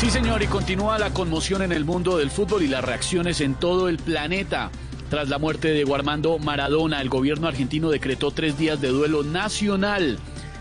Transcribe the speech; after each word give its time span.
Sí, 0.00 0.10
señor, 0.10 0.42
y 0.42 0.46
continúa 0.46 0.98
la 0.98 1.10
conmoción 1.12 1.60
en 1.60 1.72
el 1.72 1.84
mundo 1.84 2.16
del 2.16 2.30
fútbol 2.30 2.62
y 2.62 2.68
las 2.68 2.82
reacciones 2.82 3.42
en 3.42 3.54
todo 3.54 3.88
el 3.88 3.98
planeta. 3.98 4.70
Tras 5.10 5.28
la 5.28 5.38
muerte 5.38 5.68
de 5.68 5.74
Diego 5.74 5.94
Armando 5.94 6.38
Maradona, 6.38 7.02
el 7.02 7.10
gobierno 7.10 7.48
argentino 7.48 7.90
decretó 7.90 8.30
tres 8.30 8.56
días 8.56 8.80
de 8.80 8.88
duelo 8.88 9.22
nacional. 9.24 10.18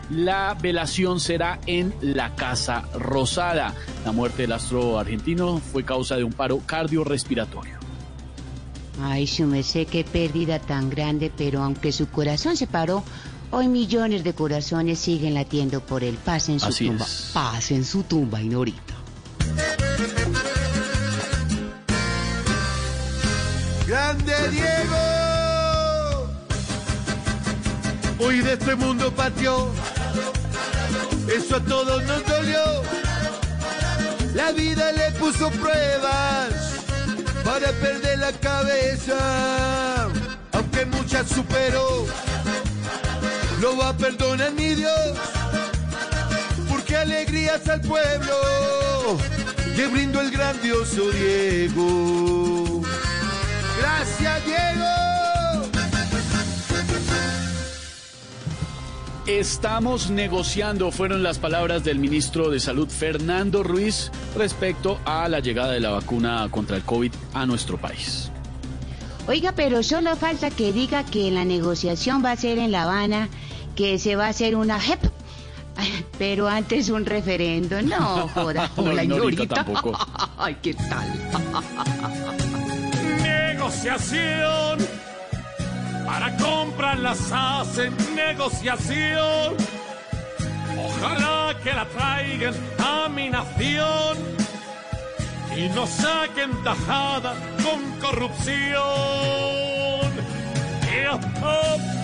La 0.10 0.58
velación 0.60 1.22
será 1.22 1.62
en 1.68 1.94
la 2.02 2.36
Casa 2.36 2.84
Rosada. 2.94 3.74
La 4.04 4.12
muerte 4.12 4.42
del 4.42 4.52
astro 4.52 5.00
argentino 5.00 5.60
fue 5.60 5.86
causa 5.86 6.18
de 6.18 6.26
un 6.26 6.34
paro 6.34 6.60
cardiorrespiratorio. 6.66 7.78
Ay, 9.02 9.26
su 9.26 9.46
merced, 9.46 9.88
qué 9.88 10.04
pérdida 10.04 10.60
tan 10.60 10.90
grande, 10.90 11.32
pero 11.36 11.64
aunque 11.64 11.94
su 11.94 12.10
corazón 12.10 12.58
se 12.58 12.68
paró, 12.68 13.04
hoy 13.52 13.70
millones 13.70 14.26
de 14.26 14.34
corazones 14.34 15.00
siguen 15.00 15.36
latiendo 15.36 15.80
por 15.80 16.04
él. 16.04 16.18
Paz 16.26 16.50
en 16.50 16.60
su 16.60 16.66
Así 16.66 16.88
tumba. 16.88 17.06
es. 17.06 17.32
Paz 17.34 17.72
en 17.72 17.86
su 17.86 18.04
tumba, 18.04 18.42
Ignorita. 18.42 18.96
¡Grande 23.88 24.50
Diego! 24.50 24.98
Hoy 28.20 28.42
de 28.42 28.54
este 28.54 28.76
mundo 28.76 29.12
partió. 29.12 29.72
Eso 31.28 31.56
a 31.56 31.60
todos 31.62 32.04
nos 32.04 32.26
dolió. 32.26 32.84
La 34.36 34.52
vida 34.52 34.92
le 34.92 35.12
puso 35.14 35.50
pruebas 35.52 36.50
para 37.44 37.72
perder 37.72 38.20
la 38.20 38.32
cabeza. 38.34 40.08
Aunque 40.52 40.86
muchas 40.86 41.28
superó, 41.30 42.06
lo 43.60 43.78
va 43.78 43.90
a 43.90 43.98
perdonar 43.98 44.52
mi 44.52 44.76
Dios. 44.76 45.18
Porque 46.90 47.04
alegrías 47.04 47.70
al 47.70 47.82
pueblo 47.82 48.34
le 49.78 49.88
brindo 49.90 50.22
el 50.22 50.32
grandioso 50.32 51.12
Diego. 51.12 52.82
Gracias, 53.78 54.44
Diego. 54.44 55.70
Estamos 59.28 60.10
negociando, 60.10 60.90
fueron 60.92 61.22
las 61.22 61.38
palabras 61.38 61.84
del 61.84 62.00
ministro 62.00 62.50
de 62.50 62.60
Salud 62.60 62.90
Fernando 62.90 63.62
Ruiz 63.62 64.12
respecto 64.36 65.00
a 65.06 65.30
la 65.30 65.42
llegada 65.42 65.74
de 65.74 65.82
la 65.82 65.92
vacuna 65.92 66.48
contra 66.50 66.76
el 66.76 66.84
COVID 66.86 67.12
a 67.36 67.46
nuestro 67.46 67.78
país. 67.78 68.32
Oiga, 69.28 69.52
pero 69.56 69.84
solo 69.84 70.16
falta 70.16 70.50
que 70.50 70.74
diga 70.74 71.06
que 71.06 71.30
la 71.30 71.46
negociación 71.46 72.26
va 72.26 72.32
a 72.32 72.36
ser 72.36 72.58
en 72.58 72.72
La 72.72 72.84
Habana, 72.84 73.30
que 73.76 74.00
se 74.00 74.16
va 74.16 74.26
a 74.26 74.30
hacer 74.30 74.56
una 74.56 74.80
JEP. 74.80 75.19
Pero 76.18 76.48
antes 76.48 76.90
un 76.90 77.06
referendo. 77.06 77.82
No, 77.82 78.28
joda, 78.30 78.70
No, 78.78 78.84
hola, 78.84 79.04
Ignorita, 79.04 79.44
Ignorita. 79.44 79.56
tampoco. 79.56 79.98
Ay, 80.38 80.58
¿qué 80.62 80.74
tal? 80.74 81.08
Negociación. 83.22 84.80
Para 86.06 86.36
comprar 86.38 87.00
las 87.00 87.32
hacen 87.32 87.94
negociación. 88.16 89.56
Ojalá 90.78 91.56
que 91.64 91.74
la 91.74 91.86
traigan 91.86 92.54
a 92.80 93.10
mi 93.10 93.30
nación 93.30 94.18
y 95.56 95.68
no 95.70 95.86
saquen 95.86 96.52
tajada 96.64 97.34
con 97.64 98.00
corrupción. 98.00 98.80
Yeah, 100.90 101.20
oh. 101.44 101.99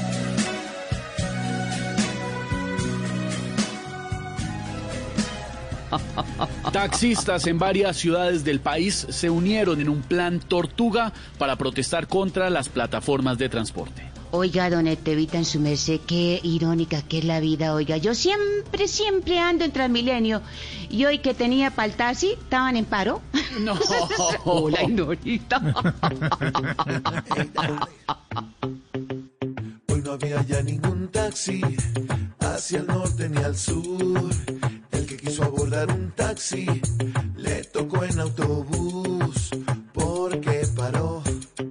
Taxistas 6.72 7.48
en 7.48 7.60
varias 7.60 7.98
ciudades 7.98 8.44
del 8.44 8.60
país 8.60 9.08
se 9.10 9.30
unieron 9.30 9.82
en 9.82 9.90
un 9.90 10.02
plan 10.02 10.40
tortuga 10.40 11.14
para 11.38 11.56
protestar 11.56 12.08
contra 12.08 12.50
las 12.50 12.70
plataformas 12.70 13.38
de 13.38 13.50
transporte. 13.50 14.16
Oiga, 14.32 14.70
don 14.70 14.88
Estevita, 14.88 15.38
en 15.38 15.46
su 15.46 15.62
merced, 15.62 16.02
qué 16.06 16.42
irónica 16.44 17.02
que 17.02 17.20
es 17.20 17.24
la 17.24 17.40
vida, 17.40 17.74
oiga. 17.74 17.96
Yo 17.96 18.14
siempre, 18.14 18.88
siempre 18.90 19.40
ando 19.40 19.64
en 19.64 19.72
Transmilenio. 19.72 20.42
Y 20.90 21.06
hoy 21.06 21.20
que 21.20 21.34
tenía 21.34 21.72
para 21.72 21.86
el 21.88 21.94
taxi, 21.94 22.34
estaban 22.34 22.76
en 22.76 22.84
paro. 22.84 23.22
No. 23.62 23.80
Hola, 24.44 24.84
Ignorita. 24.84 25.62
Hoy 29.88 30.02
no 30.04 30.12
había 30.12 30.42
ya 30.42 30.62
ningún 30.62 31.08
taxi 31.08 31.62
hacia 32.40 32.80
el 32.80 32.88
norte 32.88 33.30
ni 33.30 33.38
al 33.38 33.56
sur. 33.56 34.32
Quiso 35.36 35.48
abordar 35.48 35.92
un 35.92 36.12
taxi 36.12 36.66
le 37.36 37.66
tocó 37.66 38.06
en 38.06 38.22
autobús 38.22 39.50
porque 39.92 40.66
paró. 40.74 41.22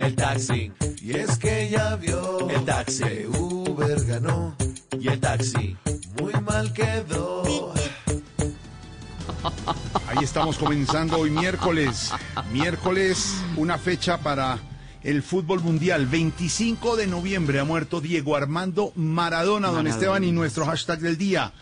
El 0.00 0.14
taxi, 0.14 0.70
Y 1.00 1.12
es 1.12 1.38
que 1.38 1.70
ya 1.70 1.96
vio 1.96 2.50
El 2.50 2.62
taxi. 2.66 3.02
que 3.04 3.26
Uber 3.26 4.04
ganó. 4.04 4.54
y 5.00 5.08
el 5.08 5.18
taxi. 5.18 5.78
Muy 6.20 6.34
mal 6.42 6.74
quedó. 6.74 7.72
Ahí 10.08 10.22
estamos 10.22 10.58
comenzando 10.58 11.16
hoy 11.20 11.30
miércoles. 11.30 12.12
Miércoles, 12.52 13.34
una 13.56 13.78
fecha 13.78 14.18
para 14.18 14.58
el 15.02 15.22
fútbol 15.22 15.62
mundial. 15.62 16.04
25 16.04 16.96
de 16.96 17.06
noviembre 17.06 17.60
ha 17.60 17.64
muerto 17.64 18.02
Diego 18.02 18.36
Armando 18.36 18.92
Maradona, 18.94 19.68
don 19.68 19.86
Esteban, 19.86 20.22
y 20.22 20.32
nuestro 20.32 20.66
hashtag 20.66 20.98
del 21.00 21.16
día. 21.16 21.54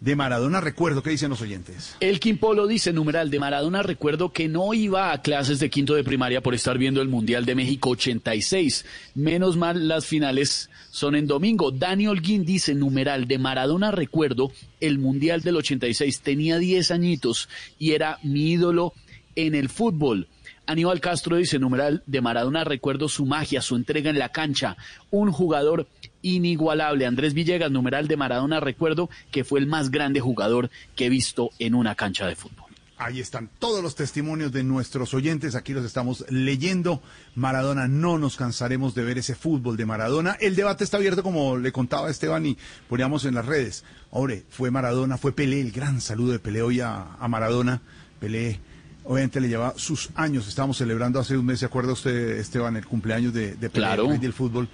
De 0.00 0.14
Maradona 0.14 0.60
recuerdo, 0.60 1.02
¿qué 1.02 1.10
dicen 1.10 1.30
los 1.30 1.42
oyentes? 1.42 1.96
El 1.98 2.20
Polo 2.38 2.68
dice, 2.68 2.92
numeral 2.92 3.30
de 3.30 3.40
Maradona, 3.40 3.82
recuerdo 3.82 4.32
que 4.32 4.46
no 4.46 4.72
iba 4.72 5.12
a 5.12 5.22
clases 5.22 5.58
de 5.58 5.70
quinto 5.70 5.94
de 5.94 6.04
primaria 6.04 6.40
por 6.40 6.54
estar 6.54 6.78
viendo 6.78 7.02
el 7.02 7.08
Mundial 7.08 7.44
de 7.44 7.56
México 7.56 7.90
86. 7.90 8.84
Menos 9.16 9.56
mal 9.56 9.88
las 9.88 10.06
finales 10.06 10.70
son 10.90 11.16
en 11.16 11.26
domingo. 11.26 11.72
Dani 11.72 12.06
Holguín 12.06 12.44
dice, 12.44 12.76
numeral 12.76 13.26
de 13.26 13.38
Maradona, 13.38 13.90
recuerdo 13.90 14.52
el 14.80 15.00
Mundial 15.00 15.40
del 15.40 15.56
86. 15.56 16.20
Tenía 16.20 16.58
10 16.58 16.92
añitos 16.92 17.48
y 17.76 17.92
era 17.92 18.18
mi 18.22 18.52
ídolo 18.52 18.92
en 19.34 19.56
el 19.56 19.68
fútbol. 19.68 20.28
Aníbal 20.68 21.00
Castro 21.00 21.36
dice, 21.36 21.58
numeral 21.58 22.04
de 22.06 22.20
Maradona, 22.20 22.62
recuerdo 22.62 23.08
su 23.08 23.26
magia, 23.26 23.62
su 23.62 23.74
entrega 23.74 24.10
en 24.10 24.18
la 24.18 24.28
cancha. 24.28 24.76
Un 25.10 25.32
jugador 25.32 25.88
inigualable. 26.22 27.06
Andrés 27.06 27.34
Villegas, 27.34 27.70
numeral 27.70 28.08
de 28.08 28.16
Maradona, 28.16 28.60
recuerdo 28.60 29.08
que 29.30 29.44
fue 29.44 29.60
el 29.60 29.66
más 29.66 29.90
grande 29.90 30.20
jugador 30.20 30.70
que 30.96 31.06
he 31.06 31.08
visto 31.08 31.50
en 31.58 31.74
una 31.74 31.94
cancha 31.94 32.26
de 32.26 32.36
fútbol. 32.36 32.64
Ahí 33.00 33.20
están 33.20 33.48
todos 33.60 33.80
los 33.80 33.94
testimonios 33.94 34.50
de 34.50 34.64
nuestros 34.64 35.14
oyentes, 35.14 35.54
aquí 35.54 35.72
los 35.72 35.84
estamos 35.84 36.24
leyendo. 36.30 37.00
Maradona, 37.36 37.86
no 37.86 38.18
nos 38.18 38.36
cansaremos 38.36 38.92
de 38.96 39.04
ver 39.04 39.18
ese 39.18 39.36
fútbol 39.36 39.76
de 39.76 39.86
Maradona. 39.86 40.36
El 40.40 40.56
debate 40.56 40.82
está 40.82 40.96
abierto, 40.96 41.22
como 41.22 41.56
le 41.58 41.70
contaba 41.70 42.10
Esteban 42.10 42.44
y 42.44 42.58
poníamos 42.88 43.24
en 43.24 43.34
las 43.36 43.46
redes. 43.46 43.84
Ahora, 44.10 44.34
fue 44.50 44.72
Maradona, 44.72 45.16
fue 45.16 45.30
Pelé, 45.30 45.60
el 45.60 45.70
gran 45.70 46.00
saludo 46.00 46.32
de 46.32 46.38
Pelé 46.40 46.60
hoy 46.60 46.80
a, 46.80 47.12
a 47.20 47.28
Maradona. 47.28 47.80
Pelé, 48.18 48.58
obviamente 49.04 49.40
le 49.40 49.48
lleva 49.48 49.74
sus 49.76 50.10
años, 50.16 50.48
estábamos 50.48 50.76
celebrando 50.78 51.20
hace 51.20 51.36
un 51.38 51.46
mes, 51.46 51.60
¿se 51.60 51.66
acuerda 51.66 51.92
usted, 51.92 52.36
Esteban, 52.40 52.76
el 52.76 52.84
cumpleaños 52.84 53.32
de, 53.32 53.50
de 53.54 53.70
Pelé, 53.70 53.86
Claro. 53.86 54.08
del 54.08 54.32
fútbol? 54.32 54.68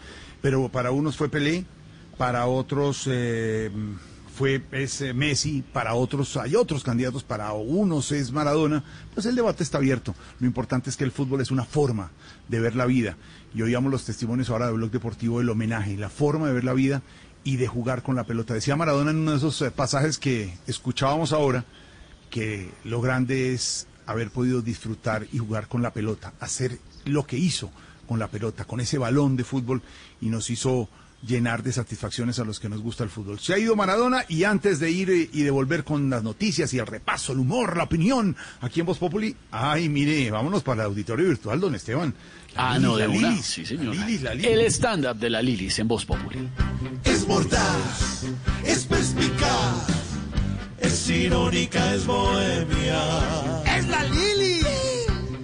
Pero 0.45 0.69
para 0.69 0.91
unos 0.91 1.17
fue 1.17 1.31
Pelé, 1.31 1.65
para 2.19 2.45
otros... 2.45 3.05
eh, 3.07 3.71
fue 4.37 4.63
es, 4.73 5.01
eh, 5.01 5.15
Messi, 5.15 5.65
para 5.73 5.95
otros 5.95 6.37
hay 6.37 6.55
otros 6.55 6.85
candidatos, 6.85 7.25
para 7.25 7.51
unos 7.53 8.13
es 8.13 8.31
Maradona, 8.31 8.85
pues 9.15 9.25
el 9.25 9.37
debate 9.37 9.63
está 9.63 9.79
abierto. 9.79 10.15
Lo 10.41 10.47
importante 10.47 10.91
es 10.91 10.99
que 10.99 11.05
el 11.05 11.13
fútbol 11.13 11.41
es 11.41 11.51
una 11.51 11.65
forma 11.65 12.11
de 12.49 12.61
ver 12.61 12.77
la 12.77 12.85
vida. 12.85 13.17
Y 13.55 13.63
oíamos 13.63 13.91
los 13.91 14.05
testimonios 14.05 14.51
ahora 14.51 14.67
del 14.67 14.75
Blog 14.75 14.91
Deportivo 14.91 15.39
del 15.39 15.49
homenaje, 15.49 15.97
la 15.97 16.11
forma 16.11 16.49
de 16.49 16.53
ver 16.53 16.65
la 16.65 16.75
vida 16.75 17.01
y 17.43 17.57
de 17.57 17.67
jugar 17.67 18.03
con 18.03 18.15
la 18.15 18.25
pelota. 18.25 18.53
Decía 18.53 18.77
Maradona 18.77 19.13
en 19.13 19.21
uno 19.21 19.31
de 19.31 19.39
esos 19.39 19.63
eh, 19.63 19.71
pasajes 19.71 20.19
que 20.19 20.53
escuchábamos 20.67 21.33
ahora, 21.33 21.65
que 22.29 22.71
lo 22.85 23.01
grande 23.01 23.55
es 23.55 23.87
haber 24.05 24.31
podido 24.31 24.61
disfrutar 24.61 25.27
y 25.33 25.39
jugar 25.39 25.69
con 25.69 25.81
la 25.81 25.95
pelota, 25.95 26.35
hacer 26.39 26.81
lo 27.07 27.25
que 27.25 27.39
hizo 27.39 27.71
con 28.05 28.19
la 28.19 28.29
pelota, 28.29 28.65
con 28.65 28.81
ese 28.81 28.99
balón 28.99 29.37
de 29.37 29.45
fútbol 29.45 29.83
y 30.21 30.29
nos 30.29 30.51
hizo 30.51 30.89
llenar 31.27 31.63
de 31.63 31.73
satisfacciones 31.73 32.39
a 32.39 32.45
los 32.45 32.61
que 32.61 32.69
nos 32.69 32.83
gusta 32.83 33.03
el 33.03 33.09
fútbol. 33.09 33.39
Se 33.41 33.55
ha 33.55 33.59
ido 33.59 33.75
Maradona 33.77 34.27
y 34.29 34.45
antes 34.45 34.79
de 34.79 34.91
ir 34.91 35.31
y 35.33 35.43
de 35.43 35.51
volver 35.51 35.83
con 35.83 36.11
las 36.11 36.23
noticias 36.23 36.75
y 36.75 36.79
el 36.79 36.87
repaso, 36.87 37.33
el 37.33 37.39
humor, 37.39 37.79
la 37.79 37.85
opinión, 37.85 38.37
aquí 38.61 38.81
en 38.81 38.87
Voz 38.87 38.99
Populi, 38.99 39.35
ay, 39.51 39.89
mire, 39.89 40.31
vámonos 40.31 40.63
para 40.63 40.83
el 40.83 40.89
auditorio 40.89 41.27
virtual, 41.27 41.61
don 41.61 41.75
Esteban. 41.75 42.15
La 42.55 42.73
Ah, 42.73 42.79
Lilis, 42.79 42.83
no, 42.91 42.97
de 42.99 43.09
la 43.09 43.15
una. 43.15 43.29
Lilis, 43.31 43.47
Sí, 43.47 43.65
señor. 43.65 43.97
la 43.97 44.05
Lilis, 44.07 44.23
la 44.23 44.35
Lilis. 44.35 44.51
El 44.51 44.61
stand-up 44.67 45.17
de 45.17 45.31
la 45.31 45.41
Lilis 45.41 45.79
en 45.79 45.89
Voz 45.89 46.05
Populi. 46.05 46.47
Es 47.05 47.27
mordaz, 47.27 48.25
es 48.67 48.85
perspicaz, 48.85 49.87
es 50.79 51.09
irónica, 51.09 51.95
es 51.95 52.05
bohemia. 52.07 53.63
¡Es 53.79 53.89
la 53.89 54.05
Lili! 54.05 54.61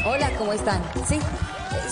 Hola, 0.04 0.30
¿cómo 0.36 0.52
están? 0.52 0.82
Sí, 1.06 1.20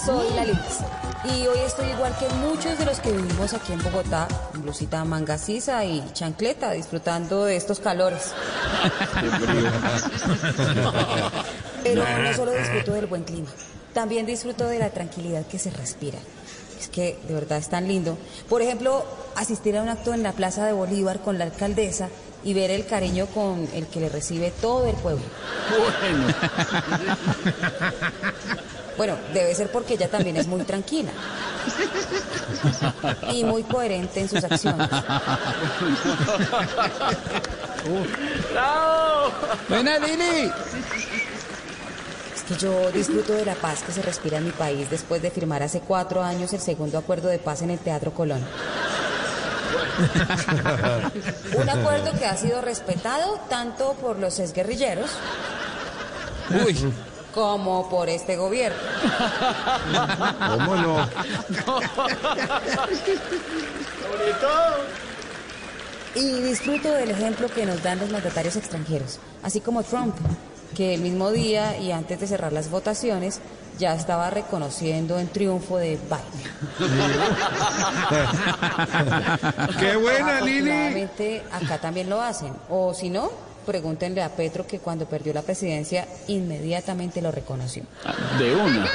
soy 0.04 0.34
la 0.34 0.44
Lilis. 0.46 0.80
Y 1.24 1.46
hoy 1.46 1.58
estoy 1.64 1.86
igual 1.90 2.12
que 2.18 2.28
muchos 2.36 2.76
de 2.76 2.86
los 2.86 2.98
que 2.98 3.12
vivimos 3.12 3.54
aquí 3.54 3.72
en 3.72 3.82
Bogotá, 3.82 4.26
en 4.54 4.62
blusita 4.62 5.04
manga 5.04 5.38
sisa 5.38 5.84
y 5.84 6.04
chancleta, 6.12 6.72
disfrutando 6.72 7.44
de 7.44 7.54
estos 7.54 7.78
calores. 7.78 8.34
Pero 11.84 12.04
no 12.18 12.34
solo 12.34 12.50
disfruto 12.50 12.94
del 12.94 13.06
buen 13.06 13.22
clima, 13.22 13.48
también 13.92 14.26
disfruto 14.26 14.66
de 14.66 14.80
la 14.80 14.90
tranquilidad 14.90 15.46
que 15.46 15.60
se 15.60 15.70
respira. 15.70 16.18
Es 16.78 16.88
que 16.88 17.18
de 17.26 17.34
verdad 17.34 17.58
es 17.58 17.68
tan 17.68 17.88
lindo. 17.88 18.16
Por 18.48 18.62
ejemplo, 18.62 19.04
asistir 19.36 19.76
a 19.76 19.82
un 19.82 19.88
acto 19.88 20.14
en 20.14 20.22
la 20.22 20.32
Plaza 20.32 20.64
de 20.66 20.72
Bolívar 20.72 21.20
con 21.20 21.38
la 21.38 21.44
alcaldesa 21.44 22.08
y 22.44 22.54
ver 22.54 22.70
el 22.70 22.86
cariño 22.86 23.26
con 23.26 23.68
el 23.74 23.86
que 23.86 24.00
le 24.00 24.08
recibe 24.08 24.52
todo 24.60 24.86
el 24.86 24.94
pueblo. 24.96 25.22
Bueno. 26.00 26.26
Bueno, 28.96 29.16
debe 29.32 29.54
ser 29.54 29.70
porque 29.72 29.94
ella 29.94 30.08
también 30.08 30.36
es 30.36 30.46
muy 30.46 30.62
tranquila 30.62 31.10
y 33.32 33.42
muy 33.44 33.62
coherente 33.64 34.20
en 34.20 34.28
sus 34.28 34.44
acciones. 34.44 34.88
Buena 39.68 39.98
Lili. 39.98 40.52
Que 42.48 42.54
yo 42.56 42.90
disfruto 42.92 43.32
de 43.32 43.44
la 43.44 43.54
paz 43.54 43.82
que 43.82 43.92
se 43.92 44.02
respira 44.02 44.38
en 44.38 44.44
mi 44.44 44.50
país 44.50 44.90
después 44.90 45.22
de 45.22 45.30
firmar 45.30 45.62
hace 45.62 45.80
cuatro 45.80 46.22
años 46.22 46.52
el 46.52 46.60
segundo 46.60 46.98
acuerdo 46.98 47.28
de 47.28 47.38
paz 47.38 47.62
en 47.62 47.70
el 47.70 47.78
Teatro 47.78 48.12
Colón. 48.12 48.44
Un 51.56 51.70
acuerdo 51.70 52.12
que 52.18 52.26
ha 52.26 52.36
sido 52.36 52.60
respetado 52.60 53.40
tanto 53.48 53.94
por 53.94 54.18
los 54.18 54.38
exguerrilleros 54.40 55.10
Uy. 56.66 56.92
como 57.32 57.88
por 57.88 58.08
este 58.08 58.36
gobierno. 58.36 58.78
¿Cómo 60.48 60.76
no? 60.76 61.08
Y 66.14 66.40
disfruto 66.42 66.92
del 66.92 67.10
ejemplo 67.10 67.48
que 67.48 67.66
nos 67.66 67.82
dan 67.82 67.98
los 67.98 68.10
mandatarios 68.10 68.56
extranjeros, 68.56 69.18
así 69.42 69.60
como 69.60 69.82
Trump, 69.82 70.14
que 70.74 70.94
el 70.94 71.00
mismo 71.00 71.30
día 71.30 71.78
y 71.78 71.92
antes 71.92 72.20
de 72.20 72.26
cerrar 72.26 72.52
las 72.52 72.70
votaciones 72.70 73.40
ya 73.78 73.94
estaba 73.94 74.30
reconociendo 74.30 75.18
en 75.18 75.28
triunfo 75.28 75.78
de 75.78 75.96
Biden. 75.96 76.20
¡Qué 79.80 79.96
buena, 79.96 80.40
Lili! 80.40 81.08
Acá 81.50 81.78
también 81.78 82.08
lo 82.08 82.20
hacen. 82.20 82.52
O 82.68 82.94
si 82.94 83.10
no, 83.10 83.32
pregúntenle 83.66 84.22
a 84.22 84.28
Petro 84.28 84.64
que 84.66 84.78
cuando 84.78 85.06
perdió 85.06 85.32
la 85.32 85.42
presidencia 85.42 86.06
inmediatamente 86.28 87.20
lo 87.20 87.32
reconoció. 87.32 87.82
De 88.38 88.54
una. 88.54 88.86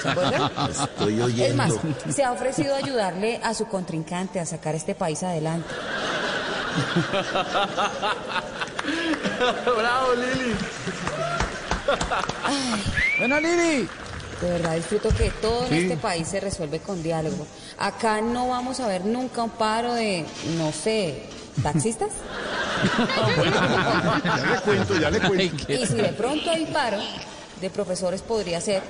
¿Se 0.00 0.08
acuerdan? 0.08 0.50
Estoy 0.70 1.42
Es 1.42 1.54
más, 1.54 1.74
se 2.08 2.24
ha 2.24 2.32
ofrecido 2.32 2.74
ayudarle 2.74 3.38
a 3.42 3.52
su 3.52 3.66
contrincante 3.66 4.40
a 4.40 4.46
sacar 4.46 4.74
este 4.74 4.94
país 4.94 5.22
adelante. 5.22 5.68
Bravo, 9.76 10.14
Lili. 10.14 10.54
Buena 13.18 13.40
Lili. 13.40 13.88
De 14.40 14.50
verdad 14.50 14.76
disfruto 14.76 15.10
que 15.10 15.30
todo 15.42 15.66
en 15.66 15.74
este 15.74 15.96
país 15.96 16.26
se 16.28 16.40
resuelve 16.40 16.80
con 16.80 17.02
diálogo. 17.02 17.46
Acá 17.78 18.22
no 18.22 18.48
vamos 18.48 18.80
a 18.80 18.88
ver 18.88 19.04
nunca 19.04 19.42
un 19.42 19.50
paro 19.50 19.92
de, 19.92 20.24
no 20.56 20.72
sé, 20.72 21.24
taxistas. 21.62 22.10
Ya 22.80 24.54
le 24.54 24.60
cuento, 24.62 24.98
ya 24.98 25.10
le 25.10 25.20
cuento. 25.20 25.70
Y 25.70 25.86
si 25.86 25.94
de 25.96 26.12
pronto 26.14 26.50
hay 26.50 26.64
paro 26.66 26.96
de 27.60 27.68
profesores 27.68 28.22
podría 28.22 28.58
ser, 28.60 28.82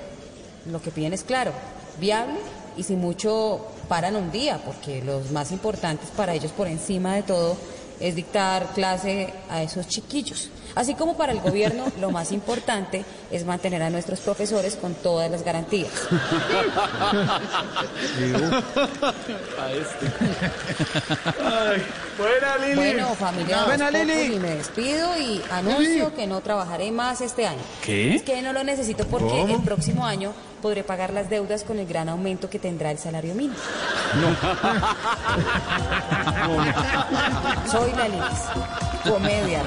lo 0.70 0.80
que 0.80 0.92
piden 0.92 1.12
es 1.12 1.24
claro, 1.24 1.52
viable 1.98 2.38
y 2.76 2.84
si 2.84 2.94
mucho 2.94 3.66
paran 3.88 4.14
un 4.14 4.30
día, 4.30 4.60
porque 4.64 5.02
los 5.02 5.32
más 5.32 5.50
importantes 5.50 6.10
para 6.10 6.34
ellos 6.34 6.52
por 6.52 6.68
encima 6.68 7.16
de 7.16 7.24
todo 7.24 7.56
es 8.00 8.14
dictar 8.16 8.72
clase 8.72 9.32
a 9.48 9.62
esos 9.62 9.86
chiquillos. 9.86 10.50
Así 10.74 10.94
como 10.94 11.16
para 11.16 11.32
el 11.32 11.40
gobierno 11.40 11.84
lo 12.00 12.10
más 12.10 12.32
importante 12.32 13.04
es 13.30 13.44
mantener 13.44 13.82
a 13.82 13.90
nuestros 13.90 14.20
profesores 14.20 14.76
con 14.76 14.94
todas 14.94 15.30
las 15.30 15.42
garantías. 15.42 15.90
Ay, 21.38 21.82
buena, 22.18 22.58
Lili. 22.58 22.74
Bueno, 22.74 23.14
familia, 23.14 23.64
Buena, 23.64 23.90
Lili. 23.90 24.12
Populi, 24.12 24.38
me 24.38 24.56
despido 24.56 25.18
y 25.18 25.42
anuncio 25.50 26.14
que 26.14 26.26
no 26.26 26.40
trabajaré 26.40 26.90
más 26.90 27.20
este 27.20 27.46
año. 27.46 27.60
¿Qué? 27.84 28.16
Es 28.16 28.22
que 28.22 28.42
no 28.42 28.52
lo 28.52 28.64
necesito 28.64 29.06
porque 29.06 29.42
el 29.42 29.60
próximo 29.62 30.06
año 30.06 30.32
podré 30.60 30.84
pagar 30.84 31.12
las 31.12 31.30
deudas 31.30 31.64
con 31.64 31.78
el 31.78 31.86
gran 31.86 32.08
aumento 32.08 32.50
que 32.50 32.58
tendrá 32.58 32.90
el 32.90 32.98
salario 32.98 33.34
mínimo. 33.34 33.56
Soy 37.70 37.92
la 37.92 38.08
Liz. 38.08 38.24
Comedia. 39.04 39.62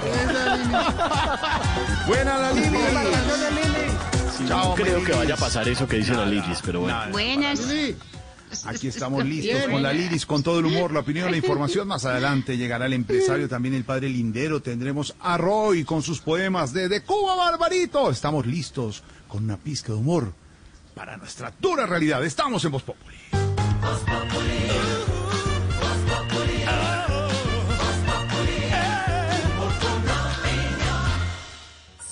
¡Buena 2.08 2.38
la 2.38 2.52
Lili! 2.54 2.78
Sí, 4.38 4.46
Chao, 4.48 4.70
no 4.70 4.76
creo 4.76 4.98
Lili. 4.98 5.06
que 5.06 5.18
vaya 5.18 5.34
a 5.34 5.38
pasar 5.38 5.68
eso 5.68 5.88
que 5.88 5.98
dice 5.98 6.14
la 6.14 6.26
Lilis, 6.26 6.60
pero 6.66 6.82
bueno. 6.82 6.98
Buenas. 7.12 7.62
Aquí 8.66 8.88
estamos 8.90 9.26
listos 9.26 9.64
con 9.70 9.82
la 9.82 9.94
Liris, 9.94 10.26
con 10.26 10.44
todo 10.44 10.60
el 10.60 10.66
humor, 10.66 10.92
la 10.92 11.00
opinión, 11.00 11.32
la 11.32 11.38
información. 11.38 11.88
Más 11.88 12.06
adelante 12.06 12.58
llegará 12.58 12.86
el 12.86 12.94
empresario, 12.94 13.48
también 13.50 13.74
el 13.74 13.84
padre 13.84 14.10
Lindero. 14.10 14.62
Tendremos 14.62 15.16
a 15.20 15.38
Roy 15.38 15.84
con 15.84 16.02
sus 16.04 16.20
poemas 16.20 16.74
de 16.74 16.90
De 16.90 17.02
Cuba 17.02 17.36
Barbarito. 17.36 18.12
Estamos 18.12 18.46
listos 18.46 19.04
con 19.28 19.46
una 19.46 19.58
pizca 19.58 19.92
de 19.94 20.00
humor 20.00 20.34
para 20.94 21.18
nuestra 21.18 21.52
dura 21.60 21.86
realidad. 21.88 22.24
Estamos 22.24 22.64
en 22.66 22.72
Voz 22.72 22.84
Populi. 22.84 23.18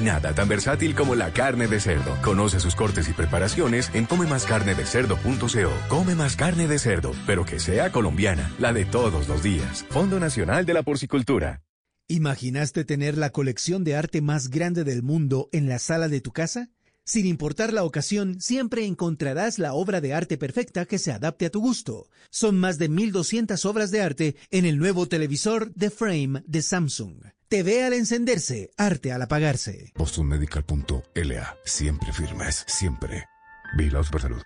nada 0.00 0.34
tan 0.34 0.48
versátil 0.48 0.94
como 0.94 1.14
la 1.14 1.32
carne 1.32 1.66
de 1.66 1.80
cerdo. 1.80 2.16
Conoce 2.22 2.60
sus 2.60 2.74
cortes 2.74 3.08
y 3.08 3.12
preparaciones 3.12 3.90
en 3.94 4.06
comemascarnedecerdo.co. 4.06 5.72
Come 5.88 6.14
más 6.14 6.36
carne 6.36 6.66
de 6.66 6.78
cerdo, 6.78 7.12
pero 7.26 7.44
que 7.44 7.58
sea 7.58 7.92
colombiana, 7.92 8.52
la 8.58 8.72
de 8.72 8.84
todos 8.84 9.28
los 9.28 9.42
días. 9.42 9.84
Fondo 9.90 10.20
Nacional 10.20 10.66
de 10.66 10.74
la 10.74 10.82
Porcicultura. 10.82 11.62
¿Imaginaste 12.08 12.84
tener 12.84 13.16
la 13.16 13.30
colección 13.30 13.84
de 13.84 13.94
arte 13.94 14.20
más 14.20 14.48
grande 14.50 14.82
del 14.82 15.02
mundo 15.04 15.48
en 15.52 15.68
la 15.68 15.78
sala 15.78 16.08
de 16.08 16.20
tu 16.20 16.32
casa? 16.32 16.68
Sin 17.04 17.26
importar 17.26 17.72
la 17.72 17.84
ocasión, 17.84 18.40
siempre 18.40 18.84
encontrarás 18.84 19.58
la 19.58 19.74
obra 19.74 20.00
de 20.00 20.14
arte 20.14 20.36
perfecta 20.36 20.86
que 20.86 20.98
se 20.98 21.12
adapte 21.12 21.46
a 21.46 21.50
tu 21.50 21.60
gusto. 21.60 22.08
Son 22.30 22.58
más 22.58 22.78
de 22.78 22.88
1200 22.88 23.64
obras 23.64 23.90
de 23.90 24.00
arte 24.00 24.36
en 24.50 24.64
el 24.64 24.78
nuevo 24.78 25.06
televisor 25.06 25.72
The 25.76 25.90
Frame 25.90 26.42
de 26.46 26.62
Samsung. 26.62 27.22
TV 27.50 27.82
al 27.82 27.94
encenderse, 27.94 28.70
arte 28.78 29.10
al 29.10 29.22
apagarse. 29.22 29.92
BostonMedical.la. 29.96 31.56
Siempre 31.64 32.12
firmes, 32.12 32.64
siempre. 32.68 33.26
Vigilados 33.76 34.08
por 34.08 34.20
salud. 34.22 34.40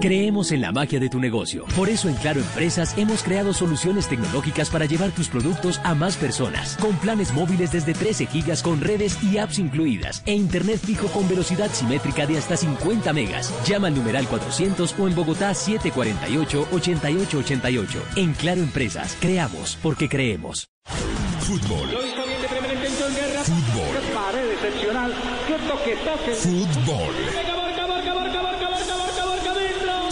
Creemos 0.00 0.52
en 0.52 0.60
la 0.60 0.70
magia 0.70 1.00
de 1.00 1.08
tu 1.08 1.18
negocio. 1.18 1.64
Por 1.74 1.88
eso 1.88 2.08
en 2.08 2.14
Claro 2.14 2.38
Empresas 2.40 2.94
hemos 2.96 3.24
creado 3.24 3.52
soluciones 3.52 4.06
tecnológicas 4.08 4.70
para 4.70 4.84
llevar 4.84 5.10
tus 5.10 5.26
productos 5.28 5.80
a 5.82 5.92
más 5.94 6.16
personas. 6.16 6.76
Con 6.76 6.94
planes 6.96 7.32
móviles 7.32 7.72
desde 7.72 7.92
13 7.92 8.26
gigas 8.26 8.62
con 8.62 8.80
redes 8.80 9.20
y 9.24 9.38
apps 9.38 9.58
incluidas. 9.58 10.22
E 10.24 10.34
internet 10.34 10.78
fijo 10.78 11.08
con 11.08 11.28
velocidad 11.28 11.68
simétrica 11.72 12.26
de 12.26 12.38
hasta 12.38 12.56
50 12.56 13.12
megas. 13.12 13.52
Llama 13.66 13.88
al 13.88 13.96
numeral 13.96 14.28
400 14.28 14.94
o 14.98 15.08
en 15.08 15.16
Bogotá 15.16 15.50
748-8888. 15.50 17.88
En 18.16 18.34
Claro 18.34 18.60
Empresas, 18.60 19.16
creamos 19.20 19.76
porque 19.82 20.08
creemos. 20.08 20.68
Fútbol. 21.40 21.88
Fútbol. 23.42 23.88
Qué 23.92 23.98
pared 24.14 24.48
excepcional. 24.52 25.12
Qué 25.48 25.54
toque, 25.68 25.96
toque. 26.04 26.34
Fútbol. 26.34 27.12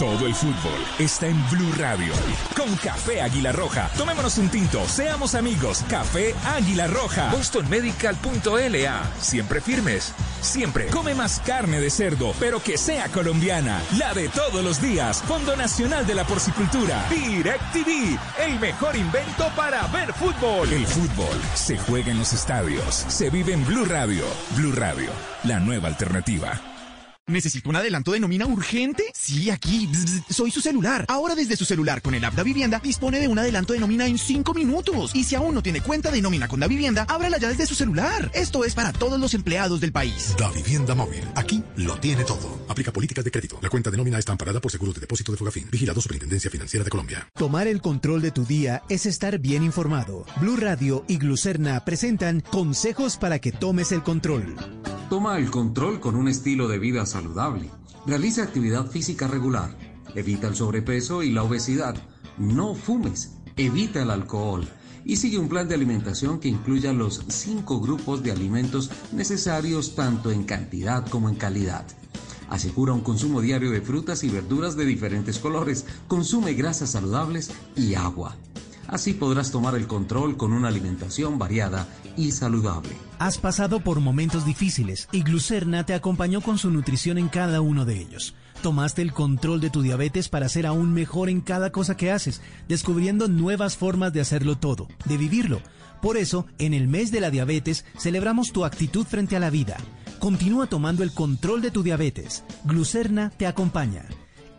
Todo 0.01 0.25
el 0.25 0.33
fútbol 0.33 0.83
está 0.97 1.27
en 1.27 1.37
Blue 1.51 1.71
Radio. 1.77 2.11
Con 2.57 2.75
Café 2.77 3.21
Águila 3.21 3.51
Roja. 3.51 3.87
Tomémonos 3.95 4.35
un 4.39 4.49
tinto, 4.49 4.83
seamos 4.87 5.35
amigos. 5.35 5.85
Café 5.87 6.33
Águila 6.43 6.87
Roja. 6.87 7.29
BostonMedical.la. 7.29 9.03
Siempre 9.19 9.61
firmes. 9.61 10.11
Siempre. 10.41 10.87
Come 10.87 11.13
más 11.13 11.39
carne 11.45 11.79
de 11.79 11.91
cerdo, 11.91 12.33
pero 12.39 12.63
que 12.63 12.79
sea 12.79 13.09
colombiana. 13.09 13.79
La 13.95 14.15
de 14.15 14.27
todos 14.29 14.63
los 14.63 14.81
días. 14.81 15.21
Fondo 15.21 15.55
Nacional 15.55 16.07
de 16.07 16.15
la 16.15 16.23
Porcicultura. 16.23 17.05
Direct 17.11 17.71
TV. 17.71 18.17
El 18.43 18.59
mejor 18.59 18.95
invento 18.95 19.51
para 19.55 19.85
ver 19.89 20.11
fútbol. 20.13 20.73
El 20.73 20.87
fútbol 20.87 21.39
se 21.53 21.77
juega 21.77 22.09
en 22.09 22.17
los 22.17 22.33
estadios. 22.33 23.05
Se 23.07 23.29
vive 23.29 23.53
en 23.53 23.63
Blue 23.67 23.85
Radio. 23.85 24.25
Blue 24.55 24.71
Radio. 24.71 25.11
La 25.43 25.59
nueva 25.59 25.89
alternativa. 25.89 26.59
¿Necesito 27.31 27.69
un 27.69 27.77
adelanto 27.77 28.11
de 28.11 28.19
nómina 28.19 28.45
urgente? 28.45 29.05
Sí, 29.13 29.49
aquí. 29.49 29.87
Bzz, 29.87 30.23
soy 30.29 30.51
su 30.51 30.59
celular. 30.59 31.05
Ahora 31.07 31.33
desde 31.33 31.55
su 31.55 31.63
celular 31.63 32.01
con 32.01 32.13
el 32.13 32.23
app 32.25 32.35
Da 32.35 32.43
Vivienda 32.43 32.79
dispone 32.83 33.19
de 33.19 33.27
un 33.27 33.39
adelanto 33.39 33.73
de 33.73 33.79
nómina 33.79 34.05
en 34.05 34.17
5 34.17 34.53
minutos. 34.53 35.11
Y 35.15 35.23
si 35.23 35.35
aún 35.35 35.55
no 35.55 35.63
tiene 35.63 35.81
cuenta 35.81 36.11
de 36.11 36.21
nómina 36.21 36.47
con 36.47 36.59
Da 36.59 36.67
Vivienda, 36.67 37.05
ábrala 37.07 37.37
ya 37.37 37.47
desde 37.47 37.65
su 37.65 37.75
celular. 37.75 38.29
Esto 38.33 38.65
es 38.65 38.75
para 38.75 38.91
todos 38.91 39.19
los 39.19 39.33
empleados 39.33 39.79
del 39.79 39.93
país. 39.93 40.35
Da 40.37 40.51
Vivienda 40.51 40.93
Móvil. 40.93 41.23
Aquí 41.35 41.63
lo 41.77 41.97
tiene 41.99 42.25
todo. 42.25 42.65
Aplica 42.67 42.91
políticas 42.91 43.23
de 43.23 43.31
crédito. 43.31 43.59
La 43.61 43.69
cuenta 43.69 43.89
de 43.89 43.97
nómina 43.97 44.19
está 44.19 44.33
amparada 44.33 44.59
por 44.59 44.71
seguros 44.71 44.95
de 44.95 45.01
depósito 45.01 45.31
de 45.31 45.37
Fogafín. 45.37 45.67
Vigilado 45.71 46.01
Superintendencia 46.01 46.51
Financiera 46.51 46.83
de 46.83 46.89
Colombia. 46.89 47.29
Tomar 47.35 47.67
el 47.67 47.81
control 47.81 48.21
de 48.21 48.31
tu 48.31 48.45
día 48.45 48.83
es 48.89 49.05
estar 49.05 49.39
bien 49.39 49.63
informado. 49.63 50.25
Blue 50.41 50.57
Radio 50.57 51.05
y 51.07 51.17
Glucerna 51.17 51.85
presentan 51.85 52.41
consejos 52.41 53.15
para 53.15 53.39
que 53.39 53.53
tomes 53.53 53.91
el 53.93 54.03
control. 54.03 54.55
Toma 55.09 55.37
el 55.37 55.51
control 55.51 55.99
con 55.99 56.15
un 56.15 56.29
estilo 56.29 56.69
de 56.69 56.79
vida 56.79 57.05
saludable. 57.05 57.20
Realiza 58.05 58.43
actividad 58.43 58.87
física 58.87 59.27
regular. 59.27 59.77
Evita 60.15 60.47
el 60.47 60.55
sobrepeso 60.55 61.23
y 61.23 61.31
la 61.31 61.43
obesidad. 61.43 61.95
No 62.37 62.75
fumes. 62.75 63.37
Evita 63.57 64.01
el 64.01 64.11
alcohol. 64.11 64.67
Y 65.03 65.15
sigue 65.15 65.39
un 65.39 65.49
plan 65.49 65.67
de 65.67 65.75
alimentación 65.75 66.39
que 66.39 66.47
incluya 66.47 66.93
los 66.93 67.23
cinco 67.27 67.79
grupos 67.79 68.23
de 68.23 68.31
alimentos 68.31 68.91
necesarios 69.11 69.95
tanto 69.95 70.31
en 70.31 70.43
cantidad 70.43 71.07
como 71.07 71.29
en 71.29 71.35
calidad. 71.35 71.85
Asegura 72.49 72.93
un 72.93 73.01
consumo 73.01 73.39
diario 73.41 73.71
de 73.71 73.81
frutas 73.81 74.23
y 74.23 74.29
verduras 74.29 74.75
de 74.75 74.85
diferentes 74.85 75.39
colores. 75.39 75.85
Consume 76.07 76.53
grasas 76.53 76.91
saludables 76.91 77.51
y 77.75 77.95
agua. 77.95 78.35
Así 78.91 79.13
podrás 79.13 79.51
tomar 79.51 79.75
el 79.75 79.87
control 79.87 80.35
con 80.35 80.51
una 80.51 80.67
alimentación 80.67 81.39
variada 81.39 81.87
y 82.17 82.33
saludable. 82.33 82.91
Has 83.19 83.37
pasado 83.37 83.79
por 83.79 84.01
momentos 84.01 84.45
difíciles 84.45 85.07
y 85.13 85.23
Glucerna 85.23 85.85
te 85.85 85.93
acompañó 85.93 86.41
con 86.41 86.57
su 86.57 86.69
nutrición 86.69 87.17
en 87.17 87.29
cada 87.29 87.61
uno 87.61 87.85
de 87.85 87.97
ellos. 87.97 88.35
Tomaste 88.61 89.01
el 89.01 89.13
control 89.13 89.61
de 89.61 89.69
tu 89.69 89.81
diabetes 89.81 90.27
para 90.27 90.49
ser 90.49 90.67
aún 90.67 90.93
mejor 90.93 91.29
en 91.29 91.39
cada 91.39 91.71
cosa 91.71 91.95
que 91.95 92.11
haces, 92.11 92.41
descubriendo 92.67 93.29
nuevas 93.29 93.77
formas 93.77 94.11
de 94.11 94.19
hacerlo 94.19 94.57
todo, 94.57 94.89
de 95.05 95.17
vivirlo. 95.17 95.61
Por 96.01 96.17
eso, 96.17 96.45
en 96.59 96.73
el 96.73 96.89
mes 96.89 97.11
de 97.11 97.21
la 97.21 97.31
diabetes, 97.31 97.85
celebramos 97.97 98.51
tu 98.51 98.65
actitud 98.65 99.05
frente 99.05 99.37
a 99.37 99.39
la 99.39 99.49
vida. 99.49 99.77
Continúa 100.19 100.67
tomando 100.67 101.01
el 101.01 101.13
control 101.13 101.61
de 101.61 101.71
tu 101.71 101.81
diabetes. 101.81 102.43
Glucerna 102.65 103.29
te 103.29 103.47
acompaña. 103.47 104.03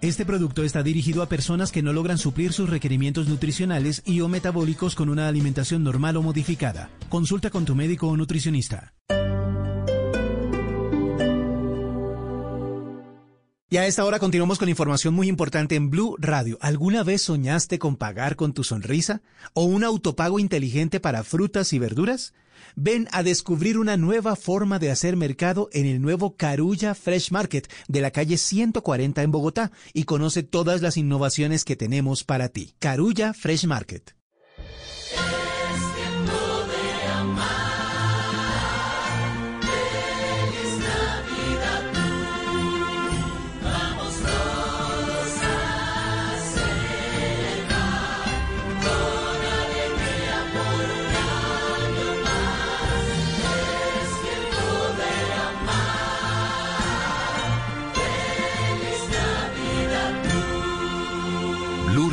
Este 0.02 0.26
producto 0.26 0.64
está 0.64 0.82
dirigido 0.82 1.22
a 1.22 1.28
personas 1.28 1.70
que 1.70 1.80
no 1.80 1.92
logran 1.92 2.18
suplir 2.18 2.52
sus 2.52 2.68
requerimientos 2.68 3.28
nutricionales 3.28 4.02
y 4.04 4.20
o 4.20 4.26
metabólicos 4.26 4.96
con 4.96 5.08
una 5.08 5.28
alimentación 5.28 5.84
normal 5.84 6.16
o 6.16 6.22
modificada. 6.22 6.90
Consulta 7.08 7.50
con 7.50 7.64
tu 7.64 7.76
médico 7.76 8.08
o 8.08 8.16
nutricionista. 8.16 8.94
Y 13.70 13.76
a 13.76 13.86
esta 13.86 14.04
hora 14.04 14.18
continuamos 14.18 14.58
con 14.58 14.68
información 14.68 15.14
muy 15.14 15.28
importante 15.28 15.76
en 15.76 15.88
Blue 15.88 16.16
Radio. 16.18 16.58
¿Alguna 16.60 17.04
vez 17.04 17.22
soñaste 17.22 17.78
con 17.78 17.94
pagar 17.94 18.34
con 18.34 18.54
tu 18.54 18.64
sonrisa? 18.64 19.22
¿O 19.54 19.62
un 19.62 19.84
autopago 19.84 20.40
inteligente 20.40 20.98
para 20.98 21.22
frutas 21.22 21.72
y 21.72 21.78
verduras? 21.78 22.34
Ven 22.76 23.08
a 23.12 23.22
descubrir 23.22 23.78
una 23.78 23.96
nueva 23.96 24.36
forma 24.36 24.78
de 24.78 24.90
hacer 24.90 25.16
mercado 25.16 25.68
en 25.72 25.86
el 25.86 26.00
nuevo 26.00 26.36
Carulla 26.36 26.94
Fresh 26.94 27.30
Market 27.30 27.70
de 27.88 28.00
la 28.00 28.10
calle 28.10 28.38
140 28.38 29.22
en 29.22 29.30
Bogotá 29.30 29.72
y 29.92 30.04
conoce 30.04 30.42
todas 30.42 30.82
las 30.82 30.96
innovaciones 30.96 31.64
que 31.64 31.76
tenemos 31.76 32.24
para 32.24 32.48
ti. 32.48 32.74
Carulla 32.78 33.34
Fresh 33.34 33.66
Market. 33.66 34.21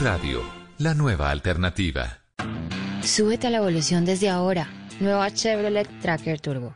Radio, 0.02 0.42
la 0.78 0.94
nueva 0.94 1.30
alternativa. 1.30 2.20
Súbete 3.04 3.48
a 3.48 3.50
la 3.50 3.58
evolución 3.58 4.06
desde 4.06 4.30
ahora. 4.30 4.70
Nueva 5.02 5.30
Chevrolet 5.30 5.90
Tracker 6.02 6.40
Turbo. 6.40 6.74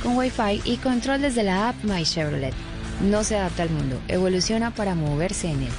Con 0.00 0.16
Wi-Fi 0.16 0.62
y 0.64 0.76
control 0.76 1.22
desde 1.22 1.42
la 1.42 1.70
app 1.70 1.82
My 1.82 2.04
Chevrolet. 2.04 2.54
No 3.02 3.24
se 3.24 3.36
adapta 3.36 3.64
al 3.64 3.70
mundo, 3.70 4.00
evoluciona 4.06 4.72
para 4.72 4.94
moverse 4.94 5.50
en 5.50 5.62
él. 5.62 5.72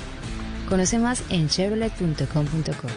Conoce 0.67 0.99
más 0.99 1.23
en 1.29 1.47
chevrolet.com.co. 1.47 2.87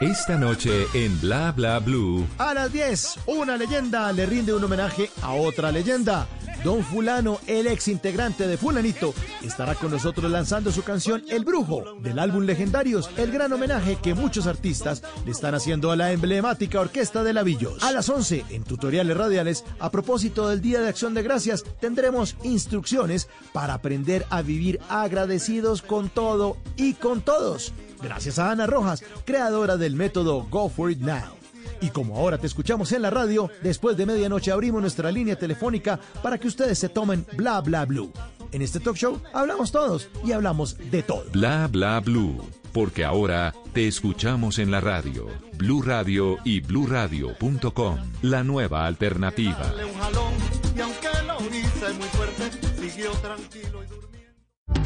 Esta 0.00 0.38
noche 0.38 0.86
en 0.94 1.20
Bla 1.20 1.52
Bla 1.52 1.80
Blue. 1.80 2.26
A 2.38 2.54
las 2.54 2.72
10, 2.72 3.20
una 3.26 3.58
leyenda 3.58 4.10
le 4.10 4.24
rinde 4.24 4.54
un 4.54 4.64
homenaje 4.64 5.10
a 5.20 5.32
otra 5.34 5.70
leyenda. 5.70 6.26
Don 6.64 6.84
Fulano, 6.84 7.40
el 7.48 7.66
ex 7.66 7.88
integrante 7.88 8.46
de 8.46 8.56
Fulanito, 8.56 9.14
estará 9.42 9.74
con 9.74 9.90
nosotros 9.90 10.30
lanzando 10.30 10.70
su 10.70 10.84
canción 10.84 11.24
El 11.28 11.44
Brujo, 11.44 11.96
del 12.00 12.20
álbum 12.20 12.44
Legendarios, 12.44 13.10
el 13.16 13.32
gran 13.32 13.52
homenaje 13.52 13.96
que 13.96 14.14
muchos 14.14 14.46
artistas 14.46 15.02
le 15.24 15.32
están 15.32 15.56
haciendo 15.56 15.90
a 15.90 15.96
la 15.96 16.12
emblemática 16.12 16.80
Orquesta 16.80 17.24
de 17.24 17.32
Lavillos. 17.32 17.82
A 17.82 17.90
las 17.90 18.08
11, 18.08 18.44
en 18.50 18.62
tutoriales 18.62 19.16
radiales, 19.16 19.64
a 19.80 19.90
propósito 19.90 20.48
del 20.48 20.60
Día 20.60 20.80
de 20.80 20.88
Acción 20.88 21.14
de 21.14 21.22
Gracias, 21.22 21.64
tendremos 21.80 22.36
instrucciones 22.44 23.28
para 23.52 23.74
aprender 23.74 24.24
a 24.30 24.42
vivir 24.42 24.78
agradecidos 24.88 25.82
con 25.82 26.10
todo 26.10 26.58
y 26.76 26.94
con 26.94 27.22
todos. 27.22 27.72
Gracias 28.00 28.38
a 28.38 28.52
Ana 28.52 28.66
Rojas, 28.66 29.02
creadora 29.24 29.76
del 29.76 29.96
método 29.96 30.46
Go 30.48 30.68
For 30.68 30.92
It 30.92 31.00
Now. 31.00 31.41
Y 31.82 31.90
como 31.90 32.16
ahora 32.16 32.38
te 32.38 32.46
escuchamos 32.46 32.92
en 32.92 33.02
la 33.02 33.10
radio, 33.10 33.50
después 33.62 33.96
de 33.96 34.06
medianoche 34.06 34.52
abrimos 34.52 34.80
nuestra 34.80 35.10
línea 35.10 35.36
telefónica 35.36 35.98
para 36.22 36.38
que 36.38 36.48
ustedes 36.48 36.78
se 36.78 36.88
tomen 36.88 37.26
bla 37.36 37.60
bla 37.60 37.84
blue. 37.84 38.12
En 38.52 38.62
este 38.62 38.80
talk 38.80 38.96
show 38.96 39.20
hablamos 39.32 39.72
todos 39.72 40.08
y 40.24 40.32
hablamos 40.32 40.76
de 40.90 41.02
todo. 41.02 41.24
Bla 41.32 41.68
Bla 41.68 42.00
Blue. 42.00 42.40
Porque 42.72 43.04
ahora 43.04 43.54
Te 43.72 43.88
escuchamos 43.88 44.58
en 44.58 44.70
la 44.70 44.80
radio, 44.80 45.26
Blue 45.56 45.82
Radio 45.82 46.36
y 46.44 46.60
bluradio.com, 46.60 47.98
la 48.22 48.44
nueva 48.44 48.86
alternativa. 48.86 49.58
Darle 49.58 49.84
un 49.86 49.94
jalón 49.94 50.34
y 50.76 50.80
aunque 50.80 51.08
lo 51.26 51.56
hice 51.56 51.92
muy 51.94 52.08
fuerte, 52.08 52.50
siguió 52.80 53.10
tranquilo 53.12 53.82
y. 53.82 53.91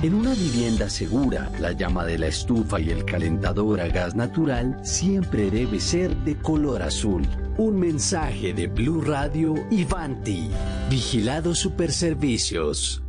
En 0.03 0.15
una 0.15 0.35
vivienda 0.35 0.91
segura, 0.91 1.51
la 1.59 1.73
llama 1.73 2.05
de 2.05 2.19
la 2.19 2.27
estufa 2.27 2.81
y 2.81 2.91
el 2.91 3.05
calentador 3.05 3.81
a 3.81 3.89
gas 3.89 4.15
natural 4.15 4.79
siempre 4.85 5.51
debe 5.51 5.81
ser 5.81 6.15
de 6.19 6.37
color 6.37 6.83
azul. 6.83 7.27
Un 7.57 7.79
mensaje 7.79 8.53
de 8.53 8.67
Blue 8.67 9.01
Radio 9.01 9.55
y 9.71 9.85
Vanti. 9.85 10.51
Vigilado 10.91 11.55
Superservicios. 11.55 13.06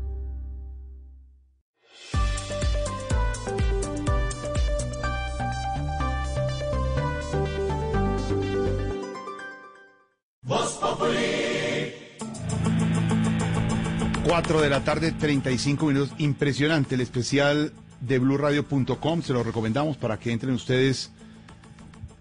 4 14.28 14.60
de 14.60 14.70
la 14.70 14.84
tarde, 14.84 15.14
35 15.14 15.86
minutos. 15.86 16.14
Impresionante 16.18 16.96
el 16.96 17.02
especial 17.02 17.72
de 18.02 18.20
blurradio.com. 18.20 19.22
Se 19.22 19.32
lo 19.32 19.42
recomendamos 19.42 19.96
para 19.96 20.20
que 20.20 20.34
entren 20.34 20.54
ustedes. 20.54 21.12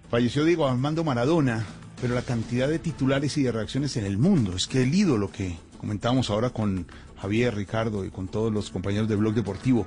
Falleció 0.09 0.45
Diego 0.45 0.69
Armando 0.69 1.03
Maradona, 1.03 1.67
pero 2.01 2.15
la 2.15 2.23
cantidad 2.23 2.69
de 2.69 2.79
titulares 2.79 3.37
y 3.39 3.43
de 3.43 3.51
reacciones 3.51 3.97
en 3.97 4.07
el 4.07 4.19
mundo. 4.19 4.55
Es 4.55 4.69
que 4.69 4.85
el 4.85 4.95
ídolo 4.95 5.33
que 5.33 5.57
comentábamos 5.79 6.31
ahora 6.31 6.51
con 6.51 6.87
Javier, 7.21 7.57
Ricardo 7.57 8.05
y 8.05 8.11
con 8.11 8.29
todos 8.29 8.53
los 8.53 8.71
compañeros 8.71 9.09
de 9.09 9.17
Blog 9.17 9.35
Deportivo. 9.35 9.85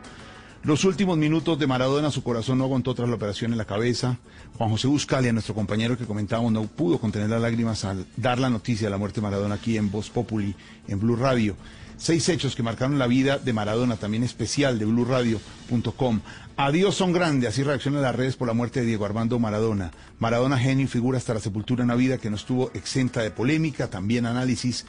Los 0.64 0.84
últimos 0.84 1.18
minutos 1.18 1.58
de 1.58 1.68
Maradona, 1.68 2.12
su 2.12 2.22
corazón 2.22 2.58
no 2.58 2.66
aguantó 2.66 2.94
tras 2.94 3.08
la 3.08 3.16
operación 3.16 3.54
en 3.54 3.58
la 3.58 3.64
cabeza. 3.64 4.18
Juan 4.58 4.72
José 4.72 4.88
Buscalia, 4.88 5.32
nuestro 5.32 5.56
compañero 5.56 5.98
que 5.98 6.06
comentábamos, 6.06 6.52
no 6.52 6.64
pudo 6.64 7.00
contener 7.00 7.30
las 7.30 7.42
lágrimas 7.42 7.86
al 7.86 8.06
dar 8.18 8.40
la 8.40 8.50
noticia 8.50 8.88
de 8.88 8.92
la 8.92 8.98
muerte 8.98 9.22
de 9.22 9.28
Maradona 9.28 9.56
aquí 9.56 9.78
en 9.78 9.90
Voz 9.90 10.10
Populi, 10.10 10.54
en 10.90 11.00
Blue 11.00 11.16
Radio. 11.16 11.56
Seis 12.00 12.30
hechos 12.30 12.56
que 12.56 12.64
marcaron 12.64 12.98
la 12.98 13.08
vida 13.08 13.38
de 13.38 13.52
Maradona, 13.52 13.98
también 13.98 14.24
especial 14.24 14.80
de 14.80 14.86
blurradio.com. 14.86 16.22
Adiós 16.56 16.96
son 16.96 17.12
grandes, 17.12 17.50
así 17.50 17.62
reaccionan 17.62 18.02
las 18.02 18.16
redes 18.16 18.38
por 18.38 18.48
la 18.48 18.54
muerte 18.54 18.80
de 18.80 18.86
Diego 18.86 19.04
Armando 19.04 19.38
Maradona. 19.38 19.92
Maradona 20.18 20.58
genio 20.58 20.88
figura 20.88 21.18
hasta 21.18 21.34
la 21.34 21.42
sepultura 21.42 21.82
en 21.82 21.90
la 21.90 21.96
vida 21.96 22.18
que 22.18 22.30
no 22.30 22.38
estuvo 22.38 22.72
exenta 22.74 23.22
de 23.22 23.32
polémica, 23.32 23.90
también 23.90 24.26
análisis. 24.26 24.86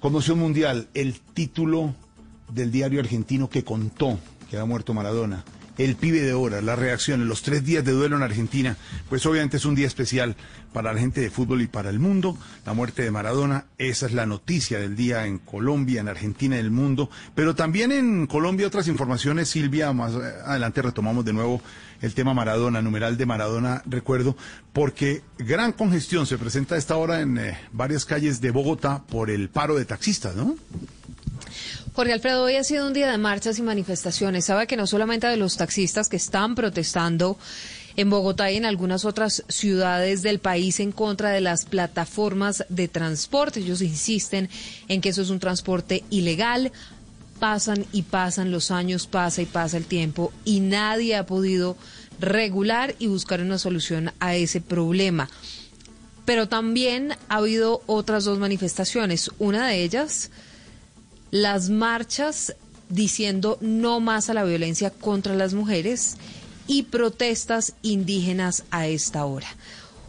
Conmoción 0.00 0.38
mundial, 0.38 0.88
el 0.92 1.18
título 1.18 1.94
del 2.52 2.70
diario 2.70 3.00
argentino 3.00 3.48
que 3.48 3.64
contó 3.64 4.18
que 4.50 4.56
había 4.56 4.66
muerto 4.66 4.92
Maradona. 4.92 5.44
El 5.76 5.96
pibe 5.96 6.20
de 6.20 6.32
horas, 6.32 6.62
las 6.62 6.78
reacciones, 6.78 7.26
los 7.26 7.42
tres 7.42 7.64
días 7.64 7.84
de 7.84 7.92
duelo 7.92 8.16
en 8.16 8.22
Argentina, 8.22 8.76
pues 9.08 9.26
obviamente 9.26 9.56
es 9.56 9.64
un 9.64 9.74
día 9.74 9.86
especial 9.86 10.36
para 10.72 10.92
la 10.92 11.00
gente 11.00 11.20
de 11.20 11.30
fútbol 11.30 11.62
y 11.62 11.66
para 11.66 11.90
el 11.90 11.98
mundo. 11.98 12.36
La 12.66 12.74
muerte 12.74 13.02
de 13.02 13.10
Maradona, 13.10 13.66
esa 13.78 14.06
es 14.06 14.12
la 14.12 14.26
noticia 14.26 14.78
del 14.78 14.96
día 14.96 15.26
en 15.26 15.38
Colombia, 15.38 16.00
en 16.00 16.08
Argentina, 16.08 16.56
en 16.58 16.64
el 16.64 16.70
mundo. 16.70 17.10
Pero 17.34 17.54
también 17.54 17.92
en 17.92 18.26
Colombia 18.26 18.66
otras 18.66 18.88
informaciones, 18.88 19.48
Silvia, 19.48 19.92
más 19.92 20.14
adelante 20.14 20.82
retomamos 20.82 21.24
de 21.24 21.32
nuevo 21.32 21.62
el 22.02 22.14
tema 22.14 22.34
Maradona, 22.34 22.82
numeral 22.82 23.16
de 23.16 23.26
Maradona, 23.26 23.82
recuerdo, 23.86 24.36
porque 24.72 25.22
gran 25.38 25.72
congestión 25.72 26.26
se 26.26 26.38
presenta 26.38 26.74
a 26.74 26.78
esta 26.78 26.96
hora 26.96 27.20
en 27.20 27.38
eh, 27.38 27.58
varias 27.72 28.04
calles 28.04 28.40
de 28.40 28.50
Bogotá 28.50 29.02
por 29.08 29.30
el 29.30 29.48
paro 29.48 29.74
de 29.76 29.84
taxistas, 29.84 30.36
¿no? 30.36 30.56
Jorge 31.94 32.12
Alfredo, 32.12 32.44
hoy 32.44 32.56
ha 32.56 32.64
sido 32.64 32.86
un 32.86 32.92
día 32.92 33.10
de 33.10 33.18
marchas 33.18 33.58
y 33.58 33.62
manifestaciones. 33.62 34.46
Sabe 34.46 34.66
que 34.66 34.76
no 34.76 34.86
solamente 34.86 35.26
de 35.26 35.36
los 35.36 35.56
taxistas 35.56 36.08
que 36.08 36.16
están 36.16 36.54
protestando 36.54 37.38
en 37.96 38.10
Bogotá 38.10 38.50
y 38.50 38.56
en 38.56 38.64
algunas 38.64 39.04
otras 39.04 39.44
ciudades 39.48 40.22
del 40.22 40.38
país 40.40 40.80
en 40.80 40.92
contra 40.92 41.30
de 41.30 41.40
las 41.40 41.64
plataformas 41.64 42.64
de 42.68 42.88
transporte. 42.88 43.60
Ellos 43.60 43.82
insisten 43.82 44.48
en 44.88 45.00
que 45.00 45.10
eso 45.10 45.22
es 45.22 45.30
un 45.30 45.38
transporte 45.38 46.04
ilegal. 46.10 46.72
Pasan 47.38 47.84
y 47.92 48.02
pasan 48.02 48.50
los 48.50 48.70
años, 48.70 49.06
pasa 49.06 49.42
y 49.42 49.46
pasa 49.46 49.76
el 49.76 49.84
tiempo 49.84 50.32
y 50.44 50.60
nadie 50.60 51.16
ha 51.16 51.26
podido 51.26 51.76
regular 52.20 52.94
y 52.98 53.08
buscar 53.08 53.40
una 53.40 53.58
solución 53.58 54.12
a 54.20 54.34
ese 54.34 54.60
problema. 54.60 55.28
Pero 56.24 56.48
también 56.48 57.12
ha 57.28 57.36
habido 57.36 57.82
otras 57.86 58.24
dos 58.24 58.38
manifestaciones. 58.38 59.30
Una 59.38 59.68
de 59.68 59.82
ellas 59.82 60.30
las 61.34 61.68
marchas 61.68 62.54
diciendo 62.88 63.58
no 63.60 63.98
más 63.98 64.30
a 64.30 64.34
la 64.34 64.44
violencia 64.44 64.90
contra 64.90 65.34
las 65.34 65.52
mujeres 65.52 66.16
y 66.68 66.84
protestas 66.84 67.74
indígenas 67.82 68.62
a 68.70 68.86
esta 68.86 69.24
hora. 69.24 69.48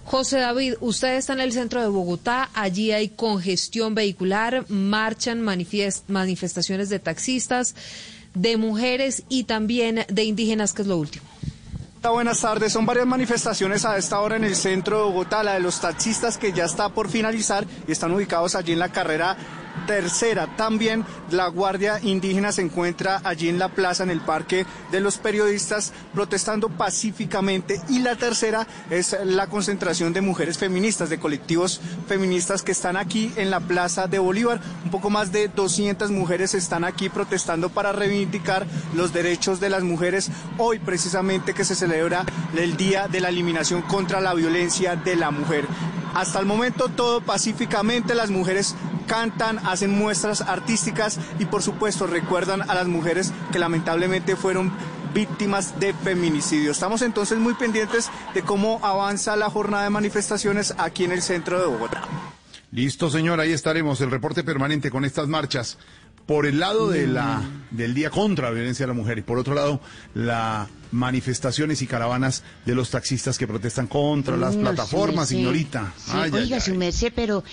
José 0.04 0.38
David, 0.38 0.76
usted 0.82 1.16
está 1.16 1.34
en 1.34 1.40
el 1.40 1.52
centro 1.52 1.82
de 1.82 1.88
Bogotá, 1.88 2.52
allí 2.54 2.92
hay 2.92 3.10
congestión 3.10 3.96
vehicular, 3.96 4.70
marchan 4.70 5.42
manifestaciones 5.42 6.90
de 6.90 7.00
taxistas, 7.00 7.74
de 8.36 8.58
mujeres 8.58 9.24
y 9.28 9.46
también 9.46 10.06
de 10.08 10.24
indígenas, 10.26 10.74
que 10.74 10.84
es 10.84 10.88
lo 10.88 10.98
último. 10.98 11.26
Buenas 12.04 12.42
tardes, 12.42 12.72
son 12.72 12.86
varias 12.86 13.08
manifestaciones 13.08 13.84
a 13.84 13.98
esta 13.98 14.20
hora 14.20 14.36
en 14.36 14.44
el 14.44 14.56
centro 14.56 14.98
de 14.98 15.04
Bogotá, 15.06 15.42
la 15.42 15.56
de 15.56 15.60
los 15.60 15.82
taxistas 15.82 16.38
que 16.38 16.54
ya 16.54 16.66
está 16.66 16.90
por 16.90 17.10
finalizar 17.10 17.66
y 17.88 17.94
están 17.94 18.12
ubicados 18.12 18.54
allí 18.54 18.74
en 18.74 18.80
la 18.80 18.92
carrera 18.92 19.65
tercera. 19.88 20.48
También 20.56 21.06
la 21.32 21.48
Guardia 21.48 22.00
Indígena 22.02 22.52
se 22.52 22.62
encuentra 22.62 23.22
allí 23.24 23.50
en 23.50 23.60
la 23.60 23.70
plaza, 23.70 24.04
en 24.04 24.10
el 24.10 24.22
Parque 24.22 24.66
de 24.92 25.00
los 25.00 25.18
Periodistas, 25.18 25.94
protestando 26.14 26.70
pacíficamente. 26.70 27.82
Y 27.90 28.00
la 28.00 28.16
tercera 28.16 28.68
es 28.90 29.16
la 29.24 29.48
concentración 29.48 30.14
de 30.14 30.22
mujeres 30.22 30.58
feministas, 30.58 31.10
de 31.10 31.20
colectivos 31.20 31.82
feministas 32.08 32.64
que 32.64 32.72
están 32.72 32.98
aquí 32.98 33.32
en 33.36 33.50
la 33.50 33.60
Plaza 33.60 34.08
de 34.08 34.20
Bolívar. 34.20 34.60
Un 34.84 34.92
poco 34.92 35.10
más 35.10 35.32
de 35.32 35.48
200 35.48 36.12
mujeres 36.12 36.54
están 36.54 36.84
aquí 36.84 37.10
protestando 37.10 37.70
para 37.70 37.92
reivindicar 37.92 38.66
los 38.94 39.14
derechos 39.14 39.60
de 39.60 39.70
las 39.70 39.84
mujeres. 39.84 40.30
Hoy 40.58 40.80
precisamente 40.80 41.54
que 41.54 41.66
se 41.66 41.76
celebra 41.76 42.26
el 42.58 42.78
Día 42.78 43.08
de 43.08 43.20
la 43.20 43.30
Eliminación 43.30 43.82
contra 43.84 44.22
la 44.22 44.34
Violencia 44.34 44.96
de 44.96 45.16
la 45.16 45.32
Mujer. 45.32 45.66
Hasta 46.14 46.40
el 46.40 46.46
momento 46.46 46.88
todo 46.88 47.20
pacíficamente, 47.20 48.16
las 48.16 48.30
mujeres 48.30 48.76
cantan, 49.06 49.60
hacen 49.66 49.92
muestras 49.92 50.42
artísticas 50.42 51.20
y 51.40 51.46
por 51.46 51.62
supuesto 51.62 52.08
recuerdan 52.08 52.62
a 52.70 52.74
las 52.76 52.88
mujeres 52.88 53.32
que 53.52 53.60
lamentablemente 53.60 54.36
fueron 54.36 54.72
víctimas 55.14 55.80
de 55.80 55.94
feminicidio. 55.94 56.72
Estamos 56.72 57.02
entonces 57.02 57.38
muy 57.38 57.54
pendientes 57.54 58.10
de 58.34 58.42
cómo 58.42 58.80
avanza 58.84 59.36
la 59.36 59.50
jornada 59.50 59.84
de 59.86 59.90
manifestaciones 59.90 60.74
aquí 60.78 61.06
en 61.06 61.12
el 61.14 61.22
centro 61.22 61.60
de 61.60 61.68
Bogotá. 61.68 62.04
Listo, 62.72 63.10
señor, 63.10 63.40
ahí 63.40 63.54
estaremos, 63.54 64.02
el 64.02 64.12
reporte 64.12 64.44
permanente 64.44 64.92
con 64.92 65.06
estas 65.06 65.28
marchas. 65.30 65.78
Por 66.26 66.48
el 66.48 66.60
lado 66.60 66.90
de 66.90 67.06
la, 67.06 67.44
del 67.70 67.94
día 67.94 68.10
contra 68.10 68.50
la 68.50 68.52
violencia 68.56 68.84
de 68.86 68.88
la 68.88 68.96
mujer 68.96 69.20
y 69.20 69.22
por 69.22 69.38
otro 69.38 69.54
lado, 69.54 69.80
las 70.16 70.68
manifestaciones 70.92 71.82
y 71.84 71.88
caravanas 71.88 72.44
de 72.66 72.74
los 72.74 72.90
taxistas 72.90 73.38
que 73.38 73.46
protestan 73.48 73.86
contra 73.88 74.36
las 74.36 74.56
No, 74.56 74.62
plataformas, 74.62 75.30
señorita. 75.30 75.94
Sí, 75.98 76.12
Ay, 76.14 76.32
ay, 76.34 76.42
oiga, 76.42 76.56
ay. 76.56 76.62
su 76.62 76.74
merced, 76.76 77.14
pero 77.16 77.44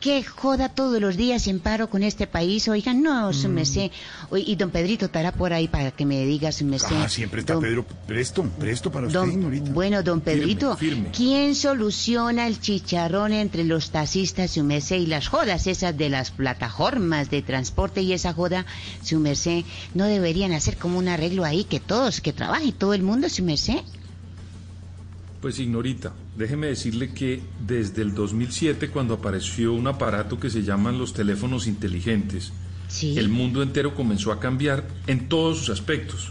qué 0.00 0.22
joda 0.22 0.68
todos 0.68 1.00
los 1.00 1.16
días 1.16 1.46
en 1.48 1.60
paro 1.60 1.90
con 1.90 2.02
este 2.02 2.26
país. 2.26 2.68
Oiga, 2.68 2.94
no, 2.94 3.30
Mm. 3.30 3.34
su 3.34 3.48
merced. 3.48 3.90
Oy- 4.30 4.44
Y 4.46 4.56
don 4.56 4.70
Pedrito 4.70 5.06
estará 5.06 5.32
por 5.32 5.52
ahí 5.52 5.68
para 5.68 5.90
que 5.90 6.06
me 6.06 6.24
diga, 6.24 6.52
su 6.52 6.64
merced. 6.64 6.94
Ah, 6.96 7.08
siempre 7.08 7.40
está 7.40 7.54
Don- 7.54 7.62
Pedro 7.62 7.84
presto, 8.06 8.44
presto 8.58 8.90
para 8.92 9.06
usted, 9.06 9.18
Don- 9.18 9.30
señorita. 9.30 9.70
bueno, 9.72 10.02
don 10.02 10.20
Pedrito, 10.20 10.76
firme. 10.76 11.10
¿quién 11.14 11.54
soluciona 11.54 12.46
el 12.46 12.60
chicharrón 12.60 13.32
entre 13.32 13.64
los 13.64 13.90
taxistas, 13.90 14.52
su 14.52 14.64
merced, 14.64 14.96
y 14.96 15.06
las 15.06 15.28
jodas 15.28 15.66
esas 15.66 15.96
de 15.96 16.08
las 16.08 16.30
plataformas 16.30 17.30
de 17.30 17.42
transporte 17.42 18.02
y 18.02 18.12
esa 18.12 18.32
joda, 18.32 18.66
su 19.02 19.18
merced? 19.18 19.64
¿No 19.94 20.04
deberían 20.04 20.52
hacer 20.52 20.76
como 20.76 20.98
un 20.98 21.08
arreglo 21.08 21.44
ahí 21.44 21.64
que 21.64 21.80
todos, 21.80 22.20
que 22.20 22.32
trabaje 22.32 22.72
todo 22.72 22.94
el 22.94 23.02
mundo, 23.02 23.28
su 23.28 23.42
merced? 23.42 23.80
Pues 25.40 25.58
ignorita, 25.60 26.12
déjeme 26.38 26.68
decirle 26.68 27.12
que 27.12 27.42
desde 27.66 28.00
el 28.00 28.14
2007, 28.14 28.90
cuando 28.90 29.14
apareció 29.14 29.72
un 29.72 29.88
aparato 29.88 30.38
que 30.38 30.50
se 30.50 30.62
llaman 30.62 30.96
los 30.96 31.12
teléfonos 31.12 31.66
inteligentes, 31.66 32.52
el 33.02 33.28
mundo 33.28 33.60
entero 33.60 33.94
comenzó 33.96 34.30
a 34.30 34.38
cambiar 34.38 34.86
en 35.08 35.28
todos 35.28 35.58
sus 35.58 35.70
aspectos, 35.70 36.30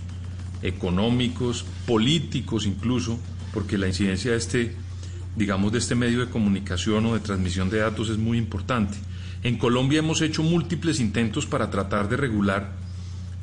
económicos, 0.63 1.65
políticos 1.85 2.65
incluso, 2.65 3.19
porque 3.53 3.77
la 3.77 3.87
incidencia 3.87 4.31
de 4.31 4.37
este, 4.37 4.75
digamos, 5.35 5.73
de 5.73 5.79
este 5.79 5.93
medio 5.93 6.21
de 6.21 6.31
comunicación 6.31 7.05
o 7.05 7.13
de 7.13 7.19
transmisión 7.19 7.69
de 7.69 7.79
datos 7.79 8.09
es 8.09 8.17
muy 8.17 8.37
importante. 8.37 8.97
En 9.43 9.57
Colombia 9.57 9.99
hemos 9.99 10.21
hecho 10.21 10.41
múltiples 10.41 11.01
intentos 11.01 11.45
para 11.45 11.69
tratar 11.69 12.07
de 12.07 12.15
regular 12.15 12.77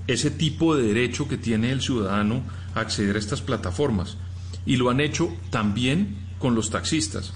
ese 0.07 0.31
tipo 0.31 0.74
de 0.74 0.85
derecho 0.85 1.29
que 1.29 1.37
tiene 1.37 1.72
el 1.72 1.83
ciudadano 1.83 2.42
a 2.74 2.81
acceder 2.81 3.16
a 3.16 3.18
estas 3.18 3.42
plataformas. 3.42 4.16
Y 4.64 4.77
lo 4.77 4.88
han 4.88 5.00
hecho 5.00 5.31
también 5.50 6.24
con 6.45 6.55
los 6.55 6.69
taxistas. 6.69 7.33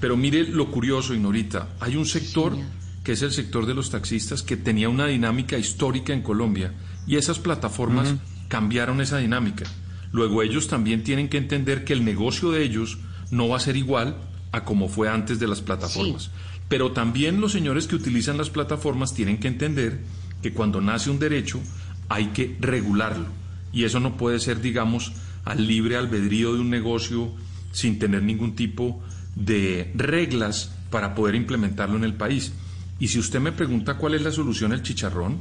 Pero 0.00 0.16
mire 0.16 0.44
lo 0.44 0.70
curioso, 0.70 1.14
Ignorita, 1.14 1.70
hay 1.80 1.96
un 1.96 2.06
sector 2.06 2.56
que 3.02 3.10
es 3.10 3.22
el 3.22 3.32
sector 3.32 3.66
de 3.66 3.74
los 3.74 3.90
taxistas 3.90 4.44
que 4.44 4.56
tenía 4.56 4.88
una 4.88 5.06
dinámica 5.06 5.58
histórica 5.58 6.12
en 6.12 6.22
Colombia 6.22 6.72
y 7.08 7.16
esas 7.16 7.40
plataformas 7.40 8.14
cambiaron 8.46 9.00
esa 9.00 9.18
dinámica. 9.18 9.64
Luego 10.12 10.44
ellos 10.44 10.68
también 10.68 11.02
tienen 11.02 11.28
que 11.28 11.38
entender 11.38 11.82
que 11.82 11.92
el 11.92 12.04
negocio 12.04 12.52
de 12.52 12.62
ellos 12.62 12.98
no 13.32 13.48
va 13.48 13.56
a 13.56 13.66
ser 13.66 13.76
igual 13.76 14.16
a 14.52 14.62
como 14.64 14.88
fue 14.88 15.08
antes 15.08 15.40
de 15.40 15.48
las 15.48 15.60
plataformas. 15.60 16.30
Pero 16.68 16.92
también 16.92 17.40
los 17.40 17.50
señores 17.50 17.88
que 17.88 17.96
utilizan 17.96 18.38
las 18.38 18.50
plataformas 18.50 19.12
tienen 19.12 19.38
que 19.38 19.48
entender 19.48 20.04
que 20.40 20.52
cuando 20.52 20.80
nace 20.80 21.10
un 21.10 21.18
derecho 21.18 21.60
hay 22.08 22.26
que 22.26 22.56
regularlo. 22.60 23.26
Y 23.72 23.82
eso 23.82 23.98
no 23.98 24.16
puede 24.16 24.38
ser, 24.38 24.60
digamos, 24.60 25.14
al 25.44 25.66
libre 25.66 25.96
albedrío 25.96 26.54
de 26.54 26.60
un 26.60 26.70
negocio 26.70 27.32
sin 27.72 27.98
tener 27.98 28.22
ningún 28.22 28.54
tipo 28.54 29.02
de 29.34 29.92
reglas 29.94 30.72
para 30.90 31.14
poder 31.14 31.34
implementarlo 31.34 31.96
en 31.96 32.04
el 32.04 32.14
país. 32.14 32.52
Y 32.98 33.08
si 33.08 33.18
usted 33.18 33.40
me 33.40 33.52
pregunta 33.52 33.96
cuál 33.96 34.14
es 34.14 34.22
la 34.22 34.32
solución 34.32 34.72
al 34.72 34.82
chicharrón, 34.82 35.40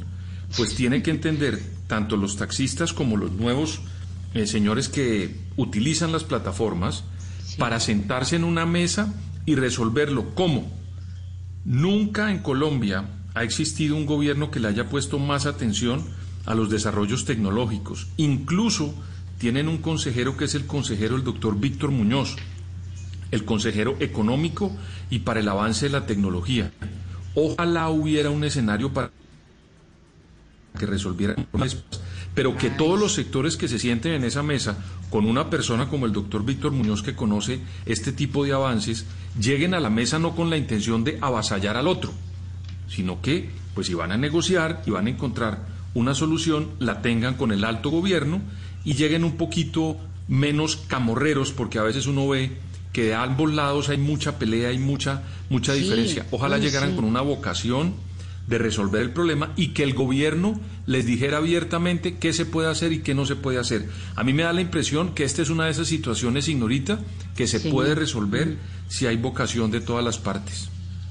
pues 0.56 0.76
tiene 0.76 1.04
que 1.04 1.12
entender 1.12 1.62
tanto 1.88 2.18
los 2.18 2.38
taxistas 2.38 2.94
como 2.94 3.18
los 3.18 3.32
nuevos 3.32 3.82
eh, 4.34 4.48
señores 4.48 4.90
que 4.90 5.36
utilizan 5.58 6.12
las 6.12 6.24
plataformas 6.24 7.04
para 7.58 7.80
sentarse 7.80 8.36
en 8.36 8.44
una 8.44 8.66
mesa 8.66 9.14
y 9.46 9.56
resolverlo. 9.56 10.34
¿Cómo? 10.36 10.72
Nunca 11.66 12.32
en 12.32 12.40
Colombia 12.40 13.10
ha 13.34 13.44
existido 13.44 13.96
un 13.96 14.06
gobierno 14.06 14.52
que 14.52 14.60
le 14.60 14.68
haya 14.68 14.90
puesto 14.90 15.20
más 15.20 15.46
atención 15.46 16.04
a 16.46 16.56
los 16.56 16.70
desarrollos 16.70 17.26
tecnológicos. 17.26 18.08
Incluso 18.18 18.96
tienen 19.40 19.68
un 19.68 19.78
consejero 19.80 20.38
que 20.38 20.46
es 20.46 20.54
el 20.54 20.68
consejero 20.68 21.16
el 21.16 21.24
doctor 21.24 21.60
Víctor 21.60 21.92
Muñoz, 21.92 22.36
el 23.32 23.46
consejero 23.46 23.96
económico 24.00 24.72
y 25.10 25.20
para 25.20 25.40
el 25.40 25.48
avance 25.48 25.86
de 25.88 25.92
la 25.94 26.06
tecnología. 26.06 26.72
Ojalá 27.34 27.90
hubiera 27.90 28.30
un 28.30 28.44
escenario 28.44 28.94
para 28.94 29.12
que 30.78 30.86
resolvieran 30.86 31.48
pero 32.36 32.56
que 32.56 32.70
todos 32.70 33.00
los 33.00 33.14
sectores 33.14 33.58
que 33.58 33.68
se 33.68 33.80
sienten 33.80 34.14
en 34.14 34.24
esa 34.24 34.44
mesa 34.44 34.78
con 35.10 35.26
una 35.26 35.50
persona 35.50 35.90
como 35.90 36.06
el 36.06 36.14
doctor 36.14 36.46
Víctor 36.46 36.72
Muñoz 36.72 37.02
que 37.02 37.16
conoce 37.16 37.60
este 37.86 38.12
tipo 38.12 38.46
de 38.46 38.54
avances, 38.54 39.06
lleguen 39.40 39.74
a 39.74 39.80
la 39.80 39.90
mesa 39.90 40.20
no 40.20 40.36
con 40.36 40.50
la 40.50 40.58
intención 40.58 41.04
de 41.04 41.18
avasallar 41.22 41.76
al 41.76 41.88
otro, 41.88 42.14
sino 42.88 43.22
que, 43.22 43.50
pues 43.74 43.88
si 43.88 43.94
van 43.94 44.12
a 44.12 44.18
negociar 44.18 44.84
y 44.86 44.92
van 44.92 45.08
a 45.08 45.10
encontrar 45.10 45.66
una 45.96 46.14
solución, 46.14 46.70
la 46.80 47.02
tengan 47.02 47.34
con 47.34 47.52
el 47.52 47.64
alto 47.64 47.90
gobierno 47.90 48.42
y 48.84 48.94
lleguen 48.94 49.24
un 49.24 49.38
poquito 49.38 49.98
menos 50.28 50.78
camorreros, 50.78 51.52
porque 51.52 51.80
a 51.80 51.84
veces 51.84 52.08
uno 52.08 52.28
ve 52.28 52.52
que 52.94 53.04
de 53.04 53.16
ambos 53.16 53.54
lados 53.54 53.90
hay 53.90 53.98
mucha 53.98 54.40
pelea, 54.40 54.70
hay 54.70 54.80
mucha, 54.80 55.24
mucha 55.50 55.74
diferencia. 55.74 56.26
Ojalá 56.32 56.58
llegaran 56.58 56.96
con 56.96 57.06
una 57.06 57.22
vocación 57.22 57.94
de 58.48 58.58
resolver 58.58 59.02
el 59.02 59.12
problema 59.12 59.54
y 59.56 59.70
que 59.70 59.84
el 59.84 59.94
gobierno 59.94 60.60
les 60.88 61.06
dijera 61.06 61.38
abiertamente 61.38 62.18
qué 62.18 62.34
se 62.34 62.48
puede 62.48 62.68
hacer 62.68 62.92
y 62.92 63.00
qué 63.00 63.14
no 63.14 63.28
se 63.28 63.36
puede 63.36 63.60
hacer. 63.60 63.88
A 64.16 64.24
mí 64.24 64.34
me 64.34 64.44
da 64.44 64.54
la 64.54 64.62
impresión 64.62 65.14
que 65.14 65.24
esta 65.24 65.44
es 65.44 65.52
una 65.52 65.66
de 65.66 65.72
esas 65.72 65.88
situaciones, 65.88 66.48
ignorita, 66.48 67.00
que 67.36 67.46
se 67.46 67.60
puede 67.60 67.94
resolver 67.94 68.58
si 68.88 69.06
hay 69.06 69.18
vocación 69.18 69.70
de 69.70 69.82
todas 69.82 70.04
las 70.04 70.18
partes. 70.18 70.70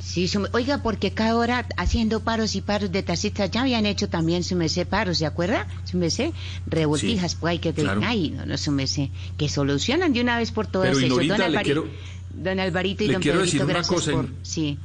Sí, 0.08 0.26
oiga, 0.52 0.82
porque 0.82 1.12
cada 1.12 1.36
hora 1.36 1.66
haciendo 1.76 2.20
paros 2.20 2.54
y 2.54 2.62
paros 2.62 2.90
de 2.90 3.02
taxistas 3.02 3.50
ya 3.50 3.60
habían 3.60 3.84
hecho 3.84 4.08
también 4.08 4.42
su 4.42 4.56
mesé 4.56 4.86
paros, 4.86 5.18
¿se 5.18 5.26
acuerda? 5.26 5.66
Su 5.84 5.98
mesé, 5.98 6.32
revoltijas, 6.66 7.34
pues 7.34 7.50
hay 7.50 7.58
que 7.58 7.74
tener, 7.74 7.98
ay, 8.02 8.30
no, 8.30 8.46
no, 8.46 8.56
su 8.56 8.72
mesé, 8.72 9.10
que 9.36 9.50
solucionan 9.50 10.14
de 10.14 10.22
una 10.22 10.38
vez 10.38 10.50
por 10.50 10.66
todas 10.66 10.96
eso. 10.96 11.14
Don, 11.14 11.28
don 11.28 12.58
Alvarito 12.58 13.04
y 13.04 13.08
le 13.08 13.12
don 13.12 13.22
quiero 13.22 13.40
Pedrito, 13.40 13.66
decir 13.66 13.76
una 13.76 13.82
cosa, 13.82 14.12
por... 14.12 14.30
Sí. 14.42 14.78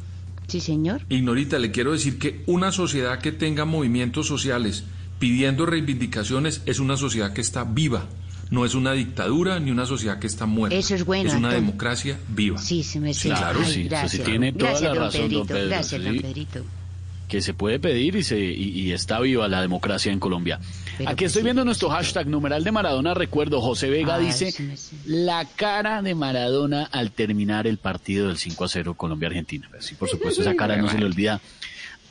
Sí, 0.48 0.60
señor. 0.60 1.06
Ignorita, 1.08 1.58
le 1.58 1.72
quiero 1.72 1.94
decir 1.94 2.20
que 2.20 2.44
una 2.46 2.74
sociedad 2.74 3.20
que 3.20 3.32
tenga 3.32 3.64
movimientos 3.64 4.28
sociales 4.28 4.84
pidiendo 5.20 5.66
reivindicaciones 5.66 6.64
es 6.66 6.80
una 6.80 6.98
sociedad 6.98 7.32
que 7.32 7.40
está 7.40 7.64
viva. 7.64 8.10
No 8.54 8.66
es 8.66 8.76
una 8.76 8.92
dictadura 8.94 9.60
ni 9.60 9.72
una 9.72 9.88
sociedad 9.88 10.20
que 10.20 10.28
está 10.28 10.46
muerta. 10.46 10.78
Eso 10.78 10.94
es 10.94 11.04
bueno. 11.04 11.28
Es 11.28 11.36
una 11.36 11.52
democracia 11.52 12.20
viva. 12.30 12.60
Sí, 12.60 12.84
se 12.84 13.00
me 13.00 13.12
Claro, 13.14 13.66
sí. 13.66 13.86
Gracias. 13.86 14.24
tiene 14.24 14.54
toda 14.54 14.72
gracias, 14.72 14.96
la 14.96 15.02
razón, 15.04 15.22
Pedrito, 15.22 15.38
don 15.40 15.48
Pedro. 15.48 15.70
Gracias, 15.70 16.04
don 16.04 16.14
sí. 16.14 16.20
Pedrito. 16.20 16.66
que 17.28 17.42
se 17.42 17.56
puede 17.56 17.80
pedir 17.80 18.16
y, 18.16 18.22
se, 18.22 18.40
y, 18.40 18.82
y 18.82 18.92
está 18.92 19.20
viva 19.20 19.48
la 19.48 19.60
democracia 19.60 20.12
en 20.12 20.20
Colombia. 20.20 20.60
Pero 21.00 21.10
Aquí 21.10 21.24
pues 21.24 21.32
estoy 21.32 21.40
sí, 21.42 21.46
viendo 21.46 21.66
nuestro 21.66 21.90
hashtag 21.90 22.28
numeral 22.28 22.64
de 22.64 22.72
Maradona. 22.72 23.16
Recuerdo, 23.16 23.60
José 23.60 23.90
Vega 23.90 24.18
Ay, 24.18 24.28
dice 24.28 24.52
sí 24.52 24.70
la 25.06 25.46
cara 25.56 26.04
de 26.04 26.14
Maradona 26.14 26.84
al 26.84 27.10
terminar 27.10 27.66
el 27.66 27.80
partido 27.80 28.28
del 28.28 28.38
5 28.38 28.64
a 28.66 28.68
0 28.68 28.94
Colombia-Argentina. 28.94 29.68
Pues 29.72 29.84
Sí, 29.86 29.96
por 29.96 30.08
supuesto, 30.10 30.42
esa 30.42 30.56
cara 30.56 30.78
no 30.78 30.88
se 30.90 31.00
le 31.00 31.06
olvida 31.06 31.42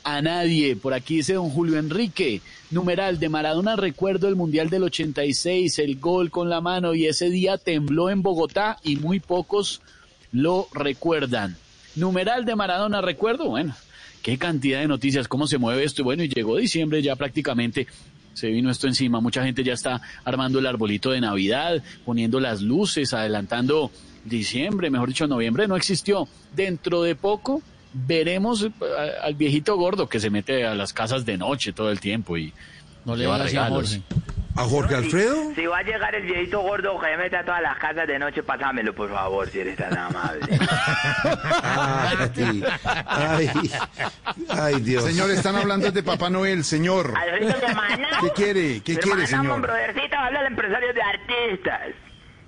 a 0.03 0.21
nadie. 0.21 0.75
Por 0.75 0.93
aquí 0.93 1.15
dice 1.15 1.35
don 1.35 1.49
Julio 1.49 1.79
Enrique, 1.79 2.41
numeral 2.73 3.19
de 3.19 3.29
Maradona, 3.29 3.75
recuerdo 3.75 4.27
el 4.27 4.35
Mundial 4.35 4.69
del 4.69 4.83
86, 4.83 5.77
el 5.79 5.99
gol 5.99 6.31
con 6.31 6.49
la 6.49 6.59
mano 6.59 6.95
y 6.95 7.05
ese 7.05 7.29
día 7.29 7.57
tembló 7.57 8.09
en 8.09 8.23
Bogotá 8.23 8.77
y 8.83 8.95
muy 8.95 9.19
pocos 9.19 9.81
lo 10.31 10.67
recuerdan. 10.73 11.55
Numeral 11.95 12.45
de 12.45 12.55
Maradona, 12.55 13.01
recuerdo, 13.01 13.49
bueno, 13.49 13.75
qué 14.23 14.39
cantidad 14.39 14.79
de 14.79 14.87
noticias, 14.87 15.27
cómo 15.27 15.45
se 15.45 15.59
mueve 15.59 15.83
esto. 15.83 16.01
Y 16.01 16.05
bueno, 16.05 16.23
y 16.23 16.29
llegó 16.29 16.57
diciembre 16.57 17.03
ya 17.03 17.15
prácticamente. 17.15 17.85
Se 18.33 18.49
vino 18.49 18.71
esto 18.71 18.87
encima, 18.87 19.21
mucha 19.21 19.43
gente 19.43 19.63
ya 19.63 19.73
está 19.73 20.01
armando 20.25 20.57
el 20.57 20.65
arbolito 20.65 21.11
de 21.11 21.21
Navidad, 21.21 21.83
poniendo 22.03 22.39
las 22.39 22.63
luces, 22.63 23.13
adelantando 23.13 23.91
diciembre, 24.25 24.89
mejor 24.89 25.09
dicho, 25.09 25.27
noviembre 25.27 25.67
no 25.67 25.75
existió. 25.75 26.27
Dentro 26.55 27.03
de 27.03 27.13
poco 27.13 27.61
veremos 27.93 28.63
eh, 28.63 28.71
al 29.21 29.35
viejito 29.35 29.77
gordo 29.77 30.07
que 30.07 30.19
se 30.19 30.29
mete 30.29 30.65
a 30.65 30.73
las 30.75 30.93
casas 30.93 31.25
de 31.25 31.37
noche 31.37 31.73
todo 31.73 31.91
el 31.91 31.99
tiempo 31.99 32.37
y 32.37 32.53
No 33.05 33.15
le 33.15 33.23
lleva 33.23 33.35
digas 33.35 33.47
así 33.47 33.57
a 33.57 33.63
regalos. 33.65 33.99
¿A 34.55 34.65
Jorge 34.65 34.95
Alfredo? 34.95 35.51
Si 35.55 35.65
va 35.65 35.79
a 35.79 35.81
llegar 35.81 36.13
el 36.13 36.25
viejito 36.25 36.61
gordo 36.61 36.99
que 36.99 37.17
mete 37.17 37.37
a 37.37 37.43
todas 37.43 37.61
las 37.61 37.75
casas 37.79 38.07
de 38.07 38.19
noche, 38.19 38.43
pásamelo, 38.43 38.93
por 38.93 39.09
favor, 39.09 39.49
si 39.49 39.59
eres 39.59 39.75
tan 39.77 39.97
amable. 39.97 40.41
Ay, 41.63 42.63
ay, 43.07 43.71
ay, 44.49 44.81
Dios. 44.81 45.05
Señor, 45.05 45.31
están 45.31 45.55
hablando 45.55 45.91
de 45.91 46.03
Papá 46.03 46.29
Noel, 46.29 46.63
señor. 46.63 47.15
Alfredo. 47.17 47.55
¿Qué 48.21 48.29
quiere? 48.35 48.81
¿Qué 48.83 48.97
quiere, 48.97 49.25
señor? 49.25 49.67
habla 50.23 50.41
el 50.41 50.47
empresario 50.47 50.93
de 50.93 51.01
artistas. 51.01 52.02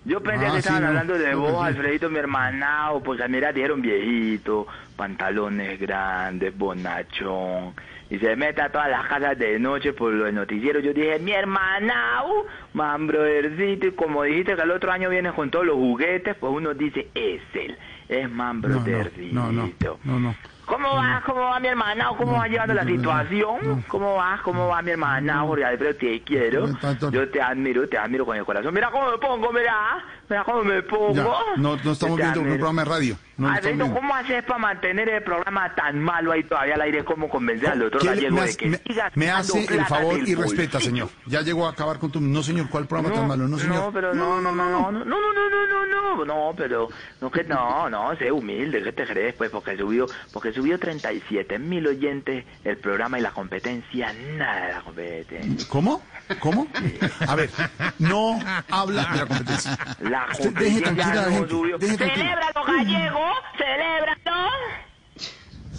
Yo 0.06 0.22
pensé 0.22 0.46
Ah, 0.46 0.50
que 0.50 0.54
sí, 0.54 0.58
estaban 0.60 0.84
hablando 0.86 1.18
de 1.18 1.34
vos, 1.36 1.52
sí. 1.52 1.58
Alfredito, 1.68 2.10
mi 2.10 2.20
hermanao. 2.20 3.02
Pues 3.02 3.20
mira, 3.30 3.52
dijeron 3.52 3.82
viejito, 3.82 4.68
pantalones 4.96 5.80
grandes, 5.80 6.56
bonachón. 6.58 7.74
Y 8.10 8.20
se 8.20 8.36
mete 8.36 8.62
a 8.62 8.70
todas 8.72 8.88
las 8.90 9.08
casas 9.08 9.38
de 9.40 9.58
noche 9.60 9.92
por 9.94 10.14
los 10.14 10.32
noticieros. 10.32 10.84
Yo 10.84 10.94
dije, 10.94 11.18
mi 11.20 11.32
hermanao, 11.32 12.46
man, 12.74 13.08
brothercito. 13.08 13.88
Y 13.88 13.92
como 13.94 14.22
dijiste 14.24 14.56
que 14.56 14.62
el 14.62 14.72
otro 14.72 14.92
año 14.92 15.10
vienes 15.10 15.34
con 15.34 15.50
todos 15.50 15.66
los 15.66 15.76
juguetes, 15.76 16.36
pues 16.36 16.54
uno 16.54 16.74
dice, 16.76 17.08
es 17.16 17.42
él. 17.56 17.76
Es 18.08 18.30
man, 18.30 18.62
no, 18.62 19.52
no, 19.52 19.72
no, 20.04 20.20
no. 20.20 20.36
¿Cómo 20.66 20.96
va? 20.96 21.22
¿Cómo 21.26 21.42
va 21.42 21.60
mi 21.60 21.68
hermana? 21.68 22.10
¿Cómo 22.18 22.34
va 22.34 22.48
llevando 22.48 22.74
la 22.74 22.86
situación? 22.86 23.84
¿Cómo 23.88 24.16
va? 24.16 24.40
¿Cómo 24.44 24.68
va 24.68 24.82
mi 24.82 24.92
hermana? 24.92 25.42
Jorge 25.42 25.66
Alfredo, 25.66 25.96
te 25.96 26.22
quiero. 26.22 26.68
Yo 27.12 27.30
te 27.30 27.42
admiro, 27.42 27.88
te 27.88 27.98
admiro 27.98 28.26
con 28.26 28.38
el 28.38 28.46
corazón. 28.46 28.74
Mira 28.74 28.90
cómo 28.92 29.12
me 29.12 29.18
pongo, 29.18 29.52
mira. 29.52 30.04
Mira 30.30 30.44
cómo 30.44 30.64
me 30.64 30.82
pongo. 30.84 31.14
Ya, 31.14 31.24
no, 31.58 31.78
no 31.84 31.92
estamos 31.92 32.18
viendo 32.18 32.42
un 32.42 32.48
programa 32.48 32.84
de 32.84 32.90
radio. 32.90 33.18
No 33.38 33.54
viendo. 33.62 33.94
¿cómo 33.94 34.16
haces 34.16 34.44
para 34.44 34.60
mantener 34.60 35.10
el 35.10 35.24
programa 35.24 35.74
tan 35.76 36.00
malo 36.00 36.32
ahí 36.32 36.44
todavía 36.44 36.76
al 36.76 36.82
aire? 36.82 37.04
¿Cómo 37.04 37.30
convencer 37.30 37.70
al 37.70 37.80
doctor 37.80 38.02
¿Qué 38.02 38.08
le- 38.08 38.16
Gallego 38.16 38.42
de 38.42 38.56
que 38.56 38.68
me- 38.70 38.78
sigas 38.78 39.12
me 39.16 39.30
hace 39.30 39.66
el 39.66 39.86
favor 39.86 40.20
y 40.28 40.36
respeta, 40.36 40.80
señor. 40.80 41.10
Ya 41.26 41.42
llegó 41.42 41.68
a 41.68 41.72
acabar 41.72 42.00
con 42.00 42.12
tu... 42.12 42.22
No, 42.22 42.42
señor, 42.44 42.70
¿cuál 42.70 42.88
programa 42.88 43.14
tan 43.14 43.28
malo? 43.28 43.48
No, 43.48 43.58
señor. 43.60 43.76
No, 43.76 43.92
pero 43.92 44.14
no, 44.14 44.40
no, 44.42 44.52
no, 44.54 44.70
no, 44.70 44.92
no, 44.92 45.06
no, 45.06 45.06
no, 45.06 45.50
no, 45.50 45.86
no, 45.86 46.16
no, 46.16 46.26
no, 46.26 46.54
pero 46.56 46.88
no 47.20 47.30
que 47.32 47.44
no, 47.44 47.90
no, 47.90 48.16
sé 48.16 48.32
humilde, 48.32 48.82
¿qué 48.82 48.94
te 48.94 49.06
crees? 49.06 49.36
Pues 49.36 49.50
porque 49.52 49.76
subió, 49.78 50.06
porque 50.32 50.54
subió 50.54 50.80
37 50.80 51.60
mil 51.60 51.86
oyentes 51.88 52.46
el 52.64 52.78
programa 52.78 53.20
y 53.20 53.22
la 53.22 53.32
competencia, 53.32 54.14
nada 54.38 54.68
de 54.68 54.74
la 54.74 54.82
competencia. 54.82 55.68
¿Cómo? 55.70 56.02
¿Cómo? 56.40 56.68
A 57.28 57.36
ver, 57.36 57.50
no 58.00 58.40
habla 58.72 59.04
de 59.12 59.18
la 59.20 59.26
competencia. 59.26 59.78
La 60.00 60.26
Usted 60.32 60.52
deje 60.54 60.82
competencia 60.82 60.84
tranquila 60.84 61.12
a 61.12 61.16
la 61.16 61.30
no 61.30 61.32
gente. 61.36 61.86
Deje 61.86 61.98
tranquila. 61.98 62.26
¡Celébralo, 62.26 62.66
gallego! 62.66 63.26
¡Celébralo! 63.58 64.50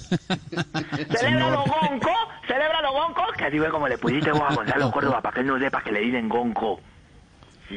¡Celébralo, 1.19 1.65
gonco! 1.65 2.11
¡Celébralo, 2.47 2.93
gonco! 2.93 3.23
Que 3.37 3.45
así 3.45 3.59
fue 3.59 3.71
como 3.71 3.89
le 3.89 3.99
pusiste 3.99 4.31
vos 4.33 4.43
a 4.49 4.55
Gonzalo 4.55 4.91
Córdoba 4.91 5.21
para 5.21 5.35
que 5.35 5.41
él 5.41 5.47
no 5.47 5.59
sepa 5.59 5.83
que 5.83 5.93
le 5.93 6.01
dicen 6.01 6.29
gonco. 6.29 6.81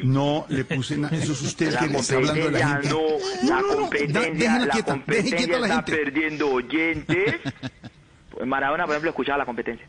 No 0.04 0.46
le 0.48 0.64
puse 0.64 0.96
nada. 0.96 1.16
Eso 1.16 1.32
es 1.32 1.42
usted 1.42 1.76
que 1.76 1.88
le 1.88 1.98
está 1.98 2.14
hablando 2.16 2.44
de 2.44 2.50
la 2.52 2.60
competencia 2.60 2.80
gente. 2.80 2.88
no, 3.42 3.48
la 3.48 3.60
no, 3.60 3.66
no, 3.68 3.76
competencia, 3.80 4.20
da- 4.20 4.30
déjela 4.30 4.66
la 4.66 4.72
quieta, 4.72 4.92
deje 4.92 5.00
competencia 5.00 5.36
quieta 5.36 5.56
a 5.56 5.60
la 5.60 5.66
está 5.66 5.76
gente. 5.82 5.96
perdiendo 5.96 6.48
oyentes. 6.52 7.34
Maradona, 8.46 8.84
por 8.84 8.92
ejemplo, 8.94 9.10
escuchaba 9.10 9.38
la 9.38 9.44
competencia. 9.46 9.86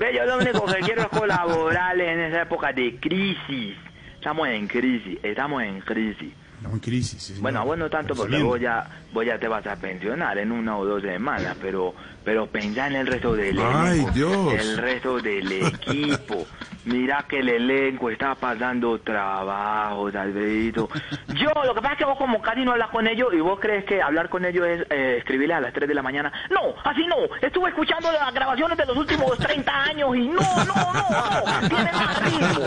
Ve, 0.00 0.14
yo 0.14 0.24
lo 0.24 0.38
único 0.38 0.64
que 0.64 0.80
quiero 0.80 1.02
es 1.02 1.08
colaborar 1.08 2.00
en 2.00 2.20
esa 2.20 2.40
época 2.40 2.72
de 2.72 2.96
crisis. 2.98 3.76
Estamos 4.14 4.48
en 4.48 4.66
crisis, 4.66 5.18
estamos 5.22 5.62
en 5.62 5.82
crisis. 5.82 6.32
No, 6.62 6.70
en 6.70 6.78
crisis. 6.80 7.22
sí, 7.22 7.34
Bueno, 7.40 7.60
señor. 7.60 7.66
vos 7.68 7.78
no 7.78 7.90
tanto 7.90 8.14
porque 8.14 8.32
Saliendo. 8.32 8.48
vos 8.48 8.60
ya, 8.60 8.86
vos 9.12 9.24
ya 9.26 9.38
te 9.38 9.48
vas 9.48 9.66
a 9.66 9.76
pensionar 9.76 10.36
en 10.38 10.52
una 10.52 10.76
o 10.76 10.84
dos 10.84 11.02
semanas, 11.02 11.56
pero, 11.60 11.94
pero 12.24 12.46
pensá 12.46 12.86
en 12.88 12.96
el 12.96 13.06
resto 13.06 13.34
del 13.34 13.58
Ay, 13.58 14.00
elenco, 14.00 14.10
Dios. 14.12 14.54
el 14.54 14.76
resto 14.78 15.18
del 15.20 15.50
equipo. 15.52 16.46
Mira 16.84 17.24
que 17.28 17.40
el 17.40 17.48
elenco 17.50 18.08
está 18.10 18.34
pasando 18.34 18.98
trabajo, 19.00 20.06
Alfredito. 20.08 20.88
Yo, 21.28 21.50
lo 21.64 21.74
que 21.74 21.80
pasa 21.82 21.92
es 21.92 21.98
que 21.98 22.04
vos 22.06 22.16
como 22.18 22.40
casi 22.40 22.62
no 22.64 22.72
hablas 22.72 22.88
con 22.90 23.06
ellos 23.06 23.28
y 23.34 23.40
vos 23.40 23.58
crees 23.60 23.84
que 23.84 24.00
hablar 24.02 24.28
con 24.28 24.44
ellos 24.44 24.66
es 24.66 24.86
eh, 24.90 25.16
escribirles 25.18 25.58
a 25.58 25.60
las 25.60 25.72
3 25.74 25.86
de 25.88 25.94
la 25.94 26.02
mañana. 26.02 26.32
No, 26.50 26.74
así 26.84 27.06
no. 27.06 27.16
Estuve 27.40 27.68
escuchando 27.70 28.10
las 28.12 28.32
grabaciones 28.32 28.76
de 28.78 28.86
los 28.86 28.96
últimos 28.96 29.36
30 29.38 29.82
años 29.84 30.16
y 30.16 30.28
no, 30.28 30.40
no, 30.40 30.74
no, 30.92 31.60
no. 31.62 31.68
Tienen 31.68 31.94
más 31.94 32.22
ritmo. 32.22 32.64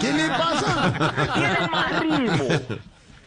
¿Qué 0.00 0.12
le 0.12 0.28
pasa? 0.28 1.32
Tienen 1.34 1.70
más 1.70 2.00
ritmo. 2.00 2.78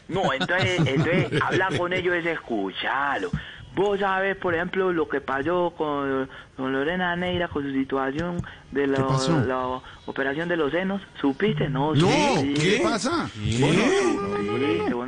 No, 0.07 0.33
entonces, 0.33 0.79
entonces 0.85 1.41
hablar 1.41 1.77
con 1.77 1.93
ellos 1.93 2.15
es 2.15 2.25
escucharlo. 2.25 3.29
Vos 3.75 3.99
sabes, 3.99 4.35
por 4.37 4.53
ejemplo, 4.53 4.93
lo 4.93 5.09
que 5.09 5.19
pasó 5.19 5.73
con, 5.75 6.29
con 6.55 6.71
Lorena 6.73 7.15
Neira, 7.15 7.47
con 7.47 7.63
su 7.63 7.71
situación 7.71 8.39
de 8.71 8.85
la, 8.85 9.81
operación 10.05 10.47
de 10.47 10.57
los 10.57 10.71
senos. 10.71 11.01
¿Supiste? 11.19 11.69
No, 11.69 11.95
No, 11.95 12.35
supiste. 12.35 12.77
¿qué 12.77 12.83
pasa? 12.83 13.23
No 13.23 13.27
supiste, 13.27 14.89
no. 14.89 15.03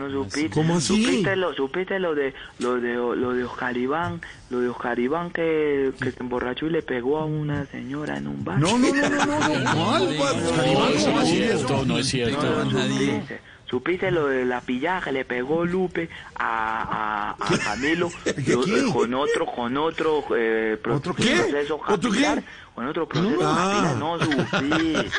¿Cómo 0.53 0.77
así? 0.77 1.03
¿Supiste 1.03 1.35
lo, 1.35 1.53
supiste 1.53 1.99
lo 1.99 2.15
de 2.15 2.33
lo 2.59 2.79
de 2.79 2.95
lo 2.95 3.33
de 3.33 3.43
Oscar 3.43 3.77
Iván, 3.77 4.21
lo 4.49 4.59
de 4.59 4.69
Oscar 4.69 4.97
Iván 4.99 5.29
que, 5.31 5.91
que 6.01 6.11
se 6.11 6.19
emborrachó 6.21 6.65
y 6.65 6.71
le 6.71 6.81
pegó 6.81 7.19
a 7.19 7.25
una 7.25 7.65
señora 7.67 8.17
en 8.17 8.27
un 8.27 8.43
bar? 8.43 8.59
No, 8.59 8.77
no, 8.79 8.87
no, 8.93 9.09
no, 9.09 9.25
no, 9.25 9.59
no. 9.59 9.85
¿Cuál? 9.85 10.15
¿Cuál? 10.17 10.35
¿Cómo 11.03 11.19
así 11.19 11.43
eso? 11.43 11.85
No 11.85 11.99
es 11.99 12.07
cierto. 12.07 12.65
No, 12.65 12.71
supiste. 12.71 13.41
¿Supiste 13.65 14.11
lo 14.11 14.27
de 14.27 14.45
la 14.45 14.61
pillada 14.61 15.01
que 15.01 15.11
le 15.11 15.25
pegó 15.25 15.65
Lupe 15.65 16.07
a, 16.35 17.35
a, 17.39 17.53
a 17.53 17.57
Camilo 17.57 18.09
con 18.93 19.13
otro 19.13 19.45
con 19.47 19.75
otro, 19.77 20.23
eh, 20.35 20.77
¿Otro 20.89 21.15
qué? 21.15 21.35
proceso 21.35 21.79
¿Otro 21.87 22.11
qué? 22.11 22.43
Con 22.75 22.87
otro 22.87 23.07
proceso. 23.07 23.95
No 23.97 24.19
supiste. 24.19 25.09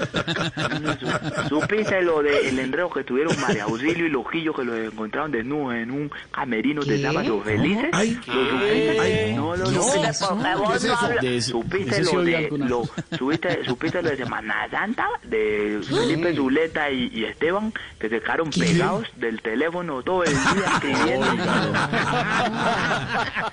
No 0.79 0.93
su- 1.41 1.49
¿Supiste 1.49 2.03
lo 2.03 2.23
de 2.23 2.51
el 2.51 2.59
enredo 2.59 2.91
que 2.91 3.03
tuvieron 3.03 3.35
María 3.41 3.65
Auxilio 3.65 4.05
y 4.07 4.11
Lojillo 4.11 4.53
que 4.53 4.63
los 4.65 4.77
encontraron 4.93 5.33
desnudos 5.33 5.75
en 5.77 5.91
un 5.91 6.11
camerino 6.31 6.83
de 6.85 7.01
sábado 7.01 7.41
felices? 7.41 7.89
Ay. 7.93 8.21
¿Lo 8.27 8.51
supiste? 8.51 9.01
Ay. 9.01 9.35
no 9.35 9.57
lo 9.57 9.71
No. 9.71 9.83
supiste 9.83 10.11
porque 10.29 10.45
¿Qué 10.45 10.55
vos 10.57 10.77
es 10.77 10.85
no 10.85 10.97
ese- 11.31 11.51
¿Supiste 11.51 12.03
lo 12.03 12.23
de 12.25 12.49
lo, 12.59 12.83
supiste, 13.17 13.65
supiste 13.65 14.03
lo 14.03 14.11
de 14.11 14.17
Semana 14.19 14.69
Santa 14.71 15.07
de 15.25 15.81
Felipe 15.89 16.35
Zuleta 16.37 16.91
y, 16.91 17.09
y 17.15 17.25
Esteban 17.25 17.73
que 17.99 18.11
se 18.11 18.21
quedaron 18.21 18.51
pegados 18.51 19.07
del 19.17 19.41
teléfono 19.41 20.03
todo 20.03 20.25
el 20.25 20.33
día 20.33 20.67
escribiendo 20.75 21.27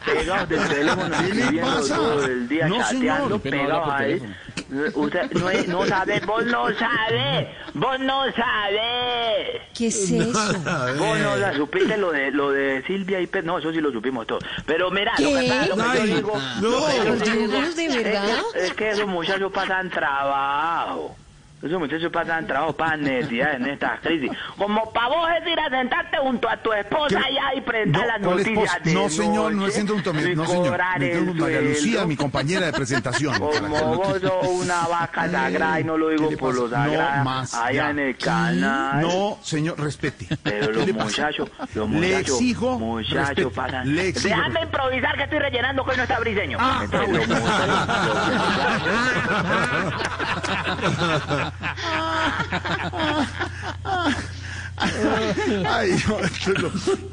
pegados 0.06 0.50
del 0.50 0.68
teléfono 0.68 1.16
¿Qué 1.18 1.24
le 1.24 1.30
escribiendo 1.42 1.88
todo 1.88 2.26
el 2.26 2.48
día 2.50 2.70
chateando 2.70 3.39
pegados 3.39 3.92
teléfono. 3.97 4.34
Usted 4.95 5.32
no, 5.34 5.49
es- 5.49 5.67
no 5.67 5.86
sabe, 5.86 6.19
vos 6.25 6.45
no 6.45 6.65
sabés, 6.73 7.47
vos 7.73 7.99
no 7.99 8.23
sabés. 8.34 9.62
¿Qué 9.77 9.88
es 9.88 10.12
eso? 10.12 10.32
Vos 10.97 11.19
no 11.19 11.36
la 11.38 11.53
supiste 11.53 11.97
lo 11.97 12.12
de 12.12 12.32
lo 12.32 12.51
de 12.51 12.84
Silvia 12.88 13.19
y 13.21 13.27
Pedro, 13.27 13.47
no, 13.47 13.60
eso 13.60 13.71
sí 13.71 13.79
lo 13.82 13.91
supimos 13.91 14.25
todos. 14.27 14.43
Pero 14.65 14.89
mira, 14.91 15.13
lo 15.19 15.29
que, 15.29 15.39
¿Qué? 15.41 15.47
pasa- 15.49 15.67
lo 15.67 15.75
que 15.75 15.82
Ay, 15.84 15.97
yo 16.10 16.15
digo, 16.15 16.41
no. 16.62 16.69
lo 16.69 16.86
que 16.88 16.97
yo 16.97 17.03
¿Los 17.06 17.21
digo 17.23 17.36
yugos 17.53 17.75
de 17.75 17.86
es 17.86 17.95
que- 17.97 18.03
verdad? 18.03 18.39
Es 18.56 18.73
que, 18.73 18.89
esos 18.89 19.08
muchachos 19.08 19.51
pasan 19.51 19.89
trabajo. 19.89 21.15
Esos 21.63 21.80
muchachos 21.80 22.12
pasan 22.12 22.45
trabajo, 22.45 22.73
pasan 22.76 23.04
necesidades 23.04 23.56
en 23.56 23.65
esta 23.67 23.97
crisis. 24.02 24.30
Como 24.58 24.91
para 24.91 25.08
vos 25.08 25.30
es 25.41 25.47
ir 25.49 25.58
a 25.58 25.69
sentarte 25.69 26.17
junto 26.17 26.49
a 26.49 26.58
tu 26.58 26.73
esposa 26.73 27.08
¿Qué? 27.08 27.26
allá 27.26 27.54
y 27.56 27.89
No, 27.89 28.06
las 28.06 28.19
¿cuál 28.19 28.38
noticias 28.38 28.84
de 28.84 28.93
No, 28.93 29.10
señor, 29.10 29.54
no 29.54 29.65
es 29.67 29.73
centro 29.73 29.95
de 29.95 30.02
y 30.32 30.36
No, 30.36 30.45
señor. 30.45 30.78
Me 30.99 31.21
María 31.34 31.62
Lucía, 31.62 32.06
mi 32.06 32.17
compañera 32.17 32.65
de 32.65 32.73
presentación. 32.73 33.39
Como 33.39 33.95
vos 33.95 34.19
sos 34.19 34.45
una 34.47 34.88
vaca 34.88 35.30
sagrada 35.32 35.80
y 35.80 35.84
no 35.86 35.97
lo 35.97 36.10
¿Qué 36.10 36.15
digo 36.15 36.30
le 36.32 36.38
por 36.38 36.49
pasa? 36.52 36.62
lo 36.63 36.69
sagrada, 36.69 37.17
No 37.19 37.23
más. 37.23 37.54
allá 37.54 37.71
ya. 37.71 37.89
en 37.91 37.99
el 37.99 38.17
canal. 38.17 39.02
No, 39.02 39.38
señor, 39.41 39.80
respete. 39.80 40.28
Pero 40.43 40.67
¿Qué 40.67 40.73
los 40.73 40.86
le 40.88 40.93
muchachos, 40.93 41.49
los 41.76 41.89
Le 41.89 41.95
muchachos, 42.08 42.30
exijo 42.41 42.78
muchachos 42.80 43.54
pasan. 43.54 43.95
Le 43.95 44.10
exijo 44.10 44.36
Déjame 44.36 44.62
improvisar 44.63 45.15
que 45.15 45.23
estoy 45.23 45.39
rellenando 45.39 45.86
que 45.86 45.91
hoy 45.91 45.97
no 45.97 46.04
está 46.04 46.19
briseño. 46.19 46.58
Ah, 46.60 46.82
Entonces, 46.84 47.30
ah, 47.32 48.08
los 49.93 51.53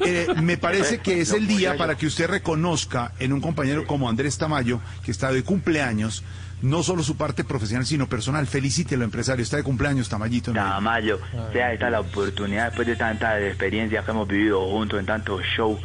eh, 0.05 0.27
me 0.43 0.57
parece 0.57 0.99
que 0.99 1.21
es 1.21 1.33
el 1.33 1.47
día 1.47 1.77
para 1.77 1.97
que 1.97 2.07
usted 2.07 2.29
reconozca 2.29 3.13
en 3.19 3.33
un 3.33 3.41
compañero 3.41 3.87
como 3.87 4.09
Andrés 4.09 4.39
Tamayo, 4.39 4.81
que 5.05 5.11
está 5.11 5.31
de 5.33 5.43
cumpleaños, 5.43 6.25
no 6.63 6.83
solo 6.83 7.03
su 7.03 7.17
parte 7.17 7.45
profesional, 7.45 7.87
sino 7.87 8.09
personal. 8.09 8.47
Felicítelo, 8.47 9.05
empresario. 9.05 9.43
Está 9.43 9.57
de 9.57 9.63
cumpleaños, 9.63 10.09
Tamayito. 10.09 10.53
¿no? 10.53 10.61
Tamayo, 10.61 11.19
sea 11.53 11.73
esta 11.73 11.91
la 11.91 12.01
oportunidad 12.01 12.67
después 12.67 12.87
de 12.87 12.97
tantas 12.97 13.41
experiencias 13.43 14.05
que 14.05 14.11
hemos 14.11 14.29
vivido 14.29 14.61
juntos 14.69 15.01
en 15.01 15.07
tantos 15.07 15.43
shows, 15.57 15.81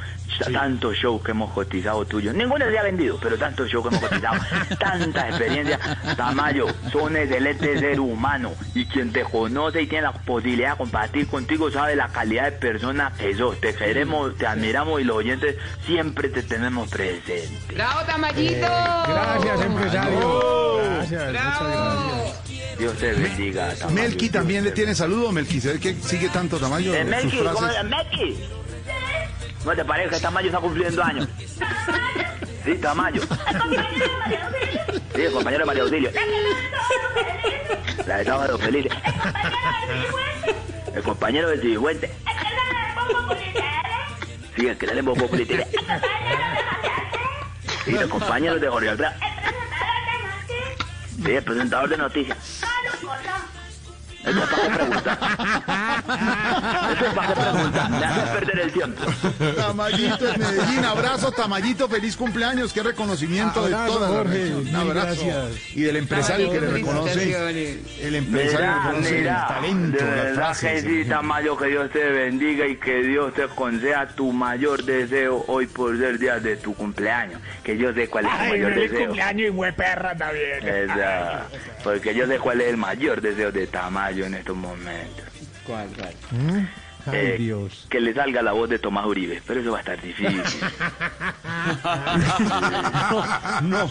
tantos 0.51 0.95
shows 0.95 1.21
que 1.23 1.31
hemos 1.31 1.51
cotizado 1.51 2.05
tuyos. 2.05 2.33
Ninguno 2.33 2.65
se 2.69 2.77
ha 2.77 2.83
vendido, 2.83 3.17
pero 3.21 3.37
tantos 3.37 3.69
shows 3.69 3.87
que 3.87 3.95
hemos 3.95 4.09
cotizado, 4.09 4.39
tantas 4.79 5.29
experiencias. 5.29 5.79
Tamayo, 6.15 6.67
son 6.91 7.15
excelente 7.15 7.79
ser 7.79 7.99
humano 7.99 8.51
y 8.73 8.85
quien 8.85 9.11
te 9.11 9.23
conoce 9.23 9.81
y 9.81 9.87
tiene 9.87 10.03
la 10.03 10.13
posibilidad 10.13 10.71
de 10.71 10.77
compartir 10.77 11.27
contigo 11.27 11.71
sabe 11.71 11.95
la 11.95 12.07
calidad 12.09 12.45
de 12.45 12.51
persona 12.53 13.13
que 13.17 13.35
sos. 13.35 13.59
Te 13.59 13.73
queremos, 13.75 14.35
te 14.37 14.47
admiramos 14.47 15.01
y 15.01 15.03
los 15.03 15.17
oyentes 15.17 15.55
siempre 15.85 16.29
te 16.29 16.43
tenemos 16.43 16.89
presente. 16.89 17.49
¡Bravo, 17.73 18.01
Tamayito! 18.05 18.67
Gracias, 18.67 19.61
empresario. 19.61 20.77
Gracias, 20.77 21.25
muchas 21.27 21.33
gracias. 21.33 22.45
Dios 22.77 22.93
te 22.97 23.13
bendiga. 23.13 23.73
Tamayo. 23.75 23.95
Melqui 23.95 24.29
también 24.29 24.63
le 24.63 24.71
tiene 24.71 24.93
saludo, 24.95 25.31
Melqui. 25.31 25.61
¿Se 25.61 25.73
ve 25.73 25.79
que 25.79 25.93
sigue 25.95 26.29
tanto 26.29 26.57
Tamayo? 26.57 26.93
Eh, 26.93 27.05
Melqui, 27.05 27.37
¿cómo 27.37 27.57
frases? 27.57 27.77
es? 27.77 27.83
Melqui. 27.85 28.37
¿No 29.65 29.75
te 29.75 29.83
parece 29.83 30.15
que 30.15 30.19
Tamayo 30.19 30.47
está 30.47 30.59
cumpliendo 30.59 31.03
años? 31.03 31.27
Sí, 32.63 32.75
Tamayo. 32.75 33.21
Sí, 35.15 35.21
el 35.21 35.31
compañero 35.31 35.61
de 35.61 35.65
María 35.65 35.83
Auxilio. 35.83 36.11
La 38.05 38.17
de 38.17 38.25
Sábado 38.25 38.59
Feliz. 38.59 38.85
El 40.93 41.01
compañero 41.01 41.49
del 41.49 41.61
Cifuente. 41.61 42.11
Sí, 44.55 44.67
el 44.67 44.77
que 44.77 44.87
sale 44.87 44.99
en 44.99 45.05
Bobo 45.05 45.27
Política. 45.27 45.65
Sí, 47.85 47.91
los 47.91 48.09
compañeros 48.09 48.61
de 48.61 48.69
Jorge. 48.69 48.95
Sí, 51.23 51.31
el 51.31 51.43
presentador 51.43 51.89
de 51.89 51.97
noticias. 51.97 52.61
Eso 54.25 54.43
es 54.43 54.49
para 54.49 54.63
qué 54.63 54.73
preguntar. 54.75 55.17
Eso 56.91 57.05
es 57.05 57.13
preguntar. 57.35 57.89
Me 57.89 58.05
haces 58.05 58.29
perder 58.29 58.59
el 58.59 58.71
tiempo. 58.71 59.01
Tamayito 59.55 60.29
en 60.33 60.39
Medellín, 60.39 60.85
abrazo, 60.85 61.31
Tamayito, 61.31 61.87
feliz 61.89 62.15
cumpleaños, 62.15 62.73
qué 62.73 62.83
reconocimiento 62.83 63.67
de 63.67 63.73
Abrazo, 63.75 63.93
toda 63.93 64.09
la 64.09 64.17
Jorge. 64.17 64.55
Un 64.55 64.75
abrazo. 64.75 65.25
gracias. 65.25 65.75
Y 65.75 65.81
del 65.81 65.95
empresario 65.97 66.51
que 66.51 66.61
le 66.61 66.67
reconoce, 66.71 67.75
el 68.01 68.15
empresario 68.15 68.57
Mira, 68.57 68.83
reconoce 68.85 69.11
mira, 69.19 69.41
el 69.41 69.47
talento, 69.55 69.97
de 70.05 70.11
verdad 70.11 70.57
que 70.57 70.81
sí, 70.81 71.05
Tamayo, 71.09 71.57
que 71.57 71.67
Dios 71.67 71.91
te 71.91 72.03
bendiga 72.09 72.67
y 72.67 72.75
que 72.77 73.03
Dios 73.03 73.33
te 73.33 73.47
conceda 73.49 74.07
tu 74.07 74.31
mayor 74.31 74.83
deseo 74.83 75.43
hoy 75.47 75.67
por 75.67 75.97
ser 75.97 76.17
día 76.19 76.39
de 76.39 76.55
tu 76.57 76.73
cumpleaños. 76.73 77.39
Que 77.63 77.77
yo 77.77 77.93
sé 77.93 78.07
cuál 78.07 78.25
es 78.25 78.31
tu 78.31 78.37
Ay, 78.37 78.49
mayor 78.51 78.73
feliz 78.73 78.91
deseo. 78.91 79.07
cumpleaños 79.07 79.47
y 79.47 79.49
buen 79.49 79.75
perra 79.75 80.15
también. 80.15 80.67
Esa, 80.67 81.43
porque 81.83 82.15
yo 82.15 82.25
sé 82.27 82.39
cuál 82.39 82.61
es 82.61 82.67
el 82.69 82.77
mayor 82.77 83.21
deseo 83.21 83.51
de 83.51 83.67
Tamayo 83.67 84.14
en 84.23 84.35
estos 84.35 84.55
momentos. 84.55 85.25
¿Cuál, 85.65 85.89
cuál? 85.97 86.13
Ay, 87.07 87.13
Eh, 87.13 87.35
Dios. 87.37 87.85
Que 87.89 87.99
le 87.99 88.13
salga 88.13 88.41
la 88.41 88.51
voz 88.53 88.69
de 88.69 88.79
Tomás 88.79 89.05
Uribe, 89.05 89.41
pero 89.45 89.59
eso 89.61 89.71
va 89.71 89.77
a 89.77 89.81
estar 89.81 90.01
difícil. 90.01 90.41
No, 93.63 93.89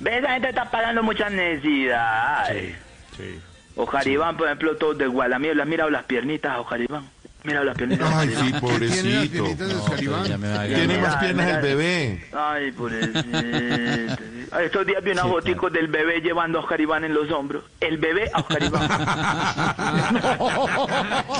¿Ves? 0.00 0.18
Esa 0.18 0.32
gente 0.34 0.48
está 0.50 0.70
pagando 0.70 1.02
muchas 1.02 1.32
necesidades. 1.32 2.74
sí. 3.16 3.40
Ojar 3.76 4.06
Iván, 4.06 4.36
por 4.36 4.46
ejemplo, 4.46 4.76
todos 4.76 4.96
de 4.98 5.08
¿le 5.52 5.62
has 5.62 5.68
mirado 5.68 5.90
las 5.90 6.04
piernitas 6.04 6.52
a 6.52 6.60
Ojar 6.60 6.80
Iván? 6.80 7.08
Mira 7.42 7.64
las 7.64 7.76
piernitas. 7.76 8.08
Ay, 8.14 8.28
sí, 8.28 8.34
Iván. 8.34 8.44
¿Qué 8.44 8.48
tiene 8.48 8.60
pobrecito. 8.60 9.44
piernitas 9.44 9.68
de 9.68 9.74
Oscar 9.74 10.02
Iván? 10.02 10.24
Tiene 10.24 10.98
más 10.98 11.08
Mira, 11.08 11.20
piernas 11.20 11.46
mira. 11.46 11.56
el 11.56 11.62
bebé. 11.62 12.24
Ay, 12.32 12.72
pobrecito. 12.72 13.22
Estos 14.62 14.86
días 14.86 15.02
vi 15.02 15.10
una 15.10 15.24
fotico 15.24 15.70
del 15.70 15.88
bebé 15.88 16.20
llevando 16.20 16.58
a 16.58 16.62
Oscar 16.62 16.80
Iván 16.80 17.04
en 17.04 17.14
los 17.14 17.30
hombros. 17.30 17.64
El 17.80 17.98
bebé 17.98 18.30
a 18.32 18.40
Oscar 18.40 18.62
Iván. 18.62 18.88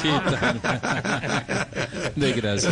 ¿Qué 0.03 0.11
tal? 0.31 0.61
Desgracia. 2.17 2.71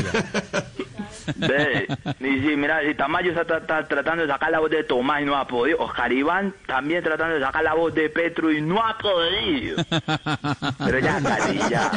Ve, 1.37 1.87
y 2.21 2.57
mira, 2.57 2.81
si 2.87 2.95
Tamayo 2.95 3.31
está, 3.33 3.45
tra- 3.47 3.61
está 3.63 3.85
tratando 3.89 4.23
de 4.27 4.33
sacar 4.33 4.51
la 4.51 4.61
voz 4.61 4.71
de 4.71 4.85
Tomás 4.85 5.23
y 5.23 5.25
no 5.25 5.37
ha 5.37 5.47
podido. 5.47 5.79
Oscar 5.81 6.13
Iván 6.13 6.55
también 6.67 7.03
tratando 7.03 7.35
de 7.37 7.41
sacar 7.41 7.63
la 7.65 7.75
voz 7.75 7.95
de 7.95 8.09
Petro 8.11 8.51
y 8.53 8.61
no 8.61 8.85
ha 8.85 8.97
podido. 8.99 9.83
Pero 10.85 10.99
ya 10.99 11.21
casi, 11.23 11.59
ya 11.71 11.91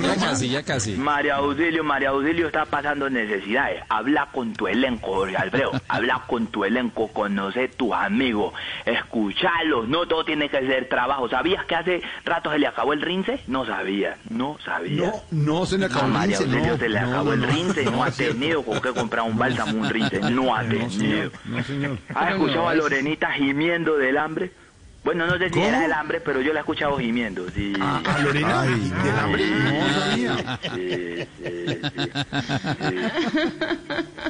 Ya 0.00 0.16
casi, 0.16 0.48
ya 0.48 0.62
casi. 0.62 0.92
María 0.96 1.36
Auxilio, 1.36 1.84
María 1.84 2.10
Auxilio 2.10 2.46
está 2.46 2.64
pasando 2.64 3.08
necesidades. 3.10 3.82
Habla 3.88 4.28
con 4.32 4.52
tu 4.54 4.66
elenco, 4.68 5.14
Jorge 5.14 5.36
Alfredo. 5.36 5.72
Habla 5.88 6.22
con 6.26 6.46
tu 6.48 6.64
elenco, 6.64 7.08
conoce 7.08 7.68
tus 7.68 7.92
amigos, 7.92 8.52
escuchalos. 8.84 9.88
No 9.88 10.06
todo 10.06 10.24
tiene 10.24 10.48
que 10.48 10.60
ser 10.66 10.88
trabajo. 10.88 11.28
¿Sabías 11.28 11.64
que 11.66 11.74
hace 11.74 12.02
rato 12.24 12.50
se 12.50 12.58
le 12.58 12.66
acabó 12.66 12.92
el 12.92 13.00
rince? 13.02 13.40
No 13.46 13.64
sabía, 13.66 14.16
no 14.30 14.56
sabía. 14.64 15.06
No, 15.06 15.12
no 15.30 15.66
se 15.66 15.78
le 15.78 15.86
acabó 15.86 16.02
A 16.04 16.06
el 16.06 16.12
María 16.12 16.38
rince, 16.38 16.44
Auxilio 16.56 16.72
no, 16.72 16.78
se 16.78 16.88
le 16.88 17.00
no, 17.00 17.08
acabó 17.08 17.24
no, 17.24 17.32
el 17.34 17.40
no. 17.40 17.46
rince 17.46 17.53
no, 17.62 17.90
No, 17.90 18.04
ha 18.04 18.10
tenido 18.10 18.62
con 18.64 18.80
qué 18.80 18.92
comprar 18.92 19.24
un 19.24 19.36
bálsamo, 19.38 19.78
un 19.80 19.88
rince. 19.88 20.18
No 20.30 20.54
ha 20.54 20.62
No, 20.62 20.68
tenido. 20.70 20.90
señor, 20.90 21.32
no, 21.44 21.62
señor. 21.64 21.98
¿Has 22.14 22.30
escuchado 22.32 22.68
a 22.68 22.74
Lorenita 22.74 23.30
gimiendo 23.32 23.96
del 23.96 24.18
hambre? 24.18 24.50
Bueno, 25.04 25.26
no 25.26 25.36
sé 25.36 25.48
si 25.48 25.54
¿Cómo? 25.56 25.66
era 25.66 25.84
el 25.84 25.92
hambre, 25.92 26.18
pero 26.22 26.40
yo 26.40 26.54
la 26.54 26.60
he 26.60 26.62
escuchado 26.62 26.96
gimiendo. 26.96 27.46
Sí. 27.54 27.74
¿A 27.78 28.18
Lorena? 28.20 28.62
Ay, 28.62 28.92
¿Del 29.04 29.18
hambre? 29.18 29.44
No 29.50 30.00
sabía. 30.00 30.58
Sí, 30.74 31.26
sí, 31.42 31.66
sí, 31.66 32.10
sí. 32.88 32.96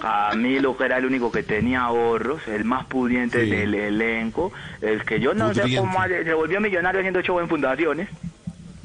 Camilo, 0.00 0.76
que 0.76 0.84
era 0.84 0.98
el 0.98 1.06
único 1.06 1.30
que 1.30 1.44
tenía 1.44 1.82
ahorros, 1.82 2.42
el 2.48 2.64
más 2.64 2.86
pudiente 2.86 3.44
Sí. 3.44 3.50
del 3.50 3.72
elenco, 3.74 4.52
el 4.80 5.04
que 5.04 5.20
yo 5.20 5.32
no 5.32 5.54
sé 5.54 5.62
cómo 5.76 6.02
se 6.06 6.34
volvió 6.34 6.60
millonario 6.60 7.00
haciendo 7.00 7.22
show 7.22 7.38
en 7.38 7.48
fundaciones. 7.48 8.08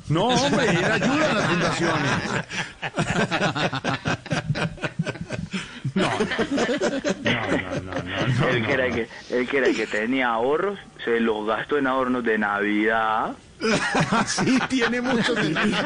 No, 0.10 0.26
hombre, 0.28 0.70
él 0.70 0.92
ayuda 0.92 1.30
a 1.30 1.34
las 1.34 1.46
fundaciones. 1.46 2.12
No, 7.24 7.42
no, 7.52 7.82
no, 7.82 8.04
no, 8.40 8.48
el, 8.50 8.66
que 8.66 8.74
era 8.74 8.86
el, 8.86 8.94
que, 8.94 9.08
el 9.30 9.48
que 9.48 9.58
era 9.58 9.68
el 9.68 9.76
que 9.76 9.88
tenía 9.88 10.30
ahorros, 10.30 10.80
se 11.04 11.20
los 11.20 11.46
gastó 11.46 11.78
en 11.78 11.88
adornos 11.88 12.24
de 12.24 12.38
Navidad. 12.38 13.36
Sí, 14.26 14.58
tiene 14.70 15.02
mucho 15.02 15.36
sentido. 15.36 15.78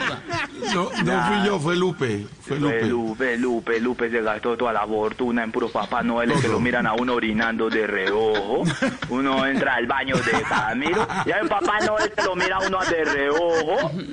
No, 0.74 0.90
no 1.04 1.28
fui 1.28 1.46
yo, 1.46 1.60
fue 1.60 1.76
Lupe. 1.76 2.26
Fue 2.42 2.60
Lupe, 2.60 2.86
Lupe. 2.86 3.38
Lupe, 3.38 3.80
Lupe, 3.80 4.10
se 4.12 4.22
gastó 4.22 4.56
toda 4.58 4.74
la 4.74 4.86
fortuna 4.86 5.44
en 5.44 5.52
puros 5.52 5.72
papá 5.72 6.04
Noel 6.04 6.34
que 6.42 6.48
lo 6.48 6.60
miran 6.60 6.86
a 6.86 6.94
uno 6.94 7.16
orinando 7.16 7.70
de 7.70 7.88
reojo. 7.88 8.64
Uno 9.10 9.46
entra 9.46 9.76
al 9.76 9.88
baño 9.88 10.16
de 10.18 10.42
Camilo 10.44 11.08
y 11.26 11.32
el 11.32 11.48
papá 11.48 11.80
Noel 11.86 12.12
se 12.16 12.24
lo 12.24 12.36
mira 12.36 12.58
a 12.58 12.60
uno 12.68 12.80
de 12.86 13.06
reojo. 13.06 13.92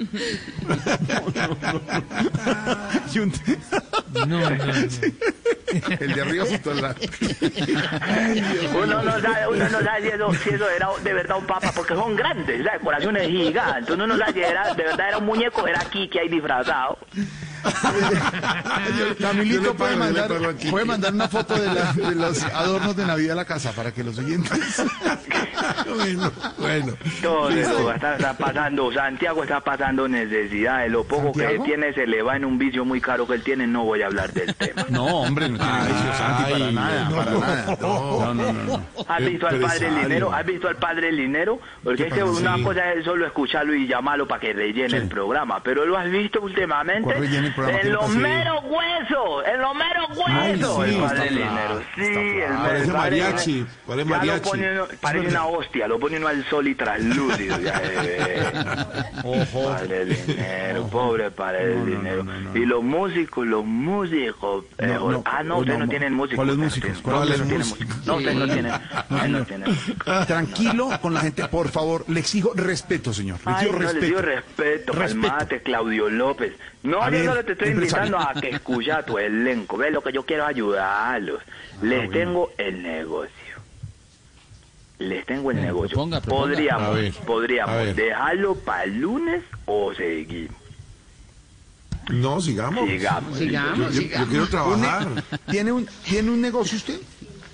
Y 3.13 3.19
No, 4.27 4.27
no, 4.27 4.51
no. 4.51 4.73
El 6.01 6.15
de 6.15 6.21
arriba 6.21 6.45
junto 6.47 6.71
al 6.71 6.83
lado. 6.83 6.95
Uno 8.75 9.03
no 9.03 9.21
sabe, 9.21 9.49
uno 9.49 9.69
no 9.69 9.81
sabe 9.81 10.03
si 10.03 10.09
eso, 10.09 10.35
si 10.35 10.51
eso 10.51 10.71
era 10.71 10.89
de 11.03 11.13
verdad 11.13 11.39
un 11.39 11.47
papa 11.47 11.73
porque 11.75 11.95
son 11.95 12.17
grandes, 12.17 12.61
la 12.61 12.73
decoración 12.73 13.17
es 13.51 13.65
gigante. 13.65 13.93
Uno 13.93 14.07
si 14.33 14.41
era, 14.41 14.75
de 14.75 14.83
verdad 14.83 15.09
era 15.09 15.19
un 15.19 15.27
muñeco, 15.27 15.67
era 15.67 15.81
Kiki 15.81 16.19
ahí 16.19 16.29
disfrazado. 16.29 16.99
Camilito 19.21 19.75
puede 19.75 19.97
mandar, 19.97 20.31
puede 20.71 20.85
una 21.11 21.29
foto 21.29 21.55
de, 21.61 21.67
la- 21.75 21.93
de 21.93 22.15
los 22.15 22.43
adornos 22.45 22.97
de 22.97 23.07
Navidad 23.07 23.33
a 23.33 23.37
la 23.37 23.45
casa 23.45 23.73
para 23.73 23.93
que 23.93 24.05
los 24.05 24.19
oyentes. 24.19 24.53
Bueno, 25.87 26.33
bueno. 26.59 26.95
Todo 27.23 27.51
eso 27.51 27.93
está, 27.93 28.15
está 28.17 28.33
pasando, 28.37 28.93
Santiago 28.93 29.43
está 29.43 29.61
pasando 29.61 30.09
necesidades, 30.09 30.91
lo 30.91 31.05
poco 31.05 31.33
que 31.33 31.41
¿Santiago? 31.41 31.65
tiene 31.65 31.93
se 31.93 32.07
le 32.07 32.23
va 32.23 32.37
en 32.37 32.45
un 32.45 32.59
vicio 32.59 32.85
muy 32.85 33.01
caro 33.01 33.27
que 33.27 33.35
él 33.35 33.43
tiene, 33.43 33.67
no 33.67 33.85
voy 33.85 34.03
a 34.03 34.07
hablar 34.07 34.33
del 34.33 34.55
tema. 34.57 34.87
No, 34.89 35.05
hombre, 35.05 35.49
no 35.49 35.59
tiene 35.59 35.79
vicio, 35.81 36.13
Santi, 36.17 36.53
para 36.53 36.73
nada, 36.73 37.11
para 37.11 37.31
nada. 37.33 37.77
No, 37.81 38.35
no, 38.35 38.53
no. 38.53 38.63
no. 38.65 38.83
¿Has 39.07 39.25
visto 39.25 39.47
al 39.49 39.61
padre. 39.61 39.91
Linero? 39.91 40.33
¿Has 40.33 40.47
visto 40.47 40.69
al 40.69 40.77
padre 40.77 41.13
Linero? 41.13 41.61
Porque 41.85 42.07
es 42.07 42.15
que 42.15 42.23
una 42.25 42.63
cosa 42.63 42.93
es 42.93 43.05
solo 43.05 43.27
escucharlo 43.27 43.75
y 43.75 43.87
llamarlo 43.87 44.27
para 44.27 44.41
que 44.41 44.53
rellene 44.53 44.97
el 44.97 45.09
programa, 45.09 45.63
pero 45.63 45.85
lo 45.85 45.97
has 45.99 46.11
visto 46.11 46.41
últimamente 46.41 47.03
¿Cuál 47.05 47.19
rellene 47.21 47.50
el 47.51 47.55
programa? 47.55 47.79
¿Qué 47.81 47.87
en 47.87 47.93
le 47.93 47.99
los 48.01 48.09
meros 48.11 48.65
huesos, 48.65 49.45
en 49.47 49.61
los 49.61 49.75
meros 49.75 50.09
huesos, 50.17 50.85
sí, 50.87 50.95
el 50.95 51.01
padre 51.03 51.31
Linero. 51.31 51.83
Sí, 51.95 52.03
está 52.03 52.21
el, 52.21 52.57
Parece 52.71 52.93
mariachi, 52.93 53.67
parece 53.87 53.87
Ya 53.87 53.95
lo 53.97 54.05
mariachi. 54.17 54.49
pone 54.51 54.73
uno- 54.73 54.87
parece 55.01 55.29
una 55.29 55.47
hostia, 55.47 55.89
lo 55.89 55.99
pone 56.01 56.17
uno 56.17 56.29
al 56.29 56.45
sol 56.47 56.69
y 56.69 56.75
translúcido. 56.75 57.59
Ya, 57.61 57.81
eh, 57.85 58.43
Ojo. 59.25 59.65
Padre 59.73 60.05
Linero, 60.07 60.87
pobre 60.89 61.31
padre 61.31 61.85
Linero. 61.85 62.25
Y 62.55 62.65
los 62.67 62.83
músicos, 62.83 63.47
los 63.47 63.65
músicos. 63.65 64.65
eh, 64.79 64.87
No, 64.89 65.11
no, 65.11 65.23
ah, 65.27 65.43
no, 65.43 65.49
no, 65.55 65.59
ustedes 65.61 65.79
no, 65.79 65.85
no. 65.87 65.91
tienen 65.91 66.15
músicos. 66.15 66.37
¿Cuáles 66.37 66.57
No, 66.57 66.65
músicos? 66.65 66.99
¿Cuáles 67.03 67.19
no, 67.21 67.23
ustedes 67.25 67.41
no 67.41 67.47
tienen 67.47 67.69
músicos? 67.69 68.07
No, 68.07 68.17
ustedes 68.17 68.37
no 68.37 68.47
tienen. 68.49 68.73
no 69.33 69.45
tienen. 69.45 70.27
Tranquilo 70.27 70.91
con 71.01 71.15
la 71.15 71.21
gente, 71.21 71.47
por 71.49 71.69
favor. 71.69 72.05
Le 72.09 72.21
exijo 72.21 72.53
respeto, 72.55 73.13
señor. 73.13 73.39
Le 73.45 73.53
exijo 73.53 73.73
no, 73.73 73.79
les 73.79 73.87
respeto. 73.93 74.07
digo 74.07 74.21
respeto, 74.23 74.93
Respeto. 74.93 75.29
calmate, 75.29 75.63
Claudio 75.63 76.09
López. 76.11 76.53
No, 76.83 77.05
yo 77.05 77.11
ver, 77.35 77.40
solo 77.41 77.45
te 77.47 77.53
estoy 77.53 77.69
invitando 77.71 78.19
a 78.19 78.35
que 78.35 78.51
escucha 78.51 78.99
a 78.99 79.03
tu 79.05 79.19
elenco. 79.19 79.77
Ve 79.77 79.91
lo 79.91 80.03
que 80.03 80.13
yo 80.13 80.25
quiero 80.25 80.47
ayudarlos. 80.47 81.41
Les 81.83 82.03
Ah, 82.03 82.07
bueno. 82.07 82.13
tengo 82.13 82.51
el 82.59 82.83
negocio. 82.83 83.31
Les 84.99 85.25
tengo 85.27 85.51
el 85.51 85.59
Eh, 85.59 85.63
negocio. 85.63 85.95
proponga, 85.95 86.21
proponga. 86.21 86.43
Podríamos, 86.49 86.83
A 86.89 86.91
ver, 86.91 87.13
podríamos 87.27 87.75
a 87.75 87.85
dejarlo 87.85 88.55
para 88.57 88.85
el 88.85 89.01
lunes 89.01 89.43
o 89.67 89.95
seguimos. 89.95 90.55
No, 92.11 92.41
sigamos. 92.41 92.89
Sigamos. 92.89 93.39
Sigamos, 93.39 93.79
Yo, 93.79 93.85
yo- 93.85 93.91
yo 93.93 94.01
sigamos. 94.01 94.29
quiero 94.29 94.47
trabajar. 94.49 95.09
¿Tiene 95.51 95.73
un, 95.73 95.87
¿Tiene 96.05 96.31
un 96.31 96.41
negocio 96.41 96.77
usted? 96.77 97.01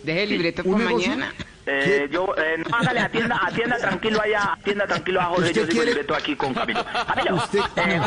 Deje 0.03 0.23
el 0.25 0.29
libreto 0.31 0.63
¿Un 0.65 0.73
para 0.73 0.85
negocio? 0.87 1.09
mañana. 1.11 1.35
Eh, 1.69 2.09
yo, 2.13 2.33
eh, 2.37 2.59
no, 2.59 2.77
hágale, 2.77 3.01
atienda, 3.01 3.41
atienda 3.43 3.77
tranquilo 3.79 4.21
allá, 4.23 4.53
atienda 4.53 4.87
tranquilo 4.87 5.21
a 5.21 5.25
Jorge, 5.25 5.47
¿Usted 5.49 5.63
yo 5.63 5.69
quiere- 5.69 5.87
libreto 5.87 6.15
aquí 6.15 6.37
con 6.37 6.55
Camilo. 6.55 6.85
Camilo, 6.85 7.35
¿Usted, 7.37 7.61
eh. 7.77 8.01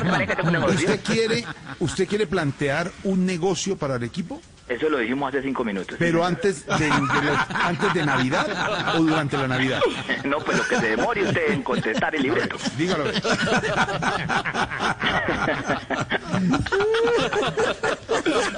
¿Usted 0.73 0.99
quiere, 1.03 1.45
¿Usted 1.79 2.07
quiere 2.07 2.25
plantear 2.25 2.89
un 3.03 3.25
negocio 3.25 3.75
para 3.77 3.95
el 3.97 4.03
equipo? 4.03 4.41
Eso 4.69 4.87
lo 4.87 4.99
dijimos 4.99 5.29
hace 5.29 5.41
cinco 5.41 5.63
minutos. 5.65 5.95
Pero 5.97 6.23
antes 6.23 6.65
de, 6.65 6.75
de 6.85 6.89
los- 6.89 7.49
antes 7.49 7.93
de 7.93 8.05
Navidad 8.05 8.95
o 8.95 8.99
durante 8.99 9.35
la 9.37 9.47
Navidad. 9.47 9.79
No, 10.25 10.37
pues 10.39 10.57
lo 10.57 10.63
que 10.67 10.75
se 10.77 10.89
demore 10.89 11.23
usted 11.23 11.51
en 11.51 11.63
contestar 11.63 12.15
el 12.15 12.21
libreto. 12.21 12.55
Dígalo. 12.77 13.05
a 13.05 13.07
ver. 13.07 13.21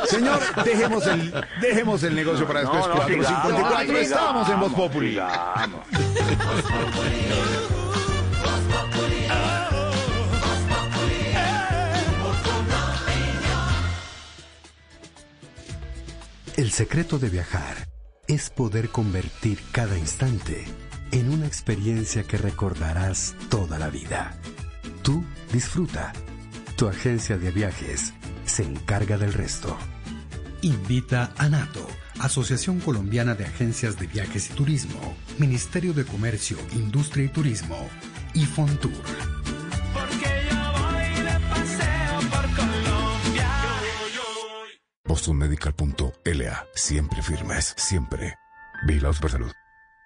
Señor, 0.06 0.40
dejemos 0.64 1.08
el, 1.08 1.34
dejemos 1.62 2.04
el 2.04 2.16
negocio 2.16 2.46
para 2.48 2.62
después. 2.62 2.82
No, 2.88 2.94
no, 2.94 2.96
454 2.96 3.80
sigamos, 3.80 4.02
estábamos 4.02 4.50
en 4.50 4.60
Voz 4.60 4.74
Populi. 4.74 5.10
sigamos. 5.12 5.82
El 16.62 16.70
secreto 16.70 17.18
de 17.18 17.32
viajar 17.32 17.90
es 18.28 18.52
poder 18.52 18.90
convertir 18.90 19.58
cada 19.72 19.98
instante 19.98 20.64
en 21.12 21.34
una 21.34 21.48
experiencia 21.48 22.22
que 22.22 22.38
recordarás 22.38 23.34
toda 23.50 23.80
la 23.80 23.90
vida. 23.90 24.40
Tú 25.02 25.26
disfruta. 25.52 26.14
Tu 26.76 26.88
agencia 26.88 27.40
de 27.40 27.50
viajes 27.50 28.14
se 28.46 28.62
encarga 28.62 29.18
del 29.18 29.34
resto. 29.34 29.76
Invita 30.62 31.34
a 31.40 31.50
NATO, 31.50 31.88
Asociación 32.20 32.80
Colombiana 32.80 33.34
de 33.34 33.46
Agencias 33.46 33.98
de 33.98 34.06
Viajes 34.06 34.52
y 34.52 34.54
Turismo, 34.54 35.16
Ministerio 35.40 35.94
de 35.94 36.06
Comercio, 36.06 36.60
Industria 36.74 37.26
y 37.26 37.30
Turismo 37.30 37.90
y 38.36 38.46
Fontour. 38.46 38.92
BostonMedical.la. 45.06 46.68
Siempre 46.74 47.22
firmes, 47.22 47.74
siempre. 47.78 48.36
Vigilados 48.86 49.20
por 49.20 49.32
salud. 49.32 49.52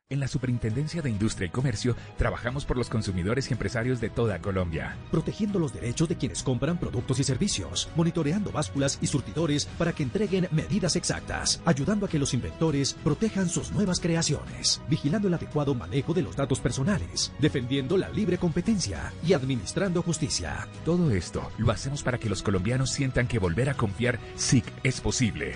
En 0.07 0.19
la 0.19 0.27
Superintendencia 0.27 1.01
de 1.01 1.09
Industria 1.09 1.47
y 1.47 1.49
Comercio 1.49 1.95
trabajamos 2.15 2.63
por 2.63 2.77
los 2.77 2.89
consumidores 2.89 3.49
y 3.49 3.53
empresarios 3.53 3.99
de 3.99 4.11
toda 4.11 4.37
Colombia. 4.37 4.95
protegiendo 5.09 5.57
los 5.57 5.73
derechos 5.73 6.07
de 6.07 6.15
quienes 6.15 6.43
compran 6.43 6.77
productos 6.77 7.19
y 7.19 7.23
servicios, 7.23 7.89
monitoreando 7.95 8.51
básculas 8.51 8.99
y 9.01 9.07
surtidores 9.07 9.65
para 9.79 9.93
que 9.93 10.03
entreguen 10.03 10.47
medidas 10.51 10.95
exactas, 10.95 11.59
ayudando 11.65 12.05
a 12.05 12.09
que 12.09 12.19
los 12.19 12.35
inventores 12.35 12.93
protejan 12.93 13.49
sus 13.49 13.71
nuevas 13.71 13.99
creaciones, 13.99 14.79
vigilando 14.87 15.27
el 15.27 15.33
adecuado 15.33 15.73
manejo 15.73 16.13
de 16.13 16.21
los 16.21 16.35
datos 16.35 16.59
personales, 16.59 17.33
defendiendo 17.39 17.97
la 17.97 18.09
libre 18.09 18.37
competencia 18.37 19.11
y 19.25 19.33
administrando 19.33 20.03
justicia. 20.03 20.67
Todo 20.85 21.09
esto 21.09 21.51
lo 21.57 21.71
hacemos 21.71 22.03
para 22.03 22.19
que 22.19 22.29
los 22.29 22.43
colombianos 22.43 22.91
sientan 22.91 23.27
que 23.27 23.39
volver 23.39 23.71
a 23.71 23.73
confiar 23.73 24.19
SIC 24.35 24.65
es 24.83 25.01
posible. 25.01 25.55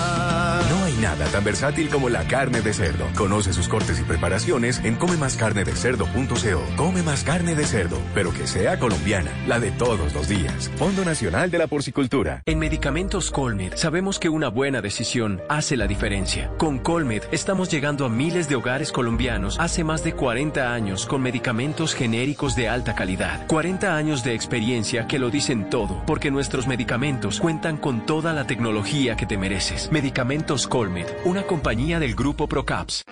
Nada 1.01 1.25
tan 1.25 1.43
versátil 1.43 1.89
como 1.89 2.09
la 2.09 2.27
carne 2.27 2.61
de 2.61 2.73
cerdo. 2.73 3.07
Conoce 3.15 3.53
sus 3.53 3.67
cortes 3.67 3.99
y 3.99 4.03
preparaciones 4.03 4.79
en 4.83 4.95
comemascarnedecerdo.co. 4.95 6.75
Come 6.77 7.01
más 7.01 7.23
carne 7.23 7.55
de 7.55 7.65
cerdo, 7.65 7.97
pero 8.13 8.31
que 8.31 8.45
sea 8.45 8.77
colombiana, 8.77 9.31
la 9.47 9.59
de 9.59 9.71
todos 9.71 10.13
los 10.13 10.27
días. 10.27 10.69
Fondo 10.75 11.03
Nacional 11.03 11.49
de 11.49 11.57
la 11.57 11.65
Porcicultura. 11.65 12.43
En 12.45 12.59
Medicamentos 12.59 13.31
Colmed 13.31 13.73
sabemos 13.75 14.19
que 14.19 14.29
una 14.29 14.49
buena 14.49 14.81
decisión 14.81 15.41
hace 15.49 15.75
la 15.75 15.87
diferencia. 15.87 16.51
Con 16.57 16.77
Colmed 16.77 17.23
estamos 17.31 17.69
llegando 17.69 18.05
a 18.05 18.09
miles 18.09 18.47
de 18.47 18.55
hogares 18.55 18.91
colombianos 18.91 19.59
hace 19.59 19.83
más 19.83 20.03
de 20.03 20.13
40 20.13 20.71
años 20.71 21.07
con 21.07 21.23
medicamentos 21.23 21.95
genéricos 21.95 22.55
de 22.55 22.69
alta 22.69 22.93
calidad. 22.93 23.47
40 23.47 23.95
años 23.95 24.23
de 24.23 24.35
experiencia 24.35 25.07
que 25.07 25.17
lo 25.17 25.31
dicen 25.31 25.67
todo, 25.71 26.03
porque 26.05 26.29
nuestros 26.29 26.67
medicamentos 26.67 27.39
cuentan 27.39 27.77
con 27.77 28.05
toda 28.05 28.33
la 28.33 28.45
tecnología 28.45 29.15
que 29.15 29.25
te 29.25 29.39
mereces. 29.39 29.91
Medicamentos 29.91 30.67
Colmed, 30.67 30.90
una 31.25 31.47
compañía 31.47 31.99
del 31.99 32.15
grupo 32.15 32.47
Procaps. 32.47 33.03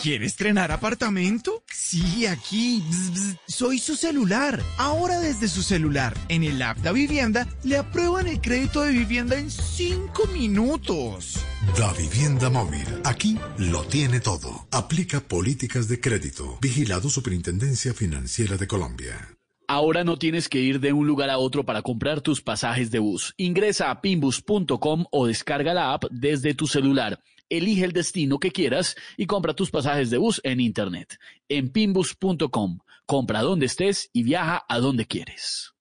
¿Quiere 0.00 0.26
estrenar 0.26 0.70
apartamento? 0.70 1.64
Sí, 1.72 2.26
aquí. 2.26 2.84
Bzz, 2.88 3.10
bzz. 3.10 3.36
Soy 3.48 3.78
su 3.78 3.96
celular. 3.96 4.62
Ahora 4.76 5.18
desde 5.18 5.48
su 5.48 5.62
celular, 5.62 6.14
en 6.28 6.44
el 6.44 6.62
app 6.62 6.78
Da 6.78 6.92
Vivienda, 6.92 7.48
le 7.64 7.78
aprueban 7.78 8.28
el 8.28 8.40
crédito 8.40 8.82
de 8.82 8.92
vivienda 8.92 9.36
en 9.36 9.50
5 9.50 10.26
minutos. 10.28 11.40
Da 11.76 11.92
Vivienda 11.94 12.48
Móvil. 12.48 12.86
Aquí 13.04 13.38
lo 13.58 13.82
tiene 13.84 14.20
todo. 14.20 14.68
Aplica 14.70 15.20
políticas 15.20 15.88
de 15.88 16.00
crédito. 16.00 16.58
Vigilado 16.60 17.10
Superintendencia 17.10 17.92
Financiera 17.92 18.56
de 18.56 18.66
Colombia. 18.68 19.37
Ahora 19.70 20.02
no 20.02 20.16
tienes 20.16 20.48
que 20.48 20.60
ir 20.60 20.80
de 20.80 20.94
un 20.94 21.06
lugar 21.06 21.28
a 21.28 21.36
otro 21.36 21.62
para 21.62 21.82
comprar 21.82 22.22
tus 22.22 22.40
pasajes 22.40 22.90
de 22.90 23.00
bus. 23.00 23.34
Ingresa 23.36 23.90
a 23.90 24.00
pimbus.com 24.00 25.04
o 25.10 25.26
descarga 25.26 25.74
la 25.74 25.92
app 25.92 26.04
desde 26.10 26.54
tu 26.54 26.66
celular. 26.66 27.20
Elige 27.50 27.84
el 27.84 27.92
destino 27.92 28.38
que 28.38 28.50
quieras 28.50 28.96
y 29.18 29.26
compra 29.26 29.52
tus 29.52 29.70
pasajes 29.70 30.08
de 30.08 30.16
bus 30.16 30.40
en 30.42 30.60
Internet. 30.60 31.18
En 31.50 31.68
pimbus.com. 31.70 32.78
Compra 33.04 33.42
donde 33.42 33.66
estés 33.66 34.08
y 34.14 34.22
viaja 34.22 34.64
a 34.70 34.78
donde 34.78 35.04
quieres. 35.04 35.74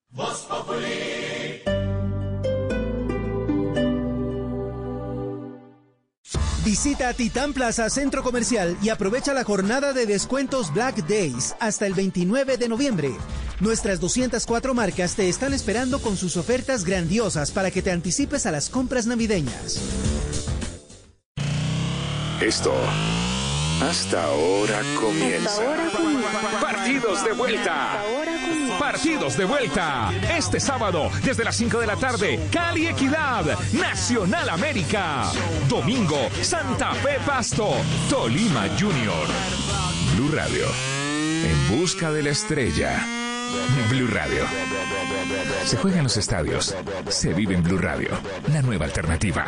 Visita 6.68 7.14
Titán 7.14 7.54
Plaza 7.54 7.90
Centro 7.90 8.24
Comercial 8.24 8.76
y 8.84 8.90
aprovecha 8.90 9.34
la 9.34 9.46
jornada 9.46 9.94
de 9.94 10.06
descuentos 10.06 10.74
Black 10.74 10.98
Days 11.08 11.56
hasta 11.62 11.88
el 11.88 11.94
29 11.94 12.58
de 12.58 12.68
noviembre. 12.68 13.16
Nuestras 13.62 14.02
204 14.02 14.74
marcas 14.74 15.16
te 15.16 15.30
están 15.30 15.54
esperando 15.54 16.02
con 16.02 16.18
sus 16.18 16.36
ofertas 16.36 16.84
grandiosas 16.84 17.52
para 17.52 17.72
que 17.72 17.82
te 17.82 17.92
anticipes 17.92 18.46
a 18.46 18.52
las 18.52 18.70
compras 18.70 19.08
navideñas. 19.08 19.80
Esto 22.42 22.74
hasta 23.82 24.24
ahora 24.24 24.82
comienza. 25.00 25.62
Partidos 26.62 27.24
de 27.24 27.32
vuelta. 27.34 28.04
Partidos 28.80 29.38
de 29.38 29.46
vuelta. 29.46 30.12
Este 30.36 30.60
sábado, 30.60 31.10
desde 31.24 31.44
las 31.44 31.56
5 31.56 31.80
de 31.80 31.88
la 31.88 31.96
tarde, 31.96 32.40
Cali 32.52 32.88
Equidad, 32.88 33.46
Nacional 33.74 34.50
América. 34.50 35.24
Domingo, 35.68 36.30
Santa 36.42 36.94
Fe 36.96 37.18
Pasto, 37.26 37.70
Tolima 38.10 38.68
Junior. 38.80 39.28
Blue 40.16 40.32
Radio. 40.34 40.66
En 41.44 41.80
busca 41.80 42.12
de 42.12 42.24
la 42.24 42.30
estrella. 42.30 43.06
Blue 43.90 44.08
Radio. 44.08 44.44
Se 45.66 45.78
juega 45.78 45.98
en 45.98 46.04
los 46.04 46.18
estadios. 46.18 46.76
Se 47.10 47.34
vive 47.34 47.56
en 47.56 47.64
Blue 47.64 47.78
Radio. 47.78 48.10
La 48.52 48.62
nueva 48.62 48.86
alternativa. 48.86 49.46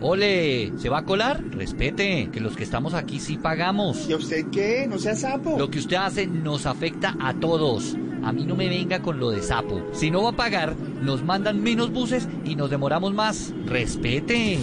Ole, 0.00 0.72
¿se 0.76 0.88
va 0.88 0.98
a 0.98 1.04
colar? 1.04 1.42
Respete, 1.50 2.28
que 2.32 2.40
los 2.40 2.56
que 2.56 2.64
estamos 2.64 2.94
aquí 2.94 3.18
sí 3.18 3.38
pagamos. 3.38 4.08
¿Y 4.08 4.12
a 4.12 4.16
usted 4.16 4.46
qué? 4.50 4.86
No 4.88 4.98
sea 4.98 5.16
sapo. 5.16 5.56
Lo 5.58 5.70
que 5.70 5.78
usted 5.78 5.96
hace 5.96 6.26
nos 6.26 6.66
afecta 6.66 7.16
a 7.20 7.34
todos. 7.34 7.96
A 8.22 8.32
mí 8.32 8.44
no 8.44 8.56
me 8.56 8.68
venga 8.68 9.00
con 9.00 9.18
lo 9.18 9.30
de 9.30 9.42
sapo. 9.42 9.82
Si 9.92 10.10
no 10.10 10.22
va 10.22 10.30
a 10.30 10.36
pagar, 10.36 10.76
nos 11.00 11.24
mandan 11.24 11.62
menos 11.62 11.92
buses 11.92 12.28
y 12.44 12.56
nos 12.56 12.70
demoramos 12.70 13.14
más. 13.14 13.54
Respete. 13.66 14.58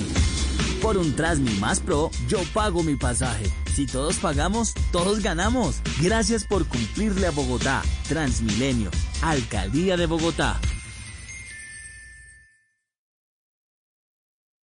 Por 0.81 0.97
un 0.97 1.15
Trasmi 1.15 1.51
más 1.59 1.79
Pro, 1.79 2.11
yo 2.27 2.39
pago 2.53 2.83
mi 2.83 2.95
pasaje. 2.95 3.45
Si 3.73 3.87
todos 3.87 4.17
pagamos, 4.17 4.73
todos 4.91 5.21
ganamos. 5.23 5.81
Gracias 6.01 6.45
por 6.45 6.67
cumplirle 6.67 7.25
a 7.25 7.31
Bogotá. 7.31 7.81
Transmilenio, 8.07 8.91
Alcaldía 9.21 9.97
de 9.97 10.05
Bogotá. 10.05 10.59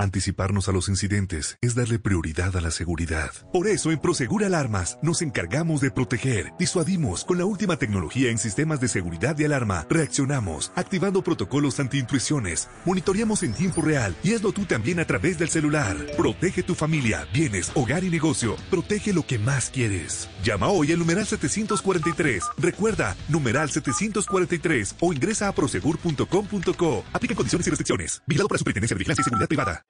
Anticiparnos 0.00 0.66
a 0.66 0.72
los 0.72 0.88
incidentes 0.88 1.58
es 1.60 1.74
darle 1.74 1.98
prioridad 1.98 2.56
a 2.56 2.62
la 2.62 2.70
seguridad. 2.70 3.32
Por 3.52 3.68
eso 3.68 3.90
en 3.90 3.98
Prosegur 3.98 4.44
Alarmas 4.44 4.98
nos 5.02 5.20
encargamos 5.20 5.82
de 5.82 5.90
proteger, 5.90 6.54
disuadimos 6.58 7.22
con 7.22 7.36
la 7.36 7.44
última 7.44 7.76
tecnología 7.76 8.30
en 8.30 8.38
sistemas 8.38 8.80
de 8.80 8.88
seguridad 8.88 9.38
y 9.38 9.44
alarma, 9.44 9.86
reaccionamos, 9.90 10.72
activando 10.74 11.22
protocolos 11.22 11.80
antiintrusiones, 11.80 12.70
monitoreamos 12.86 13.42
en 13.42 13.52
tiempo 13.52 13.82
real 13.82 14.16
y 14.22 14.32
hazlo 14.32 14.52
tú 14.52 14.64
también 14.64 15.00
a 15.00 15.04
través 15.04 15.38
del 15.38 15.50
celular. 15.50 15.94
Protege 16.16 16.62
tu 16.62 16.74
familia, 16.74 17.26
bienes, 17.34 17.70
hogar 17.74 18.02
y 18.02 18.08
negocio. 18.08 18.56
Protege 18.70 19.12
lo 19.12 19.26
que 19.26 19.38
más 19.38 19.68
quieres. 19.68 20.30
Llama 20.42 20.68
hoy 20.68 20.92
al 20.92 20.98
numeral 20.98 21.26
743. 21.26 22.44
Recuerda, 22.56 23.18
numeral 23.28 23.68
743 23.68 24.94
o 25.00 25.12
ingresa 25.12 25.48
a 25.48 25.52
prosegur.com.co. 25.52 27.04
Aplica 27.12 27.34
condiciones 27.34 27.66
y 27.66 27.70
restricciones. 27.70 28.22
Vigilado 28.26 28.48
por 28.48 28.54
la 28.54 28.60
Superintendencia 28.60 28.94
de 28.94 28.98
Vigilancia 28.98 29.20
y 29.20 29.24
Seguridad 29.24 29.48
Privada. 29.48 29.89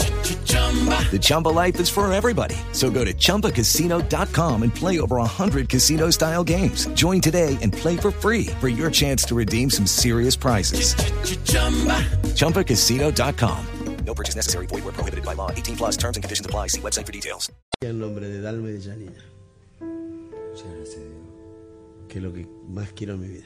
The 0.51 1.19
Chumba 1.21 1.49
life 1.49 1.79
is 1.79 1.89
for 1.89 2.11
everybody. 2.13 2.55
So 2.71 2.89
go 2.89 3.03
to 3.03 3.13
ChumbaCasino.com 3.13 4.63
and 4.63 4.73
play 4.73 4.99
over 5.01 5.17
100 5.17 5.67
casino 5.67 6.09
style 6.11 6.43
games. 6.43 6.85
Join 6.93 7.19
today 7.19 7.57
and 7.61 7.73
play 7.73 7.97
for 7.97 8.11
free 8.11 8.45
for 8.61 8.69
your 8.69 8.89
chance 8.89 9.25
to 9.25 9.35
redeem 9.35 9.69
some 9.69 9.85
serious 9.85 10.37
prizes. 10.37 10.95
ChumbaCasino.com. 12.35 13.65
No 14.05 14.13
purchase 14.13 14.35
necessary. 14.35 14.65
Void 14.67 14.83
where 14.83 14.93
prohibited 14.93 15.23
by 15.23 15.33
law. 15.33 15.51
18 15.51 15.77
plus 15.77 15.97
terms 15.97 16.17
and 16.17 16.23
conditions 16.23 16.45
apply. 16.45 16.67
See 16.67 16.81
website 16.81 17.05
for 17.05 17.11
details. 17.11 17.49
En 17.81 17.99
nombre 17.99 18.27
de 18.27 18.41
Dalma 18.41 18.69
y 18.69 18.73
de 18.73 18.81
Janina. 18.81 19.23
Que 22.09 22.17
es 22.17 22.23
lo 22.23 22.33
que 22.33 22.45
más 22.67 22.91
quiero 22.93 23.13
en 23.13 23.21
mi 23.21 23.27
vida. 23.27 23.45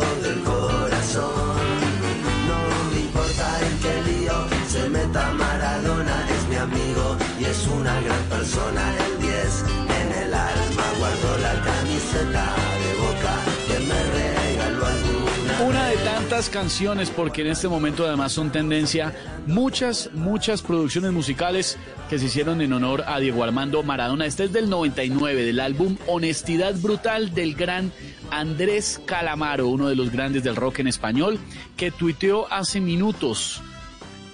gran 8.03 8.23
persona. 8.23 8.93
El 9.07 9.19
10 9.21 9.65
en 10.01 10.23
el 10.23 10.33
alma 10.33 10.83
guardo 10.97 11.37
la 11.37 11.53
camiseta 11.61 12.55
de 12.81 12.93
boca 13.01 13.33
que 13.67 13.79
me 13.85 14.03
regaló 14.03 14.85
alguna. 14.85 15.61
Una 15.67 15.85
de 15.87 15.97
tantas 15.97 16.49
canciones, 16.49 17.09
porque 17.09 17.41
en 17.41 17.47
este 17.47 17.67
momento 17.67 18.05
además 18.05 18.31
son 18.31 18.51
tendencia 18.51 19.13
muchas, 19.45 20.09
muchas 20.13 20.61
producciones 20.61 21.11
musicales 21.11 21.77
que 22.09 22.19
se 22.19 22.25
hicieron 22.25 22.61
en 22.61 22.73
honor 22.73 23.03
a 23.07 23.19
Diego 23.19 23.43
Armando 23.43 23.83
Maradona. 23.83 24.25
Este 24.25 24.45
es 24.45 24.53
del 24.53 24.69
99, 24.69 25.43
del 25.43 25.59
álbum 25.59 25.97
Honestidad 26.07 26.75
Brutal 26.75 27.33
del 27.33 27.55
gran 27.55 27.91
Andrés 28.31 29.01
Calamaro, 29.05 29.67
uno 29.67 29.87
de 29.89 29.95
los 29.95 30.11
grandes 30.11 30.43
del 30.43 30.55
rock 30.55 30.79
en 30.79 30.87
español, 30.87 31.39
que 31.77 31.91
tuiteó 31.91 32.51
hace 32.51 32.79
minutos, 32.79 33.61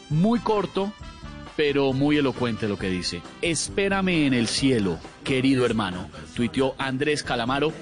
muy 0.10 0.40
corto, 0.40 0.94
pero 1.58 1.92
muy 1.92 2.18
elocuente 2.18 2.70
lo 2.70 2.78
que 2.78 2.90
dice. 2.90 3.22
Espérame 3.42 4.28
en 4.28 4.34
el 4.34 4.48
cielo, 4.48 5.00
querido 5.24 5.66
hermano, 5.66 6.08
tuiteó 6.36 6.76
Andrés 6.78 7.24
Calamaro 7.24 7.74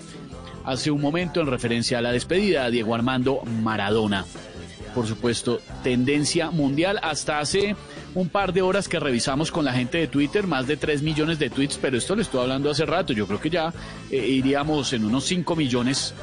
hace 0.64 0.90
un 0.90 1.02
momento 1.02 1.42
en 1.42 1.48
referencia 1.48 2.00
a 2.00 2.02
la 2.02 2.12
despedida 2.12 2.66
de 2.66 2.72
Diego 2.72 2.96
Armando 2.96 3.42
Maradona. 3.62 4.26
Por 4.96 5.06
supuesto, 5.06 5.60
tendencia 5.84 6.52
mundial 6.52 7.00
hasta 7.04 7.40
hace 7.40 7.76
un 8.16 8.30
par 8.30 8.54
de 8.54 8.62
horas 8.62 8.88
que 8.88 8.98
revisamos 8.98 9.52
con 9.52 9.66
la 9.66 9.74
gente 9.74 9.98
de 9.98 10.08
Twitter, 10.08 10.48
más 10.48 10.68
de 10.68 10.78
3 10.78 11.02
millones 11.02 11.38
de 11.38 11.50
tweets, 11.50 11.78
pero 11.78 11.98
esto 11.98 12.16
lo 12.16 12.22
estoy 12.22 12.42
hablando 12.42 12.72
hace 12.72 12.86
rato, 12.86 13.12
yo 13.12 13.28
creo 13.28 13.42
que 13.42 13.50
ya 13.50 13.74
eh, 14.10 14.26
iríamos 14.26 14.94
en 14.94 15.04
unos 15.04 15.26
5 15.26 15.54
millones 15.58 16.14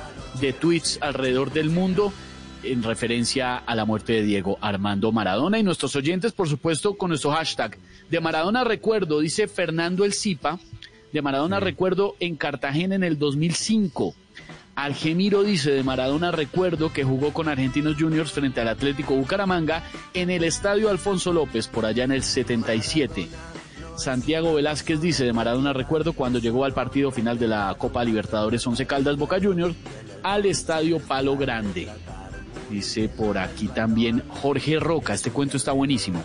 de 0.40 0.55
tweets 0.55 0.98
alrededor 1.03 1.53
del 1.53 1.68
mundo 1.68 2.14
en 2.62 2.82
referencia 2.82 3.56
a 3.56 3.74
la 3.74 3.84
muerte 3.84 4.12
de 4.14 4.22
Diego 4.22 4.58
Armando 4.60 5.12
Maradona 5.12 5.58
y 5.58 5.62
nuestros 5.62 5.96
oyentes, 5.96 6.32
por 6.32 6.48
supuesto, 6.48 6.94
con 6.96 7.08
nuestro 7.08 7.32
hashtag 7.32 7.78
de 8.10 8.20
Maradona 8.20 8.64
recuerdo, 8.64 9.20
dice 9.20 9.48
Fernando 9.48 10.04
El 10.04 10.12
Zipa, 10.12 10.58
de 11.12 11.22
Maradona 11.22 11.60
recuerdo 11.60 12.16
en 12.20 12.36
Cartagena 12.36 12.94
en 12.94 13.04
el 13.04 13.18
2005. 13.18 14.14
Algemiro 14.74 15.42
dice 15.42 15.70
de 15.70 15.82
Maradona 15.82 16.30
recuerdo 16.30 16.92
que 16.92 17.04
jugó 17.04 17.32
con 17.32 17.48
Argentinos 17.48 17.96
Juniors 17.98 18.32
frente 18.32 18.60
al 18.60 18.68
Atlético 18.68 19.14
Bucaramanga 19.14 19.82
en 20.14 20.30
el 20.30 20.44
Estadio 20.44 20.88
Alfonso 20.88 21.32
López 21.32 21.68
por 21.68 21.84
allá 21.84 22.04
en 22.04 22.12
el 22.12 22.22
77. 22.22 23.28
Santiago 23.96 24.54
Velázquez 24.54 25.00
dice 25.00 25.24
de 25.24 25.34
Maradona 25.34 25.74
recuerdo 25.74 26.14
cuando 26.14 26.38
llegó 26.38 26.64
al 26.64 26.72
partido 26.72 27.10
final 27.10 27.38
de 27.38 27.48
la 27.48 27.74
Copa 27.76 28.02
Libertadores 28.02 28.66
11 28.66 28.86
Caldas 28.86 29.16
Boca 29.16 29.38
Juniors 29.40 29.76
al 30.22 30.46
Estadio 30.46 30.98
Palo 30.98 31.36
Grande. 31.36 31.88
Dice 32.72 33.10
por 33.10 33.36
aquí 33.36 33.68
también 33.68 34.22
Jorge 34.28 34.80
Roca, 34.80 35.12
este 35.12 35.30
cuento 35.30 35.58
está 35.58 35.72
buenísimo. 35.72 36.22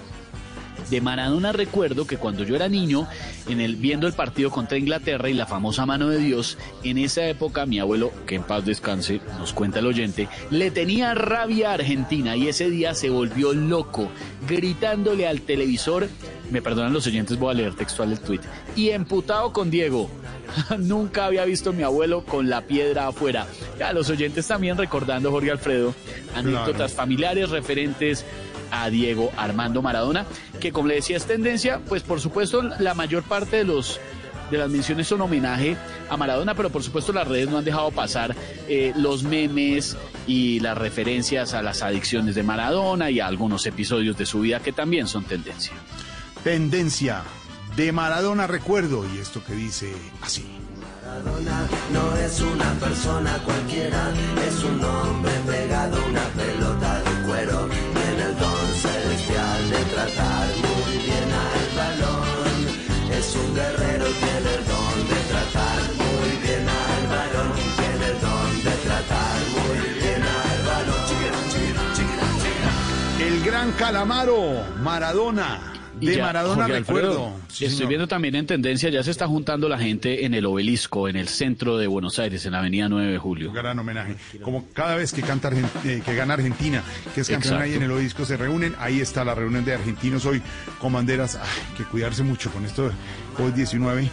De 0.89 1.01
Maradona 1.01 1.51
recuerdo 1.51 2.07
que 2.07 2.17
cuando 2.17 2.43
yo 2.43 2.55
era 2.55 2.69
niño, 2.69 3.07
en 3.49 3.59
el, 3.59 3.75
viendo 3.75 4.07
el 4.07 4.13
partido 4.13 4.49
contra 4.49 4.77
Inglaterra 4.77 5.29
y 5.29 5.33
la 5.33 5.45
famosa 5.45 5.85
mano 5.85 6.07
de 6.07 6.19
Dios, 6.19 6.57
en 6.83 6.97
esa 6.97 7.27
época 7.27 7.65
mi 7.65 7.79
abuelo, 7.79 8.11
que 8.25 8.35
en 8.35 8.43
paz 8.43 8.65
descanse, 8.65 9.19
nos 9.37 9.53
cuenta 9.53 9.79
el 9.79 9.87
oyente, 9.87 10.29
le 10.49 10.71
tenía 10.71 11.13
rabia 11.13 11.71
a 11.71 11.73
Argentina 11.73 12.37
y 12.37 12.47
ese 12.47 12.69
día 12.69 12.93
se 12.93 13.09
volvió 13.09 13.53
loco, 13.53 14.09
gritándole 14.47 15.27
al 15.27 15.41
televisor, 15.41 16.07
me 16.51 16.61
perdonan 16.61 16.93
los 16.93 17.05
oyentes, 17.07 17.37
voy 17.37 17.51
a 17.51 17.55
leer 17.55 17.75
textual 17.75 18.11
el 18.11 18.19
tuit, 18.19 18.41
y 18.75 18.89
emputado 18.89 19.51
con 19.51 19.69
Diego. 19.69 20.09
Nunca 20.79 21.25
había 21.25 21.43
visto 21.43 21.71
a 21.71 21.73
mi 21.73 21.83
abuelo 21.83 22.23
con 22.23 22.49
la 22.49 22.61
piedra 22.61 23.07
afuera. 23.07 23.47
Ya, 23.77 23.91
los 23.91 24.09
oyentes 24.09 24.47
también 24.47 24.77
recordando, 24.77 25.31
Jorge 25.31 25.51
Alfredo, 25.51 25.93
anécdotas 26.33 26.93
familiares 26.93 27.49
referentes 27.49 28.25
a 28.71 28.89
Diego 28.89 29.31
Armando 29.37 29.81
Maradona, 29.81 30.25
que 30.59 30.71
como 30.71 30.87
le 30.87 30.95
decía 30.95 31.17
es 31.17 31.25
tendencia, 31.25 31.79
pues 31.87 32.03
por 32.03 32.19
supuesto 32.19 32.61
la 32.61 32.93
mayor 32.93 33.23
parte 33.23 33.57
de 33.57 33.63
los 33.63 33.99
de 34.51 34.57
las 34.57 34.69
menciones 34.69 35.07
son 35.07 35.21
homenaje 35.21 35.75
a 36.09 36.17
Maradona, 36.17 36.55
pero 36.55 36.69
por 36.69 36.83
supuesto 36.83 37.11
las 37.11 37.27
redes 37.27 37.49
no 37.49 37.57
han 37.57 37.65
dejado 37.65 37.91
pasar 37.91 38.35
eh, 38.67 38.93
los 38.95 39.23
memes 39.23 39.97
y 40.25 40.59
las 40.59 40.77
referencias 40.77 41.53
a 41.53 41.61
las 41.61 41.81
adicciones 41.81 42.35
de 42.35 42.43
Maradona 42.43 43.09
y 43.09 43.19
a 43.19 43.27
algunos 43.27 43.65
episodios 43.65 44.17
de 44.17 44.25
su 44.25 44.41
vida 44.41 44.59
que 44.59 44.71
también 44.71 45.07
son 45.07 45.25
tendencia. 45.25 45.73
Tendencia 46.43 47.23
de 47.75 47.91
Maradona 47.91 48.47
recuerdo 48.47 49.05
y 49.13 49.19
esto 49.19 49.43
que 49.43 49.53
dice 49.53 49.93
así. 50.21 50.45
Maradona 51.05 51.67
no 51.93 52.15
es 52.17 52.39
una 52.41 52.73
persona 52.73 53.37
cualquiera, 53.45 54.11
es 54.47 54.63
un 54.63 54.83
hombre 54.83 55.31
pegado 55.45 55.97
a 55.97 56.05
una 56.05 56.23
pelota 56.29 56.99
de 56.99 57.27
cuero. 57.27 57.96
Celestial 59.27 59.69
de 59.69 59.83
tratar 59.93 60.47
muy 60.55 60.97
bien 61.03 61.29
al 61.33 61.67
balón. 61.75 62.59
Es 63.11 63.35
un 63.35 63.55
guerrero, 63.55 64.05
tiene 64.05 64.55
el 64.55 64.65
don 64.65 65.07
de 65.09 65.19
tratar 65.27 65.79
muy 65.97 66.29
bien 66.41 66.67
al 66.69 67.07
balón. 67.07 67.51
Tiene 67.75 68.05
el 68.05 68.21
don 68.21 68.63
de 68.63 68.71
tratar 68.87 69.39
muy 69.51 69.79
bien 69.99 70.23
al 70.23 70.59
balón. 70.65 71.07
El 73.19 73.43
gran 73.43 73.71
Calamaro, 73.73 74.63
Maradona. 74.81 75.76
De 75.99 76.15
ya, 76.15 76.23
Maradona 76.23 76.63
Jorge 76.63 76.77
Alfredo, 76.77 77.09
recuerdo. 77.09 77.35
Sí, 77.47 77.65
estoy 77.65 77.77
señor. 77.77 77.89
viendo 77.89 78.07
también 78.07 78.35
en 78.35 78.45
tendencia, 78.45 78.89
ya 78.89 79.01
se 79.03 79.11
está 79.11 79.27
juntando 79.27 79.67
la 79.67 79.79
gente 79.79 80.25
en 80.25 80.33
el 80.33 80.45
obelisco, 80.45 81.07
en 81.07 81.15
el 81.15 81.27
centro 81.27 81.77
de 81.77 81.87
Buenos 81.87 82.19
Aires, 82.19 82.45
en 82.45 82.51
la 82.51 82.59
avenida 82.59 82.87
9 82.87 83.11
de 83.11 83.17
Julio. 83.17 83.49
Un 83.49 83.55
gran 83.55 83.79
homenaje. 83.79 84.15
Como 84.41 84.67
cada 84.73 84.95
vez 84.95 85.11
que 85.13 85.21
canta 85.23 85.49
eh, 85.85 86.01
que 86.05 86.15
gana 86.15 86.35
Argentina, 86.35 86.83
que 87.15 87.21
es 87.21 87.27
campeón 87.27 87.55
Exacto. 87.55 87.63
ahí 87.63 87.73
en 87.73 87.83
el 87.83 87.91
Obisco, 87.91 88.25
se 88.25 88.37
reúnen. 88.37 88.75
Ahí 88.79 89.01
está 89.01 89.23
la 89.25 89.33
reunión 89.33 89.65
de 89.65 89.73
argentinos 89.73 90.25
hoy 90.25 90.41
con 90.79 90.93
banderas. 90.93 91.35
Ay, 91.35 91.47
que 91.75 91.83
cuidarse 91.83 92.23
mucho 92.23 92.51
con 92.51 92.65
esto 92.65 92.91
COVID-19. 93.37 94.09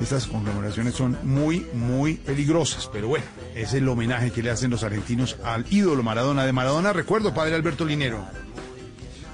Estas 0.00 0.26
conmemoraciones 0.26 0.94
son 0.94 1.16
muy, 1.22 1.66
muy 1.72 2.14
peligrosas. 2.14 2.88
Pero 2.92 3.08
bueno, 3.08 3.24
es 3.54 3.72
el 3.74 3.88
homenaje 3.88 4.30
que 4.30 4.42
le 4.42 4.50
hacen 4.50 4.70
los 4.70 4.84
argentinos 4.84 5.38
al 5.42 5.64
ídolo 5.70 6.02
Maradona. 6.02 6.44
De 6.44 6.52
Maradona, 6.52 6.92
recuerdo, 6.92 7.32
padre 7.34 7.54
Alberto 7.54 7.84
Linero. 7.84 8.24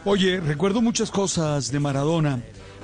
Oye, 0.04 0.40
recuerdo 0.40 0.82
muchas 0.82 1.10
cosas 1.10 1.70
de 1.70 1.78
Maradona. 1.80 2.40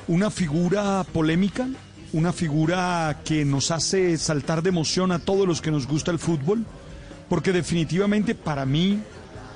Una 0.07 0.31
figura 0.31 1.05
polémica, 1.13 1.69
una 2.13 2.33
figura 2.33 3.21
que 3.25 3.45
nos 3.45 3.71
hace 3.71 4.17
saltar 4.19 4.63
de 4.63 4.69
emoción 4.71 5.13
a 5.13 5.19
todos 5.19 5.47
los 5.47 5.61
que 5.61 5.71
nos 5.71 5.87
gusta 5.87 6.11
el 6.11 6.19
fútbol, 6.19 6.65
porque 7.29 7.53
definitivamente 7.53 8.35
para 8.35 8.65
mí 8.65 9.01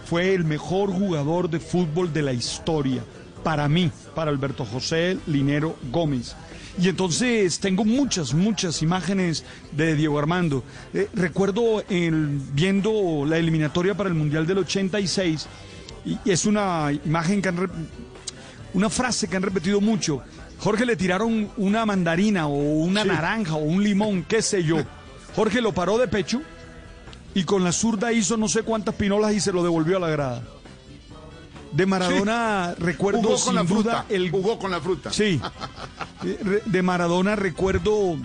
fue 0.06 0.34
el 0.34 0.44
mejor 0.44 0.90
jugador 0.90 1.48
de 1.48 1.60
fútbol 1.60 2.12
de 2.12 2.22
la 2.22 2.32
historia. 2.32 3.02
Para 3.44 3.68
mí, 3.68 3.90
para 4.14 4.30
Alberto 4.30 4.64
José 4.64 5.18
Linero 5.26 5.76
Gómez. 5.90 6.34
Y 6.80 6.88
entonces 6.88 7.58
tengo 7.60 7.84
muchas, 7.84 8.34
muchas 8.34 8.82
imágenes 8.82 9.44
de 9.72 9.94
Diego 9.94 10.18
Armando. 10.18 10.64
Eh, 10.94 11.08
recuerdo 11.14 11.82
el- 11.88 12.38
viendo 12.54 13.24
la 13.26 13.38
eliminatoria 13.38 13.94
para 13.94 14.08
el 14.08 14.14
Mundial 14.14 14.46
del 14.46 14.58
86 14.58 15.46
y 16.05 16.18
y 16.24 16.30
es 16.30 16.44
una 16.46 16.90
imagen 17.05 17.40
que 17.42 17.48
han 17.48 17.70
una 18.74 18.88
frase 18.90 19.28
que 19.28 19.36
han 19.36 19.42
repetido 19.42 19.80
mucho. 19.80 20.22
Jorge 20.59 20.86
le 20.86 20.96
tiraron 20.96 21.50
una 21.57 21.84
mandarina 21.84 22.46
o 22.46 22.55
una 22.55 23.05
naranja 23.05 23.55
o 23.55 23.59
un 23.64 23.82
limón, 23.82 24.24
qué 24.24 24.40
sé 24.42 24.62
yo. 24.64 24.78
Jorge 25.34 25.61
lo 25.61 25.72
paró 25.72 25.98
de 25.98 26.09
pecho 26.09 26.40
y 27.34 27.44
con 27.44 27.64
la 27.64 27.72
zurda 27.72 28.12
hizo 28.12 28.36
no 28.36 28.48
sé 28.48 28.62
cuántas 28.62 28.94
pinolas 28.94 29.32
y 29.34 29.40
se 29.40 29.53
lo 29.53 29.62
devolvió 29.62 29.96
a 29.96 30.00
la 30.00 30.09
grada. 30.09 30.42
De 31.72 31.86
Maradona 31.86 32.74
recuerdo 32.78 33.22
Jugó 33.22 33.30
con 33.34 33.38
sin 33.40 33.55
la 33.55 33.64
fruta. 33.64 33.82
duda 33.82 34.07
el 34.11 34.30
Jugó 34.30 34.59
con 34.59 34.70
la 34.70 34.80
fruta. 34.80 35.12
Sí. 35.12 35.40
Eh, 36.24 36.62
De 36.66 36.82
Maradona 36.82 37.34
recuerdo 37.34 38.16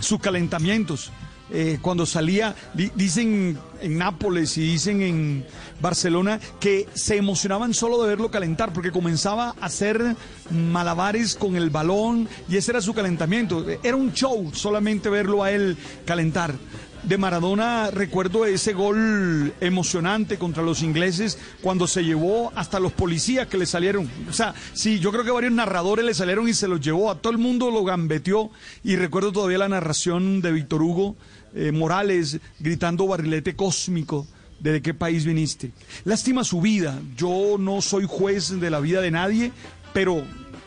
sus 0.00 0.18
calentamientos. 0.18 1.12
Eh, 1.52 1.78
cuando 1.80 2.04
salía, 2.04 2.56
di- 2.74 2.90
dicen 2.96 3.56
en 3.80 3.98
Nápoles 3.98 4.56
y 4.58 4.62
dicen 4.62 5.00
en 5.02 5.46
Barcelona 5.80 6.40
que 6.60 6.88
se 6.94 7.16
emocionaban 7.16 7.74
solo 7.74 8.02
de 8.02 8.08
verlo 8.08 8.30
calentar 8.30 8.72
porque 8.72 8.92
comenzaba 8.92 9.54
a 9.60 9.66
hacer 9.66 10.16
malabares 10.50 11.34
con 11.34 11.56
el 11.56 11.70
balón 11.70 12.28
y 12.48 12.56
ese 12.56 12.72
era 12.72 12.80
su 12.80 12.94
calentamiento. 12.94 13.64
Era 13.82 13.96
un 13.96 14.12
show 14.12 14.50
solamente 14.52 15.08
verlo 15.08 15.42
a 15.42 15.50
él 15.50 15.76
calentar. 16.04 16.54
De 17.02 17.16
Maradona 17.16 17.90
recuerdo 17.90 18.44
ese 18.44 18.74
gol 18.74 19.54
emocionante 19.62 20.36
contra 20.36 20.62
los 20.62 20.82
ingleses 20.82 21.38
cuando 21.62 21.86
se 21.86 22.04
llevó 22.04 22.52
hasta 22.54 22.78
los 22.78 22.92
policías 22.92 23.46
que 23.46 23.56
le 23.56 23.64
salieron. 23.64 24.10
O 24.28 24.34
sea, 24.34 24.54
sí, 24.74 24.98
yo 24.98 25.10
creo 25.10 25.24
que 25.24 25.30
varios 25.30 25.52
narradores 25.52 26.04
le 26.04 26.12
salieron 26.12 26.46
y 26.46 26.52
se 26.52 26.68
los 26.68 26.78
llevó. 26.80 27.10
A 27.10 27.14
todo 27.14 27.32
el 27.32 27.38
mundo 27.38 27.70
lo 27.70 27.84
gambeteó. 27.84 28.50
Y 28.84 28.96
recuerdo 28.96 29.32
todavía 29.32 29.56
la 29.56 29.68
narración 29.68 30.42
de 30.42 30.52
Víctor 30.52 30.82
Hugo 30.82 31.16
eh, 31.54 31.72
Morales 31.72 32.38
gritando 32.58 33.06
barrilete 33.06 33.56
cósmico. 33.56 34.26
¿De 34.60 34.82
qué 34.82 34.92
país 34.92 35.24
viniste? 35.24 35.72
Lástima 36.04 36.44
su 36.44 36.60
vida. 36.60 37.00
Yo 37.16 37.56
no 37.58 37.80
soy 37.80 38.04
juez 38.06 38.60
de 38.60 38.70
la 38.70 38.80
vida 38.80 39.00
de 39.00 39.10
nadie, 39.10 39.52
pero 39.94 40.22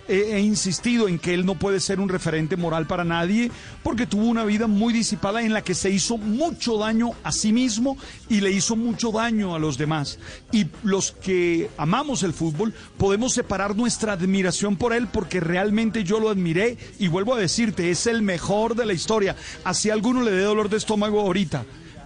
he, 0.07 0.35
he, 0.35 0.39
insistido 0.39 1.07
en 1.07 1.19
que 1.19 1.35
él 1.35 1.45
no 1.45 1.55
puede 1.55 1.79
ser 1.79 1.99
un 1.99 2.09
referente 2.09 2.57
moral 2.57 2.87
para 2.87 3.03
nadie 3.03 3.51
porque 3.83 4.07
tuvo 4.07 4.25
una 4.25 4.45
vida 4.45 4.65
muy 4.65 4.93
disipada 4.93 5.43
en 5.43 5.53
la 5.53 5.61
que 5.61 5.75
se 5.75 5.91
hizo 5.91 6.17
mucho 6.17 6.77
daño 6.79 7.11
a 7.23 7.31
sí 7.31 7.53
mismo 7.53 7.95
y 8.29 8.41
le 8.41 8.51
hizo 8.51 8.75
mucho 8.75 9.11
daño 9.11 9.53
a 9.53 9.59
los 9.59 9.77
demás. 9.77 10.17
Y 10.51 10.65
los 10.81 11.11
que 11.11 11.69
amamos 11.77 12.23
el 12.23 12.33
fútbol 12.33 12.73
podemos 12.97 13.33
separar 13.33 13.75
nuestra 13.75 14.13
admiración 14.13 14.75
por 14.75 14.93
él 14.93 15.07
porque 15.07 15.39
realmente 15.39 16.03
yo 16.03 16.19
lo 16.19 16.29
admiré 16.29 16.79
y 16.97 17.09
vuelvo 17.09 17.35
a 17.35 17.39
decirte, 17.39 17.91
es 17.91 18.07
el 18.07 18.23
mejor 18.23 18.75
de 18.75 18.87
la 18.87 18.93
historia. 18.93 19.35
Así 19.63 19.91
a 19.91 19.93
alguno 19.93 20.23
le 20.23 20.31
dé 20.31 20.41
dolor 20.41 20.69
de 20.69 20.77
estómago 20.77 21.21
ahorita 21.21 21.63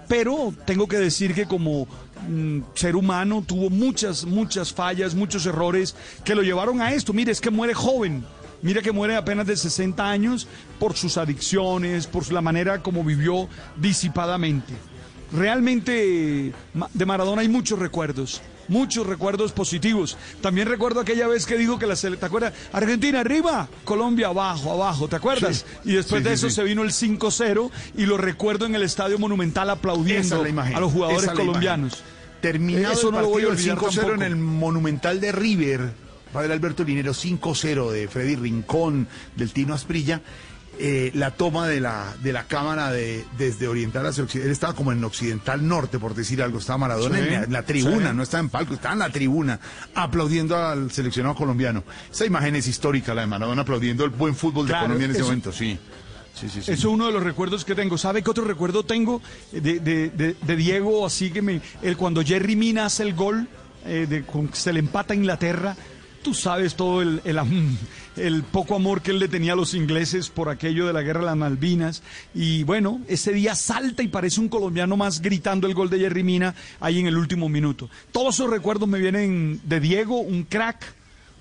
pero 0.08 0.54
tengo 0.66 0.88
que 0.88 0.98
decir 0.98 1.34
que 1.34 1.46
como 1.46 1.88
mm, 2.28 2.60
ser 2.74 2.96
humano 2.96 3.44
tuvo 3.46 3.70
muchas, 3.70 4.26
muchas 4.26 4.74
fallas, 4.74 5.16
muchos 5.16 5.46
errores 5.46 5.96
que 6.24 6.36
lo 6.36 6.42
llevaron 6.42 6.82
a 6.82 6.94
esto. 6.94 7.14
Mire, 7.14 7.32
es 7.32 7.42
que 7.42 7.52
muere 7.52 7.74
joven. 7.74 8.24
Mira 8.62 8.82
que 8.82 8.92
muere 8.92 9.16
apenas 9.16 9.46
de 9.46 9.56
60 9.56 10.10
años 10.10 10.48
por 10.80 10.96
sus 10.96 11.18
adicciones, 11.18 12.08
por 12.08 12.32
la 12.32 12.42
manera 12.42 12.82
como 12.82 13.04
vivió 13.04 13.48
disipadamente. 13.76 14.74
Realmente 15.32 16.54
de 16.94 17.06
Maradona 17.06 17.42
hay 17.42 17.50
muchos 17.50 17.78
recuerdos, 17.78 18.42
muchos 18.68 19.06
recuerdos 19.08 19.52
positivos. 19.52 20.18
También 20.42 20.68
recuerdo 20.68 21.00
aquella 21.00 21.28
vez 21.28 21.46
que 21.46 21.58
dijo 21.58 21.80
que 21.80 21.86
la 21.88 21.96
selección, 21.96 22.20
¿te 22.20 22.26
acuerdas? 22.26 22.54
Argentina 22.72 23.20
arriba, 23.22 23.68
Colombia 23.84 24.28
abajo, 24.28 24.72
abajo, 24.72 25.08
¿te 25.08 25.16
acuerdas? 25.16 25.66
Sí. 25.84 25.92
Y 25.92 25.94
después 25.94 26.24
Sí, 26.24 26.30
de 26.30 26.34
eso 26.36 26.50
sí. 26.50 26.56
se 26.56 26.64
vino 26.64 26.84
el 26.84 26.92
5-0 26.92 27.70
y 27.96 28.06
lo 28.06 28.18
recuerdo 28.18 28.66
en 28.66 28.76
el 28.76 28.84
Estadio 28.84 29.20
Monumental 29.20 29.70
aplaudiendo 29.70 30.44
a 30.44 30.80
los 30.80 30.92
jugadores 30.92 31.24
esa 31.24 31.34
colombianos. 31.34 32.04
Terminado 32.42 32.94
Eso 32.94 33.08
el 33.10 33.16
no 33.16 33.22
lo 33.22 33.30
voy 33.30 33.44
a 33.44 33.48
partido, 33.48 33.74
el 33.74 33.78
olvidar 33.78 34.06
5-0 34.10 34.14
en 34.16 34.22
el 34.22 34.36
Monumental 34.36 35.20
de 35.20 35.32
River, 35.32 35.92
Padre 36.32 36.54
Alberto 36.54 36.84
Linero, 36.84 37.14
5-0 37.14 37.90
de 37.90 38.08
Freddy 38.08 38.36
Rincón, 38.36 39.08
del 39.36 39.52
Tino 39.54 39.74
Asprilla, 39.74 40.22
eh, 40.80 41.12
la 41.14 41.32
toma 41.32 41.68
de 41.68 41.80
la, 41.82 42.16
de 42.22 42.34
la 42.34 42.44
cámara 42.46 42.92
de, 42.92 43.26
desde 43.38 43.68
Oriental 43.68 44.06
hacia 44.06 44.24
Occidental, 44.24 44.48
él 44.48 44.52
estaba 44.54 44.74
como 44.74 44.92
en 44.92 45.04
Occidental 45.04 45.68
Norte, 45.68 46.00
por 46.00 46.14
decir 46.16 46.42
algo, 46.42 46.60
estaba 46.60 46.78
Maradona 46.78 47.18
Sí, 47.18 47.24
en, 47.26 47.32
la, 47.34 47.44
en 47.44 47.54
la 47.54 47.64
tribuna, 47.64 48.10
sí. 48.12 48.16
no 48.16 48.24
estaba 48.24 48.42
en 48.42 48.50
palco, 48.50 48.74
estaba 48.74 48.94
en 48.94 49.00
la 49.00 49.10
tribuna, 49.10 49.60
aplaudiendo 49.96 50.56
al 50.58 50.92
seleccionado 50.92 51.36
colombiano. 51.36 51.84
Esa 52.12 52.26
imagen 52.26 52.56
es 52.56 52.68
histórica, 52.68 53.14
la 53.14 53.22
de 53.22 53.28
Maradona 53.28 53.62
aplaudiendo 53.64 54.04
el 54.04 54.12
buen 54.12 54.36
fútbol 54.36 54.68
de 54.68 54.74
Colombia 54.74 55.06
en 55.06 55.12
ese 55.12 55.20
eso- 55.20 55.28
momento, 55.28 55.52
sí. 55.52 55.78
Sí, 56.40 56.48
sí, 56.50 56.62
sí. 56.62 56.72
Eso 56.72 56.72
es 56.72 56.86
uno 56.86 57.08
de 57.08 57.12
los 57.14 57.24
recuerdos 57.24 57.66
que 57.66 57.74
tengo. 57.74 57.98
¿Sabe 57.98 58.22
qué 58.22 58.30
otro 58.30 58.44
recuerdo 58.46 58.84
tengo 58.86 59.24
de, 59.52 59.80
de- 59.80 60.10
de- 60.12 60.36
de 60.40 60.56
Diego? 60.56 61.04
Así 61.04 61.32
que 61.32 61.42
me, 61.42 61.62
el, 61.82 61.98
cuando 61.98 62.24
Jerry 62.24 62.56
Mina 62.56 62.86
hace 62.86 63.02
el 63.02 63.16
gol, 63.16 63.48
eh, 63.88 64.06
de, 64.08 64.24
con- 64.24 64.54
se 64.54 64.72
le 64.72 64.80
empata 64.80 65.14
a 65.14 65.18
Inglaterra. 65.18 65.76
Tú 66.28 66.34
sabes 66.34 66.76
todo 66.76 67.02
el, 67.02 68.44
poco 68.52 68.76
amor 68.76 69.02
que 69.02 69.12
él 69.12 69.20
le 69.20 69.30
tenía 69.30 69.54
a 69.54 69.56
los 69.56 69.74
ingleses 69.74 70.28
por 70.28 70.50
aquello 70.50 70.86
de 70.86 70.92
la 70.92 71.02
guerra 71.02 71.22
de 71.22 71.26
las 71.28 71.38
Malvinas. 71.38 72.04
Y 72.36 72.64
bueno, 72.64 73.00
ese 73.08 73.32
día 73.32 73.56
salta 73.56 74.04
y 74.04 74.10
parece 74.10 74.42
un 74.42 74.50
colombiano 74.50 74.98
más 74.98 75.22
gritando 75.22 75.68
el 75.68 75.74
gol 75.74 75.90
de 75.90 76.00
Jerry 76.00 76.24
Mina 76.24 76.54
ahí 76.82 77.00
en 77.00 77.08
el 77.08 77.18
último 77.18 77.48
minuto. 77.48 77.90
Todos 78.12 78.36
esos 78.36 78.50
recuerdos 78.50 78.90
me 78.90 79.00
vienen 79.00 79.62
de 79.64 79.80
Diego, 79.80 80.20
un 80.20 80.44
crack, 80.44 80.94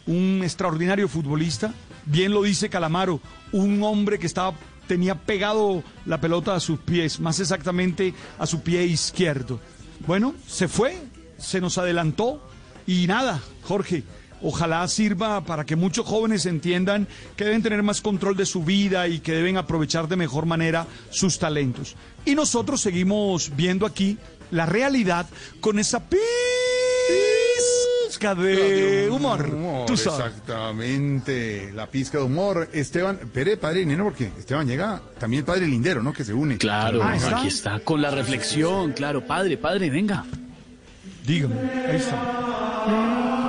un 0.06 0.42
extraordinario 0.44 1.08
futbolista. 1.08 1.74
Bien 2.04 2.30
lo 2.30 2.44
dice 2.44 2.68
Calamaro, 2.68 3.20
un 3.50 3.82
hombre 3.82 4.20
que 4.20 4.28
estaba 4.28 4.54
tenía 4.86 5.16
pegado 5.16 5.82
la 6.04 6.20
pelota 6.20 6.54
a 6.54 6.60
sus 6.60 6.78
pies, 6.78 7.18
más 7.18 7.40
exactamente 7.40 8.14
a 8.38 8.46
su 8.46 8.62
pie 8.62 8.84
izquierdo. 8.84 9.58
Bueno, 10.06 10.36
se 10.46 10.68
fue, 10.68 10.96
se 11.38 11.60
nos 11.60 11.76
adelantó 11.76 12.40
y 12.86 13.08
nada, 13.08 13.42
Jorge. 13.64 14.04
Ojalá 14.42 14.86
sirva 14.88 15.40
para 15.42 15.64
que 15.64 15.76
muchos 15.76 16.04
jóvenes 16.06 16.44
entiendan 16.46 17.08
que 17.36 17.44
deben 17.44 17.62
tener 17.62 17.82
más 17.82 18.00
control 18.00 18.36
de 18.36 18.44
su 18.46 18.62
vida 18.64 19.08
y 19.08 19.20
que 19.20 19.32
deben 19.32 19.56
aprovechar 19.56 20.08
de 20.08 20.16
mejor 20.16 20.46
manera 20.46 20.86
sus 21.10 21.38
talentos. 21.38 21.96
Y 22.24 22.34
nosotros 22.34 22.80
seguimos 22.80 23.50
viendo 23.56 23.86
aquí 23.86 24.18
la 24.50 24.66
realidad 24.66 25.26
con 25.60 25.78
esa 25.78 26.00
pizca 28.06 28.34
de 28.34 29.08
humor. 29.10 29.84
Tú 29.86 29.96
sabes. 29.96 30.26
Exactamente, 30.26 31.72
la 31.74 31.86
pizca 31.90 32.18
de 32.18 32.24
humor. 32.24 32.68
Esteban, 32.72 33.18
Pere, 33.32 33.56
padre 33.56 33.80
Dinero, 33.80 34.04
porque 34.04 34.30
Esteban 34.38 34.66
llega 34.66 35.00
también 35.18 35.40
el 35.40 35.44
padre 35.46 35.66
Lindero, 35.66 36.02
¿no? 36.02 36.12
Que 36.12 36.24
se 36.24 36.32
une. 36.34 36.58
Claro, 36.58 37.02
Ah, 37.02 37.16
¿está? 37.16 37.38
aquí 37.38 37.48
está, 37.48 37.80
con 37.80 38.00
la 38.02 38.10
reflexión, 38.10 38.92
claro, 38.92 39.26
padre, 39.26 39.56
padre, 39.56 39.90
venga. 39.90 40.24
Dígame, 41.26 41.56
ahí 41.88 41.96
está. 41.96 43.45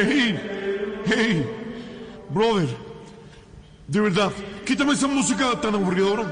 Hey, 0.00 0.38
hey, 1.06 1.44
brother, 2.30 2.68
de 3.88 4.00
verdad, 4.00 4.30
quítame 4.64 4.92
esa 4.92 5.08
música 5.08 5.60
tan 5.60 5.74
aburridora. 5.74 6.24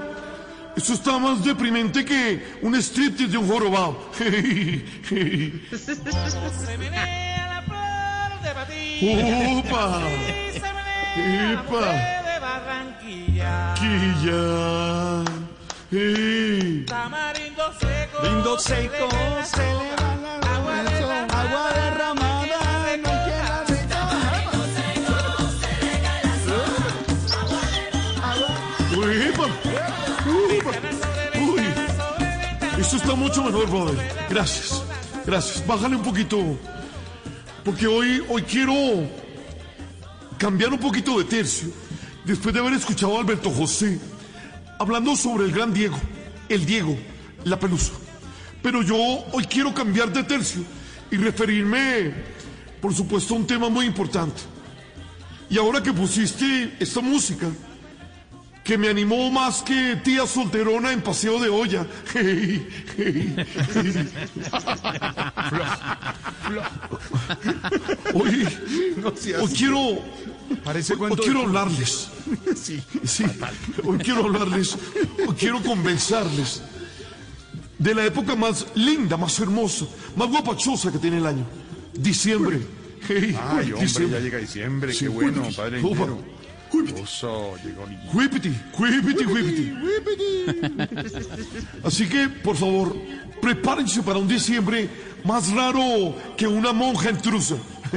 Eso 0.76 0.92
está 0.92 1.18
más 1.18 1.42
deprimente 1.42 2.04
que 2.04 2.58
un 2.62 2.76
striptease 2.76 3.32
de 3.32 3.38
un 3.38 3.48
jorobado. 3.48 3.98
Hey, 4.20 4.84
hey. 5.10 5.68
¡Upa! 9.02 10.00
¡Epa! 11.16 12.14
¡Quilla! 13.74 15.24
¡Hey! 15.90 16.86
Lindo 18.22 18.58
seco, 18.60 19.08
se 19.44 19.58
le 19.58 19.90
va 19.96 20.14
la 20.22 20.34
agua, 20.54 20.76
agua 21.32 21.72
derramada, 21.72 22.05
Esto 32.97 33.11
está 33.11 33.20
mucho 33.20 33.44
mejor, 33.44 33.68
brother. 33.68 34.26
Gracias. 34.30 34.82
Gracias. 35.26 35.66
Bájale 35.66 35.97
un 35.97 36.03
poquito. 36.03 36.59
Porque 37.62 37.86
hoy, 37.86 38.24
hoy 38.26 38.40
quiero 38.40 38.72
cambiar 40.38 40.72
un 40.72 40.78
poquito 40.78 41.18
de 41.18 41.24
tercio. 41.24 41.68
Después 42.24 42.55
de 42.55 42.61
haber 42.61 42.72
escuchado 42.72 43.14
a 43.14 43.20
Alberto 43.20 43.51
José 43.51 44.01
hablando 44.78 45.14
sobre 45.14 45.44
el 45.44 45.53
gran 45.53 45.74
Diego, 45.74 45.99
el 46.49 46.64
Diego, 46.64 46.97
la 47.44 47.61
pelusa. 47.61 47.92
Pero 48.62 48.82
yo 48.82 48.97
hoy 48.97 49.44
quiero 49.44 49.74
cambiar 49.74 50.11
de 50.11 50.24
tercio 50.24 50.62
y 51.11 51.18
referirme, 51.18 52.14
por 52.80 52.94
supuesto, 52.94 53.34
a 53.34 53.36
un 53.36 53.47
tema 53.47 53.68
muy 53.68 53.84
importante. 53.84 54.40
Y 55.51 55.59
ahora 55.59 55.82
que 55.82 55.92
pusiste 55.92 56.74
esta 56.80 57.03
música, 57.03 57.47
que 58.66 58.76
me 58.76 58.88
animó 58.88 59.30
más 59.30 59.62
que 59.62 59.94
tía 60.02 60.26
solterona 60.26 60.92
en 60.92 61.00
paseo 61.00 61.38
de 61.38 61.48
olla. 61.48 61.86
Hey, 62.12 62.68
hey, 62.96 63.36
hey. 63.72 64.16
Hoy, 68.12 68.48
hoy 69.40 69.48
quiero, 69.56 69.78
hoy, 69.80 71.16
quiero 71.22 71.40
hablarles. 71.42 72.10
Sí, 72.56 72.82
sí. 73.04 73.24
Hoy 73.84 73.98
quiero 73.98 74.24
hablarles, 74.24 74.76
hoy 75.28 75.34
quiero 75.38 75.62
convencerles 75.62 76.60
de 77.78 77.94
la 77.94 78.04
época 78.04 78.34
más 78.34 78.66
linda, 78.74 79.16
más 79.16 79.38
hermosa, 79.38 79.86
más 80.16 80.28
guapachosa 80.28 80.90
que 80.90 80.98
tiene 80.98 81.18
el 81.18 81.26
año. 81.26 81.46
Diciembre. 81.94 82.60
Hey, 83.06 83.38
Ay, 83.40 83.70
hombre, 83.70 83.86
diciembre. 83.86 84.18
ya 84.18 84.24
llega 84.24 84.38
diciembre, 84.38 84.92
qué 84.98 85.06
bueno, 85.06 85.44
padre. 85.56 85.80
Oso, 87.03 87.55
llegó 87.64 87.87
ni- 87.87 87.97
Whippity, 88.12 88.55
whippity, 88.79 89.24
whippity. 89.27 89.72
Así 91.85 92.09
que, 92.09 92.29
por 92.29 92.57
favor, 92.57 92.97
prepárense 93.41 94.03
para 94.03 94.18
un 94.18 94.29
diciembre 94.29 94.89
más 95.24 95.51
raro 95.53 96.14
que 96.37 96.47
una 96.47 96.72
monja 96.72 97.11
intrusa. 97.11 97.57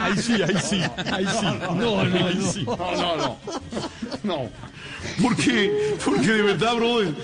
Ahí 0.00 0.16
sí, 0.16 0.42
ahí 0.42 0.56
sí, 0.62 0.80
ahí 1.12 1.26
sí. 1.26 1.46
No, 1.76 2.04
no, 2.04 2.26
ahí 2.26 2.50
sí. 2.52 2.64
No, 2.64 2.76
no, 2.76 3.16
no. 3.16 3.38
No. 4.24 4.50
Porque, 5.22 5.96
porque 6.04 6.26
de 6.26 6.42
verdad, 6.42 6.74
brother, 6.76 7.14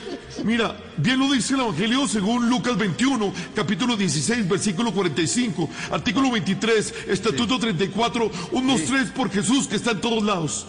mira, 0.45 0.77
bien 0.97 1.19
lo 1.19 1.31
dice 1.33 1.55
el 1.55 1.61
Evangelio 1.61 2.07
según 2.07 2.49
Lucas 2.49 2.77
21, 2.77 3.33
capítulo 3.55 3.97
16, 3.97 4.49
versículo 4.49 4.93
45, 4.93 5.69
artículo 5.91 6.31
23, 6.31 6.95
estatuto 7.09 7.59
34, 7.59 8.31
unos 8.53 8.83
tres 8.85 9.11
por 9.11 9.31
Jesús 9.31 9.67
que 9.67 9.77
está 9.77 9.93
en 9.93 10.01
todos 10.01 10.23
lados. 10.23 10.67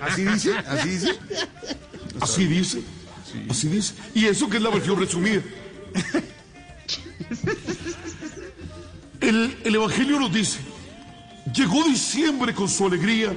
¿Así 0.00 0.24
dice? 0.24 0.56
¿Así 0.58 0.88
dice? 0.88 1.18
Así 2.20 2.46
dice. 2.46 2.82
Así 3.48 3.68
dice. 3.68 3.94
Y 4.14 4.26
eso 4.26 4.48
que 4.48 4.58
es 4.58 4.62
la 4.62 4.70
versión 4.70 4.98
resumida. 4.98 5.42
El, 9.20 9.56
el 9.64 9.74
Evangelio 9.74 10.18
nos 10.18 10.32
dice, 10.32 10.58
llegó 11.54 11.84
diciembre 11.84 12.54
con 12.54 12.68
su 12.68 12.86
alegría, 12.86 13.32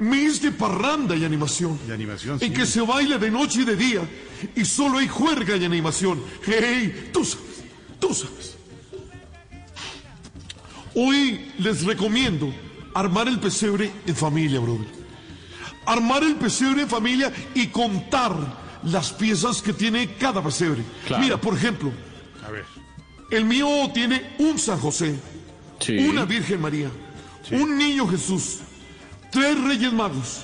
mes 0.00 0.40
de 0.42 0.50
parranda 0.52 1.16
y 1.16 1.24
animación. 1.24 1.78
Y 1.88 1.92
animación, 1.92 2.34
En 2.40 2.48
sí. 2.48 2.50
que 2.52 2.66
se 2.66 2.80
baila 2.80 3.18
de 3.18 3.30
noche 3.30 3.62
y 3.62 3.64
de 3.64 3.76
día 3.76 4.00
y 4.54 4.64
solo 4.64 4.98
hay 4.98 5.08
juerga 5.08 5.56
y 5.56 5.64
animación. 5.64 6.20
Hey, 6.46 7.10
tú 7.12 7.24
sabes, 7.24 7.46
tú 8.00 8.14
sabes. 8.14 8.56
Hoy 10.94 11.52
les 11.58 11.84
recomiendo 11.84 12.52
armar 12.94 13.28
el 13.28 13.38
pesebre 13.38 13.90
en 14.06 14.16
familia, 14.16 14.60
brother. 14.60 14.86
Armar 15.86 16.22
el 16.22 16.34
pesebre 16.36 16.82
en 16.82 16.88
familia 16.88 17.32
y 17.54 17.68
contar 17.68 18.34
las 18.84 19.12
piezas 19.12 19.62
que 19.62 19.72
tiene 19.72 20.14
cada 20.14 20.42
pesebre. 20.42 20.82
Claro. 21.06 21.22
Mira, 21.22 21.40
por 21.40 21.54
ejemplo, 21.54 21.92
A 22.46 22.50
ver. 22.50 22.64
el 23.30 23.44
mío 23.44 23.68
tiene 23.94 24.34
un 24.38 24.58
San 24.58 24.78
José, 24.78 25.14
una 26.10 26.24
Virgen 26.24 26.60
María, 26.60 26.90
un 27.52 27.76
niño 27.78 28.06
Jesús, 28.08 28.58
tres 29.30 29.60
Reyes 29.62 29.92
Magos, 29.92 30.42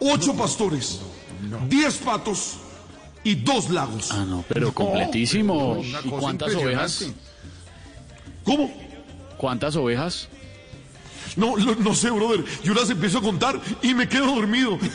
ocho 0.00 0.34
pastores, 0.34 1.00
diez 1.68 1.96
patos 1.98 2.54
y 3.24 3.34
dos 3.36 3.70
lagos. 3.70 4.10
Ah, 4.12 4.24
no, 4.28 4.44
pero 4.48 4.72
completísimo. 4.72 5.80
¿Y 6.04 6.08
cuántas 6.08 6.54
ovejas? 6.54 7.06
¿Cómo? 8.44 8.70
¿Cuántas 9.36 9.76
ovejas? 9.76 10.28
No, 11.36 11.56
lo- 11.56 11.74
no 11.76 11.94
sé, 11.94 12.10
brother. 12.10 12.44
Yo 12.64 12.74
las 12.74 12.90
empiezo 12.90 13.18
a 13.18 13.22
contar 13.22 13.60
y 13.82 13.94
me 13.94 14.08
quedo 14.08 14.34
dormido. 14.34 14.78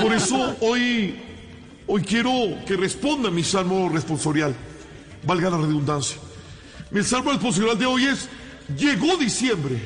Por 0.00 0.12
eso 0.14 0.56
hoy, 0.60 1.16
hoy 1.86 2.02
quiero 2.02 2.32
que 2.66 2.76
responda 2.76 3.30
mi 3.30 3.42
salmo 3.42 3.88
responsorial. 3.88 4.54
Valga 5.24 5.50
la 5.50 5.58
redundancia. 5.58 6.16
Mi 6.90 7.02
salmo 7.04 7.30
responsorial 7.30 7.78
de 7.78 7.86
hoy 7.86 8.06
es, 8.06 8.28
llegó 8.76 9.16
diciembre. 9.16 9.80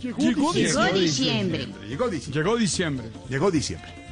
Llegó 0.00 0.52
diciembre. 0.52 1.68
Llegó 1.88 2.08
diciembre. 2.08 2.32
Llegó 2.32 2.56
diciembre. 2.56 3.10
Llegó 3.28 3.50
diciembre. 3.50 4.02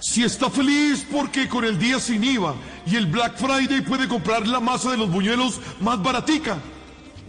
Si 0.00 0.24
está 0.24 0.48
feliz 0.50 1.06
porque 1.10 1.46
con 1.48 1.64
el 1.64 1.78
día 1.78 2.00
sin 2.00 2.24
IVA 2.24 2.54
y 2.86 2.96
el 2.96 3.06
Black 3.06 3.36
Friday 3.36 3.82
puede 3.82 4.08
comprar 4.08 4.46
la 4.48 4.58
masa 4.58 4.90
de 4.90 4.96
los 4.96 5.10
buñuelos 5.10 5.60
más 5.80 6.02
baratica. 6.02 6.58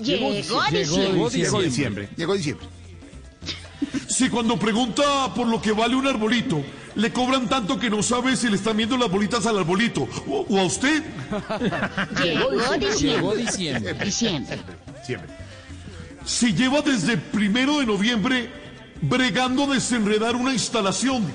Llegó 0.01 0.33
diciembre. 0.33 0.85
Llegó 0.85 1.61
diciembre. 1.61 2.09
Llegó 2.15 2.33
diciembre. 2.33 2.67
Si 4.07 4.29
cuando 4.29 4.57
pregunta 4.57 5.33
por 5.35 5.47
lo 5.47 5.61
que 5.61 5.71
vale 5.71 5.95
un 5.95 6.07
arbolito, 6.07 6.63
le 6.95 7.11
cobran 7.11 7.47
tanto 7.47 7.79
que 7.79 7.89
no 7.89 8.03
sabe 8.03 8.35
si 8.35 8.49
le 8.49 8.55
están 8.55 8.77
viendo 8.77 8.97
las 8.97 9.09
bolitas 9.09 9.45
al 9.45 9.57
arbolito 9.57 10.07
o, 10.27 10.45
o 10.49 10.59
a 10.59 10.63
usted. 10.63 11.03
Llegó 12.23 12.49
diciembre. 12.77 12.99
Llegó 12.99 13.35
diciembre. 13.35 13.93
Diciembre. 13.93 14.59
Siempre. 15.05 15.29
Si 16.25 16.53
lleva 16.53 16.81
desde 16.81 17.17
primero 17.17 17.79
de 17.79 17.85
noviembre 17.85 18.49
bregando 19.01 19.63
a 19.63 19.73
desenredar 19.73 20.35
una 20.35 20.53
instalación. 20.53 21.25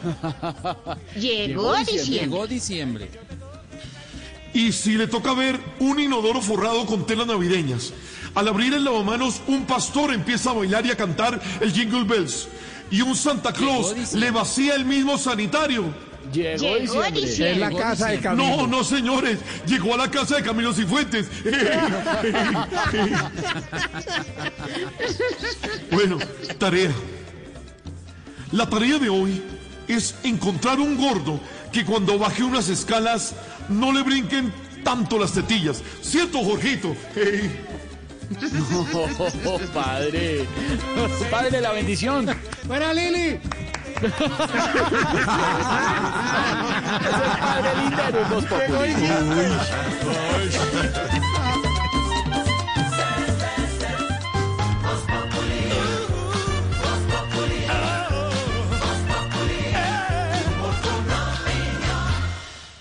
Llegó 1.18 1.76
diciembre. 1.76 2.20
Llegó 2.20 2.46
diciembre. 2.46 3.10
Y 4.54 4.72
si 4.72 4.96
le 4.96 5.06
toca 5.06 5.34
ver 5.34 5.60
un 5.80 6.00
inodoro 6.00 6.40
forrado 6.40 6.86
con 6.86 7.06
telas 7.06 7.26
navideñas. 7.26 7.92
Al 8.34 8.48
abrir 8.48 8.74
el 8.74 8.84
lavamanos, 8.84 9.42
un 9.46 9.66
pastor 9.66 10.12
empieza 10.12 10.50
a 10.50 10.54
bailar 10.54 10.86
y 10.86 10.90
a 10.90 10.96
cantar 10.96 11.40
el 11.60 11.72
Jingle 11.72 12.04
Bells. 12.04 12.48
Y 12.90 13.00
un 13.02 13.16
Santa 13.16 13.52
Claus 13.52 14.14
le 14.14 14.30
vacía 14.30 14.74
el 14.74 14.84
mismo 14.84 15.18
sanitario. 15.18 15.84
Llegó 16.32 16.76
Llegó 16.76 17.02
diciembre. 17.02 17.20
diciembre. 17.20 17.66
Es 17.66 17.72
la 17.72 17.78
casa 17.80 18.08
de 18.08 18.16
No, 18.16 18.22
Camilo. 18.22 18.66
no, 18.66 18.84
señores. 18.84 19.38
Llegó 19.66 19.94
a 19.94 19.96
la 19.96 20.10
casa 20.10 20.36
de 20.36 20.42
Camilo 20.42 20.72
Cifuentes. 20.72 21.26
bueno, 25.90 26.18
tarea. 26.58 26.90
La 28.52 28.68
tarea 28.68 28.98
de 28.98 29.08
hoy 29.08 29.42
es 29.88 30.14
encontrar 30.24 30.80
un 30.80 30.96
gordo 30.96 31.40
que 31.72 31.84
cuando 31.84 32.18
baje 32.18 32.42
unas 32.42 32.68
escalas 32.68 33.34
no 33.68 33.92
le 33.92 34.02
brinquen 34.02 34.52
tanto 34.84 35.18
las 35.18 35.32
tetillas. 35.32 35.82
¿Cierto, 36.02 36.38
Jorgito? 36.44 36.94
No, 38.30 39.58
padre. 39.74 40.46
Padre, 41.30 41.60
la 41.60 41.72
bendición. 41.72 42.26
¡Fuera, 42.66 42.92
Lili! 42.92 43.38
Padre 47.40 47.70
Lindero 47.76 48.18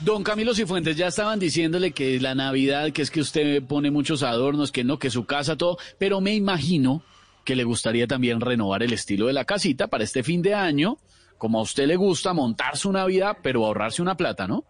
Don 0.05 0.23
Camilo 0.23 0.53
Cifuentes 0.53 0.95
ya 0.95 1.07
estaban 1.07 1.39
diciéndole 1.39 1.89
que 1.89 2.19
la 2.19 2.35
Navidad, 2.35 2.91
que 2.91 3.01
es 3.01 3.09
que 3.09 3.21
usted 3.21 3.63
pone 3.63 3.89
muchos 3.89 4.21
adornos, 4.21 4.71
que 4.71 4.83
no, 4.83 4.99
que 4.99 5.09
su 5.09 5.25
casa, 5.25 5.55
todo, 5.55 5.79
pero 5.97 6.21
me 6.21 6.35
imagino 6.35 7.01
que 7.43 7.55
le 7.55 7.63
gustaría 7.63 8.05
también 8.05 8.39
renovar 8.39 8.83
el 8.83 8.93
estilo 8.93 9.25
de 9.25 9.33
la 9.33 9.45
casita 9.45 9.87
para 9.87 10.03
este 10.03 10.21
fin 10.21 10.43
de 10.43 10.53
año, 10.53 10.99
como 11.39 11.57
a 11.57 11.63
usted 11.63 11.87
le 11.87 11.95
gusta 11.95 12.33
montar 12.33 12.77
su 12.77 12.91
Navidad, 12.91 13.37
pero 13.41 13.65
ahorrarse 13.65 14.03
una 14.03 14.15
plata, 14.15 14.47
¿no? 14.47 14.63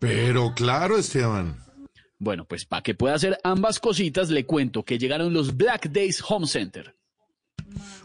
Pero 0.00 0.52
claro, 0.54 0.98
Esteban. 0.98 1.58
Bueno, 2.18 2.44
pues 2.44 2.64
para 2.64 2.82
que 2.82 2.96
pueda 2.96 3.14
hacer 3.14 3.38
ambas 3.44 3.78
cositas, 3.78 4.28
le 4.28 4.44
cuento 4.44 4.82
que 4.82 4.98
llegaron 4.98 5.32
los 5.32 5.56
Black 5.56 5.88
Days 5.90 6.20
Home 6.28 6.48
Center. 6.48 6.96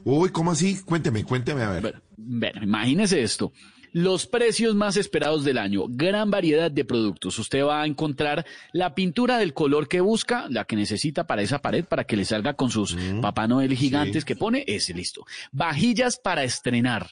Uy, 0.03 0.29
¿cómo 0.29 0.51
así? 0.51 0.83
Cuénteme, 0.83 1.23
cuénteme 1.23 1.63
a 1.63 1.71
ver. 1.71 1.99
Bueno, 2.15 2.63
imagínese 2.63 3.23
esto. 3.23 3.51
Los 3.93 4.27
precios 4.27 4.75
más 4.75 4.97
esperados 4.97 5.43
del 5.43 5.57
año, 5.57 5.85
gran 5.87 6.29
variedad 6.29 6.69
de 6.69 6.85
productos. 6.85 7.39
Usted 7.39 7.63
va 7.63 7.81
a 7.81 7.85
encontrar 7.87 8.45
la 8.73 8.93
pintura 8.93 9.37
del 9.39 9.53
color 9.53 9.87
que 9.87 10.01
busca, 10.01 10.45
la 10.49 10.65
que 10.65 10.75
necesita 10.75 11.25
para 11.25 11.41
esa 11.41 11.59
pared, 11.59 11.85
para 11.85 12.03
que 12.03 12.17
le 12.17 12.25
salga 12.25 12.53
con 12.53 12.69
sus 12.69 12.95
Papá 13.21 13.47
Noel 13.47 13.75
gigantes 13.75 14.25
que 14.25 14.35
pone, 14.35 14.63
ese 14.67 14.93
listo. 14.93 15.25
Vajillas 15.51 16.17
para 16.17 16.43
estrenar. 16.43 17.11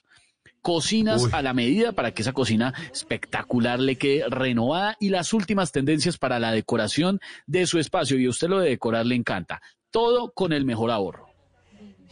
Cocinas 0.62 1.24
Uy. 1.26 1.30
a 1.32 1.42
la 1.44 1.54
medida 1.54 1.92
para 1.92 2.12
que 2.12 2.24
esa 2.24 2.34
cocina 2.34 2.74
espectacular 2.92 3.80
le 3.80 3.98
quede 3.98 4.28
renovada 4.30 4.98
y 5.00 5.10
las 5.10 5.32
últimas 5.32 5.72
tendencias 5.72 6.18
para 6.18 6.40
la 6.40 6.52
decoración 6.52 7.20
de 7.46 7.68
su 7.68 7.78
espacio. 7.80 8.20
Y 8.20 8.26
a 8.26 8.30
usted 8.32 8.48
lo 8.50 8.60
de 8.60 8.70
decorar 8.72 9.06
le 9.06 9.14
encanta. 9.16 9.62
Todo 9.92 10.32
con 10.34 10.54
el 10.54 10.66
mejor 10.66 10.90
ahorro. 10.92 11.28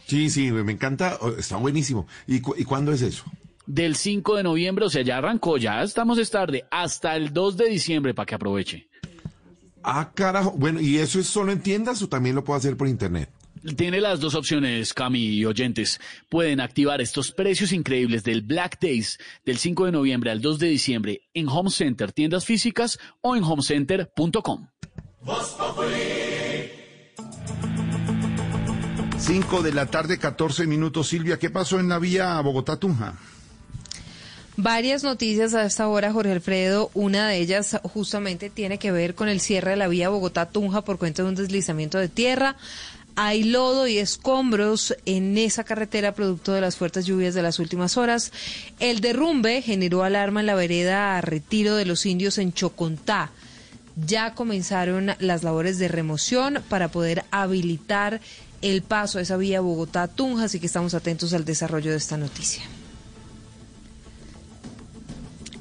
Sí, 0.06 0.30
sí, 0.30 0.52
me 0.52 0.72
encanta. 0.72 1.18
oh, 1.20 1.30
Está 1.30 1.56
buenísimo. 1.56 2.06
¿Y, 2.28 2.40
cu- 2.40 2.54
y 2.56 2.64
cuándo 2.64 2.92
es 2.92 3.02
eso? 3.02 3.24
Del 3.66 3.96
5 3.96 4.36
de 4.36 4.42
noviembre, 4.42 4.84
o 4.84 4.90
sea, 4.90 5.02
ya 5.02 5.18
arrancó, 5.18 5.56
ya 5.56 5.82
estamos 5.82 6.18
es 6.18 6.30
tarde, 6.30 6.64
hasta 6.70 7.16
el 7.16 7.32
2 7.32 7.56
de 7.56 7.68
diciembre 7.70 8.14
para 8.14 8.26
que 8.26 8.34
aproveche. 8.34 8.88
Ah, 9.82 10.10
carajo. 10.14 10.52
Bueno, 10.56 10.80
¿y 10.80 10.98
eso 10.98 11.20
es 11.20 11.26
solo 11.26 11.52
en 11.52 11.60
tiendas 11.60 12.00
o 12.02 12.08
también 12.08 12.34
lo 12.34 12.42
puedo 12.42 12.58
hacer 12.58 12.76
por 12.76 12.88
internet? 12.88 13.28
Tiene 13.76 14.00
las 14.00 14.20
dos 14.20 14.34
opciones, 14.34 14.92
Cami 14.92 15.20
y 15.20 15.44
oyentes. 15.46 15.98
Pueden 16.28 16.60
activar 16.60 17.00
estos 17.00 17.32
precios 17.32 17.72
increíbles 17.72 18.22
del 18.22 18.42
Black 18.42 18.78
Days 18.80 19.18
del 19.46 19.56
5 19.56 19.86
de 19.86 19.92
noviembre 19.92 20.30
al 20.30 20.42
2 20.42 20.58
de 20.58 20.68
diciembre 20.68 21.22
en 21.32 21.48
Home 21.48 21.70
Center, 21.70 22.12
tiendas 22.12 22.44
físicas 22.44 22.98
o 23.22 23.36
en 23.36 23.44
homecenter.com. 23.44 24.68
5 29.16 29.62
de 29.62 29.72
la 29.72 29.86
tarde, 29.86 30.18
14 30.18 30.66
minutos. 30.66 31.08
Silvia, 31.08 31.38
¿qué 31.38 31.48
pasó 31.48 31.80
en 31.80 31.88
la 31.88 31.98
vía 31.98 32.38
Bogotá-Tunja? 32.42 33.14
Varias 34.56 35.02
noticias 35.02 35.52
a 35.54 35.66
esta 35.66 35.88
hora, 35.88 36.12
Jorge 36.12 36.30
Alfredo. 36.30 36.88
Una 36.94 37.28
de 37.28 37.38
ellas 37.38 37.76
justamente 37.82 38.50
tiene 38.50 38.78
que 38.78 38.92
ver 38.92 39.16
con 39.16 39.28
el 39.28 39.40
cierre 39.40 39.72
de 39.72 39.76
la 39.76 39.88
vía 39.88 40.10
Bogotá-Tunja 40.10 40.82
por 40.82 40.96
cuenta 40.96 41.22
de 41.22 41.28
un 41.28 41.34
deslizamiento 41.34 41.98
de 41.98 42.08
tierra. 42.08 42.56
Hay 43.16 43.42
lodo 43.42 43.88
y 43.88 43.98
escombros 43.98 44.94
en 45.06 45.36
esa 45.38 45.64
carretera 45.64 46.14
producto 46.14 46.52
de 46.52 46.60
las 46.60 46.76
fuertes 46.76 47.04
lluvias 47.04 47.34
de 47.34 47.42
las 47.42 47.58
últimas 47.58 47.96
horas. 47.96 48.30
El 48.78 49.00
derrumbe 49.00 49.60
generó 49.60 50.04
alarma 50.04 50.38
en 50.38 50.46
la 50.46 50.54
vereda 50.54 51.18
a 51.18 51.20
retiro 51.20 51.74
de 51.74 51.86
los 51.86 52.06
indios 52.06 52.38
en 52.38 52.52
Chocontá. 52.52 53.32
Ya 54.06 54.34
comenzaron 54.34 55.16
las 55.18 55.42
labores 55.42 55.78
de 55.78 55.88
remoción 55.88 56.62
para 56.68 56.88
poder 56.88 57.24
habilitar 57.32 58.20
el 58.62 58.82
paso 58.82 59.18
a 59.18 59.22
esa 59.22 59.36
vía 59.36 59.60
Bogotá-Tunja, 59.60 60.44
así 60.44 60.60
que 60.60 60.66
estamos 60.66 60.94
atentos 60.94 61.34
al 61.34 61.44
desarrollo 61.44 61.90
de 61.90 61.96
esta 61.96 62.16
noticia. 62.16 62.62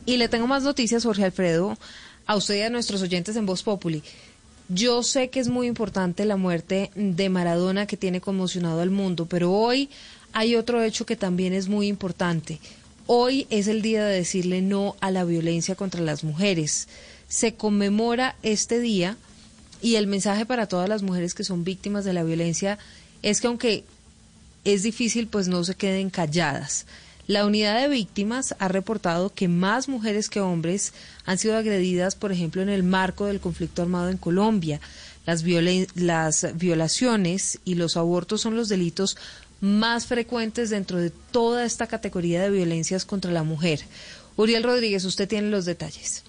Y 0.06 0.18
le 0.18 0.28
tengo 0.28 0.47
más 0.47 0.64
noticias, 0.64 1.04
Jorge 1.04 1.24
Alfredo, 1.24 1.78
a 2.26 2.36
usted 2.36 2.56
y 2.56 2.62
a 2.62 2.70
nuestros 2.70 3.01
oyentes 3.01 3.36
en 3.36 3.45
Voz 3.45 3.64
Populi. 3.64 4.04
Yo 4.70 5.04
sé 5.04 5.30
que 5.30 5.39
es 5.39 5.49
muy 5.49 5.68
importante 5.68 6.26
la 6.26 6.38
muerte 6.38 6.91
de 6.95 7.30
Maradona 7.30 7.86
que 7.86 7.97
tiene 7.97 8.22
conmocionado 8.22 8.82
al 8.82 8.91
mundo, 8.91 9.26
pero 9.26 9.51
hoy 9.51 9.89
hay 10.32 10.56
otro 10.56 10.82
hecho 10.82 11.06
que 11.06 11.16
también 11.16 11.54
es 11.54 11.68
muy 11.68 11.88
importante. 11.88 12.60
Hoy 13.06 13.45
es 13.49 13.68
el 13.68 13.82
día 13.82 14.06
de 14.06 14.16
decirle 14.16 14.62
no 14.62 14.95
a 15.01 15.12
la 15.12 15.26
violencia 15.26 15.76
contra 15.76 16.01
las 16.01 16.24
mujeres. 16.24 16.88
se 17.28 17.56
conmemora 17.56 18.36
este 18.43 18.80
día 18.80 19.18
y 19.82 19.95
el 19.95 20.06
mensaje 20.08 20.45
para 20.45 20.68
todas 20.68 20.88
las 20.88 21.01
mujeres 21.01 21.34
que 21.34 21.43
son 21.43 21.64
víctimas 21.64 22.06
de 22.06 22.14
la 22.14 22.24
violencia 22.24 22.78
es 23.24 23.41
que 23.41 23.47
aunque 23.47 23.84
es 24.64 24.84
difícil, 24.84 25.28
pues 25.28 25.47
no 25.47 25.64
se 25.64 25.76
queden 25.76 26.10
calladas. 26.10 26.86
La 27.26 27.45
unidad 27.45 27.80
de 27.80 27.88
víctimas 27.88 28.53
ha 28.59 28.67
reportado 28.67 29.34
que 29.34 29.47
más 29.47 29.88
mujeres 29.88 30.30
que 30.30 30.41
hombres 30.41 30.93
han 31.26 31.38
sido 31.38 31.55
agredidas, 31.55 32.15
por 32.15 32.34
ejemplo, 32.34 32.61
en 32.61 32.67
el 32.67 32.84
marco 32.84 33.28
del 33.28 33.39
conflicto 33.39 33.82
armado 33.82 34.09
en 34.09 34.17
Colombia. 34.17 34.82
Las, 35.26 35.43
las 35.95 36.57
violaciones 36.57 37.59
y 37.63 37.76
los 37.76 37.95
abortos 37.95 38.41
son 38.41 38.57
los 38.57 38.67
delitos 38.67 39.15
más 39.61 40.05
frecuentes 40.05 40.69
dentro 40.69 40.97
de 40.97 41.11
toda 41.11 41.63
esta 41.63 41.88
categoría 41.88 42.41
de 42.41 42.49
violencias 42.49 43.05
contra 43.05 43.32
la 43.32 43.43
mujer. 43.43 43.80
Uriel 44.36 44.63
Rodríguez, 44.63 45.05
usted 45.05 45.30
tiene 45.30 45.49
los 45.49 45.63
detalles. 45.63 46.24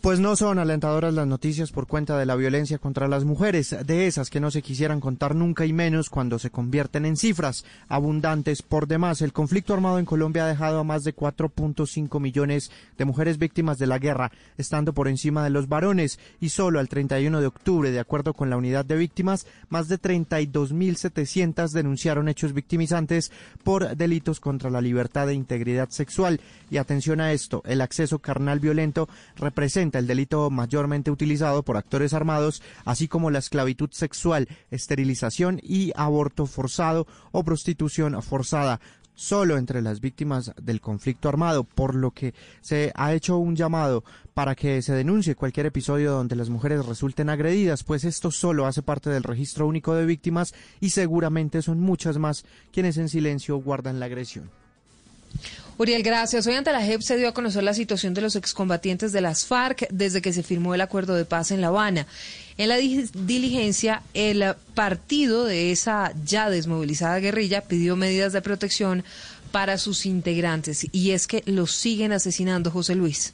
Pues 0.00 0.20
no 0.20 0.36
son 0.36 0.60
alentadoras 0.60 1.12
las 1.12 1.26
noticias 1.26 1.72
por 1.72 1.88
cuenta 1.88 2.16
de 2.16 2.24
la 2.24 2.36
violencia 2.36 2.78
contra 2.78 3.08
las 3.08 3.24
mujeres, 3.24 3.74
de 3.84 4.06
esas 4.06 4.30
que 4.30 4.38
no 4.38 4.52
se 4.52 4.62
quisieran 4.62 5.00
contar 5.00 5.34
nunca 5.34 5.66
y 5.66 5.72
menos 5.72 6.08
cuando 6.08 6.38
se 6.38 6.50
convierten 6.50 7.04
en 7.04 7.16
cifras 7.16 7.64
abundantes 7.88 8.62
por 8.62 8.86
demás. 8.86 9.22
El 9.22 9.32
conflicto 9.32 9.74
armado 9.74 9.98
en 9.98 10.04
Colombia 10.04 10.44
ha 10.44 10.48
dejado 10.48 10.78
a 10.78 10.84
más 10.84 11.02
de 11.02 11.16
4.5 11.16 12.20
millones 12.20 12.70
de 12.96 13.04
mujeres 13.06 13.38
víctimas 13.38 13.76
de 13.78 13.88
la 13.88 13.98
guerra, 13.98 14.30
estando 14.56 14.92
por 14.92 15.08
encima 15.08 15.42
de 15.42 15.50
los 15.50 15.68
varones, 15.68 16.20
y 16.40 16.50
solo 16.50 16.78
al 16.78 16.88
31 16.88 17.40
de 17.40 17.46
octubre, 17.48 17.90
de 17.90 18.00
acuerdo 18.00 18.34
con 18.34 18.50
la 18.50 18.56
unidad 18.56 18.84
de 18.84 18.96
víctimas, 18.96 19.48
más 19.68 19.88
de 19.88 20.00
32.700 20.00 21.72
denunciaron 21.72 22.28
hechos 22.28 22.52
victimizantes 22.52 23.32
por 23.64 23.96
delitos 23.96 24.38
contra 24.38 24.70
la 24.70 24.80
libertad 24.80 25.28
e 25.28 25.34
integridad 25.34 25.90
sexual. 25.90 26.40
Y 26.70 26.76
atención 26.76 27.20
a 27.20 27.32
esto, 27.32 27.62
el 27.66 27.80
acceso 27.80 28.20
carnal 28.20 28.60
violento 28.60 29.08
representa 29.36 29.87
el 29.96 30.06
delito 30.06 30.50
mayormente 30.50 31.10
utilizado 31.10 31.62
por 31.62 31.76
actores 31.76 32.12
armados, 32.12 32.62
así 32.84 33.08
como 33.08 33.30
la 33.30 33.38
esclavitud 33.38 33.90
sexual, 33.92 34.48
esterilización 34.70 35.60
y 35.62 35.92
aborto 35.96 36.44
forzado 36.46 37.06
o 37.32 37.44
prostitución 37.44 38.20
forzada 38.22 38.80
solo 39.18 39.58
entre 39.58 39.82
las 39.82 40.00
víctimas 40.00 40.52
del 40.62 40.80
conflicto 40.80 41.28
armado, 41.28 41.64
por 41.64 41.96
lo 41.96 42.12
que 42.12 42.34
se 42.60 42.92
ha 42.94 43.12
hecho 43.14 43.36
un 43.36 43.56
llamado 43.56 44.04
para 44.32 44.54
que 44.54 44.80
se 44.80 44.92
denuncie 44.92 45.34
cualquier 45.34 45.66
episodio 45.66 46.12
donde 46.12 46.36
las 46.36 46.50
mujeres 46.50 46.86
resulten 46.86 47.28
agredidas, 47.28 47.82
pues 47.82 48.04
esto 48.04 48.30
solo 48.30 48.66
hace 48.66 48.80
parte 48.80 49.10
del 49.10 49.24
registro 49.24 49.66
único 49.66 49.94
de 49.94 50.06
víctimas 50.06 50.54
y 50.78 50.90
seguramente 50.90 51.62
son 51.62 51.80
muchas 51.80 52.16
más 52.16 52.44
quienes 52.72 52.96
en 52.96 53.08
silencio 53.08 53.56
guardan 53.56 53.98
la 53.98 54.06
agresión. 54.06 54.50
Uriel, 55.78 56.02
gracias. 56.02 56.44
Hoy 56.48 56.54
ante 56.54 56.72
la 56.72 56.82
JEP 56.82 57.02
se 57.02 57.16
dio 57.16 57.28
a 57.28 57.34
conocer 57.34 57.62
la 57.62 57.72
situación 57.72 58.12
de 58.12 58.20
los 58.20 58.34
excombatientes 58.34 59.12
de 59.12 59.20
las 59.20 59.46
FARC 59.46 59.86
desde 59.90 60.20
que 60.20 60.32
se 60.32 60.42
firmó 60.42 60.74
el 60.74 60.80
acuerdo 60.80 61.14
de 61.14 61.24
paz 61.24 61.52
en 61.52 61.60
La 61.60 61.68
Habana. 61.68 62.08
En 62.56 62.68
la 62.68 62.76
diligencia, 62.76 64.02
el 64.12 64.44
partido 64.74 65.44
de 65.44 65.70
esa 65.70 66.12
ya 66.24 66.50
desmovilizada 66.50 67.20
guerrilla 67.20 67.60
pidió 67.60 67.94
medidas 67.94 68.32
de 68.32 68.42
protección 68.42 69.04
para 69.52 69.78
sus 69.78 70.04
integrantes 70.04 70.84
y 70.90 71.12
es 71.12 71.28
que 71.28 71.44
los 71.46 71.70
siguen 71.70 72.10
asesinando, 72.10 72.72
José 72.72 72.96
Luis. 72.96 73.32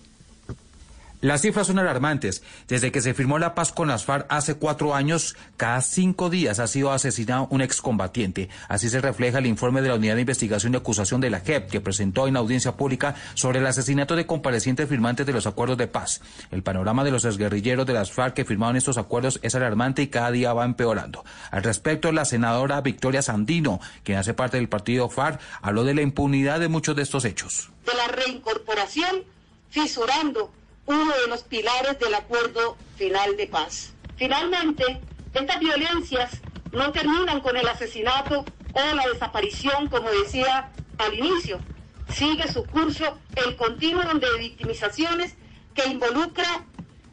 Las 1.25 1.41
cifras 1.41 1.68
son 1.68 1.79
alarmantes. 1.79 2.43
Desde 2.68 2.93
que 2.93 3.01
se 3.01 3.14
firmó 3.14 3.39
la 3.39 3.55
paz 3.55 3.72
con 3.72 3.89
las 3.89 4.05
FARC 4.05 4.27
hace 4.29 4.57
cuatro 4.57 4.95
años, 4.95 5.37
cada 5.57 5.81
cinco 5.81 6.29
días 6.29 6.59
ha 6.59 6.66
sido 6.66 6.93
asesinado 6.93 7.49
un 7.51 7.62
excombatiente. 7.62 8.51
Así 8.68 8.91
se 8.91 9.01
refleja 9.01 9.39
el 9.39 9.47
informe 9.47 9.81
de 9.81 9.89
la 9.89 9.95
Unidad 9.95 10.16
de 10.16 10.20
Investigación 10.20 10.75
y 10.75 10.77
Acusación 10.77 11.22
de 11.22 11.31
la 11.31 11.41
JEP, 11.41 11.70
que 11.70 11.81
presentó 11.81 12.29
en 12.29 12.37
audiencia 12.37 12.72
pública 12.72 13.14
sobre 13.33 13.61
el 13.61 13.66
asesinato 13.66 14.16
de 14.16 14.27
comparecientes 14.27 14.87
firmantes 14.87 15.25
de 15.25 15.33
los 15.33 15.47
acuerdos 15.47 15.79
de 15.79 15.87
paz. 15.87 16.20
El 16.51 16.62
panorama 16.62 17.05
de 17.05 17.12
los 17.12 17.25
exguerrilleros 17.25 17.87
de 17.87 17.95
las 17.95 18.12
FARC 18.12 18.35
que 18.35 18.45
firmaron 18.45 18.77
estos 18.77 18.99
acuerdos 18.99 19.41
es 19.43 19.55
alarmante 19.55 20.03
y 20.03 20.09
cada 20.09 20.31
día 20.31 20.53
va 20.53 20.66
empeorando. 20.66 21.25
Al 21.51 21.62
respecto, 21.62 22.12
la 22.12 22.27
senadora 22.27 22.83
Victoria 22.83 23.22
Sandino, 23.22 23.81
quien 24.03 24.18
hace 24.18 24.35
parte 24.35 24.59
del 24.59 24.68
partido 24.68 25.09
FARC, 25.09 25.41
habló 25.62 25.85
de 25.85 25.95
la 25.95 26.03
impunidad 26.03 26.61
de 26.61 26.68
muchos 26.68 26.95
de 26.95 27.01
estos 27.01 27.25
hechos. 27.25 27.70
De 27.87 27.95
la 27.95 28.09
reincorporación, 28.09 29.25
fisurando 29.70 30.53
uno 30.87 31.12
de 31.16 31.28
los 31.28 31.43
pilares 31.43 31.99
del 31.99 32.14
acuerdo 32.14 32.76
final 32.97 33.37
de 33.37 33.47
paz. 33.47 33.95
Finalmente, 34.16 35.01
estas 35.32 35.59
violencias 35.61 36.41
no 36.72 36.93
terminan 36.93 37.41
con 37.41 37.57
el 37.57 37.66
asesinato 37.68 38.45
o 38.72 38.95
la 38.95 39.07
desaparición, 39.12 39.89
como 39.89 40.11
decía 40.11 40.70
al 40.99 41.14
inicio. 41.14 41.61
Sigue 42.09 42.47
su 42.53 42.64
curso 42.66 43.18
el 43.35 43.57
continuo 43.57 44.03
de 44.03 44.39
victimizaciones 44.39 45.35
que 45.74 45.87
involucra 45.87 46.64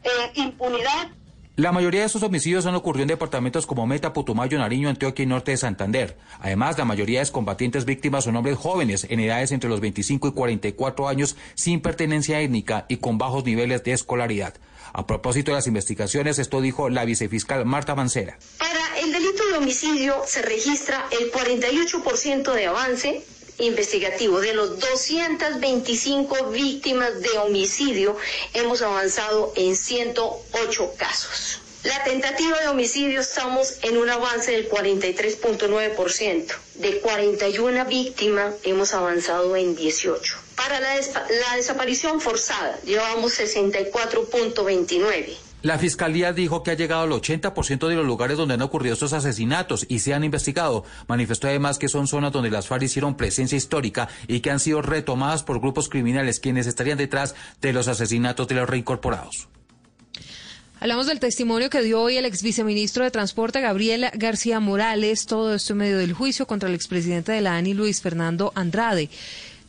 eh, 0.04 0.32
impunidad 0.34 1.08
la 1.56 1.70
mayoría 1.70 2.00
de 2.00 2.06
estos 2.06 2.22
homicidios 2.22 2.64
han 2.64 2.74
ocurrido 2.74 3.02
en 3.02 3.08
departamentos 3.08 3.66
como 3.66 3.86
Meta, 3.86 4.14
Putumayo, 4.14 4.58
Nariño, 4.58 4.88
Antioquia 4.88 5.22
y 5.22 5.26
Norte 5.26 5.50
de 5.50 5.58
Santander. 5.58 6.16
Además, 6.40 6.78
la 6.78 6.86
mayoría 6.86 7.22
de 7.22 7.30
combatientes 7.30 7.84
víctimas 7.84 8.24
son 8.24 8.36
hombres 8.36 8.56
jóvenes, 8.56 9.06
en 9.10 9.20
edades 9.20 9.52
entre 9.52 9.68
los 9.68 9.80
25 9.80 10.28
y 10.28 10.32
44 10.32 11.08
años, 11.08 11.36
sin 11.54 11.80
pertenencia 11.80 12.40
étnica 12.40 12.86
y 12.88 12.96
con 12.96 13.18
bajos 13.18 13.44
niveles 13.44 13.84
de 13.84 13.92
escolaridad. 13.92 14.54
A 14.94 15.06
propósito 15.06 15.50
de 15.50 15.56
las 15.56 15.66
investigaciones, 15.66 16.38
esto 16.38 16.60
dijo 16.60 16.88
la 16.88 17.04
vicefiscal 17.04 17.64
Marta 17.66 17.94
Mancera. 17.94 18.38
Para 18.58 19.00
el 19.00 19.12
delito 19.12 19.46
de 19.46 19.58
homicidio 19.58 20.22
se 20.26 20.42
registra 20.42 21.06
el 21.10 21.30
48% 21.32 22.52
de 22.54 22.66
avance 22.66 23.24
investigativo. 23.58 24.40
De 24.40 24.54
los 24.54 24.78
225 24.78 26.50
víctimas 26.50 27.20
de 27.20 27.30
homicidio, 27.38 28.16
hemos 28.54 28.82
avanzado 28.82 29.52
en 29.56 29.76
108 29.76 30.94
casos. 30.96 31.60
La 31.84 32.04
tentativa 32.04 32.60
de 32.60 32.68
homicidio 32.68 33.20
estamos 33.20 33.78
en 33.82 33.96
un 33.96 34.08
avance 34.08 34.52
del 34.52 34.70
43.9%. 34.70 36.54
De 36.74 37.00
41 37.00 37.84
víctimas 37.86 38.54
hemos 38.62 38.94
avanzado 38.94 39.56
en 39.56 39.74
18. 39.74 40.36
Para 40.54 40.78
la, 40.78 40.94
la 40.94 41.56
desaparición 41.56 42.20
forzada 42.20 42.78
llevamos 42.84 43.36
64.29. 43.40 45.36
La 45.62 45.78
fiscalía 45.78 46.32
dijo 46.32 46.64
que 46.64 46.72
ha 46.72 46.74
llegado 46.74 47.02
al 47.02 47.10
80% 47.10 47.86
de 47.88 47.94
los 47.94 48.04
lugares 48.04 48.36
donde 48.36 48.54
han 48.54 48.62
ocurrido 48.62 48.94
estos 48.94 49.12
asesinatos 49.12 49.86
y 49.88 50.00
se 50.00 50.12
han 50.12 50.24
investigado. 50.24 50.84
Manifestó 51.06 51.46
además 51.46 51.78
que 51.78 51.88
son 51.88 52.08
zonas 52.08 52.32
donde 52.32 52.50
las 52.50 52.66
FARC 52.66 52.82
hicieron 52.82 53.16
presencia 53.16 53.56
histórica 53.56 54.08
y 54.26 54.40
que 54.40 54.50
han 54.50 54.58
sido 54.58 54.82
retomadas 54.82 55.44
por 55.44 55.60
grupos 55.60 55.88
criminales 55.88 56.40
quienes 56.40 56.66
estarían 56.66 56.98
detrás 56.98 57.36
de 57.60 57.72
los 57.72 57.86
asesinatos 57.86 58.48
de 58.48 58.56
los 58.56 58.68
reincorporados. 58.68 59.48
Hablamos 60.80 61.06
del 61.06 61.20
testimonio 61.20 61.70
que 61.70 61.80
dio 61.80 62.00
hoy 62.00 62.16
el 62.16 62.24
ex 62.24 62.42
viceministro 62.42 63.04
de 63.04 63.12
Transporte, 63.12 63.60
Gabriel 63.60 64.10
García 64.14 64.58
Morales, 64.58 65.26
todo 65.26 65.54
esto 65.54 65.74
en 65.74 65.78
medio 65.78 65.98
del 65.98 66.12
juicio 66.12 66.44
contra 66.48 66.68
el 66.68 66.74
expresidente 66.74 67.30
de 67.30 67.40
la 67.40 67.56
ANI, 67.56 67.72
Luis 67.72 68.00
Fernando 68.00 68.50
Andrade. 68.56 69.08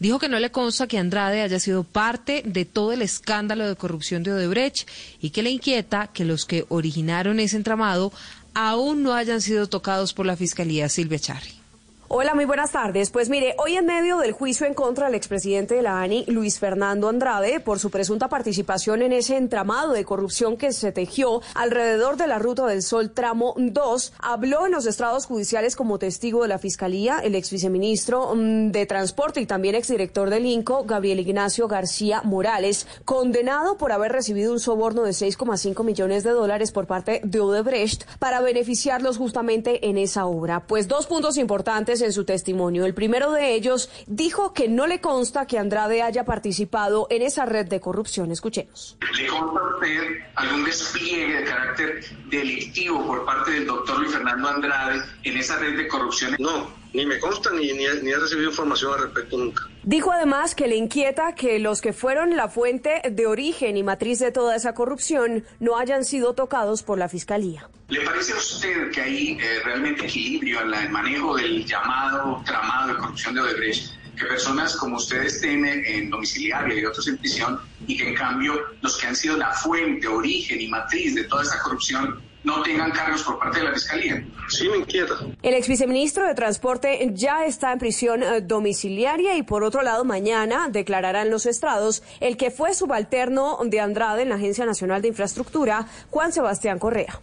Dijo 0.03 0.19
que 0.19 0.27
no 0.27 0.37
le 0.37 0.51
consta 0.51 0.85
que 0.85 0.97
Andrade 0.97 1.43
haya 1.43 1.61
sido 1.61 1.85
parte 1.85 2.43
de 2.45 2.65
todo 2.65 2.91
el 2.91 3.01
escándalo 3.01 3.65
de 3.65 3.77
corrupción 3.77 4.21
de 4.21 4.33
Odebrecht 4.33 4.85
y 5.21 5.29
que 5.29 5.41
le 5.41 5.49
inquieta 5.49 6.07
que 6.07 6.25
los 6.25 6.45
que 6.45 6.65
originaron 6.67 7.39
ese 7.39 7.55
entramado 7.55 8.11
aún 8.53 9.01
no 9.01 9.13
hayan 9.13 9.39
sido 9.39 9.69
tocados 9.69 10.13
por 10.13 10.25
la 10.25 10.35
Fiscalía 10.35 10.89
Silvia 10.89 11.19
Charri. 11.19 11.62
Hola, 12.09 12.35
muy 12.35 12.43
buenas 12.45 12.73
tardes. 12.73 13.09
Pues 13.09 13.29
mire, 13.29 13.55
hoy 13.57 13.77
en 13.77 13.85
medio 13.85 14.17
del 14.17 14.33
juicio 14.33 14.67
en 14.67 14.73
contra 14.73 15.07
del 15.07 15.15
expresidente 15.15 15.75
de 15.75 15.81
la 15.81 16.01
ANI, 16.01 16.25
Luis 16.27 16.59
Fernando 16.59 17.07
Andrade, 17.07 17.61
por 17.61 17.79
su 17.79 17.89
presunta 17.89 18.27
participación 18.27 19.01
en 19.01 19.13
ese 19.13 19.37
entramado 19.37 19.93
de 19.93 20.03
corrupción 20.03 20.57
que 20.57 20.73
se 20.73 20.91
tejió 20.91 21.41
alrededor 21.55 22.17
de 22.17 22.27
la 22.27 22.39
Ruta 22.39 22.67
del 22.67 22.83
Sol 22.83 23.11
tramo 23.11 23.55
2, 23.57 24.13
habló 24.19 24.65
en 24.65 24.73
los 24.73 24.85
estrados 24.85 25.25
judiciales 25.25 25.75
como 25.77 25.97
testigo 25.97 26.43
de 26.43 26.49
la 26.49 26.59
Fiscalía 26.59 27.19
el 27.19 27.35
ex 27.35 27.49
viceministro 27.49 28.35
mm, 28.35 28.71
de 28.71 28.85
Transporte 28.85 29.39
y 29.41 29.45
también 29.45 29.73
exdirector 29.73 30.29
del 30.29 30.45
INCO, 30.45 30.83
Gabriel 30.83 31.21
Ignacio 31.21 31.67
García 31.69 32.21
Morales, 32.23 32.85
condenado 33.05 33.77
por 33.77 33.93
haber 33.93 34.11
recibido 34.11 34.51
un 34.51 34.59
soborno 34.59 35.03
de 35.03 35.11
6,5 35.11 35.83
millones 35.83 36.23
de 36.23 36.31
dólares 36.31 36.73
por 36.73 36.85
parte 36.85 37.21
de 37.23 37.39
Odebrecht 37.39 38.03
para 38.19 38.41
beneficiarlos 38.41 39.17
justamente 39.17 39.87
en 39.87 39.97
esa 39.97 40.25
obra. 40.25 40.67
Pues 40.67 40.87
dos 40.87 41.07
puntos 41.07 41.37
importantes 41.37 42.02
en 42.05 42.13
su 42.13 42.25
testimonio. 42.25 42.85
El 42.85 42.93
primero 42.93 43.31
de 43.31 43.53
ellos 43.53 43.89
dijo 44.07 44.53
que 44.53 44.67
no 44.67 44.87
le 44.87 45.01
consta 45.01 45.47
que 45.47 45.57
Andrade 45.57 46.01
haya 46.01 46.25
participado 46.25 47.07
en 47.09 47.21
esa 47.21 47.45
red 47.45 47.67
de 47.67 47.79
corrupción. 47.79 48.31
Escuchemos. 48.31 48.97
¿Le 49.17 49.27
consta 49.27 49.59
a 49.59 49.75
usted 49.75 50.01
algún 50.35 50.63
despliegue 50.65 51.37
de 51.37 51.43
carácter 51.43 52.05
delictivo 52.29 53.05
por 53.05 53.25
parte 53.25 53.51
del 53.51 53.67
doctor 53.67 53.99
Luis 53.99 54.11
Fernando 54.11 54.47
Andrade 54.47 55.01
en 55.23 55.37
esa 55.37 55.57
red 55.57 55.77
de 55.77 55.87
corrupción? 55.87 56.35
No, 56.39 56.82
ni 56.93 57.05
me 57.05 57.19
consta 57.19 57.51
ni, 57.51 57.73
ni, 57.73 57.85
ni 58.01 58.11
he 58.11 58.17
recibido 58.17 58.49
información 58.49 58.93
al 58.93 59.01
respecto 59.05 59.37
nunca. 59.37 59.67
Dijo 59.83 60.11
además 60.11 60.55
que 60.55 60.67
le 60.67 60.75
inquieta 60.75 61.35
que 61.35 61.59
los 61.59 61.81
que 61.81 61.91
fueron 61.91 62.35
la 62.37 62.47
fuente 62.47 63.01
de 63.09 63.27
origen 63.27 63.75
y 63.75 63.83
matriz 63.83 64.19
de 64.19 64.31
toda 64.31 64.55
esa 64.55 64.73
corrupción 64.73 65.43
no 65.59 65.77
hayan 65.77 66.05
sido 66.05 66.33
tocados 66.33 66.83
por 66.83 66.97
la 66.97 67.09
Fiscalía. 67.09 67.69
¿Le 67.89 68.01
parece 68.01 68.33
a 68.33 68.37
usted 68.37 68.91
que 68.91 69.01
hay 69.01 69.37
eh, 69.39 69.59
realmente 69.65 70.05
equilibrio 70.05 70.61
en 70.61 70.73
el 70.73 70.89
manejo 70.89 71.35
del 71.35 71.65
llamado 71.65 72.41
tramado 72.45 72.93
de 72.93 72.99
corrupción 72.99 73.35
de 73.35 73.41
Odebrecht? 73.41 74.03
que 74.17 74.25
personas 74.25 74.75
como 74.75 74.97
ustedes 74.97 75.35
estén 75.35 75.65
en, 75.65 76.09
domiciliaria 76.09 76.79
y 76.79 76.85
otros 76.85 77.07
en 77.07 77.17
prisión 77.17 77.59
y 77.87 77.97
que 77.97 78.09
en 78.09 78.15
cambio 78.15 78.59
los 78.81 78.97
que 78.97 79.07
han 79.07 79.15
sido 79.15 79.37
la 79.37 79.51
fuente, 79.51 80.07
origen 80.07 80.61
y 80.61 80.67
matriz 80.67 81.15
de 81.15 81.23
toda 81.23 81.43
esta 81.43 81.59
corrupción 81.63 82.21
no 82.43 82.61
tengan 82.61 82.91
cargos 82.91 83.23
por 83.23 83.39
parte 83.39 83.59
de 83.59 83.65
la 83.65 83.73
Fiscalía. 83.73 84.25
Sí, 84.49 84.67
me 84.69 84.77
inquieta. 84.77 85.15
El 85.41 85.53
ex 85.53 85.67
viceministro 85.67 86.27
de 86.27 86.35
Transporte 86.35 87.09
ya 87.13 87.45
está 87.45 87.71
en 87.71 87.79
prisión 87.79 88.23
eh, 88.23 88.41
domiciliaria 88.41 89.35
y 89.35 89.43
por 89.43 89.63
otro 89.63 89.81
lado 89.81 90.03
mañana 90.03 90.67
declararán 90.69 91.29
los 91.29 91.45
estrados 91.45 92.03
el 92.19 92.37
que 92.37 92.51
fue 92.51 92.73
subalterno 92.73 93.57
de 93.63 93.79
Andrade 93.79 94.23
en 94.23 94.29
la 94.29 94.35
Agencia 94.35 94.65
Nacional 94.65 95.01
de 95.01 95.09
Infraestructura, 95.09 95.87
Juan 96.09 96.31
Sebastián 96.31 96.79
Correa. 96.79 97.21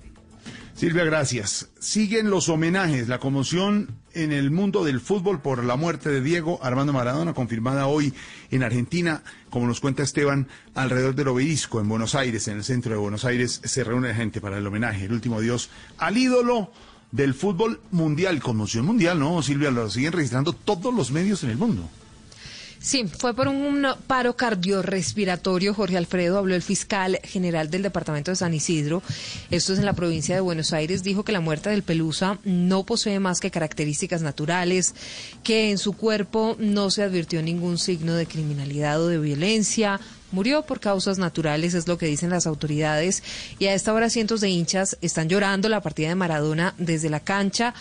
Silvia, 0.80 1.04
gracias. 1.04 1.68
Siguen 1.78 2.30
los 2.30 2.48
homenajes, 2.48 3.06
la 3.06 3.18
conmoción 3.18 3.98
en 4.14 4.32
el 4.32 4.50
mundo 4.50 4.82
del 4.82 5.02
fútbol 5.02 5.42
por 5.42 5.62
la 5.62 5.76
muerte 5.76 6.08
de 6.08 6.22
Diego 6.22 6.58
Armando 6.62 6.94
Maradona, 6.94 7.34
confirmada 7.34 7.86
hoy 7.86 8.14
en 8.50 8.62
Argentina, 8.62 9.22
como 9.50 9.66
nos 9.66 9.78
cuenta 9.78 10.02
Esteban, 10.02 10.48
alrededor 10.74 11.14
del 11.14 11.28
obelisco 11.28 11.80
en 11.80 11.88
Buenos 11.90 12.14
Aires, 12.14 12.48
en 12.48 12.56
el 12.56 12.64
centro 12.64 12.92
de 12.92 12.98
Buenos 12.98 13.26
Aires, 13.26 13.60
se 13.62 13.84
reúne 13.84 14.14
gente 14.14 14.40
para 14.40 14.56
el 14.56 14.66
homenaje, 14.66 15.04
el 15.04 15.12
último 15.12 15.36
adiós 15.36 15.68
al 15.98 16.16
ídolo 16.16 16.72
del 17.12 17.34
fútbol 17.34 17.78
mundial, 17.90 18.40
conmoción 18.40 18.86
mundial, 18.86 19.18
¿no, 19.18 19.42
Silvia? 19.42 19.70
Lo 19.70 19.90
siguen 19.90 20.12
registrando 20.12 20.54
todos 20.54 20.94
los 20.94 21.10
medios 21.10 21.44
en 21.44 21.50
el 21.50 21.58
mundo. 21.58 21.90
Sí, 22.82 23.04
fue 23.06 23.34
por 23.34 23.46
un 23.46 23.86
paro 24.06 24.36
cardiorrespiratorio. 24.36 25.74
Jorge 25.74 25.98
Alfredo 25.98 26.38
habló 26.38 26.54
el 26.54 26.62
fiscal 26.62 27.20
general 27.22 27.70
del 27.70 27.82
departamento 27.82 28.30
de 28.30 28.36
San 28.36 28.54
Isidro. 28.54 29.02
Esto 29.50 29.74
es 29.74 29.78
en 29.78 29.84
la 29.84 29.92
provincia 29.92 30.34
de 30.34 30.40
Buenos 30.40 30.72
Aires. 30.72 31.02
Dijo 31.02 31.22
que 31.22 31.32
la 31.32 31.40
muerte 31.40 31.68
del 31.68 31.82
Pelusa 31.82 32.38
no 32.42 32.86
posee 32.86 33.20
más 33.20 33.40
que 33.40 33.50
características 33.50 34.22
naturales, 34.22 34.94
que 35.44 35.70
en 35.70 35.76
su 35.76 35.92
cuerpo 35.92 36.56
no 36.58 36.90
se 36.90 37.02
advirtió 37.02 37.42
ningún 37.42 37.76
signo 37.76 38.14
de 38.14 38.26
criminalidad 38.26 38.98
o 39.02 39.08
de 39.08 39.18
violencia. 39.18 40.00
Murió 40.32 40.62
por 40.62 40.80
causas 40.80 41.18
naturales, 41.18 41.74
es 41.74 41.86
lo 41.86 41.98
que 41.98 42.06
dicen 42.06 42.30
las 42.30 42.46
autoridades. 42.46 43.22
Y 43.58 43.66
a 43.66 43.74
esta 43.74 43.92
hora 43.92 44.08
cientos 44.08 44.40
de 44.40 44.48
hinchas 44.48 44.96
están 45.02 45.28
llorando 45.28 45.68
la 45.68 45.82
partida 45.82 46.08
de 46.08 46.14
Maradona 46.14 46.74
desde 46.78 47.10
la 47.10 47.20
cancha 47.20 47.74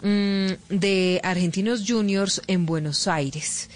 mmm, 0.00 0.52
de 0.70 1.20
Argentinos 1.22 1.84
Juniors 1.86 2.40
en 2.46 2.64
Buenos 2.64 3.08
Aires. 3.08 3.68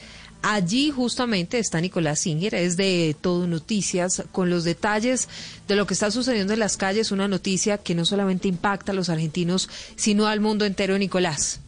Allí 0.42 0.90
justamente 0.90 1.60
está 1.60 1.80
Nicolás 1.80 2.18
Singer, 2.18 2.54
es 2.56 2.76
de 2.76 3.16
Todo 3.20 3.46
Noticias, 3.46 4.24
con 4.32 4.50
los 4.50 4.64
detalles 4.64 5.28
de 5.68 5.76
lo 5.76 5.86
que 5.86 5.94
está 5.94 6.10
sucediendo 6.10 6.52
en 6.52 6.58
las 6.58 6.76
calles, 6.76 7.12
una 7.12 7.28
noticia 7.28 7.78
que 7.78 7.94
no 7.94 8.04
solamente 8.04 8.48
impacta 8.48 8.90
a 8.90 8.94
los 8.94 9.08
argentinos, 9.08 9.70
sino 9.94 10.26
al 10.26 10.40
mundo 10.40 10.64
entero, 10.64 10.98
Nicolás. 10.98 11.60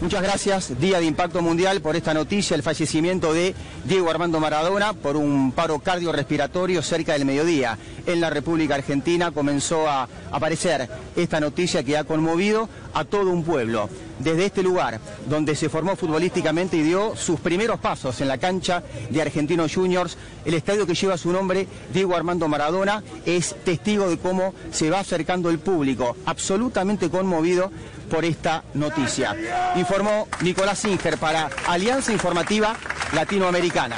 Muchas 0.00 0.22
gracias, 0.22 0.80
Día 0.80 0.98
de 0.98 1.04
Impacto 1.04 1.42
Mundial, 1.42 1.82
por 1.82 1.94
esta 1.94 2.14
noticia, 2.14 2.54
el 2.54 2.62
fallecimiento 2.62 3.34
de 3.34 3.54
Diego 3.84 4.10
Armando 4.10 4.40
Maradona 4.40 4.94
por 4.94 5.16
un 5.16 5.52
paro 5.52 5.78
cardiorrespiratorio 5.78 6.80
cerca 6.80 7.12
del 7.12 7.26
mediodía. 7.26 7.76
En 8.06 8.18
la 8.18 8.30
República 8.30 8.76
Argentina 8.76 9.30
comenzó 9.30 9.88
a 9.88 10.08
aparecer 10.32 10.88
esta 11.16 11.38
noticia 11.38 11.82
que 11.82 11.98
ha 11.98 12.04
conmovido 12.04 12.68
a 12.94 13.04
todo 13.04 13.30
un 13.30 13.44
pueblo. 13.44 13.90
Desde 14.18 14.46
este 14.46 14.62
lugar, 14.62 15.00
donde 15.28 15.54
se 15.54 15.68
formó 15.68 15.96
futbolísticamente 15.96 16.76
y 16.76 16.82
dio 16.82 17.14
sus 17.16 17.40
primeros 17.40 17.78
pasos 17.78 18.20
en 18.20 18.28
la 18.28 18.38
cancha 18.38 18.82
de 19.10 19.22
Argentinos 19.22 19.74
Juniors, 19.74 20.16
el 20.44 20.54
estadio 20.54 20.86
que 20.86 20.94
lleva 20.94 21.16
su 21.18 21.30
nombre, 21.30 21.66
Diego 21.92 22.16
Armando 22.16 22.48
Maradona, 22.48 23.02
es 23.24 23.54
testigo 23.64 24.08
de 24.08 24.18
cómo 24.18 24.54
se 24.72 24.90
va 24.90 25.00
acercando 25.00 25.50
el 25.50 25.58
público, 25.58 26.16
absolutamente 26.26 27.10
conmovido 27.10 27.70
por 28.10 28.26
esta 28.26 28.64
noticia. 28.74 29.34
Informó 29.76 30.28
Nicolás 30.42 30.80
Singer 30.80 31.16
para 31.16 31.48
Alianza 31.66 32.12
Informativa 32.12 32.76
Latinoamericana. 33.14 33.96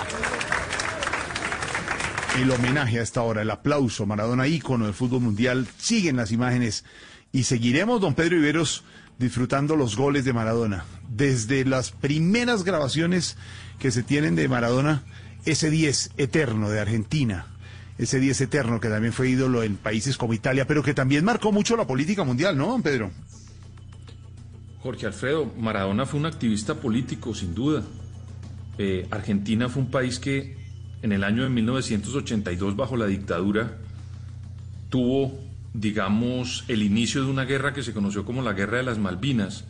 El 2.39 2.51
homenaje 2.51 3.01
a 3.01 3.03
esta 3.03 3.23
hora, 3.23 3.43
el 3.43 3.51
aplauso, 3.51 4.07
Maradona 4.07 4.47
ícono 4.47 4.85
del 4.85 4.95
fútbol 4.95 5.21
mundial, 5.21 5.67
siguen 5.79 6.17
las 6.17 6.31
imágenes 6.31 6.85
y 7.33 7.45
seguiremos, 7.45 8.01
don 8.01 8.15
Pedro 8.15 8.37
Iberos, 8.37 8.85
disfrutando 9.19 9.77
los 9.77 9.97
goles 9.97 10.25
de 10.25 10.33
Maradona. 10.33 10.85
Desde 11.09 11.65
las 11.65 11.91
primeras 11.91 12.65
grabaciones 12.65 13.37
que 13.79 13.91
se 13.91 14.03
tienen 14.03 14.37
de 14.37 14.49
Maradona, 14.49 15.03
ese 15.45 15.71
10 15.71 16.13
eterno 16.17 16.71
de 16.71 16.81
Argentina, 16.81 17.47
ese 17.99 18.19
10 18.19 18.43
eterno 18.43 18.81
que 18.81 18.89
también 18.89 19.13
fue 19.13 19.29
ídolo 19.29 19.63
en 19.63 19.77
países 19.77 20.17
como 20.17 20.35
Italia, 20.35 20.67
pero 20.67 20.83
que 20.83 20.95
también 20.95 21.25
marcó 21.25 21.53
mucho 21.53 21.77
la 21.77 21.87
política 21.87 22.25
mundial, 22.25 22.57
¿no, 22.57 22.69
don 22.69 22.83
Pedro? 22.83 23.11
Jorge 24.83 25.07
Alfredo, 25.07 25.53
Maradona 25.59 26.07
fue 26.07 26.19
un 26.19 26.27
activista 26.27 26.75
político, 26.75 27.35
sin 27.35 27.55
duda. 27.55 27.85
Eh, 28.79 29.07
Argentina 29.13 29.69
fue 29.69 29.83
un 29.83 29.91
país 29.91 30.19
que 30.19 30.57
en 31.03 31.13
el 31.13 31.23
año 31.23 31.45
de 31.45 31.51
1982, 31.51 32.75
bajo 32.75 32.97
la 32.97 33.07
dictadura, 33.07 33.79
tuvo, 34.89 35.39
digamos, 35.73 36.65
el 36.67 36.83
inicio 36.83 37.25
de 37.25 37.31
una 37.31 37.45
guerra 37.45 37.73
que 37.73 37.85
se 37.85 37.93
conoció 37.93 38.25
como 38.25 38.43
la 38.43 38.55
Guerra 38.55 38.79
de 38.79 38.83
las 38.83 38.99
Malvinas, 38.99 39.65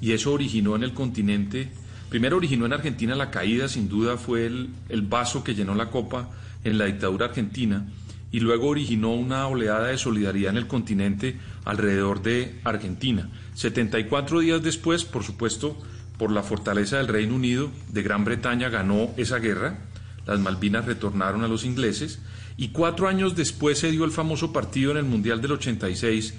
y 0.00 0.12
eso 0.12 0.32
originó 0.32 0.74
en 0.74 0.82
el 0.82 0.94
continente, 0.94 1.68
primero 2.08 2.36
originó 2.36 2.66
en 2.66 2.72
Argentina 2.72 3.14
la 3.14 3.30
caída, 3.30 3.68
sin 3.68 3.88
duda 3.88 4.16
fue 4.16 4.46
el, 4.46 4.70
el 4.88 5.02
vaso 5.02 5.44
que 5.44 5.54
llenó 5.54 5.76
la 5.76 5.90
copa 5.90 6.28
en 6.64 6.76
la 6.76 6.86
dictadura 6.86 7.26
argentina, 7.26 7.86
y 8.32 8.40
luego 8.40 8.68
originó 8.68 9.12
una 9.12 9.46
oleada 9.46 9.88
de 9.88 9.98
solidaridad 9.98 10.50
en 10.50 10.58
el 10.58 10.66
continente 10.66 11.36
alrededor 11.64 12.22
de 12.22 12.60
Argentina. 12.64 13.28
74 13.60 14.40
días 14.40 14.62
después, 14.62 15.04
por 15.04 15.22
supuesto, 15.22 15.76
por 16.16 16.32
la 16.32 16.42
fortaleza 16.42 16.96
del 16.96 17.08
Reino 17.08 17.34
Unido, 17.34 17.70
de 17.90 18.02
Gran 18.02 18.24
Bretaña 18.24 18.70
ganó 18.70 19.10
esa 19.18 19.38
guerra, 19.38 19.80
las 20.26 20.40
Malvinas 20.40 20.86
retornaron 20.86 21.44
a 21.44 21.48
los 21.48 21.66
ingleses, 21.66 22.20
y 22.56 22.68
cuatro 22.68 23.06
años 23.06 23.36
después 23.36 23.78
se 23.78 23.90
dio 23.90 24.06
el 24.06 24.12
famoso 24.12 24.50
partido 24.50 24.92
en 24.92 24.96
el 24.96 25.04
Mundial 25.04 25.42
del 25.42 25.52
86, 25.52 26.32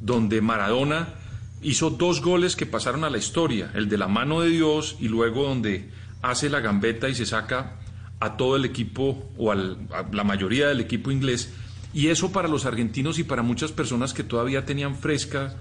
donde 0.00 0.40
Maradona 0.40 1.10
hizo 1.62 1.90
dos 1.90 2.20
goles 2.20 2.56
que 2.56 2.66
pasaron 2.66 3.04
a 3.04 3.10
la 3.10 3.18
historia, 3.18 3.70
el 3.74 3.88
de 3.88 3.98
la 3.98 4.08
mano 4.08 4.40
de 4.40 4.48
Dios 4.48 4.96
y 4.98 5.06
luego 5.06 5.44
donde 5.44 5.90
hace 6.22 6.50
la 6.50 6.58
gambeta 6.58 7.08
y 7.08 7.14
se 7.14 7.24
saca 7.24 7.76
a 8.18 8.36
todo 8.36 8.56
el 8.56 8.64
equipo 8.64 9.30
o 9.38 9.52
a 9.52 9.54
la 9.54 10.24
mayoría 10.24 10.66
del 10.66 10.80
equipo 10.80 11.12
inglés. 11.12 11.54
Y 11.92 12.08
eso 12.08 12.32
para 12.32 12.48
los 12.48 12.66
argentinos 12.66 13.20
y 13.20 13.22
para 13.22 13.42
muchas 13.42 13.70
personas 13.70 14.12
que 14.12 14.24
todavía 14.24 14.64
tenían 14.64 14.96
fresca 14.96 15.54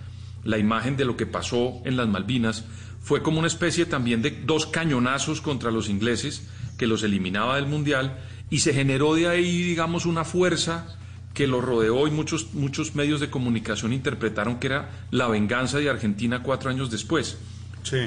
la 0.44 0.58
imagen 0.58 0.98
de 0.98 1.06
lo 1.06 1.18
que 1.18 1.26
pasó 1.26 1.82
en 1.86 1.98
las 1.98 2.08
Malvinas, 2.08 2.66
fue 3.02 3.22
como 3.22 3.39
una 3.39 3.48
especie 3.48 3.86
también 3.86 4.22
de 4.22 4.32
dos 4.32 4.66
cañonazos 4.66 5.41
contra 5.41 5.72
los 5.72 5.89
ingleses 5.89 6.48
que 6.78 6.88
los 6.88 7.04
eliminaba 7.04 7.58
del 7.58 7.68
Mundial 7.68 8.18
y 8.50 8.60
se 8.60 8.74
generó 8.74 9.16
de 9.16 9.28
ahí, 9.28 9.64
digamos, 9.64 10.06
una 10.06 10.24
fuerza 10.24 10.98
que 11.34 11.48
lo 11.48 11.62
rodeó 11.62 12.08
y 12.08 12.12
muchos, 12.12 12.54
muchos 12.54 12.96
medios 12.96 13.20
de 13.20 13.30
comunicación 13.30 13.91
interpretaron 13.91 14.60
que 14.60 14.68
era 14.68 14.89
la 15.12 15.28
venganza 15.28 15.80
de 15.80 15.89
Argentina 15.89 16.44
cuatro 16.44 16.70
años 16.70 16.91
después. 16.91 17.38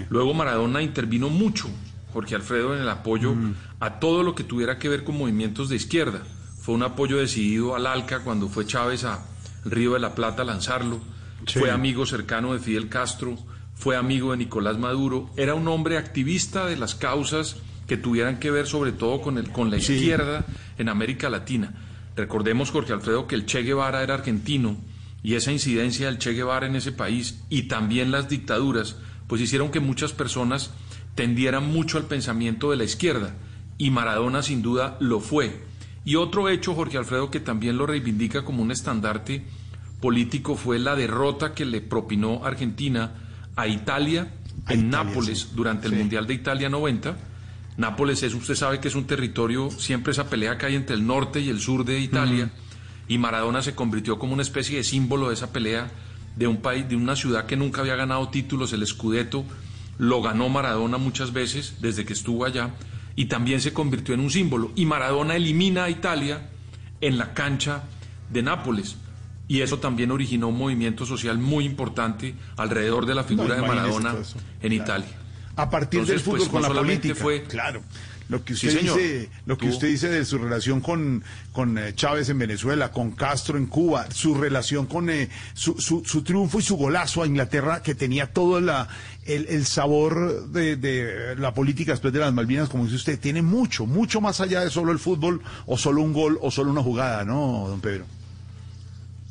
Luego 0.09 0.33
Maradona 0.33 0.83
intervino 0.83 1.29
mucho, 1.29 1.69
Jorge 2.13 2.35
Alfredo, 2.35 2.75
en 2.75 2.83
el 2.83 2.89
apoyo 2.89 3.35
a 3.81 3.99
todo 3.99 4.23
lo 4.23 4.35
que 4.35 4.45
tuviera 4.45 4.79
que 4.79 4.89
ver 4.89 5.05
con 5.05 5.19
movimientos 5.19 5.69
de 5.69 5.77
izquierda. 5.77 6.23
Fue 6.61 6.75
un 6.75 6.83
apoyo 6.83 7.19
decidido 7.19 7.77
al 7.77 7.87
ALCA 7.87 8.21
cuando 8.21 8.49
fue 8.49 8.67
Chávez 8.67 9.05
a 9.05 9.27
Río 9.65 9.93
de 9.93 10.01
la 10.01 10.15
Plata 10.15 10.43
a 10.43 10.45
lanzarlo. 10.47 11.01
Sí. 11.47 11.59
Fue 11.61 11.71
amigo 11.71 12.07
cercano 12.07 12.53
de 12.53 12.59
Fidel 12.59 12.89
Castro, 12.89 13.39
fue 13.75 13.97
amigo 13.97 14.33
de 14.33 14.39
Nicolás 14.39 14.79
Maduro. 14.79 15.31
Era 15.37 15.55
un 15.55 15.69
hombre 15.69 15.97
activista 15.99 16.67
de 16.67 16.77
las 16.77 16.95
causas 16.95 17.57
que 17.87 17.97
tuvieran 17.97 18.39
que 18.41 18.51
ver 18.51 18.67
sobre 18.67 18.93
todo 18.93 19.21
con, 19.23 19.39
el, 19.39 19.51
con 19.53 19.71
la 19.71 19.79
Sí. 19.81 19.95
izquierda 19.95 20.45
en 20.79 20.89
América 20.89 21.31
Latina. 21.31 21.73
Recordemos, 22.17 22.71
Jorge 22.71 22.93
Alfredo, 22.93 23.27
que 23.27 23.35
el 23.37 23.47
Che 23.47 23.63
Guevara 23.63 24.03
era 24.03 24.15
argentino 24.15 24.77
y 25.23 25.35
esa 25.35 25.53
incidencia 25.53 26.07
del 26.07 26.19
Che 26.19 26.33
Guevara 26.33 26.67
en 26.67 26.75
ese 26.77 26.91
país 26.93 27.41
y 27.49 27.65
también 27.65 28.11
las 28.11 28.29
dictaduras, 28.29 28.97
pues 29.29 29.41
hicieron 29.41 29.71
que 29.71 29.81
muchas 29.81 30.13
personas 30.13 30.71
tendieran 31.15 31.71
mucho 31.73 31.99
al 31.99 32.05
pensamiento 32.07 32.71
de 32.71 32.77
la 32.77 32.85
izquierda 32.85 33.35
y 33.79 33.91
Maradona 33.91 34.43
sin 34.43 34.63
duda 34.63 34.97
lo 35.01 35.21
fue. 35.21 35.61
Y 36.05 36.17
otro 36.17 36.49
hecho, 36.49 36.75
Jorge 36.75 36.99
Alfredo, 36.99 37.31
que 37.31 37.41
también 37.41 37.77
lo 37.77 37.87
reivindica 37.87 38.45
como 38.45 38.63
un 38.63 38.71
estandarte 38.71 39.45
político 40.01 40.57
fue 40.57 40.79
la 40.79 40.95
derrota 40.95 41.55
que 41.55 41.65
le 41.65 41.81
propinó 41.81 42.45
Argentina 42.45 43.13
a 43.57 43.67
Italia 43.67 44.29
en 44.69 44.91
Nápoles 44.91 45.55
durante 45.55 45.89
el 45.89 45.95
Mundial 45.95 46.27
de 46.27 46.35
Italia 46.35 46.69
90. 46.69 47.17
Nápoles 47.77 48.23
es, 48.23 48.35
usted 48.35 48.55
sabe 48.55 48.81
que 48.81 48.89
es 48.89 48.95
un 48.95 49.07
territorio, 49.07 49.71
siempre 49.71 50.13
esa 50.13 50.29
pelea 50.31 50.57
que 50.57 50.67
hay 50.67 50.77
entre 50.77 50.97
el 50.97 51.07
norte 51.07 51.41
y 51.41 51.51
el 51.51 51.61
sur 51.61 51.85
de 51.85 52.01
Italia, 52.01 52.51
y 53.07 53.19
Maradona 53.19 53.63
se 53.63 53.75
convirtió 53.75 54.19
como 54.19 54.33
una 54.33 54.43
especie 54.43 54.79
de 54.79 54.85
símbolo 54.85 55.29
de 55.29 55.35
esa 55.35 55.53
pelea 55.53 55.91
de 56.37 56.47
un 56.47 56.59
país, 56.59 56.89
de 56.89 56.97
una 56.97 57.17
ciudad 57.17 57.47
que 57.47 57.57
nunca 57.57 57.83
había 57.83 57.97
ganado 57.97 58.29
títulos, 58.29 58.73
el 58.73 58.87
Scudetto, 58.87 59.45
lo 59.99 60.23
ganó 60.23 60.49
Maradona 60.49 60.99
muchas 60.99 61.33
veces 61.33 61.77
desde 61.81 62.05
que 62.05 62.13
estuvo 62.15 62.45
allá, 62.45 62.71
y 63.15 63.27
también 63.27 63.61
se 63.61 63.73
convirtió 63.73 64.15
en 64.15 64.21
un 64.21 64.31
símbolo. 64.31 64.73
Y 64.75 64.85
Maradona 64.85 65.37
elimina 65.37 65.85
a 65.85 65.91
Italia 65.91 66.51
en 67.01 67.19
la 67.19 67.33
cancha 67.35 67.85
de 68.31 68.43
Nápoles. 68.43 68.97
Y 69.49 69.61
eso 69.61 69.79
también 69.79 70.11
originó 70.11 70.49
un 70.49 70.59
movimiento 70.59 71.07
social 71.07 71.39
muy 71.39 71.65
importante 71.65 72.35
alrededor 72.57 73.07
de 73.07 73.15
la 73.15 73.25
figura 73.25 73.57
No, 73.57 73.63
de 73.63 73.69
Maradona 73.69 74.15
eso. 74.21 74.39
en 74.61 74.73
Italia. 74.73 75.07
A 75.55 75.71
partir 75.71 76.01
del 76.01 76.17
Entonces, 76.19 76.23
fútbol 76.25 76.39
pues, 76.39 76.51
con 76.51 76.63
no 76.63 76.69
la 76.75 76.81
política. 76.81 77.15
fue- 77.15 77.45
Claro. 77.45 77.83
Lo 78.29 78.45
que 78.45 78.55
usted 78.55 78.81
dice, 78.81 79.31
lo 79.47 79.57
que 79.57 79.69
usted 79.69 79.87
dice 79.87 80.09
de 80.09 80.25
su 80.25 80.37
relación 80.39 80.81
con, 80.81 81.23
con 81.53 81.79
eh, 81.79 81.95
Chávez 81.95 82.29
en 82.29 82.41
Venezuela, 82.41 82.91
con 82.91 83.13
Castro 83.13 83.57
en 83.57 83.67
Cuba, 83.67 84.09
su 84.11 84.35
relación 84.35 84.87
con 84.87 85.09
eh, 85.11 85.29
su, 85.55 85.81
su, 85.81 86.03
su 86.05 86.23
triunfo 86.25 86.59
y 86.59 86.63
su 86.63 86.77
golazo 86.77 87.23
a 87.23 87.27
Inglaterra, 87.29 87.85
que 87.85 87.95
tenía 87.95 88.33
todo 88.33 88.61
la, 88.61 88.89
el, 89.27 89.47
el 89.49 89.65
sabor 89.65 90.49
de, 90.49 90.75
de 90.75 91.37
la 91.37 91.55
política 91.55 91.93
después 91.93 92.13
de 92.13 92.19
las 92.19 92.35
Malvinas, 92.35 92.69
como 92.69 92.83
dice 92.83 92.97
usted, 92.97 93.21
tiene 93.21 93.43
mucho, 93.43 93.87
mucho 93.87 94.21
más 94.21 94.41
allá 94.41 94.61
de 94.63 94.71
solo 94.71 94.91
el 94.91 94.99
fútbol, 94.99 95.41
o 95.67 95.79
solo 95.79 96.03
un 96.03 96.13
gol, 96.13 96.37
o 96.43 96.51
solo 96.51 96.73
una 96.73 96.83
jugada, 96.83 97.25
¿no, 97.25 97.67
don 97.69 97.81
Pedro? 97.81 98.07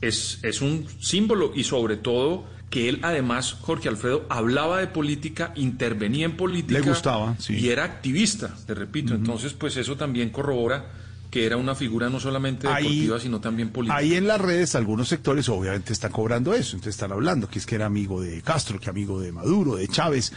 Es, 0.07 0.39
es 0.43 0.61
un 0.61 0.85
símbolo 0.99 1.51
y 1.55 1.63
sobre 1.63 1.97
todo 1.97 2.45
que 2.69 2.89
él 2.89 2.99
además, 3.03 3.53
Jorge 3.61 3.87
Alfredo, 3.89 4.25
hablaba 4.29 4.79
de 4.79 4.87
política, 4.87 5.53
intervenía 5.55 6.25
en 6.25 6.35
política. 6.35 6.79
Le 6.79 6.85
gustaba, 6.85 7.35
sí. 7.39 7.55
Y 7.55 7.69
era 7.69 7.83
activista, 7.85 8.55
te 8.65 8.73
repito. 8.73 9.13
Entonces, 9.13 9.53
pues 9.53 9.77
eso 9.77 9.95
también 9.95 10.29
corrobora 10.29 10.85
que 11.31 11.45
era 11.45 11.57
una 11.57 11.75
figura 11.75 12.09
no 12.09 12.19
solamente 12.19 12.67
Ahí- 12.67 12.83
deportiva, 12.83 13.19
sino 13.19 13.41
también 13.41 13.69
política. 13.69 13.97
Ahí 13.97 14.13
en 14.15 14.25
las 14.27 14.39
redes 14.39 14.73
algunos 14.75 15.07
sectores 15.09 15.47
obviamente 15.49 15.91
están 15.91 16.11
cobrando 16.11 16.53
eso, 16.53 16.75
entonces 16.77 16.95
están 16.95 17.11
hablando 17.11 17.49
que 17.49 17.59
es 17.59 17.65
que 17.65 17.75
era 17.75 17.85
amigo 17.87 18.21
de 18.21 18.41
Castro, 18.41 18.79
que 18.79 18.89
amigo 18.89 19.19
de 19.19 19.31
Maduro, 19.33 19.75
de 19.75 19.87
Chávez. 19.87 20.31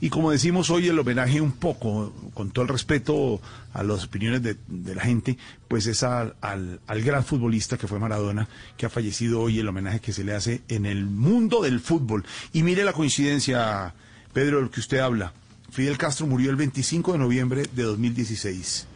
Y 0.00 0.10
como 0.10 0.30
decimos 0.30 0.70
hoy, 0.70 0.86
el 0.86 0.98
homenaje 0.98 1.40
un 1.40 1.52
poco, 1.52 2.12
con 2.34 2.50
todo 2.50 2.62
el 2.62 2.68
respeto 2.68 3.40
a 3.72 3.82
las 3.82 4.04
opiniones 4.04 4.42
de, 4.42 4.56
la 4.94 5.02
gente, 5.02 5.36
pues 5.66 5.86
es 5.86 6.04
al, 6.04 6.36
al, 6.40 6.80
al 6.86 7.02
gran 7.02 7.24
futbolista 7.24 7.76
que 7.76 7.88
fue 7.88 7.98
Maradona, 7.98 8.48
que 8.76 8.86
ha 8.86 8.90
fallecido 8.90 9.40
hoy, 9.40 9.58
el 9.58 9.68
homenaje 9.68 10.00
que 10.00 10.12
se 10.12 10.22
le 10.22 10.34
hace 10.34 10.62
en 10.68 10.86
el 10.86 11.06
mundo 11.06 11.62
del 11.62 11.80
fútbol. 11.80 12.24
Y 12.52 12.62
mire 12.62 12.84
la 12.84 12.92
coincidencia, 12.92 13.92
Pedro, 14.32 14.58
de 14.58 14.62
lo 14.62 14.70
que 14.70 14.80
usted 14.80 14.98
habla. 14.98 15.32
Fidel 15.70 15.98
Castro 15.98 16.26
murió 16.26 16.50
el 16.50 16.56
25 16.56 17.12
de 17.12 17.18
noviembre 17.18 17.64
de 17.74 17.82
2016 17.82 18.86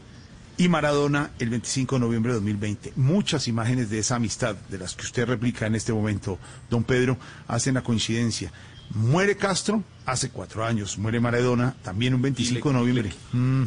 y 0.57 0.69
Maradona 0.69 1.31
el 1.39 1.51
25 1.51 1.97
de 1.97 2.01
noviembre 2.01 2.33
de 2.33 2.37
2020. 2.37 2.93
Muchas 2.97 3.49
imágenes 3.49 3.91
de 3.91 3.99
esa 3.99 4.17
amistad, 4.17 4.55
de 4.55 4.79
las 4.79 4.95
que 4.95 5.05
usted 5.05 5.27
replica 5.27 5.67
en 5.67 5.75
este 5.75 5.93
momento, 5.93 6.39
don 6.71 6.85
Pedro, 6.85 7.19
hacen 7.49 7.75
la 7.75 7.83
coincidencia. 7.83 8.53
Muere 8.95 9.36
Castro 9.36 9.82
hace 10.07 10.30
cuatro 10.30 10.64
años, 10.64 10.99
muere 10.99 11.20
Maradona 11.20 11.74
también 11.82 12.14
un 12.14 12.22
25 12.22 12.68
de 12.68 12.74
noviembre. 12.74 13.12
Mm, 13.32 13.64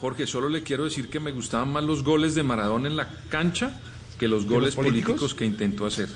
Jorge, 0.00 0.26
solo 0.26 0.48
le 0.48 0.62
quiero 0.62 0.84
decir 0.84 1.08
que 1.08 1.18
me 1.20 1.32
gustaban 1.32 1.72
más 1.72 1.82
los 1.84 2.04
goles 2.04 2.34
de 2.34 2.42
Maradona 2.42 2.88
en 2.88 2.96
la 2.96 3.08
cancha 3.30 3.80
que 4.18 4.28
los 4.28 4.44
¿Que 4.44 4.50
goles 4.50 4.66
los 4.68 4.74
políticos? 4.76 5.06
políticos 5.06 5.34
que 5.34 5.44
intentó 5.44 5.86
hacer. 5.86 6.08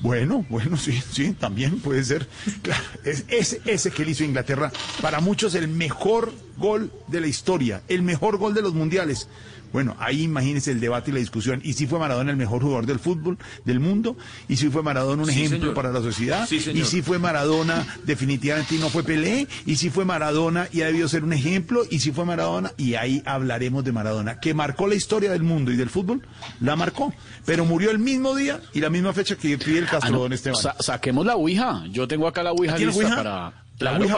Bueno, 0.00 0.44
bueno, 0.50 0.76
sí, 0.76 1.00
sí, 1.12 1.32
también 1.32 1.78
puede 1.78 2.02
ser. 2.04 2.28
Claro, 2.62 2.82
es, 3.04 3.24
ese, 3.28 3.62
ese 3.64 3.90
que 3.92 4.02
hizo 4.02 4.24
Inglaterra, 4.24 4.72
para 5.00 5.20
muchos 5.20 5.54
el 5.54 5.68
mejor 5.68 6.32
gol 6.58 6.90
de 7.06 7.20
la 7.20 7.28
historia, 7.28 7.82
el 7.88 8.02
mejor 8.02 8.36
gol 8.36 8.52
de 8.52 8.62
los 8.62 8.74
mundiales. 8.74 9.28
Bueno, 9.72 9.96
ahí 9.98 10.22
imagínense 10.22 10.70
el 10.70 10.80
debate 10.80 11.10
y 11.10 11.14
la 11.14 11.20
discusión. 11.20 11.60
Y 11.64 11.72
si 11.72 11.86
fue 11.86 11.98
Maradona 11.98 12.30
el 12.30 12.36
mejor 12.36 12.62
jugador 12.62 12.86
del 12.86 12.98
fútbol 12.98 13.38
del 13.64 13.80
mundo, 13.80 14.16
y 14.48 14.56
si 14.56 14.68
fue 14.68 14.82
Maradona 14.82 15.22
un 15.22 15.28
Sí, 15.30 15.38
ejemplo 15.40 15.58
señor. 15.60 15.74
para 15.74 15.90
la 15.92 16.00
sociedad, 16.00 16.46
Sí, 16.46 16.56
y 16.74 16.84
si 16.84 17.02
fue 17.02 17.18
Maradona 17.18 17.86
definitivamente 18.04 18.74
y 18.74 18.78
no 18.78 18.88
fue 18.90 19.02
Pelé, 19.02 19.48
y 19.66 19.76
si 19.76 19.90
fue 19.90 20.04
Maradona 20.04 20.68
y 20.72 20.82
ha 20.82 20.86
debido 20.86 21.08
ser 21.08 21.24
un 21.24 21.32
ejemplo, 21.32 21.82
y 21.90 22.00
si 22.00 22.12
fue 22.12 22.24
Maradona, 22.24 22.72
y 22.76 22.94
ahí 22.94 23.22
hablaremos 23.24 23.82
de 23.84 23.92
Maradona, 23.92 24.40
que 24.40 24.54
marcó 24.54 24.86
la 24.86 24.94
historia 24.94 25.30
del 25.32 25.42
mundo 25.42 25.72
y 25.72 25.76
del 25.76 25.88
fútbol, 25.90 26.22
la 26.60 26.76
marcó, 26.76 27.14
pero 27.46 27.64
murió 27.64 27.90
el 27.90 27.98
mismo 27.98 28.34
día 28.36 28.60
y 28.72 28.80
la 28.80 28.90
misma 28.90 29.12
fecha 29.12 29.36
que 29.36 29.56
Fidel 29.58 29.84
Castro, 29.86 30.00
Ah, 30.08 30.10
no, 30.10 30.18
don 30.20 30.32
Esteban. 30.32 30.60
sa- 30.60 30.76
saquemos 30.80 31.24
la 31.26 31.36
Ouija. 31.36 31.84
Yo 31.90 32.06
tengo 32.06 32.28
acá 32.28 32.42
la 32.42 32.52
Ouija 32.52 32.74
¿Ah, 32.74 32.78
lista 32.78 32.94
Ouija? 32.96 33.16
para, 33.16 33.32
¿La 33.32 33.52
claro, 33.78 33.96
Ouija 34.04 34.14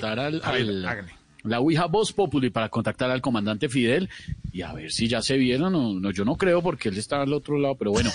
para 0.00 0.26
al, 0.26 0.40
ver. 0.42 1.04
La 1.46 1.60
Ouija 1.60 1.86
Voz 1.86 2.12
Populi 2.12 2.50
para 2.50 2.68
contactar 2.68 3.10
al 3.10 3.20
comandante 3.20 3.68
Fidel 3.68 4.08
y 4.52 4.62
a 4.62 4.72
ver 4.72 4.92
si 4.92 5.08
ya 5.08 5.22
se 5.22 5.36
vieron. 5.36 5.72
No, 5.72 5.92
no, 5.94 6.10
yo 6.10 6.24
no 6.24 6.36
creo 6.36 6.62
porque 6.62 6.88
él 6.88 6.98
está 6.98 7.22
al 7.22 7.32
otro 7.32 7.58
lado, 7.58 7.76
pero 7.76 7.92
bueno. 7.92 8.10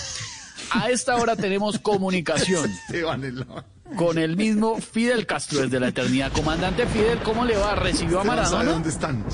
A 0.70 0.90
esta 0.90 1.16
hora 1.16 1.36
tenemos 1.36 1.78
comunicación 1.78 2.70
con 3.96 4.18
el 4.18 4.36
mismo 4.36 4.78
Fidel 4.78 5.26
Castro 5.26 5.62
desde 5.62 5.80
la 5.80 5.88
eternidad. 5.88 6.32
Comandante 6.32 6.86
Fidel, 6.86 7.18
¿cómo 7.18 7.44
le 7.44 7.56
va? 7.56 7.74
¿Recibió 7.74 8.20
a 8.20 8.24
Maradona? 8.24 8.72
dónde 8.72 8.88
están. 8.88 9.24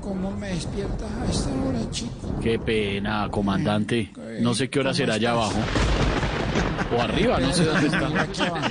¿Cómo 0.00 0.30
me 0.32 0.48
despiertas 0.48 1.10
a 1.10 1.30
esta 1.30 1.50
hora, 1.50 1.90
chico? 1.90 2.40
Qué 2.42 2.58
pena, 2.58 3.28
comandante. 3.30 4.10
No 4.40 4.54
sé 4.54 4.68
qué 4.68 4.80
hora 4.80 4.90
¿Cómo 4.90 4.96
será 4.96 5.14
allá 5.14 5.32
abajo. 5.32 5.54
O 6.96 7.00
arriba, 7.00 7.38
no 7.38 7.52
sé 7.52 7.64
dónde 7.64 7.86
está. 7.88 8.06
Aquí 8.22 8.42
abajo. 8.42 8.68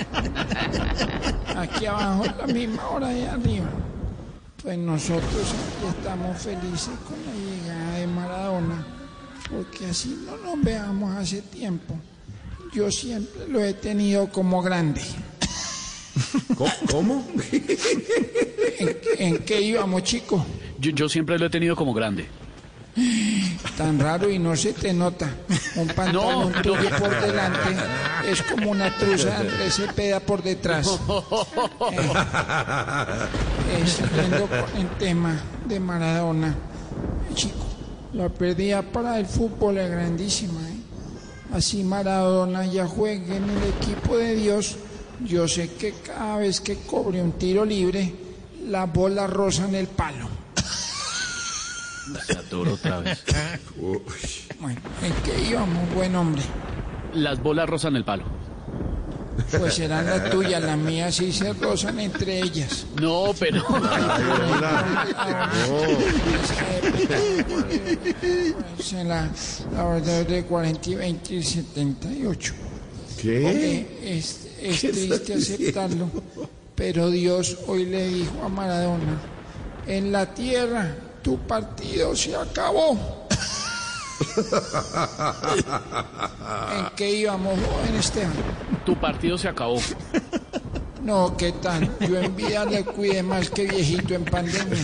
Aquí 1.58 1.86
abajo, 1.86 2.26
la 2.40 2.48
misma 2.48 2.90
hora 2.90 3.08
de 3.10 3.28
arriba. 3.28 3.70
Pues 4.62 4.78
nosotros 4.78 5.32
aquí 5.34 5.98
estamos 5.98 6.42
felices 6.42 6.92
con 7.08 7.18
la 7.26 7.34
llegada 7.34 7.98
de 7.98 8.08
Maradona, 8.08 8.86
porque 9.50 9.86
así 9.88 10.20
no 10.26 10.38
nos 10.38 10.64
veamos 10.64 11.16
hace 11.16 11.42
tiempo. 11.42 11.96
Yo 12.74 12.92
siempre 12.92 13.48
lo 13.48 13.64
he 13.64 13.74
tenido 13.74 14.28
como 14.30 14.62
grande. 14.62 15.02
¿Cómo? 16.92 17.26
¿En, 18.80 18.98
en 19.18 19.38
qué 19.40 19.62
íbamos, 19.62 20.04
chicos? 20.04 20.44
Yo, 20.78 20.92
yo 20.92 21.10
siempre 21.10 21.40
lo 21.40 21.46
he 21.46 21.50
tenido 21.50 21.76
como 21.76 21.94
grande. 21.94 22.28
Tan 23.78 24.00
raro 24.00 24.30
y 24.30 24.40
no 24.40 24.56
se 24.56 24.74
te 24.74 24.94
nota. 24.94 25.30
Un 25.76 25.88
pantalón 25.88 26.52
No, 26.52 26.62
tuyo 26.62 26.90
no. 26.90 26.98
por 26.98 27.22
delante 27.22 27.60
es 28.28 28.42
como 28.44 28.72
una 28.72 28.96
truza 28.98 29.44
de 29.44 29.72
Cepeda 29.72 30.20
por 30.20 30.44
detrás. 30.44 31.00
Eh, 33.72 33.84
con 34.40 34.80
el 34.82 34.90
tema 34.98 35.40
de 35.68 35.80
Maradona, 35.80 36.56
chico, 37.36 37.66
la 38.14 38.28
pérdida 38.30 38.82
para 38.82 39.20
el 39.20 39.28
fútbol 39.28 39.78
es 39.78 39.92
grandísima. 39.92 40.60
¿eh? 40.70 40.76
Así 41.54 41.84
Maradona 41.84 42.66
ya 42.66 42.88
juegue 42.88 43.38
en 43.38 43.44
el 43.44 43.64
equipo 43.78 44.18
de 44.18 44.36
Dios. 44.36 44.78
Yo 45.24 45.48
sé 45.48 45.72
que 45.74 45.94
cada 45.94 46.38
vez 46.38 46.62
que 46.62 46.78
cobre 46.78 47.22
un 47.22 47.34
tiro 47.34 47.64
libre, 47.64 48.12
la 48.68 48.86
bola 48.86 49.28
rosa 49.28 49.66
en 49.68 49.76
el 49.76 49.88
palo. 49.88 50.28
Se 52.26 52.38
adoro 52.38 52.74
otra 52.74 53.00
vez. 53.00 53.24
Bueno, 54.60 54.80
¿en 55.02 55.14
qué 55.24 55.50
íbamos, 55.50 55.94
buen 55.94 56.16
hombre? 56.16 56.42
Las 57.14 57.42
bolas 57.42 57.70
rozan 57.70 57.96
el 57.96 58.06
palo. 58.06 58.24
Pues 59.58 59.76
serán 59.76 60.06
la 60.06 60.30
tuya, 60.30 60.60
la 60.60 60.76
mía 60.76 61.12
sí 61.12 61.32
se 61.32 61.54
rozan 61.54 62.00
entre 62.00 62.40
ellas. 62.40 62.86
No, 63.02 63.34
pero. 63.40 63.64
Es 68.78 68.94
la, 68.94 69.30
la 69.74 69.86
verdad 69.86 70.26
de 70.26 70.44
40 70.44 70.90
y 70.90 70.96
20 70.96 71.36
y 71.36 71.44
78. 71.44 72.54
¿Qué? 73.22 73.88
Es, 74.04 74.48
es 74.62 74.80
triste 74.82 75.34
aceptarlo, 75.34 76.10
pero 76.76 77.10
Dios 77.10 77.58
hoy 77.68 77.86
le 77.86 78.08
dijo 78.08 78.44
a 78.44 78.50
Maradona, 78.50 79.20
en 79.88 80.12
la 80.12 80.34
tierra 80.34 80.96
tu 81.22 81.38
partido 81.40 82.16
se 82.16 82.36
acabó. 82.36 82.98
¿En 86.78 86.96
qué 86.96 87.12
íbamos, 87.12 87.58
joven 87.60 87.96
Esteban? 87.96 88.34
Tu 88.86 88.96
partido 89.00 89.38
se 89.38 89.48
acabó. 89.48 89.80
No, 91.04 91.36
¿qué 91.38 91.54
tal? 91.54 91.90
Yo 92.02 92.20
en 92.20 92.36
vida 92.36 92.66
le 92.66 92.84
cuide 92.84 93.24
más 93.24 93.50
que 93.50 93.66
viejito 93.66 94.14
en 94.14 94.26
pandemia. 94.26 94.84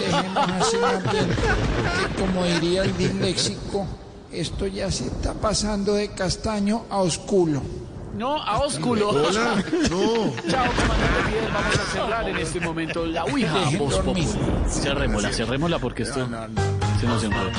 Dejemos 0.00 0.48
así 0.60 0.76
más 0.78 1.12
bien, 1.12 1.28
que 1.28 2.22
como 2.22 2.44
diría 2.44 2.82
el 2.82 2.96
disléxico, 2.96 3.86
esto 4.32 4.66
ya 4.66 4.90
se 4.90 5.04
está 5.06 5.34
pasando 5.34 5.94
de 5.94 6.08
castaño 6.08 6.86
a 6.90 6.98
osculo. 6.98 7.62
No, 8.16 8.40
a 8.40 8.58
ósculo. 8.60 9.08
Hola, 9.10 9.56
no. 9.90 10.32
Chao, 10.48 10.66
comandante 10.72 11.22
Fidel. 11.26 11.50
Vamos 11.52 11.78
a 11.78 11.84
cerrar 11.92 12.28
en 12.28 12.36
este 12.36 12.60
momento 12.60 13.06
la 13.06 13.24
Ouija. 13.24 13.70
Voz. 13.78 13.96
Populi. 13.98 14.28
Cerrémosla, 14.68 15.32
cerrémosla 15.32 15.78
porque 15.78 16.04
esto 16.04 16.28
se 17.00 17.06
nos 17.06 17.24
enredó. 17.24 17.50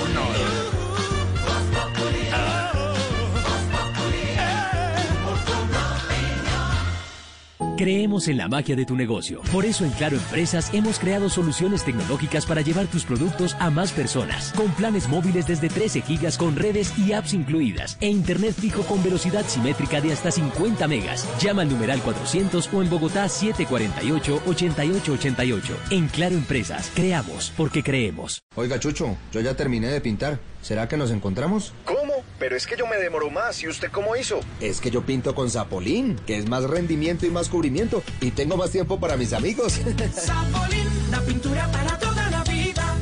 Creemos 7.78 8.28
en 8.30 8.38
la 8.38 8.48
magia 8.48 8.74
de 8.78 8.86
tu 8.86 8.96
negocio. 8.96 9.42
Por 9.52 9.66
eso 9.66 9.84
en 9.84 9.92
Claro 9.92 10.16
Empresas 10.16 10.74
hemos 10.74 10.98
creado 10.98 11.30
soluciones 11.30 11.84
tecnológicas 11.84 12.46
para 12.46 12.62
llevar 12.62 12.88
tus 12.88 13.04
productos 13.04 13.54
a 13.60 13.70
más 13.70 13.92
personas. 13.92 14.54
Con 14.56 14.72
planes 14.72 15.10
móviles 15.10 15.46
desde 15.46 15.68
13 15.68 16.02
gigas 16.02 16.38
con 16.38 16.56
redes 16.56 16.98
y 16.98 17.12
apps 17.12 17.34
incluidas. 17.34 17.98
E 18.00 18.08
internet 18.08 18.56
fijo 18.58 18.84
con 18.84 19.04
velocidad 19.04 19.46
simétrica 19.46 20.00
de 20.00 20.14
hasta 20.14 20.32
50 20.32 20.88
megas. 20.88 21.28
Llama 21.42 21.64
al 21.64 21.70
numeral 21.70 22.02
400 22.02 22.74
o 22.74 22.82
en 22.82 22.90
Bogotá 22.90 23.26
748-8888. 23.26 25.62
En 25.90 26.08
Claro 26.08 26.36
Empresas, 26.36 26.90
creamos 26.96 27.52
porque 27.58 27.84
creemos. 27.84 28.42
Oiga, 28.56 28.80
Chucho, 28.80 29.18
yo 29.34 29.42
ya 29.42 29.54
terminé 29.56 29.90
de 29.90 30.00
pintar. 30.00 30.40
¿Será 30.62 30.88
que 30.88 30.96
nos 30.96 31.12
encontramos? 31.12 31.74
¿Cómo? 31.84 32.05
Pero 32.40 32.56
es 32.56 32.68
que 32.68 32.76
yo 32.78 32.88
me 32.88 32.98
demoro 32.98 33.30
más. 33.30 33.62
¿Y 33.64 33.68
usted 33.68 33.90
cómo 33.92 34.16
hizo? 34.16 34.40
Es 34.60 34.82
que 34.82 34.92
yo 34.92 35.02
pinto 35.02 35.34
con 35.36 35.50
Zapolín, 35.50 36.18
que 36.28 36.38
es 36.38 36.50
más 36.50 36.64
rendimiento 36.64 37.26
y 37.26 37.30
más 37.30 37.50
cubrimiento. 37.50 38.04
Y 38.22 38.32
tengo 38.32 38.58
más 38.58 38.72
tiempo 38.72 39.00
para 39.00 39.18
mis 39.18 39.34
amigos. 39.34 39.74
Zapolín, 40.14 40.88
la 41.12 41.22
pintura 41.22 41.72
para 41.72 41.98
toda 41.98 42.30
la 42.30 42.44
vida. 42.44 42.96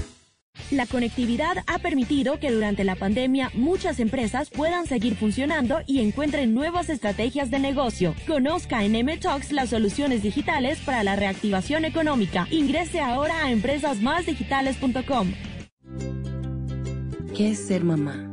La 0.72 0.88
conectividad 0.88 1.58
ha 1.68 1.80
permitido 1.80 2.40
que 2.40 2.52
durante 2.52 2.84
la 2.84 2.96
pandemia 2.96 3.52
muchas 3.54 4.00
empresas 4.00 4.50
puedan 4.50 4.88
seguir 4.88 5.16
funcionando 5.16 5.82
y 5.86 6.02
encuentren 6.02 6.56
nuevas 6.56 6.90
estrategias 6.90 7.52
de 7.52 7.60
negocio. 7.60 8.16
Conozca 8.28 8.84
en 8.84 8.96
M-Talks 8.96 9.52
las 9.52 9.70
soluciones 9.70 10.24
digitales 10.24 10.80
para 10.80 11.04
la 11.04 11.16
reactivación 11.16 11.86
económica. 11.86 12.48
Ingrese 12.50 13.02
ahora 13.02 13.46
a 13.46 13.52
empresasmásdigitales.com. 13.52 15.34
¿Qué 17.36 17.52
es 17.52 17.68
ser 17.68 17.84
mamá? 17.84 18.33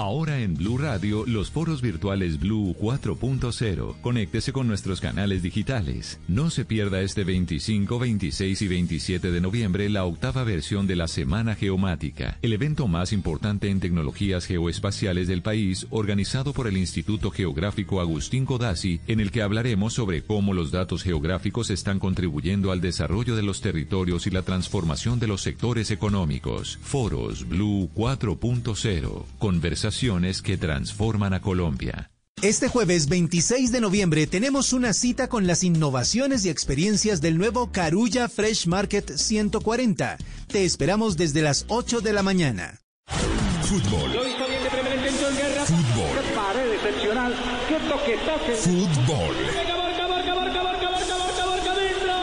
Ahora 0.00 0.40
en 0.40 0.54
Blue 0.54 0.78
Radio, 0.78 1.26
los 1.26 1.50
foros 1.50 1.82
virtuales 1.82 2.40
Blue 2.40 2.74
4.0. 2.80 4.00
Conéctese 4.00 4.50
con 4.50 4.66
nuestros 4.66 4.98
canales 4.98 5.42
digitales. 5.42 6.18
No 6.26 6.48
se 6.48 6.64
pierda 6.64 7.02
este 7.02 7.22
25, 7.22 7.98
26 7.98 8.62
y 8.62 8.68
27 8.68 9.30
de 9.30 9.40
noviembre 9.42 9.90
la 9.90 10.06
octava 10.06 10.42
versión 10.42 10.86
de 10.86 10.96
la 10.96 11.06
Semana 11.06 11.54
Geomática, 11.54 12.38
el 12.40 12.54
evento 12.54 12.88
más 12.88 13.12
importante 13.12 13.68
en 13.68 13.78
tecnologías 13.78 14.46
geoespaciales 14.46 15.28
del 15.28 15.42
país, 15.42 15.86
organizado 15.90 16.54
por 16.54 16.66
el 16.66 16.78
Instituto 16.78 17.30
Geográfico 17.30 18.00
Agustín 18.00 18.46
Codazzi, 18.46 19.02
en 19.06 19.20
el 19.20 19.30
que 19.30 19.42
hablaremos 19.42 19.92
sobre 19.92 20.22
cómo 20.22 20.54
los 20.54 20.70
datos 20.70 21.02
geográficos 21.02 21.68
están 21.68 21.98
contribuyendo 21.98 22.72
al 22.72 22.80
desarrollo 22.80 23.36
de 23.36 23.42
los 23.42 23.60
territorios 23.60 24.26
y 24.26 24.30
la 24.30 24.40
transformación 24.40 25.20
de 25.20 25.26
los 25.26 25.42
sectores 25.42 25.90
económicos. 25.90 26.78
Foros 26.80 27.46
Blue 27.46 27.90
4.0. 27.94 29.24
Conversaciones 29.90 30.40
que 30.40 30.56
transforman 30.56 31.34
a 31.34 31.40
Colombia. 31.40 32.12
Este 32.42 32.68
jueves 32.68 33.08
26 33.08 33.72
de 33.72 33.80
noviembre 33.80 34.28
tenemos 34.28 34.72
una 34.72 34.92
cita 34.92 35.28
con 35.28 35.48
las 35.48 35.64
innovaciones 35.64 36.44
y 36.44 36.48
experiencias 36.48 37.20
del 37.20 37.36
nuevo 37.38 37.72
Carulla 37.72 38.28
Fresh 38.28 38.68
Market 38.68 39.16
140. 39.16 40.16
Te 40.46 40.64
esperamos 40.64 41.16
desde 41.16 41.42
las 41.42 41.64
8 41.66 42.02
de 42.02 42.12
la 42.12 42.22
mañana. 42.22 42.78
Fútbol. 43.62 44.12
Fútbol. 45.66 46.06
Fútbol. 48.62 49.69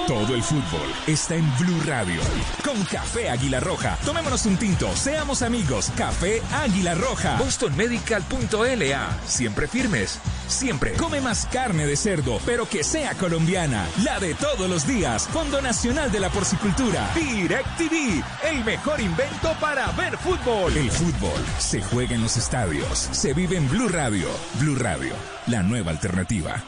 Todo 0.07 0.35
el 0.35 0.41
fútbol 0.41 0.89
está 1.05 1.35
en 1.35 1.45
Blue 1.57 1.81
Radio. 1.85 2.21
Con 2.63 2.81
Café 2.85 3.29
Águila 3.29 3.59
Roja. 3.59 3.97
Tomémonos 4.05 4.45
un 4.45 4.55
tinto, 4.55 4.95
seamos 4.95 5.41
amigos. 5.41 5.91
Café 5.97 6.41
Águila 6.53 6.95
Roja. 6.95 7.35
BostonMedical.la. 7.37 9.19
Siempre 9.25 9.67
firmes. 9.67 10.21
Siempre. 10.47 10.93
Come 10.93 11.19
más 11.19 11.45
carne 11.51 11.85
de 11.85 11.97
cerdo, 11.97 12.39
pero 12.45 12.69
que 12.69 12.85
sea 12.85 13.15
colombiana. 13.15 13.85
La 14.01 14.17
de 14.21 14.33
todos 14.35 14.69
los 14.69 14.87
días. 14.87 15.27
Fondo 15.27 15.61
Nacional 15.61 16.09
de 16.09 16.21
la 16.21 16.29
Porcicultura. 16.29 17.11
DirecTV. 17.13 18.23
El 18.49 18.63
mejor 18.63 19.01
invento 19.01 19.53
para 19.59 19.91
ver 19.91 20.17
fútbol. 20.17 20.77
El 20.77 20.89
fútbol 20.89 21.43
se 21.59 21.81
juega 21.81 22.15
en 22.15 22.21
los 22.21 22.37
estadios. 22.37 23.09
Se 23.11 23.33
vive 23.33 23.57
en 23.57 23.67
Blue 23.67 23.89
Radio. 23.89 24.29
Blue 24.61 24.75
Radio. 24.75 25.13
La 25.47 25.63
nueva 25.63 25.91
alternativa. 25.91 26.63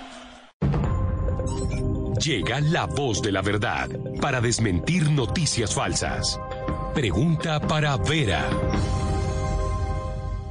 Llega 2.20 2.60
la 2.60 2.86
voz 2.86 3.22
de 3.22 3.32
la 3.32 3.42
verdad 3.42 3.88
para 4.20 4.42
desmentir 4.42 5.10
noticias 5.10 5.74
falsas. 5.74 6.38
Pregunta 6.94 7.62
para 7.62 7.96
Vera. 7.96 8.46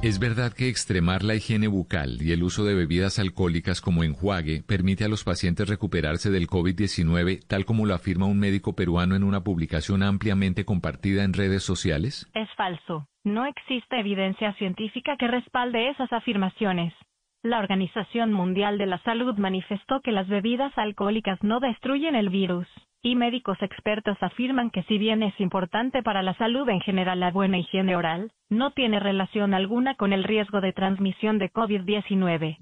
¿Es 0.01 0.17
verdad 0.17 0.51
que 0.51 0.67
extremar 0.67 1.23
la 1.23 1.35
higiene 1.35 1.67
bucal 1.67 2.23
y 2.23 2.31
el 2.31 2.41
uso 2.41 2.65
de 2.65 2.73
bebidas 2.73 3.19
alcohólicas 3.19 3.81
como 3.81 4.03
enjuague 4.03 4.63
permite 4.65 5.03
a 5.03 5.09
los 5.09 5.23
pacientes 5.23 5.69
recuperarse 5.69 6.31
del 6.31 6.47
COVID-19, 6.47 7.45
tal 7.47 7.65
como 7.65 7.85
lo 7.85 7.93
afirma 7.93 8.25
un 8.25 8.39
médico 8.39 8.73
peruano 8.73 9.15
en 9.15 9.23
una 9.23 9.43
publicación 9.43 10.01
ampliamente 10.01 10.65
compartida 10.65 11.23
en 11.23 11.33
redes 11.33 11.61
sociales? 11.61 12.27
Es 12.33 12.49
falso. 12.57 13.07
No 13.23 13.45
existe 13.45 13.99
evidencia 13.99 14.53
científica 14.53 15.17
que 15.19 15.27
respalde 15.27 15.89
esas 15.89 16.11
afirmaciones. 16.13 16.93
La 17.41 17.59
Organización 17.59 18.33
Mundial 18.33 18.77
de 18.77 18.85
la 18.85 19.01
Salud 19.03 19.37
manifestó 19.37 20.01
que 20.01 20.11
las 20.11 20.27
bebidas 20.27 20.77
alcohólicas 20.77 21.41
no 21.41 21.61
destruyen 21.61 22.15
el 22.15 22.27
virus, 22.27 22.67
y 23.01 23.15
médicos 23.15 23.57
expertos 23.61 24.17
afirman 24.19 24.71
que 24.71 24.83
si 24.83 24.97
bien 24.97 25.23
es 25.23 25.39
importante 25.39 26.03
para 26.03 26.21
la 26.21 26.33
salud 26.33 26.67
en 26.67 26.81
general 26.81 27.21
la 27.21 27.31
buena 27.31 27.57
higiene 27.57 27.95
oral, 27.95 28.33
no 28.49 28.71
tiene 28.71 28.99
relación 28.99 29.53
alguna 29.53 29.95
con 29.95 30.11
el 30.11 30.25
riesgo 30.25 30.59
de 30.59 30.73
transmisión 30.73 31.39
de 31.39 31.49
COVID-19. 31.49 32.57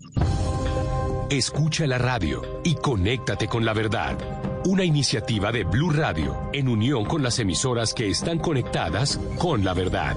Escucha 1.32 1.88
la 1.88 1.98
radio 1.98 2.44
y 2.64 2.76
conéctate 2.76 3.48
con 3.48 3.66
la 3.66 3.74
verdad. 3.74 4.16
Una 4.68 4.84
iniciativa 4.84 5.52
de 5.52 5.64
Blue 5.64 5.90
Radio 5.90 6.36
en 6.54 6.70
unión 6.70 7.06
con 7.06 7.24
las 7.24 7.40
emisoras 7.40 7.96
que 7.96 8.10
están 8.10 8.38
conectadas 8.38 9.18
con 9.40 9.64
la 9.64 9.74
verdad. 9.74 10.16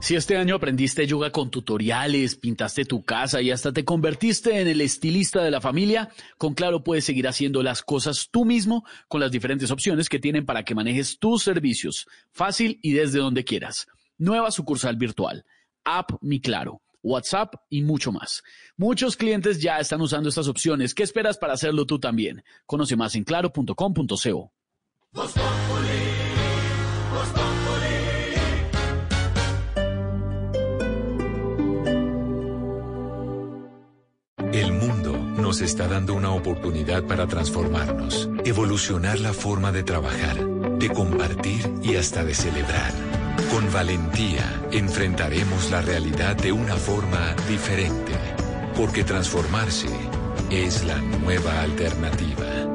Si 0.00 0.16
este 0.16 0.38
año 0.38 0.56
aprendiste 0.56 1.06
yoga 1.06 1.30
con 1.30 1.50
tutoriales, 1.50 2.34
pintaste 2.34 2.86
tu 2.86 3.02
casa 3.02 3.42
y 3.42 3.50
hasta 3.50 3.70
te 3.70 3.84
convertiste 3.84 4.58
en 4.60 4.66
el 4.66 4.80
estilista 4.80 5.44
de 5.44 5.50
la 5.50 5.60
familia, 5.60 6.08
con 6.38 6.54
Claro 6.54 6.82
puedes 6.82 7.04
seguir 7.04 7.28
haciendo 7.28 7.62
las 7.62 7.82
cosas 7.82 8.28
tú 8.30 8.46
mismo 8.46 8.84
con 9.08 9.20
las 9.20 9.30
diferentes 9.30 9.70
opciones 9.70 10.08
que 10.08 10.18
tienen 10.18 10.46
para 10.46 10.64
que 10.64 10.74
manejes 10.74 11.18
tus 11.18 11.42
servicios 11.42 12.06
fácil 12.32 12.80
y 12.82 12.94
desde 12.94 13.18
donde 13.18 13.44
quieras. 13.44 13.86
Nueva 14.16 14.50
sucursal 14.50 14.96
virtual, 14.96 15.44
App 15.84 16.12
Mi 16.22 16.40
Claro, 16.40 16.80
WhatsApp 17.02 17.54
y 17.68 17.82
mucho 17.82 18.10
más. 18.10 18.42
Muchos 18.78 19.16
clientes 19.16 19.60
ya 19.60 19.78
están 19.78 20.00
usando 20.00 20.30
estas 20.30 20.48
opciones. 20.48 20.94
¿Qué 20.94 21.02
esperas 21.02 21.36
para 21.36 21.52
hacerlo 21.52 21.84
tú 21.84 21.98
también? 21.98 22.42
Conoce 22.64 22.96
más 22.96 23.14
en 23.16 23.24
claro.com.co. 23.24 24.52
El 34.60 34.74
mundo 34.74 35.16
nos 35.16 35.62
está 35.62 35.88
dando 35.88 36.12
una 36.12 36.32
oportunidad 36.32 37.04
para 37.04 37.26
transformarnos, 37.26 38.28
evolucionar 38.44 39.18
la 39.18 39.32
forma 39.32 39.72
de 39.72 39.82
trabajar, 39.82 40.36
de 40.78 40.90
compartir 40.90 41.72
y 41.82 41.96
hasta 41.96 42.24
de 42.24 42.34
celebrar. 42.34 42.92
Con 43.50 43.72
valentía 43.72 44.44
enfrentaremos 44.70 45.70
la 45.70 45.80
realidad 45.80 46.36
de 46.36 46.52
una 46.52 46.76
forma 46.76 47.34
diferente, 47.48 48.12
porque 48.76 49.02
transformarse 49.02 49.88
es 50.50 50.84
la 50.84 50.98
nueva 50.98 51.62
alternativa. 51.62 52.66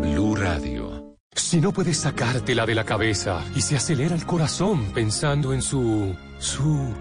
Blue 0.00 0.36
Radio. 0.36 1.16
Si 1.34 1.60
no 1.60 1.72
puedes 1.72 1.98
sacártela 1.98 2.66
de 2.66 2.76
la 2.76 2.84
cabeza 2.84 3.42
y 3.56 3.62
se 3.62 3.74
acelera 3.74 4.14
el 4.14 4.26
corazón 4.26 4.92
pensando 4.92 5.52
en 5.52 5.60
su... 5.60 6.14
su... 6.38 6.94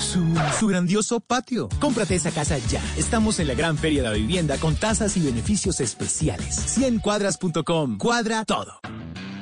Su... 0.00 0.24
su 0.58 0.66
grandioso 0.66 1.20
patio. 1.20 1.68
Cómprate 1.80 2.14
esa 2.14 2.30
casa 2.30 2.58
ya. 2.68 2.82
Estamos 2.96 3.38
en 3.38 3.46
la 3.46 3.54
gran 3.54 3.76
feria 3.76 4.02
de 4.02 4.08
la 4.08 4.14
vivienda 4.14 4.56
con 4.58 4.74
tasas 4.74 5.16
y 5.16 5.20
beneficios 5.20 5.80
especiales. 5.80 6.78
100cuadras.com. 6.78 7.98
Cuadra 7.98 8.44
todo. 8.44 8.80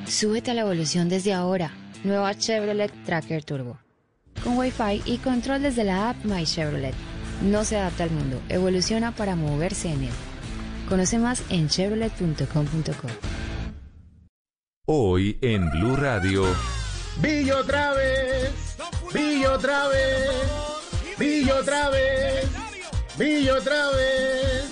Súbete 0.07 0.51
a 0.51 0.53
la 0.53 0.61
evolución 0.61 1.09
desde 1.09 1.33
ahora. 1.33 1.71
Nueva 2.03 2.35
Chevrolet 2.35 2.91
Tracker 3.05 3.43
Turbo. 3.43 3.77
Con 4.43 4.57
Wi-Fi 4.57 5.01
y 5.05 5.17
control 5.17 5.61
desde 5.61 5.83
la 5.83 6.09
app 6.09 6.23
My 6.23 6.45
Chevrolet. 6.45 6.95
No 7.41 7.63
se 7.63 7.77
adapta 7.77 8.03
al 8.03 8.11
mundo, 8.11 8.41
evoluciona 8.49 9.13
para 9.15 9.35
moverse 9.35 9.91
en 9.91 10.03
él. 10.03 10.13
Conoce 10.87 11.19
más 11.19 11.43
en 11.49 11.69
chevrolet.com.co. 11.69 13.07
Hoy 14.87 15.37
en 15.41 15.69
Blue 15.69 15.95
Radio. 15.95 16.45
Vi 17.21 17.51
otra 17.51 17.93
vez, 17.93 18.51
vi 19.13 19.45
otra 19.45 19.87
vez, 19.89 20.29
vi 21.17 21.49
otra 21.49 21.89
vez, 21.89 22.49
vi 23.17 23.49
otra 23.49 23.89
vez. 23.91 24.69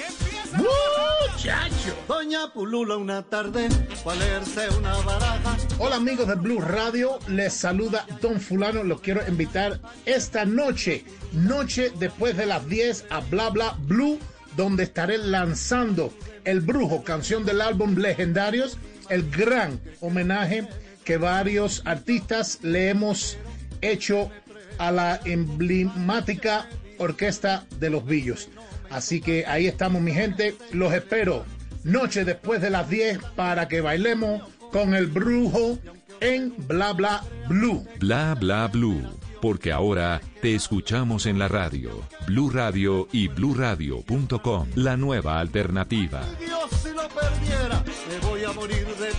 Muchacho. 0.53 1.93
Doña 2.07 2.51
Pulula 2.53 2.95
una 2.95 3.23
tarde, 3.23 3.69
fue 4.03 4.13
a 4.13 4.15
leerse 4.15 4.69
una 4.77 4.95
baraja. 4.99 5.57
Hola 5.77 5.97
amigos 5.97 6.27
de 6.27 6.35
Blue 6.35 6.61
Radio, 6.61 7.19
les 7.27 7.53
saluda 7.53 8.05
Don 8.21 8.39
Fulano, 8.39 8.83
los 8.83 9.01
quiero 9.01 9.27
invitar 9.27 9.81
esta 10.05 10.45
noche, 10.45 11.03
noche 11.33 11.91
después 11.99 12.37
de 12.37 12.45
las 12.45 12.67
10 12.69 13.07
a 13.09 13.19
Bla 13.19 13.49
Bla 13.49 13.75
Blue 13.79 14.19
donde 14.55 14.83
estaré 14.83 15.19
lanzando 15.19 16.11
El 16.43 16.61
Brujo, 16.61 17.03
canción 17.03 17.45
del 17.45 17.61
álbum 17.61 17.95
Legendarios, 17.95 18.77
el 19.09 19.29
gran 19.29 19.79
homenaje 20.01 20.67
que 21.07 21.15
varios 21.15 21.83
artistas 21.85 22.59
le 22.63 22.89
hemos 22.89 23.37
hecho 23.79 24.29
a 24.77 24.91
la 24.91 25.21
emblemática 25.23 26.67
orquesta 26.97 27.65
de 27.79 27.89
los 27.89 28.05
Villos. 28.05 28.49
Así 28.89 29.21
que 29.21 29.45
ahí 29.45 29.67
estamos, 29.67 30.01
mi 30.01 30.11
gente. 30.11 30.57
Los 30.73 30.91
espero 30.93 31.45
noche 31.85 32.25
después 32.25 32.61
de 32.61 32.71
las 32.71 32.89
10 32.89 33.19
para 33.37 33.69
que 33.69 33.79
bailemos 33.79 34.43
con 34.73 34.95
el 34.95 35.07
brujo 35.07 35.79
en 36.19 36.53
Bla 36.67 36.91
Bla 36.91 37.23
Blue. 37.47 37.87
Bla 37.99 38.35
Bla 38.35 38.67
Blue. 38.67 39.17
Porque 39.41 39.71
ahora 39.71 40.19
te 40.41 40.55
escuchamos 40.55 41.25
en 41.25 41.39
la 41.39 41.47
radio, 41.47 42.03
Blue 42.25 42.49
Radio 42.49 43.07
y 43.13 43.29
bluradio.com, 43.29 44.67
la 44.75 44.97
nueva 44.97 45.39
alternativa. 45.39 46.21
Dios 46.37 46.69
si 46.83 46.89
lo 46.89 47.07
perdiera, 47.07 47.81
me 48.09 48.27
voy 48.27 48.43
a 48.43 48.51
morir 48.51 48.85
de 48.87 49.11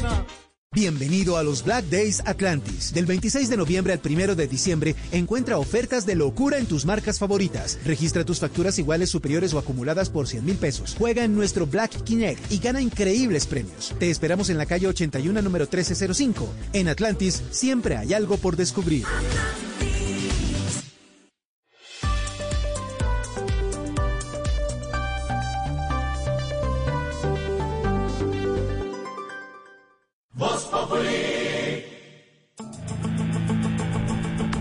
pena. 0.00 0.24
Bienvenido 0.72 1.38
a 1.38 1.42
los 1.42 1.64
Black 1.64 1.86
Days 1.86 2.22
Atlantis. 2.26 2.92
Del 2.92 3.06
26 3.06 3.48
de 3.48 3.56
noviembre 3.56 3.94
al 3.94 4.00
1 4.04 4.34
de 4.34 4.46
diciembre, 4.46 4.94
encuentra 5.10 5.56
ofertas 5.56 6.04
de 6.04 6.14
locura 6.14 6.58
en 6.58 6.66
tus 6.66 6.84
marcas 6.84 7.18
favoritas. 7.18 7.78
Registra 7.86 8.26
tus 8.26 8.40
facturas 8.40 8.78
iguales, 8.78 9.08
superiores 9.08 9.54
o 9.54 9.58
acumuladas 9.58 10.10
por 10.10 10.28
100 10.28 10.44
mil 10.44 10.56
pesos. 10.56 10.94
Juega 10.98 11.24
en 11.24 11.34
nuestro 11.34 11.66
Black 11.66 12.02
Kinect 12.02 12.52
y 12.52 12.58
gana 12.58 12.82
increíbles 12.82 13.46
premios. 13.46 13.94
Te 13.98 14.10
esperamos 14.10 14.50
en 14.50 14.58
la 14.58 14.66
calle 14.66 14.86
81, 14.86 15.40
número 15.40 15.64
1305. 15.64 16.46
En 16.74 16.88
Atlantis, 16.88 17.42
siempre 17.50 17.96
hay 17.96 18.12
algo 18.12 18.36
por 18.36 18.56
descubrir. 18.56 19.06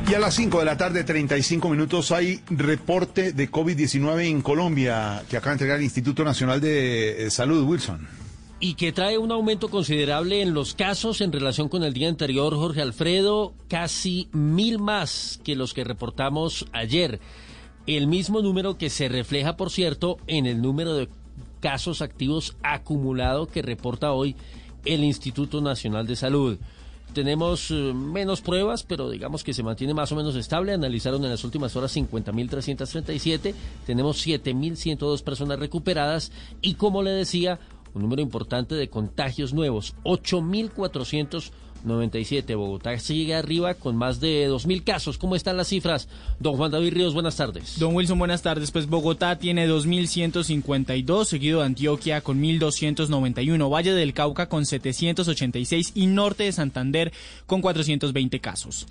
Y 0.08 0.14
a 0.14 0.20
las 0.20 0.36
5 0.36 0.60
de 0.60 0.66
la 0.66 0.78
tarde, 0.78 1.04
35 1.04 1.68
minutos, 1.68 2.12
hay 2.12 2.40
reporte 2.48 3.34
de 3.34 3.50
COVID-19 3.50 4.28
en 4.28 4.44
Colombia 4.44 5.24
que 5.28 5.36
acaba 5.36 5.52
de 5.52 5.56
entregar 5.56 5.78
el 5.80 5.84
Instituto 5.84 6.24
Nacional 6.24 6.62
de 6.62 7.28
Salud, 7.32 7.64
Wilson. 7.64 8.08
Y 8.60 8.76
que 8.76 8.92
trae 8.92 9.18
un 9.18 9.32
aumento 9.32 9.70
considerable 9.70 10.44
en 10.44 10.54
los 10.54 10.76
casos 10.76 11.22
en 11.22 11.32
relación 11.32 11.70
con 11.70 11.84
el 11.84 11.94
día 11.94 12.08
anterior, 12.08 12.54
Jorge 12.54 12.84
Alfredo, 12.84 13.56
casi 13.68 14.30
mil 14.32 14.78
más 14.78 15.40
que 15.44 15.56
los 15.56 15.74
que 15.74 15.84
reportamos 15.84 16.68
ayer. 16.72 17.20
El 17.88 18.06
mismo 18.06 18.44
número 18.44 18.78
que 18.78 18.92
se 18.92 19.10
refleja, 19.10 19.58
por 19.58 19.72
cierto, 19.72 20.18
en 20.28 20.46
el 20.46 20.62
número 20.62 20.94
de 20.94 21.10
casos 21.62 22.04
activos 22.04 22.56
acumulado 22.62 23.48
que 23.48 23.64
reporta 23.64 24.12
hoy 24.12 24.36
el 24.86 25.04
Instituto 25.04 25.62
Nacional 25.62 26.06
de 26.06 26.16
Salud. 26.16 26.60
Tenemos 27.16 27.72
eh, 27.72 27.94
menos 27.94 28.42
pruebas, 28.42 28.84
pero 28.84 29.10
digamos 29.10 29.46
que 29.46 29.54
se 29.54 29.64
mantiene 29.64 29.94
más 29.94 30.12
o 30.12 30.18
menos 30.18 30.36
estable. 30.36 30.74
Analizaron 30.74 31.24
en 31.24 31.30
las 31.30 31.46
últimas 31.46 31.74
horas 31.78 31.96
50.337. 31.96 33.54
Tenemos 33.86 34.28
7.102 34.28 35.24
personas 35.24 35.58
recuperadas 35.58 36.34
y, 36.62 36.74
como 36.74 37.04
le 37.04 37.12
decía, 37.12 37.58
un 37.94 38.02
número 38.02 38.22
importante 38.22 38.76
de 38.76 38.90
contagios 38.90 39.54
nuevos, 39.54 39.96
8.497. 41.86 42.56
Bogotá 42.56 42.98
sigue 43.00 43.36
arriba 43.36 43.74
con 43.76 43.96
más 43.96 44.20
de 44.20 44.50
2.000 44.50 44.84
casos. 44.84 45.18
¿Cómo 45.18 45.36
están 45.36 45.58
las 45.58 45.68
cifras? 45.68 46.08
Don 46.40 46.58
Juan 46.58 46.72
David 46.72 46.94
Ríos, 46.94 47.14
buenas 47.14 47.36
tardes. 47.36 47.80
Don 47.80 47.96
Wilson, 47.96 48.20
buenas 48.20 48.42
tardes. 48.42 48.72
Pues 48.72 48.88
Bogotá 48.88 49.38
tiene 49.38 49.68
2.152, 49.68 51.26
seguido 51.26 51.60
de 51.60 51.66
Antioquia 51.68 52.22
con 52.22 52.42
1.291, 52.42 53.72
Valle 53.72 53.94
del 53.94 54.14
Cauca 54.14 54.48
con 54.48 54.66
786 54.66 55.92
y 55.96 56.08
Norte 56.08 56.44
de 56.44 56.52
Santander 56.52 57.14
con 57.46 57.62
420 57.62 58.40
casos. 58.40 58.88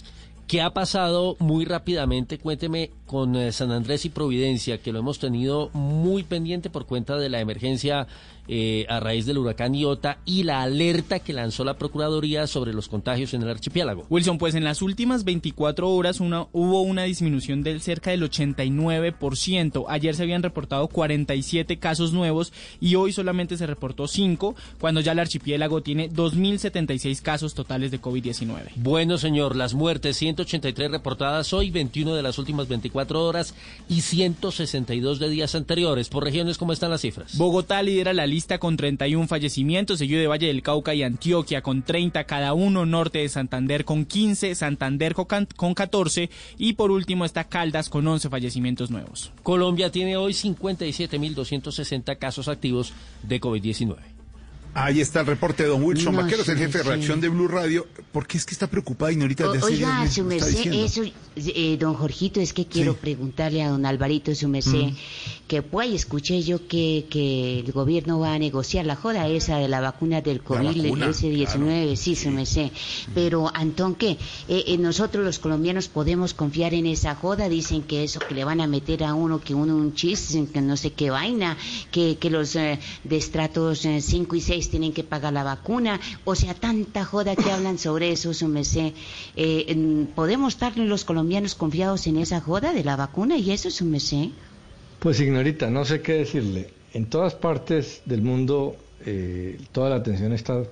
¿Qué 0.46 0.60
ha 0.60 0.74
pasado 0.74 1.36
muy 1.38 1.64
rápidamente? 1.64 2.38
Cuénteme 2.38 2.90
con 3.06 3.34
eh, 3.34 3.50
San 3.50 3.72
Andrés 3.72 4.04
y 4.04 4.10
Providencia, 4.10 4.76
que 4.76 4.92
lo 4.92 4.98
hemos 4.98 5.18
tenido 5.18 5.70
muy 5.72 6.22
pendiente 6.22 6.68
por 6.68 6.84
cuenta 6.84 7.16
de 7.16 7.30
la 7.30 7.40
emergencia 7.40 8.06
eh, 8.48 8.86
a 8.88 9.00
raíz 9.00 9.26
del 9.26 9.38
huracán 9.38 9.74
Iota 9.74 10.18
y 10.24 10.42
la 10.42 10.62
alerta 10.62 11.18
que 11.18 11.32
lanzó 11.32 11.64
la 11.64 11.78
Procuraduría 11.78 12.46
sobre 12.46 12.72
los 12.72 12.88
contagios 12.88 13.34
en 13.34 13.42
el 13.42 13.48
archipiélago. 13.48 14.06
Wilson, 14.10 14.38
pues 14.38 14.54
en 14.54 14.64
las 14.64 14.82
últimas 14.82 15.24
24 15.24 15.88
horas 15.88 16.20
una, 16.20 16.46
hubo 16.52 16.82
una 16.82 17.04
disminución 17.04 17.62
del 17.62 17.80
cerca 17.80 18.10
del 18.10 18.22
89%. 18.22 19.84
Ayer 19.88 20.14
se 20.14 20.22
habían 20.22 20.42
reportado 20.42 20.88
47 20.88 21.78
casos 21.78 22.12
nuevos 22.12 22.52
y 22.80 22.94
hoy 22.96 23.12
solamente 23.12 23.56
se 23.56 23.66
reportó 23.66 24.06
5, 24.06 24.54
cuando 24.80 25.00
ya 25.00 25.12
el 25.12 25.18
archipiélago 25.18 25.82
tiene 25.82 26.10
2.076 26.10 27.22
casos 27.22 27.54
totales 27.54 27.90
de 27.90 28.00
COVID-19. 28.00 28.72
Bueno, 28.76 29.18
señor, 29.18 29.56
las 29.56 29.74
muertes 29.74 30.16
183 30.16 30.90
reportadas 30.90 31.52
hoy, 31.52 31.70
21 31.70 32.14
de 32.14 32.22
las 32.22 32.38
últimas 32.38 32.68
24 32.68 33.24
horas 33.24 33.54
y 33.88 34.00
162 34.02 35.18
de 35.18 35.28
días 35.28 35.54
anteriores. 35.54 36.08
Por 36.08 36.24
regiones, 36.24 36.58
¿cómo 36.58 36.72
están 36.72 36.90
las 36.90 37.00
cifras? 37.00 37.36
Bogotá 37.36 37.82
lidera 37.82 38.12
la 38.12 38.26
lista 38.34 38.58
con 38.58 38.76
31 38.76 39.28
fallecimientos, 39.28 40.00
seguido 40.00 40.20
de 40.20 40.26
Valle 40.26 40.48
del 40.48 40.60
Cauca 40.60 40.92
y 40.92 41.04
Antioquia 41.04 41.62
con 41.62 41.84
30 41.84 42.24
cada 42.24 42.52
uno, 42.52 42.84
Norte 42.84 43.20
de 43.20 43.28
Santander 43.28 43.84
con 43.84 44.04
15, 44.04 44.56
Santander 44.56 45.14
con 45.14 45.74
14 45.74 46.30
y 46.58 46.72
por 46.72 46.90
último 46.90 47.24
está 47.24 47.44
Caldas 47.44 47.88
con 47.88 48.08
11 48.08 48.28
fallecimientos 48.30 48.90
nuevos. 48.90 49.30
Colombia 49.44 49.92
tiene 49.92 50.16
hoy 50.16 50.32
57.260 50.32 52.18
casos 52.18 52.48
activos 52.48 52.92
de 53.22 53.40
COVID-19. 53.40 54.14
Ahí 54.76 55.00
está 55.00 55.20
el 55.20 55.26
reporte 55.26 55.62
de 55.62 55.68
don 55.68 55.84
Wilson 55.84 56.16
no, 56.16 56.22
Vaqueros, 56.22 56.48
el 56.48 56.58
jefe 56.58 56.78
de 56.78 56.84
reacción 56.84 57.20
de 57.20 57.28
Blue 57.28 57.46
Radio. 57.46 57.86
¿Por 58.10 58.26
qué 58.26 58.38
es 58.38 58.44
que 58.44 58.54
está 58.54 58.66
preocupada 58.66 59.12
y 59.12 59.20
ahorita 59.20 59.52
de 59.52 59.62
Oiga, 59.62 60.08
su 60.10 60.24
merced, 60.24 60.72
eso, 60.72 61.02
eh, 61.36 61.76
don 61.78 61.94
Jorgito, 61.94 62.40
es 62.40 62.52
que 62.52 62.66
quiero 62.66 62.94
sí. 62.94 62.98
preguntarle 63.00 63.62
a 63.62 63.68
don 63.68 63.86
Alvarito, 63.86 64.34
su 64.34 64.48
merced, 64.48 64.88
mm. 64.88 64.96
Que 65.46 65.62
pues 65.62 65.92
escuché 65.92 66.42
yo 66.42 66.66
que, 66.66 67.06
que 67.10 67.60
el 67.60 67.72
gobierno 67.72 68.18
va 68.18 68.34
a 68.34 68.38
negociar 68.38 68.86
la 68.86 68.96
joda 68.96 69.28
esa 69.28 69.58
de 69.58 69.68
la 69.68 69.80
vacuna 69.80 70.20
del 70.22 70.42
COVID-19, 70.42 70.96
claro. 70.96 71.96
sí, 71.96 72.16
su 72.16 72.30
merced. 72.30 72.70
Pero, 73.14 73.50
Antón, 73.54 73.94
¿qué? 73.94 74.16
Eh, 74.48 74.64
eh, 74.66 74.78
nosotros 74.78 75.24
los 75.24 75.38
colombianos 75.38 75.88
podemos 75.88 76.32
confiar 76.32 76.72
en 76.72 76.86
esa 76.86 77.14
joda, 77.14 77.48
dicen 77.48 77.82
que 77.82 78.04
eso, 78.04 78.20
que 78.20 78.34
le 78.34 78.44
van 78.44 78.60
a 78.60 78.66
meter 78.66 79.04
a 79.04 79.14
uno, 79.14 79.40
que 79.40 79.54
uno 79.54 79.76
un 79.76 79.94
chiste, 79.94 80.46
que 80.52 80.60
no 80.60 80.76
sé 80.76 80.92
qué 80.92 81.10
vaina, 81.10 81.56
que, 81.90 82.16
que 82.16 82.30
los 82.30 82.54
de 82.54 82.78
estratos 83.10 83.86
5 84.00 84.36
y 84.36 84.40
6 84.40 84.70
tienen 84.70 84.92
que 84.92 85.04
pagar 85.04 85.32
la 85.32 85.44
vacuna, 85.44 86.00
o 86.24 86.34
sea, 86.34 86.54
tanta 86.54 87.04
joda 87.04 87.36
que 87.36 87.50
hablan 87.50 87.78
sobre 87.78 88.12
eso, 88.12 88.32
su 88.32 88.48
merced. 88.48 88.92
Eh, 89.36 90.06
¿Podemos 90.14 90.54
estar 90.54 90.76
los 90.76 91.04
colombianos 91.04 91.54
confiados 91.54 92.06
en 92.06 92.16
esa 92.16 92.40
joda 92.40 92.72
de 92.72 92.84
la 92.84 92.96
vacuna 92.96 93.36
y 93.36 93.50
eso, 93.50 93.70
su 93.70 93.84
merced? 93.84 94.30
Pues, 95.04 95.20
ignorita, 95.20 95.68
no 95.68 95.84
sé 95.84 96.00
qué 96.00 96.14
decirle. 96.14 96.70
En 96.94 97.04
todas 97.04 97.34
partes 97.34 98.00
del 98.06 98.22
mundo, 98.22 98.74
eh, 99.04 99.58
toda 99.70 99.90
la 99.90 99.96
atención 99.96 100.32
está 100.32 100.62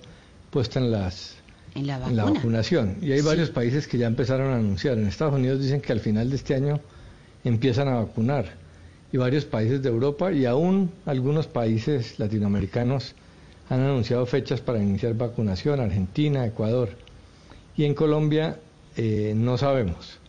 puesta 0.51 0.81
en 0.81 0.91
las 0.91 1.37
en 1.75 1.87
la, 1.87 2.09
en 2.09 2.17
la 2.17 2.25
vacunación. 2.25 2.97
Y 3.03 3.13
hay 3.13 3.21
sí. 3.21 3.27
varios 3.27 3.51
países 3.51 3.87
que 3.87 3.99
ya 3.99 4.07
empezaron 4.07 4.51
a 4.51 4.57
anunciar. 4.57 4.97
En 4.97 5.07
Estados 5.07 5.35
Unidos 5.35 5.61
dicen 5.61 5.83
que 5.83 5.93
al 5.93 6.01
final 6.01 6.31
de 6.31 6.37
este 6.37 6.55
año 6.55 6.81
empiezan 7.45 7.89
a 7.89 7.97
vacunar. 7.97 8.55
Y 9.13 9.19
varios 9.19 9.45
países 9.45 9.83
de 9.83 9.91
Europa 9.91 10.33
y 10.33 10.47
aún 10.47 10.91
algunos 11.05 11.47
países 11.47 12.19
latinoamericanos 12.19 13.15
han 13.69 13.81
anunciado 13.81 14.25
fechas 14.25 14.63
para 14.63 14.83
iniciar 14.83 15.13
vacunación, 15.13 15.79
Argentina, 15.79 16.47
Ecuador. 16.47 16.89
Y 17.77 17.85
en 17.85 17.93
Colombia 17.93 18.59
eh, 18.97 19.35
no 19.37 19.59
sabemos. 19.59 20.21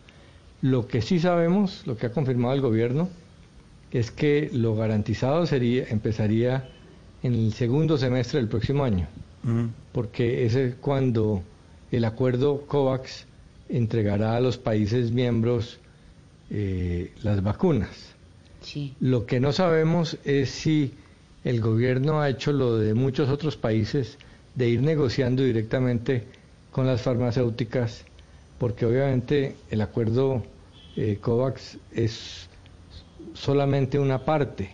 Lo 0.60 0.88
que 0.88 1.00
sí 1.00 1.20
sabemos, 1.20 1.86
lo 1.86 1.96
que 1.96 2.04
ha 2.04 2.12
confirmado 2.12 2.54
el 2.54 2.60
gobierno, 2.60 3.08
es 3.94 4.10
que 4.10 4.50
lo 4.52 4.74
garantizado 4.74 5.46
sería, 5.46 5.84
empezaría 5.88 6.68
en 7.22 7.32
el 7.32 7.52
segundo 7.54 7.96
semestre 7.96 8.40
del 8.40 8.48
próximo 8.48 8.82
año, 8.84 9.06
porque 9.92 10.44
ese 10.44 10.66
es 10.66 10.74
cuando 10.74 11.42
el 11.92 12.04
acuerdo 12.04 12.62
COVAX 12.66 13.24
entregará 13.68 14.36
a 14.36 14.40
los 14.40 14.58
países 14.58 15.12
miembros 15.12 15.78
eh, 16.50 17.12
las 17.22 17.40
vacunas. 17.42 18.14
Sí. 18.62 18.94
Lo 18.98 19.26
que 19.26 19.38
no 19.38 19.52
sabemos 19.52 20.18
es 20.24 20.50
si 20.50 20.92
el 21.44 21.60
gobierno 21.60 22.20
ha 22.20 22.28
hecho 22.28 22.52
lo 22.52 22.76
de 22.76 22.94
muchos 22.94 23.28
otros 23.28 23.56
países 23.56 24.18
de 24.56 24.68
ir 24.70 24.82
negociando 24.82 25.44
directamente 25.44 26.24
con 26.72 26.86
las 26.88 27.02
farmacéuticas, 27.02 28.04
porque 28.58 28.86
obviamente 28.86 29.54
el 29.70 29.82
acuerdo 29.82 30.42
eh, 30.96 31.18
COVAX 31.20 31.78
es 31.94 32.48
solamente 33.32 33.98
una 33.98 34.24
parte, 34.24 34.70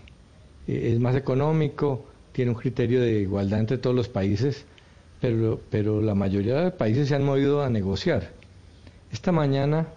eh, 0.67 0.91
es 0.93 1.01
más 1.01 1.17
económico, 1.17 2.07
tiene 2.33 2.51
un 2.51 2.57
criterio 2.57 3.01
de 3.01 3.21
igualdad 3.21 3.61
entre 3.61 3.79
todos 3.79 3.97
los 3.97 4.09
países, 4.09 4.65
pero, 5.21 5.61
pero 5.71 6.01
la 6.01 6.15
mayoría 6.15 6.61
de 6.61 6.71
países 6.71 7.09
se 7.09 7.15
han 7.15 7.25
movido 7.25 7.63
a 7.63 7.71
negociar. 7.71 8.31
Esta 9.13 9.33
mañana 9.33 9.89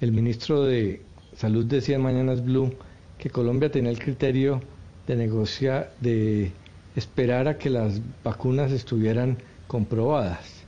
el 0.00 0.12
ministro 0.12 0.64
de 0.64 1.00
Salud 1.36 1.64
decía 1.64 1.96
en 1.96 2.02
Mañanas 2.02 2.44
Blue 2.44 2.74
que 3.18 3.30
Colombia 3.30 3.70
tenía 3.70 3.90
el 3.90 3.98
criterio 3.98 4.60
de 5.06 5.16
negociar, 5.16 5.94
de 6.00 6.52
esperar 6.94 7.48
a 7.48 7.58
que 7.58 7.70
las 7.70 8.00
vacunas 8.22 8.70
estuvieran 8.72 9.38
comprobadas. 9.66 10.64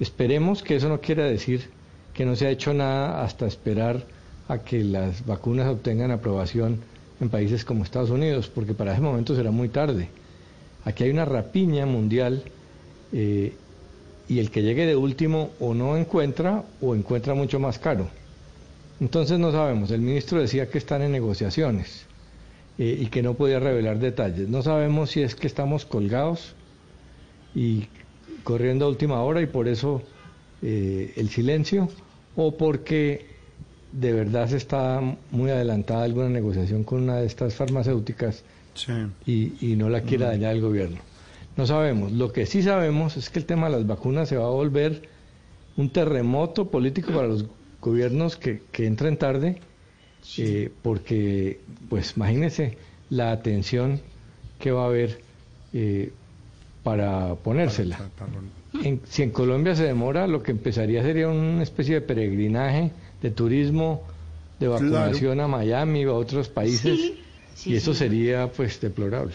Esperemos 0.00 0.62
que 0.62 0.76
eso 0.76 0.88
no 0.88 1.00
quiera 1.00 1.24
decir 1.24 1.68
que 2.14 2.24
no 2.24 2.34
se 2.34 2.46
ha 2.46 2.50
hecho 2.50 2.72
nada 2.72 3.22
hasta 3.22 3.46
esperar 3.46 4.04
a 4.52 4.62
que 4.62 4.84
las 4.84 5.24
vacunas 5.24 5.68
obtengan 5.68 6.10
aprobación 6.10 6.80
en 7.20 7.28
países 7.30 7.64
como 7.64 7.84
Estados 7.84 8.10
Unidos, 8.10 8.50
porque 8.54 8.74
para 8.74 8.92
ese 8.92 9.00
momento 9.00 9.34
será 9.34 9.50
muy 9.50 9.68
tarde. 9.68 10.08
Aquí 10.84 11.04
hay 11.04 11.10
una 11.10 11.24
rapiña 11.24 11.86
mundial 11.86 12.42
eh, 13.12 13.54
y 14.28 14.38
el 14.38 14.50
que 14.50 14.62
llegue 14.62 14.86
de 14.86 14.96
último 14.96 15.50
o 15.60 15.74
no 15.74 15.96
encuentra 15.96 16.64
o 16.80 16.94
encuentra 16.94 17.34
mucho 17.34 17.60
más 17.60 17.78
caro. 17.78 18.08
Entonces 19.00 19.38
no 19.38 19.52
sabemos, 19.52 19.90
el 19.90 20.00
ministro 20.00 20.40
decía 20.40 20.68
que 20.68 20.78
están 20.78 21.02
en 21.02 21.12
negociaciones 21.12 22.06
eh, 22.78 22.98
y 23.00 23.06
que 23.06 23.22
no 23.22 23.34
podía 23.34 23.58
revelar 23.58 23.98
detalles. 23.98 24.48
No 24.48 24.62
sabemos 24.62 25.10
si 25.10 25.22
es 25.22 25.34
que 25.34 25.46
estamos 25.46 25.84
colgados 25.86 26.54
y 27.54 27.86
corriendo 28.44 28.84
a 28.84 28.88
última 28.88 29.22
hora 29.22 29.40
y 29.40 29.46
por 29.46 29.68
eso 29.68 30.02
eh, 30.62 31.12
el 31.16 31.30
silencio 31.30 31.88
o 32.36 32.56
porque 32.56 33.31
de 33.92 34.12
verdad 34.12 34.48
se 34.48 34.56
está 34.56 35.00
muy 35.30 35.50
adelantada 35.50 36.04
alguna 36.04 36.28
negociación 36.28 36.82
con 36.82 37.02
una 37.02 37.16
de 37.16 37.26
estas 37.26 37.54
farmacéuticas 37.54 38.42
y, 39.26 39.74
no 39.76 39.90
la 39.90 40.00
quiera 40.00 40.28
dañar 40.28 40.54
el 40.54 40.62
gobierno. 40.62 40.98
No 41.56 41.66
sabemos. 41.66 42.12
Lo 42.12 42.32
que 42.32 42.46
sí 42.46 42.62
sabemos 42.62 43.16
es 43.18 43.28
que 43.28 43.38
el 43.38 43.44
tema 43.44 43.68
de 43.68 43.76
las 43.76 43.86
vacunas 43.86 44.28
se 44.28 44.36
va 44.36 44.46
a 44.46 44.50
volver 44.50 45.02
un 45.76 45.90
terremoto 45.90 46.70
político 46.70 47.12
para 47.12 47.28
los 47.28 47.44
gobiernos 47.80 48.36
que, 48.36 48.62
entren 48.78 49.18
tarde, 49.18 49.60
eh, 50.38 50.70
porque, 50.82 51.60
pues 51.90 52.14
imagínense 52.16 52.78
la 53.10 53.32
atención 53.32 54.00
que 54.58 54.70
va 54.70 54.84
a 54.84 54.86
haber 54.86 55.20
eh, 55.74 56.12
para 56.82 57.34
ponérsela. 57.34 57.98
si 59.04 59.22
en 59.22 59.30
Colombia 59.30 59.74
se 59.76 59.84
demora, 59.84 60.26
lo 60.26 60.42
que 60.42 60.52
empezaría 60.52 61.02
sería 61.02 61.28
una 61.28 61.62
especie 61.62 61.96
de 61.96 62.00
peregrinaje 62.00 62.90
de 63.22 63.30
turismo, 63.30 64.02
de 64.58 64.68
vacunación 64.68 65.40
a 65.40 65.48
Miami 65.48 66.04
o 66.04 66.10
a 66.10 66.18
otros 66.18 66.48
países, 66.48 67.12
y 67.64 67.76
eso 67.76 67.94
sería 67.94 68.50
pues 68.50 68.80
deplorable. 68.80 69.34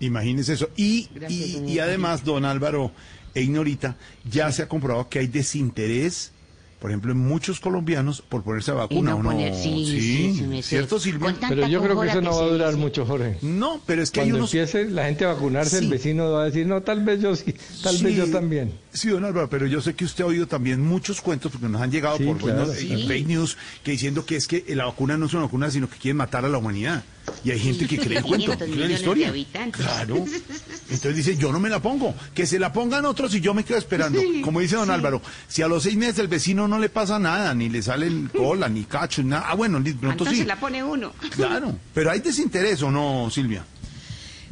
Imagínese 0.00 0.54
eso. 0.54 0.70
Y, 0.76 1.08
y, 1.28 1.78
además, 1.80 2.24
don 2.24 2.44
Álvaro 2.44 2.92
e 3.34 3.42
Ignorita, 3.42 3.96
ya 4.28 4.50
se 4.52 4.62
ha 4.62 4.68
comprobado 4.68 5.08
que 5.08 5.18
hay 5.18 5.26
desinterés 5.26 6.32
por 6.78 6.90
ejemplo, 6.90 7.12
en 7.12 7.18
muchos 7.18 7.58
colombianos 7.58 8.22
por 8.22 8.44
ponerse 8.44 8.70
a 8.70 8.74
vacuna 8.74 9.16
o 9.16 9.22
no. 9.22 9.32
sí, 9.54 10.62
¿cierto, 10.62 11.00
Silvia? 11.00 11.34
Pero 11.48 11.66
yo 11.66 11.82
creo 11.82 12.00
que 12.00 12.08
eso 12.08 12.20
no 12.20 12.36
va 12.36 12.44
a 12.44 12.48
durar 12.48 12.76
mucho, 12.76 13.04
Jorge. 13.04 13.38
No, 13.42 13.80
pero 13.84 14.02
es 14.02 14.10
que 14.10 14.20
Cuando 14.20 14.36
hay 14.36 14.40
unos... 14.40 14.54
empiece 14.54 14.84
la 14.88 15.06
gente 15.06 15.24
a 15.24 15.32
vacunarse, 15.32 15.78
el 15.78 15.88
vecino 15.88 16.30
va 16.30 16.42
a 16.42 16.44
decir, 16.46 16.66
no, 16.66 16.80
tal 16.82 17.04
vez 17.04 17.20
yo 17.20 17.34
sí, 17.34 17.54
tal 17.82 17.98
vez 17.98 18.16
yo 18.16 18.30
también. 18.30 18.72
Sí, 18.92 19.08
don 19.08 19.24
Álvaro, 19.24 19.50
pero 19.50 19.66
yo 19.66 19.80
sé 19.80 19.94
que 19.94 20.04
usted 20.04 20.24
ha 20.24 20.28
oído 20.28 20.46
también 20.46 20.80
muchos 20.80 21.20
cuentos, 21.20 21.50
porque 21.50 21.68
nos 21.68 21.80
han 21.80 21.90
llegado 21.90 22.18
por 22.18 22.38
fake 22.38 23.26
news, 23.26 23.56
que 23.82 23.92
diciendo 23.92 24.24
que 24.24 24.36
es 24.36 24.46
que 24.46 24.64
la 24.74 24.84
vacuna 24.84 25.16
no 25.16 25.26
es 25.26 25.34
una 25.34 25.42
vacuna, 25.42 25.70
sino 25.70 25.88
que 25.88 25.98
quieren 25.98 26.16
matar 26.16 26.44
a 26.44 26.48
la 26.48 26.58
humanidad. 26.58 27.02
Y 27.44 27.50
hay 27.50 27.58
gente 27.58 27.86
que 27.86 27.98
cree 27.98 28.18
el 28.18 28.24
cuento, 28.24 28.56
cree 28.56 28.88
la 28.88 28.92
historia. 28.92 29.32
Claro. 29.72 30.16
Entonces 30.90 31.16
dice, 31.16 31.36
yo 31.36 31.52
no 31.52 31.60
me 31.60 31.68
la 31.68 31.80
pongo, 31.80 32.14
que 32.34 32.46
se 32.46 32.58
la 32.58 32.72
pongan 32.72 33.04
otros 33.04 33.34
y 33.34 33.40
yo 33.40 33.54
me 33.54 33.64
quedo 33.64 33.78
esperando. 33.78 34.20
Como 34.42 34.60
dice 34.60 34.76
don 34.76 34.90
Álvaro, 34.90 35.20
si 35.46 35.62
a 35.62 35.68
los 35.68 35.82
seis 35.82 35.96
meses 35.96 36.18
el 36.18 36.28
vecino 36.28 36.66
no 36.66 36.78
le 36.78 36.88
pasa 36.88 37.18
nada, 37.18 37.54
ni 37.54 37.68
le 37.68 37.82
sale 37.82 38.10
cola, 38.36 38.68
ni 38.68 38.84
cacho, 38.84 39.22
nada. 39.22 39.46
Ah, 39.48 39.54
bueno, 39.54 39.82
pronto 40.00 40.24
sí. 40.26 40.36
se 40.36 40.46
la 40.46 40.58
pone 40.58 40.82
uno. 40.82 41.12
Claro, 41.34 41.74
pero 41.94 42.10
hay 42.10 42.20
desinterés 42.20 42.82
o 42.82 42.90
no, 42.90 43.28
Silvia. 43.30 43.64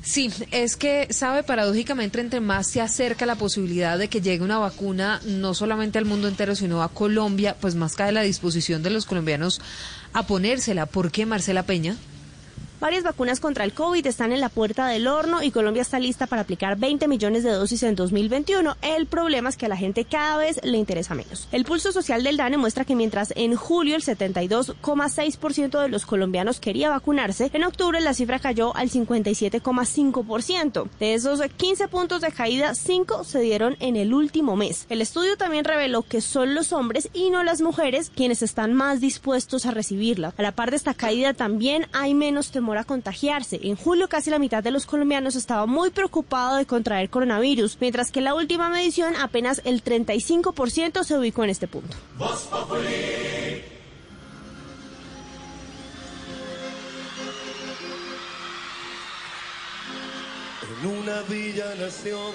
Sí, 0.07 0.31
es 0.53 0.77
que, 0.77 1.09
sabe, 1.11 1.43
paradójicamente, 1.43 2.21
entre 2.21 2.39
más 2.39 2.69
se 2.69 2.81
acerca 2.81 3.27
la 3.27 3.35
posibilidad 3.35 3.99
de 3.99 4.07
que 4.07 4.21
llegue 4.21 4.45
una 4.45 4.57
vacuna, 4.57 5.21
no 5.25 5.53
solamente 5.53 5.99
al 5.99 6.05
mundo 6.05 6.29
entero, 6.29 6.55
sino 6.55 6.81
a 6.85 6.91
Colombia, 6.91 7.57
pues 7.61 7.75
más 7.75 7.97
cae 7.97 8.13
la 8.13 8.23
disposición 8.23 8.85
de 8.85 8.91
los 8.91 9.05
colombianos 9.05 9.61
a 10.13 10.25
ponérsela. 10.25 10.87
¿Por 10.87 11.11
qué, 11.11 11.27
Marcela 11.27 11.65
Peña? 11.65 11.97
Varias 12.79 13.05
vacunas 13.05 13.41
contra 13.41 13.65
el 13.65 13.73
COVID 13.73 14.07
están 14.07 14.33
en 14.33 14.41
la 14.41 14.51
puerta 14.51 14.87
del 14.87 15.07
horno 15.07 15.43
y 15.43 15.51
Colombia 15.51 15.81
está 15.81 15.99
lista 15.99 16.27
para 16.27 16.43
aplicar 16.43 16.77
20 16.77 17.09
millones 17.09 17.43
de 17.43 17.51
dosis 17.51 17.83
en 17.85 17.97
2021. 17.97 18.77
El 18.83 19.07
problema 19.07 19.49
es 19.49 19.57
que 19.57 19.65
a 19.65 19.71
la 19.71 19.79
gente 19.79 20.05
cada 20.05 20.37
vez 20.37 20.61
le 20.63 20.77
interesa 20.77 21.15
menos. 21.15 21.49
El 21.53 21.65
pulso 21.65 21.91
social 21.91 22.23
del 22.23 22.37
DANE 22.37 22.59
muestra 22.59 22.85
que 22.85 22.95
mientras 22.95 23.33
en 23.35 23.57
julio 23.57 23.97
el 23.97 24.03
72,6% 24.03 25.81
de 25.81 25.89
los 25.89 26.05
colombianos 26.05 26.61
quería 26.61 26.91
vacunarse, 26.91 27.51
en 27.55 27.65
octubre 27.65 27.99
la 28.03 28.13
cifra 28.13 28.41
cayó 28.41 28.77
al 28.77 28.91
57,5%. 28.91 30.89
De 31.01 31.15
esos 31.15 31.41
15 31.41 31.89
puntos 31.89 32.21
de 32.21 32.31
caída, 32.31 32.75
5 32.75 33.25
se 33.25 33.41
dieron 33.41 33.79
en 33.81 33.97
el 33.97 34.13
último 34.13 34.55
mes. 34.55 34.85
El 34.91 35.01
estudio 35.01 35.39
también 35.39 35.65
reveló 35.65 36.03
que 36.03 36.21
son 36.21 36.55
los 36.55 36.75
hombres 36.75 37.09
y 37.15 37.31
no 37.31 37.43
las 37.43 37.63
mujeres 37.63 38.13
quienes 38.15 38.43
están 38.43 38.75
más 38.75 39.01
dispuestos 39.01 39.65
a 39.65 39.71
recibirla. 39.71 40.35
A 40.37 40.43
la 40.43 40.53
par 40.53 40.71
de 40.71 40.77
esta 40.77 40.93
caída 40.93 41.33
también 41.33 41.87
hay 41.95 42.13
menos 42.13 42.51
temor 42.51 42.66
a 42.75 42.85
contagiarse. 42.85 43.61
En 43.63 43.77
julio 43.77 44.09
casi 44.09 44.31
la 44.31 44.39
mitad 44.39 44.63
de 44.63 44.71
los 44.71 44.87
colombianos 44.87 45.37
estaba 45.37 45.67
muy 45.67 45.91
preocupado 45.91 46.57
de 46.57 46.67
contraer 46.67 47.11
coronavirus, 47.11 47.79
mientras 47.81 48.11
que 48.11 48.21
en 48.21 48.25
la 48.25 48.35
última 48.35 48.69
medición 48.69 49.15
apenas 49.17 49.63
el 49.65 49.83
35% 49.83 51.05
se 51.05 51.19
ubicó 51.19 51.45
en 51.45 51.51
este 51.51 51.69
punto. 51.69 51.97
En 60.63 60.91
una 60.91 61.23
villa 61.23 61.75
nación 61.77 62.33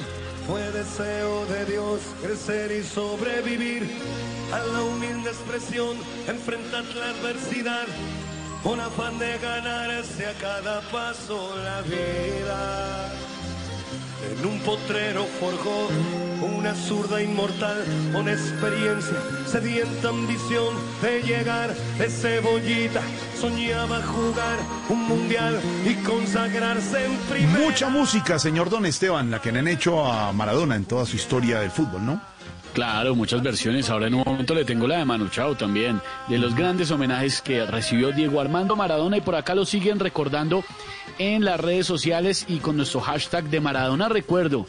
fue 0.47 0.61
deseo 0.71 1.45
de 1.45 1.65
Dios 1.65 2.01
crecer 2.23 2.71
y 2.71 2.83
sobrevivir 2.83 3.87
a 4.51 4.59
la 4.59 4.81
humilde 4.83 5.29
expresión, 5.29 5.95
enfrentar 6.27 6.83
la 6.95 7.09
adversidad 7.11 7.87
con 8.63 8.79
afán 8.79 9.17
de 9.17 9.37
ganarse 9.39 10.25
a 10.27 10.33
cada 10.33 10.81
paso 10.91 11.55
la 11.63 11.81
vida. 11.81 13.11
En 14.31 14.45
un 14.45 14.59
potrero 14.59 15.25
forjó 15.39 15.87
una 16.45 16.75
zurda 16.75 17.21
inmortal 17.21 17.83
con 18.13 18.29
experiencia, 18.29 19.15
sedienta 19.47 20.09
ambición 20.09 20.75
de 21.01 21.21
llegar 21.23 21.73
de 21.97 22.09
cebollita. 22.09 23.01
Soñaba 23.39 24.01
jugar 24.03 24.59
un 24.89 25.07
mundial 25.07 25.59
y 25.85 25.95
consagrarse 26.03 27.05
en 27.05 27.17
primera. 27.29 27.59
Mucha 27.65 27.89
música, 27.89 28.37
señor 28.37 28.69
Don 28.69 28.85
Esteban, 28.85 29.31
la 29.31 29.41
que 29.41 29.51
le 29.51 29.59
han 29.59 29.67
hecho 29.67 30.05
a 30.05 30.31
Maradona 30.33 30.75
en 30.75 30.85
toda 30.85 31.05
su 31.05 31.15
historia 31.15 31.59
del 31.59 31.71
fútbol, 31.71 32.05
¿no? 32.05 32.21
Claro, 32.73 33.15
muchas 33.15 33.43
versiones. 33.43 33.89
Ahora 33.89 34.07
en 34.07 34.13
un 34.13 34.23
momento 34.25 34.53
le 34.55 34.63
tengo 34.63 34.87
la 34.87 34.97
de 34.97 35.05
Manu 35.05 35.27
Chao 35.27 35.55
también, 35.55 35.99
de 36.29 36.37
los 36.37 36.55
grandes 36.55 36.89
homenajes 36.89 37.41
que 37.41 37.65
recibió 37.65 38.11
Diego 38.13 38.39
Armando 38.39 38.77
Maradona 38.77 39.17
y 39.17 39.21
por 39.21 39.35
acá 39.35 39.55
lo 39.55 39.65
siguen 39.65 39.99
recordando 39.99 40.63
en 41.19 41.43
las 41.43 41.59
redes 41.59 41.85
sociales 41.85 42.45
y 42.47 42.59
con 42.59 42.77
nuestro 42.77 43.01
hashtag 43.01 43.43
de 43.45 43.59
Maradona 43.59 44.07
Recuerdo. 44.07 44.65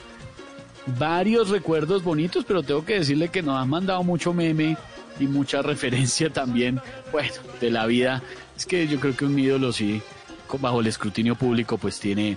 Varios 0.99 1.51
recuerdos 1.51 2.03
bonitos, 2.03 2.45
pero 2.45 2.65
tengo 2.65 2.85
que 2.85 2.95
decirle 2.95 3.29
que 3.29 3.41
nos 3.41 3.57
han 3.57 3.71
mandado 3.71 4.03
mucho 4.03 4.35
meme 4.35 4.77
y 5.21 5.29
mucha 5.29 5.63
referencia 5.63 6.29
también, 6.31 6.81
bueno, 7.13 7.33
de 7.61 7.71
la 7.71 7.87
vida. 7.87 8.21
Es 8.57 8.67
que 8.67 8.89
yo 8.89 8.99
creo 8.99 9.17
que 9.17 9.27
un 9.27 9.39
ídolo 9.39 9.73
sí, 9.73 10.03
bajo 10.59 10.81
el 10.81 10.89
escrutinio 10.89 11.37
público, 11.37 11.79
pues 11.79 12.01
tiene, 12.01 12.37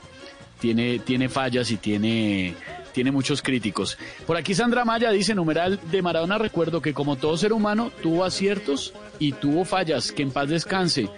tiene, 0.60 1.00
tiene 1.00 1.28
fallas 1.28 1.72
y 1.72 1.78
tiene 1.78 2.56
tiene 2.96 3.12
muchos 3.12 3.42
críticos. 3.42 3.98
Por 4.26 4.38
aquí 4.38 4.56
Sandra 4.56 4.86
Maya 4.86 5.12
dice, 5.12 5.36
numeral 5.36 5.82
de 5.92 6.02
Maradona, 6.02 6.38
recuerdo 6.38 6.82
que 6.82 6.94
como 6.94 7.18
todo 7.18 7.36
ser 7.36 7.52
humano 7.52 7.92
tuvo 8.02 8.24
aciertos 8.24 8.94
y 9.20 9.34
tuvo 9.34 9.66
fallas, 9.66 10.14
que 10.14 10.24
en 10.24 10.32
paz 10.32 10.48
descanse. 10.48 11.10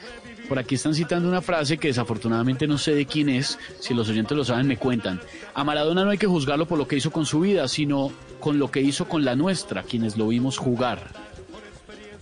Por 0.50 0.58
aquí 0.58 0.74
están 0.74 0.96
citando 0.96 1.30
una 1.30 1.42
frase 1.42 1.78
que 1.78 1.90
desafortunadamente 1.90 2.66
no 2.66 2.80
sé 2.80 2.96
de 2.96 3.06
quién 3.06 3.30
es, 3.30 3.60
si 3.80 3.94
los 3.94 4.10
oyentes 4.10 4.36
lo 4.36 4.44
saben 4.44 4.66
me 4.66 4.78
cuentan. 4.78 5.22
A 5.54 5.64
Maradona 5.64 6.04
no 6.04 6.10
hay 6.10 6.18
que 6.18 6.26
juzgarlo 6.26 6.66
por 6.66 6.80
lo 6.80 6.88
que 6.88 6.96
hizo 6.96 7.12
con 7.12 7.28
su 7.28 7.42
vida, 7.42 7.68
sino 7.68 8.12
con 8.40 8.58
lo 8.58 8.72
que 8.72 8.82
hizo 8.82 9.08
con 9.08 9.24
la 9.24 9.36
nuestra, 9.36 9.84
quienes 9.84 10.18
lo 10.18 10.30
vimos 10.30 10.58
jugar. 10.58 11.12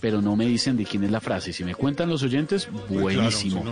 Pero 0.02 0.20
no 0.20 0.36
me 0.36 0.44
dicen 0.44 0.76
de 0.76 0.84
quién 0.84 1.02
es 1.04 1.10
la 1.10 1.20
frase. 1.22 1.54
Si 1.54 1.64
me 1.64 1.74
cuentan 1.74 2.10
los 2.10 2.22
oyentes, 2.22 2.68
pues 2.88 3.00
buenísimo. 3.00 3.64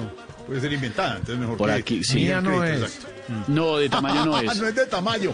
Puede 0.47 0.61
ser 0.61 0.73
inventada, 0.73 1.17
entonces 1.17 1.39
mejor 1.39 1.57
Por 1.57 1.71
aquí, 1.71 2.05
sí. 2.05 2.27
no 2.43 2.65
es. 2.65 3.07
No, 3.49 3.79
de 3.79 3.89
tamaño 3.89 4.25
no 4.27 4.39
es. 4.41 4.61
no 4.61 4.69
es 4.69 4.75
de 4.75 4.87
tamaño. 4.87 5.33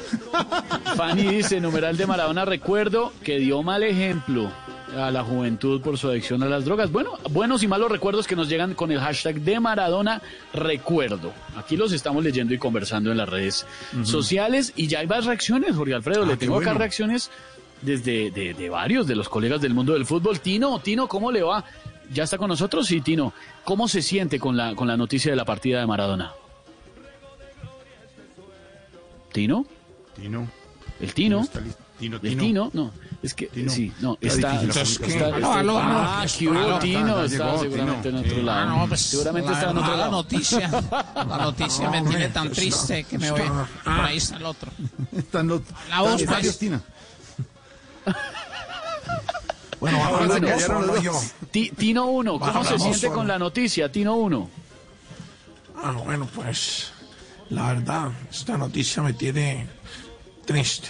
Fanny 0.97 1.25
dice, 1.25 1.61
numeral 1.61 1.97
de 1.97 2.07
Maradona, 2.07 2.45
recuerdo 2.45 3.13
que 3.23 3.39
dio 3.39 3.63
mal 3.63 3.83
ejemplo 3.83 4.51
a 4.97 5.11
la 5.11 5.23
juventud 5.23 5.81
por 5.81 5.99
su 5.99 6.09
adicción 6.09 6.43
a 6.43 6.47
las 6.47 6.65
drogas. 6.65 6.91
Bueno, 6.91 7.13
buenos 7.31 7.63
y 7.63 7.69
malos 7.69 7.91
recuerdos 7.91 8.27
que 8.27 8.37
nos 8.37 8.49
llegan 8.49 8.75
con 8.75 8.91
el 8.91 9.01
hashtag 9.01 9.41
de 9.41 9.61
Maradona 9.61 10.23
Recuerdo. 10.53 11.33
Aquí 11.57 11.77
los 11.77 11.93
estamos 11.93 12.25
leyendo 12.25 12.55
y 12.55 12.59
conversando 12.59 13.11
en 13.11 13.19
las 13.19 13.29
redes 13.29 13.67
sociales 14.05 14.73
y 14.77 14.87
ya 14.87 15.01
hay 15.01 15.07
más 15.07 15.27
reacciones, 15.27 15.77
Jorge 15.77 15.95
Alfredo. 15.95 16.27
Le 16.27 16.35
ah, 16.35 16.37
tengo 16.37 16.59
acá 16.59 16.75
reacciones 16.75 17.31
desde 17.83 18.31
de, 18.31 18.69
varios 18.69 19.07
de 19.07 19.17
los 19.17 19.29
colegas 19.29 19.61
del 19.61 19.75
mundo 19.75 19.95
del 19.95 20.07
fútbol. 20.07 20.41
Tino, 20.41 20.79
Tino, 20.81 21.09
¿cómo 21.09 21.31
le 21.33 21.43
va? 21.43 21.65
¿Ya 22.13 22.25
está 22.25 22.39
con 22.39 22.49
nosotros? 22.49 22.87
Sí, 22.87 23.01
Tino. 23.01 23.33
¿Cómo 23.65 23.87
se 23.89 24.03
siente 24.03 24.39
con 24.41 24.57
la, 24.57 24.75
con 24.75 24.89
la 24.89 24.97
noticia 24.97 25.31
de 25.31 25.37
la 25.37 25.45
partida 25.45 25.81
de 25.81 25.87
Maradona? 25.87 26.33
¿Tino? 29.33 29.65
Tino. 30.17 30.49
¿El 31.01 31.15
Tino? 31.15 31.47
¿El 32.01 32.37
Tino. 32.37 32.71
No, 32.73 32.91
es 33.23 33.35
que 33.35 33.47
Tino. 33.47 33.71
sí, 33.71 33.93
no, 34.01 34.19
Está 34.21 34.65
está... 34.65 35.29
ah, 35.45 35.59
Aló, 35.59 36.79
Tino, 36.81 37.23
está 37.25 37.59
seguramente 37.59 38.09
Tino. 38.09 38.19
en 38.19 38.25
otro 38.25 38.37
Sí. 38.37 38.43
lado. 38.43 38.59
Ah, 38.61 38.65
no, 38.81 38.89
pues, 38.89 39.01
seguramente 39.03 39.51
la, 39.51 39.59
está 39.59 39.71
en 39.71 39.79
otro 39.79 39.91
la 39.93 39.97
lado. 39.99 40.11
noticia, 40.13 40.69
la 41.15 41.25
noticia 41.39 41.91
me 41.91 41.99
hombre, 41.99 42.17
tiene 42.17 42.29
tan 42.33 42.47
está- 42.49 42.57
triste 42.61 43.05
que 43.05 43.19
me 43.19 43.31
voy. 43.31 43.43
Por 43.85 43.93
ahí 43.93 44.17
está 44.17 44.37
el 44.37 44.47
otro. 44.47 44.73
La 45.91 46.01
voz, 46.01 46.21
está 46.21 46.35
pues. 46.35 46.47
Justina. 46.49 46.81
Bueno, 49.81 49.99
vamos 49.99 50.21
a 50.21 50.39
ver, 50.39 50.45
callaron 50.45 50.87
los 50.87 51.03
yo. 51.03 51.13
Tino 51.51 52.07
1, 52.07 52.39
¿cómo 52.39 52.65
se 52.65 52.79
siente 52.79 53.09
con 53.09 53.27
la 53.27 53.39
noticia? 53.39 53.91
Tino 53.91 54.15
1. 54.17 54.51
Ah, 55.83 55.93
bueno, 56.05 56.29
pues 56.35 56.93
la 57.49 57.73
verdad, 57.73 58.13
esta 58.31 58.59
noticia 58.59 59.03
me 59.03 59.15
tiene 59.15 59.67
triste, 60.45 60.89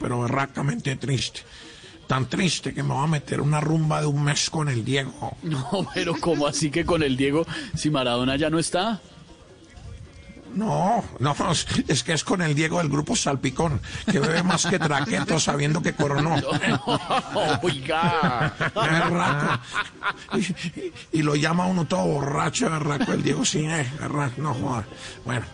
pero 0.00 0.22
berracamente 0.22 0.96
triste. 0.96 1.40
Tan 2.06 2.26
triste 2.28 2.74
que 2.74 2.82
me 2.82 2.94
va 2.94 3.04
a 3.04 3.06
meter 3.06 3.40
una 3.40 3.60
rumba 3.60 4.00
de 4.00 4.06
un 4.06 4.24
mes 4.24 4.50
con 4.50 4.68
el 4.68 4.84
Diego. 4.84 5.36
No, 5.42 5.86
pero 5.94 6.14
¿cómo 6.18 6.46
así 6.46 6.70
que 6.70 6.84
con 6.84 7.02
el 7.02 7.16
Diego, 7.16 7.46
si 7.76 7.90
Maradona 7.90 8.36
ya 8.36 8.50
no 8.50 8.58
está? 8.58 9.00
No, 10.54 11.02
no, 11.18 11.34
es 11.88 12.02
que 12.02 12.12
es 12.12 12.24
con 12.24 12.42
el 12.42 12.54
Diego 12.54 12.78
del 12.78 12.88
grupo 12.88 13.16
Salpicón, 13.16 13.80
que 14.10 14.18
bebe 14.20 14.42
más 14.42 14.66
que 14.66 14.78
traqueto 14.78 15.38
sabiendo 15.40 15.80
que 15.82 15.94
coronó. 15.94 16.34
Oiga. 17.62 18.52
Berraco. 18.74 19.60
Y, 20.34 20.38
y- 20.80 20.92
y 21.12 21.22
lo 21.22 21.34
llama 21.36 21.66
uno 21.66 21.84
todo 21.86 22.04
borracho, 22.06 22.70
berraco, 22.70 23.12
el 23.12 23.22
Diego 23.22 23.44
sí, 23.44 23.64
eh, 23.64 23.90
berraco, 24.00 24.40
no 24.42 24.54
joda. 24.54 24.84
Bueno, 25.24 25.46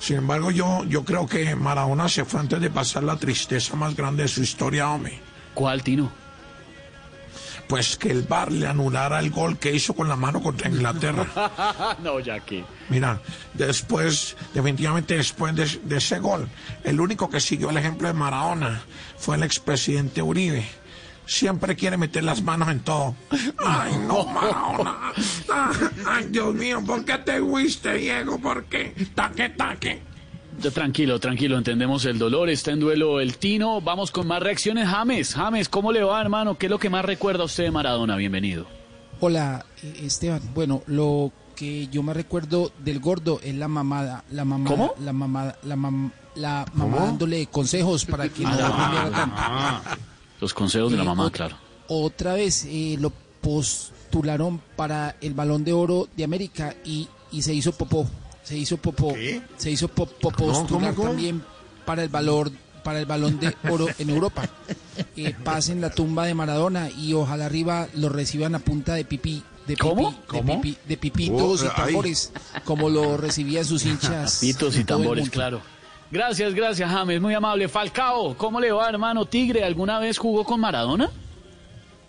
sin 0.00 0.16
embargo, 0.16 0.50
yo, 0.50 0.84
yo 0.84 1.04
creo 1.04 1.26
que 1.26 1.54
Maradona 1.54 2.08
se 2.08 2.24
fue 2.24 2.40
antes 2.40 2.60
de 2.60 2.70
pasar 2.70 3.02
la 3.04 3.16
tristeza 3.16 3.76
más 3.76 3.94
grande 3.94 4.22
de 4.24 4.28
su 4.28 4.42
historia, 4.42 4.88
hombre. 4.90 5.20
¿Cuál, 5.54 5.82
Tino? 5.82 6.10
Pues 7.70 7.96
que 7.96 8.10
el 8.10 8.22
VAR 8.22 8.50
le 8.50 8.66
anulara 8.66 9.20
el 9.20 9.30
gol 9.30 9.56
que 9.56 9.72
hizo 9.72 9.94
con 9.94 10.08
la 10.08 10.16
mano 10.16 10.42
contra 10.42 10.68
Inglaterra. 10.68 11.24
no, 12.02 12.16
que. 12.44 12.64
Mira, 12.88 13.22
después, 13.54 14.36
definitivamente 14.52 15.16
después 15.16 15.54
de, 15.54 15.66
de 15.84 15.98
ese 15.98 16.18
gol, 16.18 16.48
el 16.82 17.00
único 17.00 17.30
que 17.30 17.38
siguió 17.38 17.70
el 17.70 17.76
ejemplo 17.76 18.08
de 18.08 18.14
Maradona 18.14 18.82
fue 19.16 19.36
el 19.36 19.44
expresidente 19.44 20.20
Uribe. 20.20 20.66
Siempre 21.26 21.76
quiere 21.76 21.96
meter 21.96 22.24
las 22.24 22.42
manos 22.42 22.70
en 22.70 22.80
todo. 22.80 23.14
Ay, 23.64 23.96
no, 24.04 24.24
Maradona. 24.26 25.12
Ah, 25.52 25.72
Ay, 26.06 26.26
Dios 26.30 26.54
mío, 26.54 26.82
¿por 26.84 27.04
qué 27.04 27.18
te 27.18 27.40
fuiste, 27.40 27.94
Diego? 27.94 28.38
¿Por 28.38 28.64
qué? 28.64 28.94
Taque, 29.14 29.48
taque. 29.50 30.02
Tranquilo, 30.68 31.18
tranquilo, 31.18 31.56
entendemos 31.56 32.04
el 32.04 32.18
dolor, 32.18 32.50
está 32.50 32.70
en 32.72 32.80
duelo 32.80 33.18
el 33.20 33.38
Tino. 33.38 33.80
Vamos 33.80 34.10
con 34.10 34.26
más 34.26 34.42
reacciones. 34.42 34.86
James, 34.86 35.34
James, 35.34 35.68
¿cómo 35.70 35.90
le 35.90 36.02
va, 36.02 36.20
hermano? 36.20 36.58
¿Qué 36.58 36.66
es 36.66 36.70
lo 36.70 36.78
que 36.78 36.90
más 36.90 37.02
recuerda 37.04 37.42
a 37.42 37.46
usted 37.46 37.64
de 37.64 37.70
Maradona? 37.70 38.16
Bienvenido. 38.16 38.66
Hola, 39.20 39.64
eh, 39.82 40.02
Esteban. 40.04 40.42
Bueno, 40.54 40.82
lo 40.86 41.32
que 41.56 41.88
yo 41.88 42.02
me 42.02 42.12
recuerdo 42.12 42.72
del 42.78 43.00
gordo 43.00 43.40
es 43.42 43.54
la 43.54 43.68
mamada. 43.68 44.22
La 44.30 44.44
mamada 44.44 44.76
¿Cómo? 44.76 44.94
La 45.00 45.12
mamada, 45.14 45.58
la, 45.62 45.76
mam- 45.76 46.12
la 46.34 46.66
mamá 46.74 46.96
dándole 47.06 47.46
consejos 47.46 48.04
para 48.04 48.28
que 48.28 48.42
no 48.42 48.50
rumbeara 48.50 49.10
tanto. 49.10 49.36
Los 50.42 50.52
consejos 50.54 50.92
de 50.92 50.98
la 50.98 51.04
mamá, 51.04 51.30
claro. 51.30 51.56
Otra 51.88 52.34
vez 52.34 52.66
eh, 52.68 52.96
lo 53.00 53.10
postularon 53.40 54.60
para 54.76 55.16
el 55.22 55.32
Balón 55.34 55.64
de 55.64 55.72
Oro 55.72 56.06
de 56.16 56.24
América 56.24 56.74
y, 56.84 57.08
y 57.32 57.42
se 57.42 57.54
hizo 57.54 57.72
popó. 57.72 58.06
Se 58.50 58.58
hizo 58.58 58.76
popó. 58.78 59.14
Se 59.56 59.70
hizo 59.70 59.86
po- 59.86 60.06
po- 60.06 60.32
postular 60.32 60.92
cómo? 60.94 61.10
también 61.10 61.40
para 61.86 62.02
el 62.02 62.08
valor 62.08 62.50
para 62.82 62.98
el 62.98 63.06
balón 63.06 63.38
de 63.38 63.54
oro 63.70 63.86
en 64.00 64.10
Europa. 64.10 64.48
Eh, 65.16 65.34
pasen 65.44 65.80
la 65.80 65.90
tumba 65.90 66.26
de 66.26 66.34
Maradona 66.34 66.90
y 66.90 67.12
ojalá 67.12 67.46
arriba 67.46 67.86
lo 67.94 68.08
reciban 68.08 68.56
a 68.56 68.58
punta 68.58 68.94
de 68.94 69.04
pipí. 69.04 69.42
De 69.68 69.76
pipí, 69.76 69.88
¿Cómo? 69.88 70.10
De, 70.10 70.16
¿Cómo? 70.26 70.60
pipí- 70.62 70.76
de 70.88 70.96
pipitos 70.96 71.62
Oh, 71.62 71.64
y 71.64 71.68
ay. 71.68 71.84
tambores, 71.86 72.32
como 72.64 72.88
lo 72.90 73.16
recibían 73.18 73.64
sus 73.64 73.86
hinchas. 73.86 74.38
Pitos 74.40 74.76
y 74.76 74.82
tambores, 74.82 75.30
claro. 75.30 75.60
Gracias, 76.10 76.54
gracias, 76.54 76.90
James, 76.90 77.20
muy 77.20 77.34
amable. 77.34 77.68
Falcao, 77.68 78.36
¿cómo 78.36 78.58
le 78.58 78.72
va, 78.72 78.88
hermano? 78.88 79.26
Tigre, 79.26 79.62
¿alguna 79.62 80.00
vez 80.00 80.18
jugó 80.18 80.42
con 80.42 80.58
Maradona? 80.58 81.08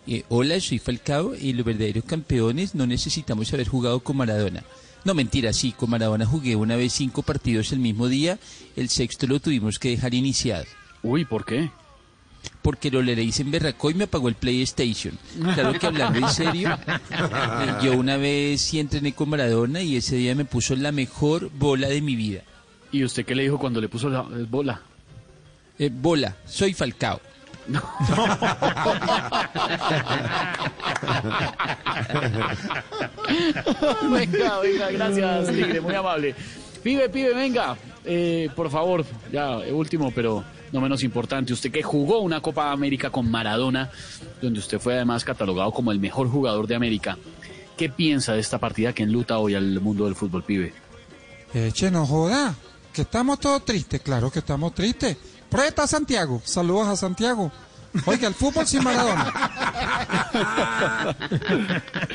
Eh, 0.07 0.23
hola, 0.30 0.59
soy 0.59 0.80
Falcao 0.80 1.35
y 1.35 1.53
los 1.53 1.63
verdaderos 1.63 2.03
campeones 2.05 2.73
no 2.73 2.88
necesitamos 2.88 3.53
haber 3.53 3.68
jugado 3.68 3.99
con 3.99 4.18
Maradona. 4.18 4.63
No, 5.03 5.14
mentira, 5.15 5.52
sí, 5.52 5.72
con 5.72 5.90
Maradona 5.90 6.26
jugué 6.26 6.56
una 6.56 6.76
vez 6.76 6.94
cinco 6.94 7.23
partidos 7.23 7.72
el 7.72 7.80
mismo 7.80 8.07
día, 8.07 8.38
el 8.76 8.90
sexto 8.90 9.26
lo 9.26 9.40
tuvimos 9.40 9.80
que 9.80 9.90
dejar 9.90 10.14
iniciado. 10.14 10.65
Uy, 11.02 11.26
¿por 11.26 11.44
qué? 11.44 11.72
Porque 12.61 12.91
lo 12.91 13.02
le 13.02 13.22
hice 13.22 13.41
en 13.41 13.52
berracó 13.52 13.90
y 13.90 13.95
me 13.95 14.03
apagó 14.03 14.30
el 14.30 14.36
PlayStation. 14.36 15.18
Claro 15.56 15.73
que 15.73 15.88
hablando 15.88 16.19
en 16.19 16.30
serio, 16.30 16.78
yo 17.84 17.94
una 17.98 18.18
vez 18.18 18.61
sí 18.61 18.80
entrené 18.80 19.14
con 19.14 19.30
Maradona 19.30 19.82
y 19.82 19.95
ese 19.95 20.15
día 20.15 20.36
me 20.36 20.45
puso 20.45 20.76
la 20.76 20.91
mejor 20.91 21.49
bola 21.52 21.88
de 21.88 22.02
mi 22.02 22.15
vida. 22.15 22.44
¿Y 22.91 23.03
usted 23.03 23.26
qué 23.26 23.34
le 23.34 23.44
dijo 23.44 23.57
cuando 23.57 23.82
le 23.82 23.90
puso 23.90 24.10
la 24.10 24.19
eh, 24.19 24.45
bola? 24.48 24.82
Eh, 25.80 25.90
bola, 25.91 26.36
soy 26.45 26.73
Falcao. 26.73 27.19
venga, 34.11 34.60
venga, 34.60 34.91
gracias, 34.91 35.48
Tigre, 35.48 35.81
muy 35.81 35.95
amable. 35.95 36.35
Pibe, 36.84 37.10
pibe, 37.10 37.34
venga. 37.34 37.76
Eh, 38.03 38.49
por 38.56 38.72
favor, 38.72 39.06
ya, 39.31 39.60
eh, 39.60 39.72
último, 39.72 40.11
pero 40.11 40.43
no 40.72 40.81
menos 40.81 41.03
importante. 41.03 41.53
Usted 41.53 41.72
que 41.72 41.84
jugó 41.84 42.19
una 42.19 42.41
Copa 42.41 42.72
América 42.72 43.10
con 43.10 43.30
Maradona, 43.30 43.91
donde 44.41 44.60
usted 44.60 44.80
fue 44.80 44.95
además 44.95 45.23
catalogado 45.23 45.72
como 45.72 45.91
el 45.91 45.99
mejor 45.99 46.30
jugador 46.30 46.68
de 46.68 46.76
América. 46.76 47.18
¿Qué 47.77 47.89
piensa 47.89 48.34
de 48.34 48.39
esta 48.39 48.57
partida 48.57 48.93
que 48.93 49.03
enluta 49.03 49.38
hoy 49.38 49.56
al 49.56 49.80
mundo 49.80 50.06
del 50.06 50.15
fútbol, 50.15 50.43
pibe? 50.43 50.73
Eche, 51.53 51.91
no 51.91 52.06
joda, 52.06 52.56
que 52.93 53.03
estamos 53.03 53.39
todos 53.39 53.65
tristes, 53.65 54.02
claro 54.02 54.31
que 54.31 54.39
estamos 54.39 54.73
tristes. 54.73 55.18
Está 55.52 55.86
Santiago, 55.88 56.41
saludos 56.44 56.88
a 56.88 56.95
Santiago. 56.95 57.52
Oiga, 58.06 58.28
el 58.28 58.34
fútbol 58.34 58.68
sin 58.68 58.84
Maradona. 58.84 59.34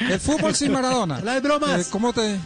El 0.01 0.21
fútbol 0.21 0.55
sin 0.55 0.73
Maradona. 0.73 1.21
La 1.21 1.35
de 1.35 1.41
bromas. 1.41 1.81
Eh, 1.81 1.87
¿cómo, 1.91 2.13
te, 2.13 2.39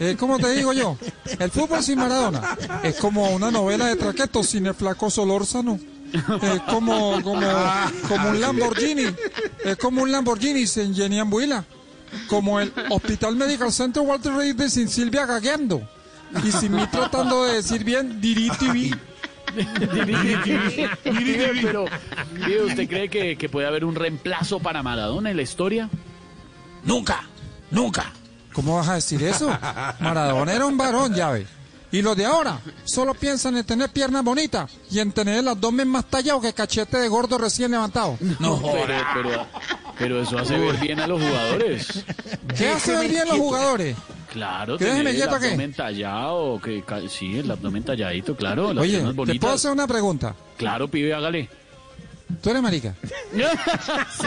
eh, 0.00 0.16
¿Cómo 0.18 0.38
te 0.38 0.50
digo 0.52 0.72
yo? 0.72 0.98
El 1.38 1.50
fútbol 1.50 1.82
sin 1.82 1.98
Maradona 1.98 2.56
es 2.82 2.96
como 2.96 3.30
una 3.30 3.50
novela 3.50 3.86
de 3.86 3.96
traqueto 3.96 4.42
sin 4.42 4.66
el 4.66 4.74
flaco 4.74 5.10
Solórzano. 5.10 5.78
Es 6.12 6.62
como, 6.62 7.22
como, 7.22 7.46
como 8.08 8.28
un 8.30 8.40
Lamborghini. 8.40 9.06
Es 9.64 9.76
como 9.76 10.02
un 10.02 10.12
Lamborghini 10.12 10.66
sin 10.66 10.94
Jenny 10.94 11.18
Ambuila. 11.18 11.64
Como 12.28 12.60
el 12.60 12.72
Hospital 12.90 13.36
Medical 13.36 13.72
Center 13.72 14.02
Walter 14.02 14.32
Reed 14.32 14.56
de 14.56 14.70
sin 14.70 14.88
Silvia 14.88 15.24
gagueando. 15.24 15.88
Y 16.44 16.52
sin 16.52 16.74
mí 16.74 16.86
tratando 16.88 17.44
de 17.44 17.54
decir 17.54 17.84
bien 17.84 18.20
Diritivi. 18.20 18.90
Pibe, 18.90 19.00
pero, 21.62 21.84
¿usted 22.66 22.88
cree 22.88 23.08
que, 23.08 23.36
que 23.36 23.48
puede 23.48 23.66
haber 23.66 23.84
un 23.84 23.94
reemplazo 23.94 24.60
para 24.60 24.82
Maradona 24.82 25.30
en 25.30 25.36
la 25.36 25.42
historia? 25.42 25.88
Nunca, 26.84 27.24
nunca. 27.70 28.12
¿Cómo 28.52 28.76
vas 28.76 28.88
a 28.88 28.94
decir 28.94 29.22
eso? 29.22 29.48
Maradona 30.00 30.52
era 30.52 30.66
un 30.66 30.76
varón, 30.76 31.14
llave. 31.14 31.46
Y 31.92 32.02
los 32.02 32.16
de 32.16 32.26
ahora 32.26 32.58
solo 32.84 33.14
piensan 33.14 33.56
en 33.56 33.64
tener 33.64 33.90
piernas 33.90 34.24
bonitas 34.24 34.70
y 34.90 34.98
en 34.98 35.12
tener 35.12 35.38
el 35.38 35.48
abdomen 35.48 35.88
más 35.88 36.04
tallado 36.06 36.40
que 36.40 36.52
cachete 36.52 36.98
de 36.98 37.08
gordo 37.08 37.38
recién 37.38 37.70
levantado. 37.70 38.18
No, 38.40 38.60
pero, 38.60 38.94
pero, 39.14 39.46
pero 39.98 40.22
eso 40.22 40.38
hace 40.38 40.58
ver 40.58 40.76
bien 40.78 41.00
a 41.00 41.06
los 41.06 41.22
jugadores. 41.22 42.04
¿Qué 42.56 42.68
hace 42.68 42.96
ver 42.96 43.08
bien 43.08 43.28
los 43.28 43.38
jugadores? 43.38 43.96
Claro, 44.32 44.76
¿Qué 44.76 44.84
tener 44.86 45.06
el 45.06 45.16
qué? 45.16 45.22
abdomen 45.24 45.72
tallado, 45.72 46.60
que, 46.60 46.82
sí, 47.08 47.38
el 47.38 47.50
abdomen 47.50 47.82
talladito, 47.82 48.36
claro, 48.36 48.72
las 48.74 48.82
Oye, 48.82 48.98
¿te 49.00 49.12
bonitas. 49.12 49.38
puedo 49.40 49.54
hacer 49.54 49.70
una 49.70 49.86
pregunta? 49.86 50.34
Claro, 50.56 50.88
pibe, 50.88 51.14
hágale. 51.14 51.48
¿Tú 52.42 52.50
eres 52.50 52.60
marica? 52.62 52.94
Sí. 53.32 54.26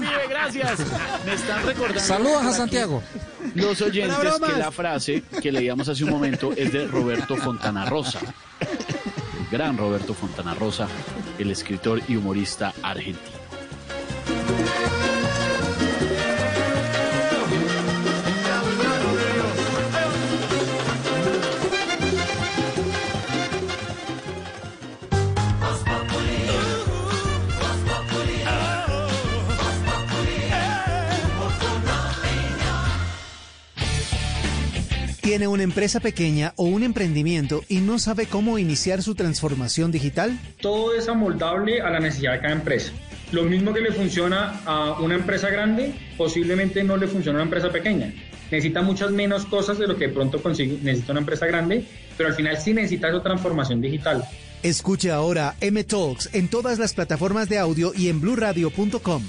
Pibe, 0.00 0.26
gracias. 0.28 0.78
Me 1.26 1.34
están 1.34 1.66
recordando. 1.66 2.00
Saludos 2.00 2.42
a 2.44 2.52
Santiago. 2.52 3.02
Los 3.54 3.80
oyentes 3.82 4.18
que 4.46 4.58
la 4.58 4.70
frase 4.72 5.22
que 5.42 5.52
leíamos 5.52 5.88
hace 5.88 6.04
un 6.04 6.10
momento 6.10 6.52
es 6.56 6.72
de 6.72 6.86
Roberto 6.86 7.36
Fontana 7.36 7.84
Rosa. 7.86 8.20
El 8.60 9.46
gran 9.50 9.76
Roberto 9.76 10.14
Fontana 10.14 10.54
Rosa, 10.54 10.88
el 11.38 11.50
escritor 11.50 12.00
y 12.08 12.16
humorista 12.16 12.72
argentino. 12.82 13.38
¿Tiene 35.28 35.46
una 35.46 35.62
empresa 35.62 36.00
pequeña 36.00 36.54
o 36.56 36.64
un 36.64 36.82
emprendimiento 36.82 37.62
y 37.68 37.80
no 37.80 37.98
sabe 37.98 38.24
cómo 38.24 38.58
iniciar 38.58 39.02
su 39.02 39.14
transformación 39.14 39.92
digital? 39.92 40.38
Todo 40.58 40.94
es 40.94 41.06
amoldable 41.06 41.82
a 41.82 41.90
la 41.90 42.00
necesidad 42.00 42.32
de 42.32 42.40
cada 42.40 42.54
empresa. 42.54 42.92
Lo 43.30 43.42
mismo 43.42 43.74
que 43.74 43.82
le 43.82 43.92
funciona 43.92 44.62
a 44.64 44.98
una 45.02 45.16
empresa 45.16 45.50
grande, 45.50 45.92
posiblemente 46.16 46.82
no 46.82 46.96
le 46.96 47.08
funciona 47.08 47.40
a 47.40 47.42
una 47.42 47.44
empresa 47.44 47.70
pequeña. 47.70 48.10
Necesita 48.50 48.80
muchas 48.80 49.10
menos 49.10 49.44
cosas 49.44 49.78
de 49.78 49.86
lo 49.86 49.98
que 49.98 50.06
de 50.06 50.14
pronto 50.14 50.42
consigue, 50.42 50.78
necesita 50.82 51.12
una 51.12 51.20
empresa 51.20 51.44
grande, 51.44 51.84
pero 52.16 52.30
al 52.30 52.34
final 52.34 52.56
sí 52.56 52.72
necesita 52.72 53.10
esa 53.10 53.22
transformación 53.22 53.82
digital. 53.82 54.24
Escuche 54.62 55.10
ahora 55.10 55.56
M 55.60 55.84
Talks 55.84 56.30
en 56.32 56.48
todas 56.48 56.78
las 56.78 56.94
plataformas 56.94 57.50
de 57.50 57.58
audio 57.58 57.92
y 57.94 58.08
en 58.08 58.22
bluradio.com. 58.22 59.22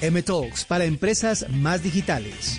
M 0.00 0.20
Talks 0.20 0.64
para 0.64 0.84
empresas 0.84 1.46
más 1.48 1.84
digitales. 1.84 2.58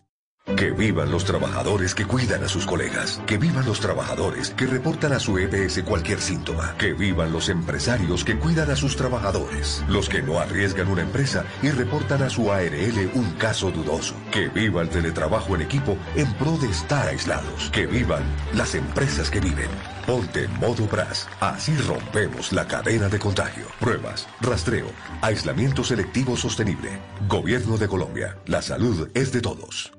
Que 0.45 0.71
vivan 0.71 1.11
los 1.11 1.23
trabajadores 1.23 1.93
que 1.93 2.05
cuidan 2.05 2.43
a 2.43 2.47
sus 2.47 2.65
colegas. 2.65 3.21
Que 3.27 3.37
vivan 3.37 3.65
los 3.65 3.79
trabajadores 3.79 4.49
que 4.51 4.65
reportan 4.65 5.13
a 5.13 5.19
su 5.19 5.37
EPS 5.37 5.83
cualquier 5.83 6.19
síntoma. 6.19 6.75
Que 6.77 6.93
vivan 6.93 7.31
los 7.31 7.49
empresarios 7.49 8.23
que 8.23 8.37
cuidan 8.37 8.69
a 8.69 8.75
sus 8.75 8.95
trabajadores. 8.95 9.83
Los 9.87 10.09
que 10.09 10.21
no 10.21 10.39
arriesgan 10.39 10.87
una 10.87 11.03
empresa 11.03 11.45
y 11.61 11.69
reportan 11.69 12.23
a 12.23 12.29
su 12.29 12.51
ARL 12.51 13.11
un 13.13 13.31
caso 13.37 13.71
dudoso. 13.71 14.15
Que 14.31 14.49
viva 14.49 14.81
el 14.81 14.89
teletrabajo 14.89 15.55
en 15.55 15.61
equipo 15.61 15.97
en 16.15 16.31
pro 16.33 16.57
de 16.57 16.69
estar 16.69 17.07
aislados. 17.07 17.69
Que 17.71 17.85
vivan 17.85 18.23
las 18.53 18.75
empresas 18.75 19.29
que 19.29 19.39
viven. 19.39 19.69
Ponte 20.07 20.45
en 20.45 20.59
modo 20.59 20.87
BRAS. 20.87 21.29
Así 21.39 21.75
rompemos 21.77 22.51
la 22.51 22.67
cadena 22.67 23.09
de 23.09 23.19
contagio. 23.19 23.67
Pruebas, 23.79 24.27
rastreo, 24.41 24.87
aislamiento 25.21 25.83
selectivo 25.83 26.35
sostenible. 26.35 26.99
Gobierno 27.27 27.77
de 27.77 27.87
Colombia. 27.87 28.37
La 28.47 28.61
salud 28.61 29.09
es 29.13 29.31
de 29.31 29.41
todos. 29.41 29.91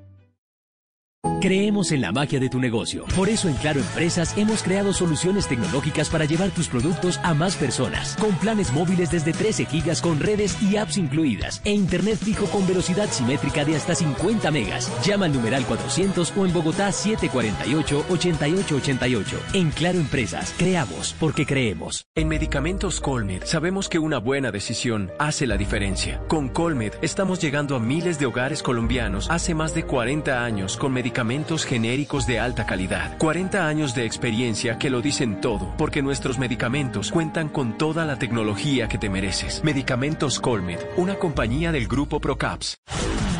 you 1.25 1.32
Creemos 1.43 1.91
en 1.91 1.99
la 1.99 2.13
magia 2.13 2.39
de 2.39 2.47
tu 2.47 2.57
negocio. 2.57 3.03
Por 3.17 3.27
eso 3.27 3.49
en 3.49 3.55
Claro 3.55 3.81
Empresas 3.81 4.33
hemos 4.37 4.63
creado 4.63 4.93
soluciones 4.93 5.45
tecnológicas 5.45 6.07
para 6.07 6.23
llevar 6.23 6.51
tus 6.51 6.69
productos 6.69 7.19
a 7.21 7.33
más 7.33 7.57
personas. 7.57 8.15
Con 8.15 8.33
planes 8.37 8.71
móviles 8.71 9.11
desde 9.11 9.33
13 9.33 9.65
gigas 9.65 10.01
con 10.01 10.21
redes 10.21 10.55
y 10.63 10.77
apps 10.77 10.95
incluidas. 10.95 11.61
E 11.65 11.73
internet 11.73 12.15
fijo 12.15 12.45
con 12.45 12.65
velocidad 12.65 13.09
simétrica 13.09 13.65
de 13.65 13.75
hasta 13.75 13.93
50 13.93 14.51
megas. 14.51 14.89
Llama 15.05 15.25
al 15.25 15.33
numeral 15.33 15.65
400 15.65 16.31
o 16.37 16.45
en 16.45 16.53
Bogotá 16.53 16.91
748-8888. 16.91 19.25
En 19.51 19.69
Claro 19.71 19.99
Empresas, 19.99 20.55
creamos 20.57 21.13
porque 21.19 21.45
creemos. 21.45 22.05
En 22.15 22.29
Medicamentos 22.29 23.01
Colmed 23.01 23.43
sabemos 23.43 23.89
que 23.89 23.99
una 23.99 24.19
buena 24.19 24.49
decisión 24.49 25.11
hace 25.19 25.45
la 25.45 25.57
diferencia. 25.57 26.21
Con 26.29 26.47
Colmed 26.47 26.93
estamos 27.01 27.41
llegando 27.41 27.75
a 27.75 27.81
miles 27.81 28.17
de 28.17 28.27
hogares 28.27 28.63
colombianos 28.63 29.29
hace 29.29 29.53
más 29.53 29.75
de 29.75 29.83
40 29.83 30.41
años 30.41 30.77
con 30.77 30.93
medicamentos 30.93 31.32
medicamentos 31.33 31.65
genéricos 31.65 32.27
de 32.27 32.39
alta 32.39 32.67
calidad. 32.67 33.17
40 33.17 33.67
años 33.67 33.95
de 33.95 34.05
experiencia 34.05 34.77
que 34.77 34.91
lo 34.91 35.01
dicen 35.01 35.41
todo, 35.41 35.73
porque 35.79 36.03
nuestros 36.03 36.37
medicamentos 36.37 37.11
cuentan 37.11 37.49
con 37.49 37.75
toda 37.75 38.05
la 38.05 38.19
tecnología 38.19 38.87
que 38.87 38.99
te 38.99 39.09
mereces. 39.09 39.63
Medicamentos 39.63 40.39
Colmed, 40.39 40.79
una 40.95 41.15
compañía 41.15 41.71
del 41.71 41.87
grupo 41.87 42.19
Procaps. 42.19 42.77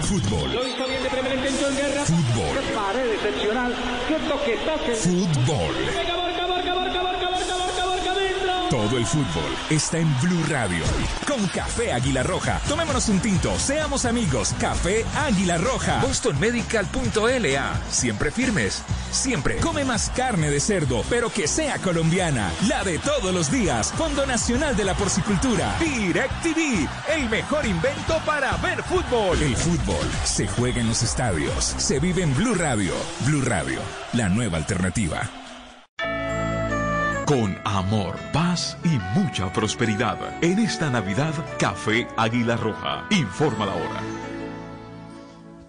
Fútbol. 0.02 0.50
Fútbol. 2.06 2.58
Fútbol. 4.96 6.13
Todo 8.70 8.98
el 8.98 9.06
fútbol 9.06 9.52
está 9.70 10.00
en 10.00 10.22
Blue 10.22 10.44
Radio. 10.50 10.84
Con 11.28 11.46
Café 11.48 11.94
Águila 11.94 12.24
Roja. 12.24 12.60
Tomémonos 12.68 13.08
un 13.10 13.20
tinto. 13.20 13.58
Seamos 13.60 14.06
amigos. 14.06 14.56
Café 14.60 15.06
Águila 15.16 15.58
Roja. 15.58 16.02
BostonMedical.la. 16.02 17.82
Siempre 17.90 18.32
firmes. 18.32 18.84
Siempre. 19.12 19.58
Come 19.58 19.86
más 19.86 20.10
carne 20.16 20.50
de 20.50 20.60
cerdo, 20.60 21.04
pero 21.10 21.30
que 21.30 21.48
sea 21.48 21.78
colombiana. 21.80 22.52
La 22.68 22.84
de 22.84 22.98
todos 23.00 23.34
los 23.34 23.52
días. 23.52 23.92
Fondo 23.94 24.26
Nacional 24.26 24.76
de 24.76 24.86
la 24.86 24.96
Porcicultura. 24.96 25.76
DirecTV. 25.80 26.88
El 27.16 27.30
mejor 27.30 27.66
invento 27.66 28.20
para 28.26 28.58
ver 28.58 28.82
fútbol. 28.84 29.42
El 29.42 29.56
fútbol 29.56 30.06
se 30.24 30.48
juega 30.48 30.82
en 30.82 30.88
los 30.88 31.04
estadios. 31.04 31.76
Se 31.78 32.00
vive 32.00 32.24
en 32.24 32.34
Blue 32.36 32.56
Radio. 32.56 32.94
Blue 33.26 33.42
Radio. 33.42 33.80
La 34.14 34.30
nueva 34.30 34.58
alternativa. 34.58 35.43
Con 37.26 37.58
amor, 37.64 38.20
paz 38.34 38.78
y 38.84 39.00
mucha 39.18 39.52
prosperidad. 39.54 40.18
En 40.44 40.60
esta 40.60 40.90
Navidad, 40.90 41.34
Café 41.58 42.06
Águila 42.18 42.58
Roja. 42.58 43.06
Informa 43.12 43.66
la 43.66 43.76
hora. 43.76 44.02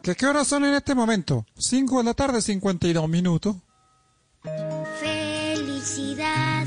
¿Qué, 0.02 0.16
¿Qué 0.16 0.26
horas 0.26 0.48
son 0.48 0.64
en 0.64 0.74
este 0.74 0.97
momento? 0.97 1.47
5 1.56 1.98
de 1.98 2.05
la 2.05 2.14
tarde, 2.14 2.43
52 2.43 3.09
minutos. 3.09 3.56
Felicidad 5.01 6.66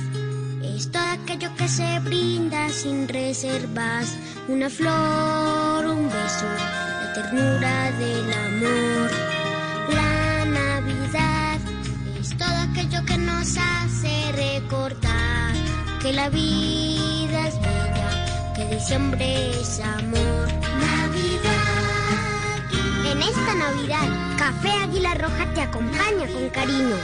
es 0.63 0.89
todo 0.89 1.03
aquello 1.03 1.53
que 1.57 1.67
se 1.67 1.99
brinda 1.99 2.69
sin 2.69 3.09
reservas. 3.09 4.15
Una 4.47 4.69
flor, 4.69 5.85
un 5.85 6.05
beso, 6.05 6.45
la 7.03 7.13
ternura 7.13 7.91
del 7.91 8.33
amor. 8.33 9.11
La 9.93 10.45
Navidad 10.45 11.59
es 12.19 12.29
todo 12.37 12.55
aquello 12.71 13.03
que 13.05 13.17
nos 13.17 13.57
hace 13.57 13.76
que 16.07 16.13
la 16.13 16.29
vida 16.29 17.47
es 17.47 17.59
bella, 17.59 18.53
que 18.55 18.65
diciembre 18.75 19.49
es 19.59 19.79
amor. 19.81 20.47
Navidad. 20.79 21.51
En 23.11 23.21
esta 23.21 23.55
Navidad, 23.55 24.37
Café 24.37 24.69
Águila 24.69 25.15
Roja 25.15 25.53
te 25.53 25.61
acompaña 25.61 26.27
con 26.27 26.49
cariño. 26.49 26.95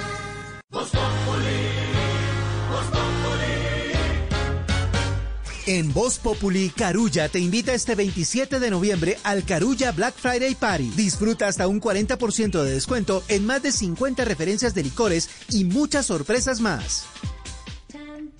En 5.66 5.94
Voz 5.94 6.20
Populi, 6.20 6.70
Carulla 6.70 7.28
te 7.28 7.40
invita 7.40 7.74
este 7.74 7.96
27 7.96 8.60
de 8.60 8.70
noviembre 8.70 9.18
al 9.24 9.44
Carulla 9.44 9.92
Black 9.92 10.16
Friday 10.16 10.56
Party. 10.56 10.92
Disfruta 10.96 11.48
hasta 11.48 11.68
un 11.68 11.82
40% 11.82 12.64
de 12.64 12.72
descuento 12.72 13.24
en 13.28 13.46
más 13.46 13.62
de 13.64 13.74
50 13.74 14.24
referencias 14.24 14.74
de 14.74 14.84
licores 14.84 15.30
y 15.50 15.66
muchas 15.66 16.06
sorpresas 16.06 16.62
más. 16.62 17.06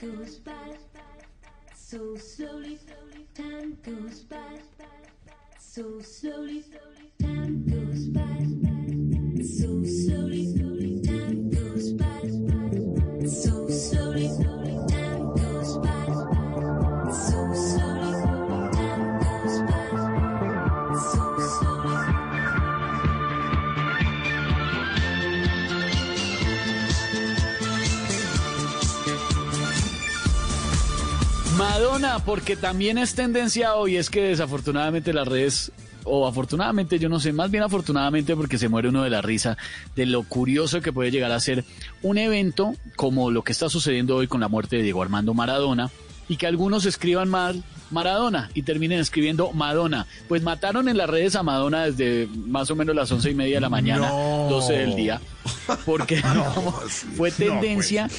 goes 0.04 0.36
by 0.40 0.52
so 1.74 2.16
slowly. 2.18 2.78
Time 3.34 3.78
goes 3.84 4.24
by 4.24 4.60
so 5.58 6.02
slowly. 6.02 6.64
Time 7.22 7.66
goes 7.66 8.08
by 8.10 8.38
so 9.44 9.84
slowly. 9.84 11.02
Time 11.08 11.40
goes 11.40 11.94
by 11.94 12.22
by, 12.34 13.20
slowly. 13.22 14.76
By 15.82 17.12
so 17.14 17.54
slowly. 17.54 17.83
Madonna, 31.64 32.20
porque 32.20 32.58
también 32.58 32.98
es 32.98 33.16
tendencia 33.16 33.76
hoy, 33.76 33.96
es 33.96 34.10
que 34.10 34.22
desafortunadamente 34.22 35.14
las 35.14 35.26
redes, 35.26 35.72
o 36.04 36.28
afortunadamente, 36.28 37.00
yo 37.00 37.08
no 37.08 37.22
sé, 37.22 37.32
más 37.32 37.50
bien 37.50 37.64
afortunadamente 37.64 38.36
porque 38.36 38.58
se 38.58 38.68
muere 38.68 38.90
uno 38.90 39.02
de 39.02 39.10
la 39.10 39.22
risa 39.22 39.58
de 39.96 40.06
lo 40.06 40.24
curioso 40.24 40.82
que 40.82 40.92
puede 40.92 41.10
llegar 41.10 41.32
a 41.32 41.40
ser 41.40 41.64
un 42.02 42.18
evento 42.18 42.74
como 42.98 43.32
lo 43.32 43.44
que 43.44 43.54
está 43.54 43.70
sucediendo 43.70 44.18
hoy 44.18 44.28
con 44.28 44.42
la 44.42 44.50
muerte 44.50 44.76
de 44.76 44.84
Diego 44.84 45.02
Armando 45.02 45.34
Maradona 45.34 45.90
y 46.28 46.36
que 46.36 46.48
algunos 46.48 46.86
escriban 46.86 47.30
mal 47.30 47.64
Maradona 47.94 48.50
y 48.54 48.64
terminen 48.64 49.00
escribiendo 49.00 49.52
Madonna. 49.54 50.06
Pues 50.28 50.44
mataron 50.44 50.90
en 50.90 50.98
las 50.98 51.10
redes 51.10 51.36
a 51.36 51.44
Madonna 51.44 51.86
desde 51.86 52.28
más 52.28 52.70
o 52.72 52.76
menos 52.76 52.96
las 52.96 53.12
once 53.12 53.32
y 53.32 53.36
media 53.36 53.56
de 53.56 53.62
la 53.62 53.70
mañana, 53.70 54.10
12 54.10 54.74
del 54.74 54.96
día, 54.96 55.22
porque 55.86 56.22
fue 57.16 57.32
tendencia 57.32 58.10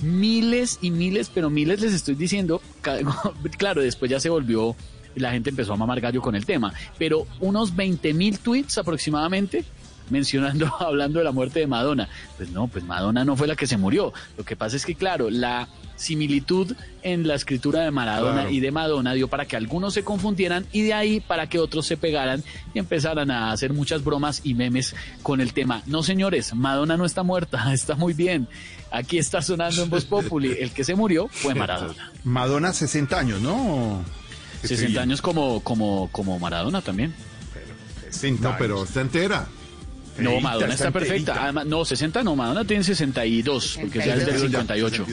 miles 0.00 0.78
y 0.80 0.90
miles, 0.90 1.30
pero 1.32 1.50
miles 1.50 1.80
les 1.80 1.92
estoy 1.92 2.14
diciendo, 2.14 2.62
claro, 3.58 3.82
después 3.82 4.10
ya 4.10 4.20
se 4.20 4.30
volvió 4.30 4.74
la 5.16 5.30
gente 5.30 5.50
empezó 5.50 5.74
a 5.74 5.76
mamar 5.76 6.00
gallo 6.00 6.20
con 6.20 6.34
el 6.34 6.44
tema. 6.44 6.72
Pero 6.98 7.26
unos 7.40 7.76
20 7.76 8.14
mil 8.14 8.38
tweets 8.38 8.78
aproximadamente 8.78 9.64
mencionando, 10.10 10.72
hablando 10.80 11.18
de 11.18 11.24
la 11.24 11.32
muerte 11.32 11.60
de 11.60 11.66
Madonna. 11.66 12.08
Pues 12.36 12.50
no, 12.50 12.68
pues 12.68 12.84
Madonna 12.84 13.24
no 13.24 13.36
fue 13.36 13.46
la 13.46 13.56
que 13.56 13.66
se 13.66 13.76
murió. 13.76 14.12
Lo 14.36 14.44
que 14.44 14.56
pasa 14.56 14.76
es 14.76 14.84
que, 14.84 14.94
claro, 14.94 15.30
la 15.30 15.68
similitud 15.96 16.74
en 17.02 17.26
la 17.26 17.34
escritura 17.34 17.82
de 17.82 17.90
Maradona 17.90 18.50
y 18.50 18.60
de 18.60 18.70
Madonna 18.70 19.12
dio 19.14 19.28
para 19.28 19.46
que 19.46 19.56
algunos 19.56 19.94
se 19.94 20.04
confundieran 20.04 20.66
y 20.72 20.82
de 20.82 20.94
ahí 20.94 21.20
para 21.20 21.48
que 21.48 21.58
otros 21.58 21.86
se 21.86 21.96
pegaran 21.96 22.42
y 22.72 22.78
empezaran 22.78 23.30
a 23.30 23.52
hacer 23.52 23.72
muchas 23.72 24.02
bromas 24.02 24.40
y 24.44 24.54
memes 24.54 24.94
con 25.22 25.40
el 25.40 25.52
tema. 25.52 25.82
No, 25.86 26.02
señores, 26.02 26.54
Madonna 26.54 26.96
no 26.96 27.04
está 27.04 27.22
muerta, 27.22 27.72
está 27.72 27.94
muy 27.94 28.12
bien. 28.12 28.48
Aquí 28.90 29.18
está 29.18 29.42
sonando 29.42 29.82
en 29.82 29.90
Voz 29.90 30.04
Populi. 30.04 30.56
El 30.58 30.70
que 30.70 30.84
se 30.84 30.94
murió 30.94 31.28
fue 31.28 31.54
Maradona. 31.54 32.12
Madonna 32.22 32.72
60 32.72 33.18
años, 33.18 33.40
¿no? 33.40 34.04
60 34.62 35.00
años 35.00 35.20
como, 35.20 35.60
como, 35.60 36.08
como 36.12 36.38
Maradona 36.38 36.80
también. 36.80 37.12
no, 38.40 38.56
pero 38.58 38.84
está 38.84 39.00
entera. 39.00 39.46
No, 40.18 40.40
Madonna 40.40 40.74
está, 40.74 40.90
perfecta. 40.90 41.42
Además, 41.42 41.66
no, 41.66 41.84
60 41.84 42.22
no, 42.22 42.36
Madonna 42.36 42.64
tiene 42.64 42.84
62, 42.84 43.78
porque 43.80 43.98
ya 43.98 44.14
es 44.14 44.26
del 44.26 44.38
58. 44.38 45.06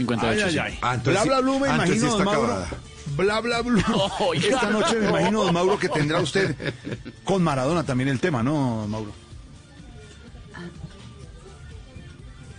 58. 0.00 0.46
Ay, 0.46 0.58
ay, 0.58 0.78
ah, 0.82 0.96
bla, 0.96 1.24
bla, 1.24 1.40
bla, 1.40 1.58
me 1.58 1.68
imagino, 1.68 2.10
don 2.10 2.24
Mauro. 2.24 2.66
Bla, 3.16 3.40
bla, 3.40 3.62
bla. 3.62 3.84
Esta 4.34 4.70
noche 4.70 4.96
me 4.96 5.08
imagino, 5.08 5.44
don 5.44 5.54
Mauro, 5.54 5.78
que 5.78 5.88
tendrá 5.88 6.20
usted 6.20 6.54
con 7.24 7.42
Maradona 7.42 7.84
también 7.84 8.08
el 8.08 8.20
tema, 8.20 8.42
¿no, 8.42 8.86
Mauro? 8.86 9.12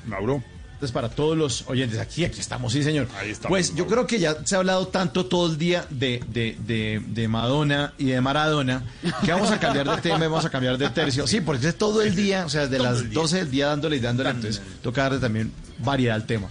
Mauro. 0.06 0.44
Entonces, 0.82 0.94
para 0.94 1.10
todos 1.10 1.38
los 1.38 1.66
oyentes, 1.68 2.00
aquí, 2.00 2.26
aquí 2.26 2.40
estamos, 2.40 2.74
sí, 2.74 2.82
señor. 2.82 3.08
Ahí 3.20 3.30
estamos, 3.30 3.52
pues 3.52 3.76
yo 3.76 3.86
creo 3.86 4.08
que 4.08 4.18
ya 4.18 4.44
se 4.44 4.56
ha 4.56 4.58
hablado 4.58 4.88
tanto 4.88 5.28
todo 5.28 5.52
el 5.52 5.60
día 5.60 5.86
de, 5.92 6.24
de, 6.28 6.58
de, 6.66 7.00
de, 7.06 7.28
Madonna 7.28 7.94
y 8.00 8.06
de 8.06 8.20
Maradona 8.20 8.84
que 9.24 9.32
vamos 9.32 9.52
a 9.52 9.60
cambiar 9.60 9.88
de 9.88 10.02
tema 10.02 10.26
y 10.26 10.28
vamos 10.28 10.44
a 10.44 10.50
cambiar 10.50 10.80
de 10.80 10.90
tercio. 10.90 11.28
Sí, 11.28 11.40
porque 11.40 11.68
es 11.68 11.78
todo 11.78 12.02
el 12.02 12.16
día, 12.16 12.48
o 12.48 12.50
sea, 12.50 12.66
de 12.66 12.80
las 12.80 13.14
12 13.14 13.38
del 13.38 13.52
día 13.52 13.68
dándole 13.68 13.98
y 13.98 14.00
dándole, 14.00 14.32
entonces 14.32 14.60
toca 14.82 15.04
darle 15.04 15.20
también 15.20 15.52
variedad 15.78 16.16
al 16.16 16.26
tema. 16.26 16.50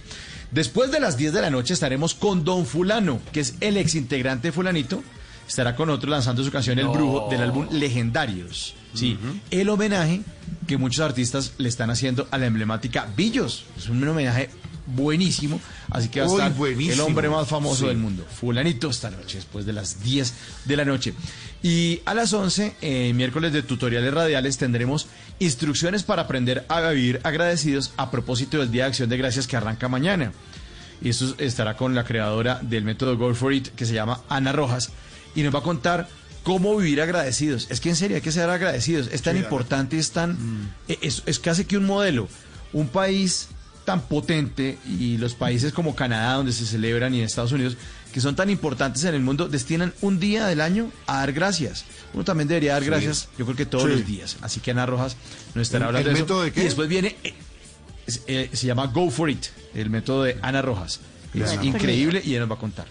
Después 0.51 0.91
de 0.91 0.99
las 0.99 1.15
10 1.15 1.31
de 1.31 1.41
la 1.41 1.49
noche 1.49 1.73
estaremos 1.73 2.13
con 2.13 2.43
Don 2.43 2.65
Fulano, 2.65 3.21
que 3.31 3.39
es 3.39 3.55
el 3.61 3.77
ex 3.77 3.95
integrante 3.95 4.49
de 4.49 4.51
Fulanito. 4.51 5.01
Estará 5.47 5.75
con 5.75 5.87
nosotros 5.87 6.11
lanzando 6.11 6.43
su 6.43 6.51
canción 6.51 6.77
El 6.77 6.87
Brujo 6.89 7.27
del 7.29 7.41
álbum 7.41 7.67
Legendarios. 7.71 8.75
Sí, 8.93 9.17
el 9.49 9.69
homenaje 9.69 10.21
que 10.67 10.77
muchos 10.77 11.03
artistas 11.05 11.53
le 11.57 11.69
están 11.69 11.89
haciendo 11.89 12.27
a 12.31 12.37
la 12.37 12.47
emblemática 12.47 13.07
Billos. 13.15 13.63
Es 13.77 13.87
un 13.87 14.05
homenaje 14.05 14.49
buenísimo, 14.85 15.61
así 15.89 16.09
que 16.09 16.19
va 16.21 16.25
a 16.25 16.29
estar 16.29 16.53
el 16.67 16.99
hombre 16.99 17.29
más 17.29 17.47
famoso 17.47 17.87
del 17.87 17.97
mundo, 17.97 18.25
fulanito, 18.29 18.89
esta 18.89 19.09
noche, 19.09 19.37
después 19.37 19.65
de 19.65 19.73
las 19.73 20.03
10 20.03 20.33
de 20.65 20.75
la 20.77 20.85
noche. 20.85 21.13
Y 21.63 22.01
a 22.05 22.13
las 22.13 22.33
11, 22.33 22.75
eh, 22.81 23.13
miércoles 23.13 23.53
de 23.53 23.61
tutoriales 23.61 24.13
radiales, 24.13 24.57
tendremos 24.57 25.07
instrucciones 25.39 26.03
para 26.03 26.23
aprender 26.23 26.65
a 26.69 26.81
vivir 26.89 27.19
agradecidos 27.23 27.93
a 27.97 28.09
propósito 28.09 28.59
del 28.59 28.71
Día 28.71 28.83
de 28.83 28.89
Acción 28.89 29.09
de 29.09 29.17
Gracias 29.17 29.47
que 29.47 29.57
arranca 29.57 29.87
mañana. 29.87 30.31
Y 31.01 31.09
eso 31.09 31.35
estará 31.37 31.77
con 31.77 31.93
la 31.93 32.03
creadora 32.03 32.59
del 32.61 32.83
método 32.83 33.17
Go 33.17 33.33
for 33.35 33.53
It, 33.53 33.69
que 33.69 33.85
se 33.85 33.93
llama 33.93 34.21
Ana 34.29 34.51
Rojas, 34.51 34.91
y 35.35 35.43
nos 35.43 35.53
va 35.53 35.59
a 35.59 35.63
contar 35.63 36.07
cómo 36.43 36.75
vivir 36.77 37.01
agradecidos. 37.01 37.67
Es 37.69 37.79
que 37.79 37.89
en 37.89 37.95
serio 37.95 38.15
hay 38.15 38.21
que 38.21 38.31
ser 38.31 38.49
agradecidos. 38.49 39.09
Es 39.11 39.21
tan 39.21 39.37
importante, 39.37 39.97
es 39.97 40.11
tan. 40.11 40.31
Mm. 40.31 40.69
Es, 40.87 41.39
casi 41.39 41.65
que 41.65 41.77
un 41.77 41.85
modelo. 41.85 42.27
Un 42.73 42.87
país 42.87 43.49
tan 43.85 44.01
potente 44.01 44.77
y 44.87 45.17
los 45.17 45.33
países 45.33 45.73
como 45.73 45.95
Canadá, 45.95 46.35
donde 46.35 46.53
se 46.53 46.65
celebran, 46.65 47.13
y 47.13 47.19
en 47.19 47.25
Estados 47.25 47.51
Unidos, 47.51 47.77
que 48.11 48.21
son 48.21 48.35
tan 48.35 48.49
importantes 48.49 49.03
en 49.03 49.15
el 49.15 49.21
mundo, 49.21 49.47
destinan 49.47 49.93
un 50.01 50.19
día 50.19 50.47
del 50.47 50.61
año 50.61 50.91
a 51.07 51.17
dar 51.17 51.33
gracias. 51.33 51.85
Uno 52.13 52.23
también 52.23 52.47
debería 52.47 52.73
dar 52.73 52.83
gracias, 52.83 53.29
yo 53.37 53.45
creo 53.45 53.57
que 53.57 53.65
todos 53.65 53.89
los 53.89 54.05
días. 54.05 54.37
Así 54.41 54.59
que 54.59 54.71
Ana 54.71 54.85
Rojas 54.85 55.15
nos 55.55 55.63
estará 55.63 55.87
hablando 55.87 56.09
de 56.09 56.19
eso. 56.19 56.47
y 56.47 56.51
después 56.51 56.89
viene, 56.89 57.15
eh, 57.23 57.33
eh, 58.27 58.49
se 58.53 58.67
llama 58.67 58.87
Go 58.87 59.09
For 59.09 59.29
It, 59.29 59.45
el 59.73 59.89
método 59.89 60.23
de 60.23 60.37
Ana 60.41 60.61
Rojas. 60.61 60.99
Es 61.33 61.53
increíble 61.63 62.21
y 62.23 62.31
ella 62.31 62.41
nos 62.41 62.51
va 62.51 62.55
a 62.55 62.59
contar. 62.59 62.87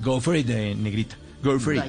Go 0.00 0.20
For 0.20 0.36
It 0.36 0.46
de 0.46 0.74
Negrita. 0.74 1.16
Go 1.44 1.60
for 1.60 1.74
it. 1.74 1.82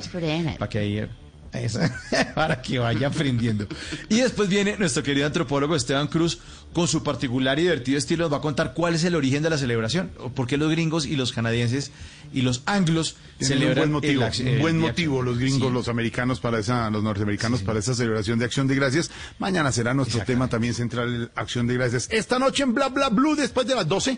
Para 0.57 0.69
que 0.69 1.09
para 2.35 2.61
que 2.61 2.79
vaya 2.79 3.07
aprendiendo. 3.07 3.67
Y 4.09 4.21
después 4.21 4.49
viene 4.49 4.77
nuestro 4.77 5.03
querido 5.03 5.25
antropólogo 5.25 5.75
Esteban 5.75 6.07
Cruz 6.07 6.39
con 6.73 6.87
su 6.87 7.03
particular 7.03 7.57
y 7.59 7.63
divertido 7.63 7.97
estilo. 7.97 8.25
Nos 8.25 8.33
va 8.33 8.37
a 8.37 8.41
contar 8.41 8.73
cuál 8.73 8.95
es 8.95 9.03
el 9.03 9.15
origen 9.15 9.43
de 9.43 9.49
la 9.49 9.57
celebración, 9.57 10.11
por 10.35 10.47
qué 10.47 10.57
los 10.57 10.69
gringos 10.71 11.05
y 11.05 11.15
los 11.15 11.31
canadienses 11.31 11.91
y 12.33 12.41
los 12.41 12.63
anglos 12.65 13.15
celebran 13.39 13.93
un 13.93 14.01
buen 14.01 14.17
motivo, 14.17 14.25
un 14.25 14.59
buen 14.59 14.77
motivo 14.79 15.21
los 15.21 15.37
gringos, 15.37 15.71
los 15.71 15.87
americanos 15.87 16.39
para 16.39 16.59
esa, 16.59 16.89
los 16.89 17.03
norteamericanos 17.03 17.61
para 17.61 17.79
esa 17.79 17.93
celebración 17.93 18.39
de 18.39 18.45
Acción 18.45 18.67
de 18.67 18.75
Gracias. 18.75 19.11
Mañana 19.39 19.71
será 19.71 19.93
nuestro 19.93 20.23
tema 20.25 20.47
también 20.49 20.73
central, 20.73 21.31
Acción 21.35 21.67
de 21.67 21.75
Gracias. 21.75 22.07
Esta 22.11 22.39
noche 22.39 22.63
en 22.63 22.73
Bla 22.73 22.89
Bla 22.89 23.09
Blue, 23.09 23.35
después 23.35 23.65
de 23.67 23.75
las 23.75 23.87
12, 23.87 24.17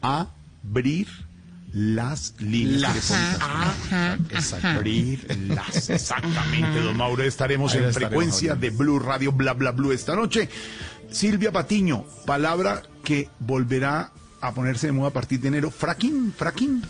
abrir 0.00 1.08
las 1.74 2.34
líneas 2.38 3.12
Abrir 4.62 5.26
las. 5.48 5.90
Exactamente, 5.90 6.80
don 6.80 6.96
Mauro. 6.96 7.24
Estaremos 7.24 7.74
en 7.74 7.92
frecuencia 7.92 8.54
de 8.54 8.70
Blue 8.70 9.00
Radio, 9.00 9.32
bla, 9.32 9.52
bla, 9.52 9.72
blue 9.72 9.92
esta 9.92 10.14
noche. 10.14 10.48
Silvia 11.10 11.52
Patiño, 11.52 12.04
palabra 12.24 12.82
que 13.02 13.28
volverá 13.40 14.12
a 14.40 14.52
ponerse 14.52 14.86
de 14.86 14.92
moda 14.92 15.08
a 15.08 15.12
partir 15.12 15.40
de 15.40 15.48
enero. 15.48 15.70
Fracking, 15.70 16.32
fracking. 16.32 16.82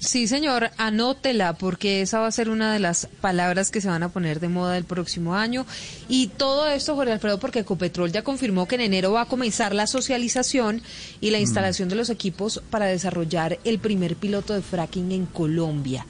Sí, 0.00 0.28
señor, 0.28 0.70
anótela 0.76 1.54
porque 1.54 2.02
esa 2.02 2.20
va 2.20 2.28
a 2.28 2.32
ser 2.32 2.50
una 2.50 2.72
de 2.72 2.78
las 2.78 3.08
palabras 3.20 3.72
que 3.72 3.80
se 3.80 3.88
van 3.88 4.04
a 4.04 4.10
poner 4.10 4.38
de 4.38 4.48
moda 4.48 4.76
el 4.76 4.84
próximo 4.84 5.34
año. 5.34 5.66
Y 6.08 6.28
todo 6.28 6.68
esto, 6.68 6.94
Jorge 6.94 7.12
Alfredo, 7.12 7.40
porque 7.40 7.60
Ecopetrol 7.60 8.12
ya 8.12 8.22
confirmó 8.22 8.68
que 8.68 8.76
en 8.76 8.82
enero 8.82 9.12
va 9.12 9.22
a 9.22 9.28
comenzar 9.28 9.74
la 9.74 9.88
socialización 9.88 10.82
y 11.20 11.30
la 11.30 11.38
mm. 11.38 11.42
instalación 11.42 11.88
de 11.88 11.96
los 11.96 12.10
equipos 12.10 12.62
para 12.70 12.86
desarrollar 12.86 13.58
el 13.64 13.80
primer 13.80 14.14
piloto 14.14 14.54
de 14.54 14.62
fracking 14.62 15.10
en 15.10 15.26
Colombia. 15.26 16.06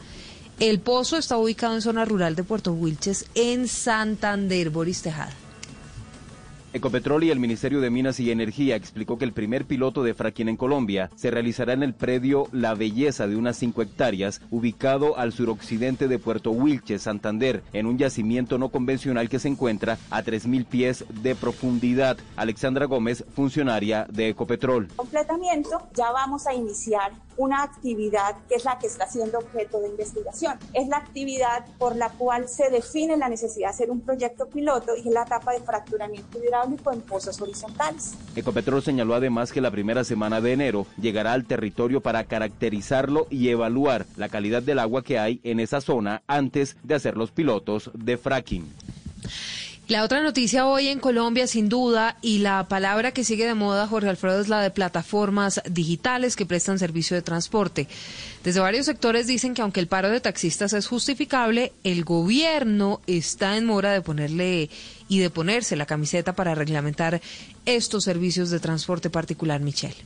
El 0.61 0.81
pozo 0.81 1.17
está 1.17 1.39
ubicado 1.39 1.75
en 1.75 1.83
zona 1.83 2.05
rural 2.05 2.35
de 2.35 2.45
Puerto 2.45 2.73
Wilches, 2.73 3.25
en 3.35 3.69
Santander, 3.69 4.69
Boris 4.69 5.01
Tejada. 5.01 5.48
Ecopetrol 6.75 7.25
y 7.25 7.31
el 7.31 7.41
Ministerio 7.41 7.81
de 7.81 7.89
Minas 7.89 8.21
y 8.21 8.31
Energía 8.31 8.77
explicó 8.77 9.17
que 9.17 9.25
el 9.25 9.33
primer 9.33 9.65
piloto 9.65 10.03
de 10.03 10.13
fracking 10.13 10.51
en 10.51 10.59
Colombia 10.59 11.11
se 11.17 11.31
realizará 11.31 11.73
en 11.73 11.83
el 11.83 11.95
predio 11.95 12.47
La 12.53 12.75
Belleza 12.75 13.27
de 13.27 13.37
unas 13.37 13.57
5 13.57 13.81
hectáreas, 13.81 14.43
ubicado 14.51 15.17
al 15.17 15.33
suroccidente 15.33 16.09
de 16.09 16.19
Puerto 16.19 16.51
Wilches, 16.51 17.03
Santander, 17.03 17.63
en 17.73 17.87
un 17.87 17.97
yacimiento 17.97 18.59
no 18.59 18.69
convencional 18.69 19.31
que 19.31 19.39
se 19.39 19.49
encuentra 19.49 19.97
a 20.11 20.23
3.000 20.23 20.67
pies 20.67 21.05
de 21.23 21.35
profundidad. 21.35 22.19
Alexandra 22.37 22.85
Gómez, 22.85 23.25
funcionaria 23.35 24.07
de 24.11 24.29
Ecopetrol. 24.29 24.89
Completamiento, 24.95 25.89
ya 25.95 26.13
vamos 26.13 26.47
a 26.47 26.53
iniciar 26.53 27.13
una 27.39 27.63
actividad 27.63 28.37
que 28.49 28.57
es 28.57 28.65
la 28.65 28.79
que 28.79 28.87
está 28.87 29.09
siendo 29.09 29.39
objeto 29.39 29.81
de 29.81 29.89
investigación. 29.89 30.59
Es 30.75 30.89
la 30.89 30.99
actividad 30.99 31.65
por 31.79 31.97
la 31.97 32.11
cual 32.11 32.49
se 32.49 32.69
define 32.69 33.17
la 33.17 33.29
necesidad 33.29 33.69
de 33.69 33.75
hacer 33.75 33.91
un 33.91 34.01
proyecto 34.01 34.49
piloto 34.49 34.95
y 34.97 35.09
es 35.09 35.15
la 35.15 35.23
etapa 35.23 35.53
de 35.53 35.61
fracturamiento 35.61 36.39
hidráulico 36.43 36.93
en 36.93 37.01
pozos 37.01 37.41
horizontales. 37.41 38.15
Ecopetrol 38.37 38.83
señaló 38.83 39.15
además 39.15 39.53
que 39.53 39.61
la 39.61 39.71
primera 39.71 40.05
semana 40.05 40.41
de 40.41 40.53
enero 40.53 40.87
llegará 41.01 41.33
al 41.33 41.47
territorio 41.47 42.01
para 42.01 42.25
caracterizarlo 42.25 43.27
y 43.31 43.49
evaluar 43.49 44.07
la 44.17 44.29
calidad 44.29 44.63
del 44.63 44.81
agua 44.81 45.03
que 45.03 45.19
hay 45.19 45.41
en 45.45 45.61
esa 45.61 45.81
zona 45.81 46.23
antes 46.27 46.77
de 46.83 46.95
hacer 46.95 47.17
los 47.17 47.31
pilotos 47.31 47.91
de 47.95 48.19
fracking. 48.19 48.67
La 49.89 50.05
otra 50.05 50.23
noticia 50.23 50.67
hoy 50.67 50.89
en 50.89 51.01
Colombia, 51.01 51.47
sin 51.47 51.71
duda, 51.71 52.19
y 52.21 52.41
la 52.41 52.69
palabra 52.69 53.13
que 53.13 53.25
sigue 53.25 53.47
de 53.47 53.55
moda, 53.55 53.87
Jorge 53.87 54.11
Alfredo, 54.11 54.39
es 54.39 54.49
la 54.49 54.61
de 54.61 54.71
plataformas 54.71 55.63
digitales 55.65 56.37
que 56.37 56.45
prestan 56.45 56.79
servicio 56.79 57.17
de 57.17 57.23
transporte. 57.23 57.89
Desde 58.45 58.61
varios 58.61 58.85
sectores 58.85 59.27
dicen 59.27 59.55
que 59.55 59.63
aunque 59.63 59.81
el 59.81 59.87
paro 59.87 60.11
de 60.11 60.21
taxistas 60.21 60.75
es 60.75 60.87
justificable, 60.87 61.73
el 61.85 62.05
gobierno 62.05 63.01
está 63.07 63.57
en 63.57 63.65
mora 63.65 63.91
de 63.93 64.03
ponerle 64.03 64.69
y 65.09 65.21
de 65.21 65.31
ponerse 65.31 65.75
la 65.75 65.87
camiseta 65.87 66.35
para 66.35 66.55
reglamentar 66.55 67.23
estos 67.65 68.05
servicios 68.05 68.51
de 68.51 68.61
transporte 68.61 69.09
particular, 69.09 69.63
Michelle. 69.63 69.97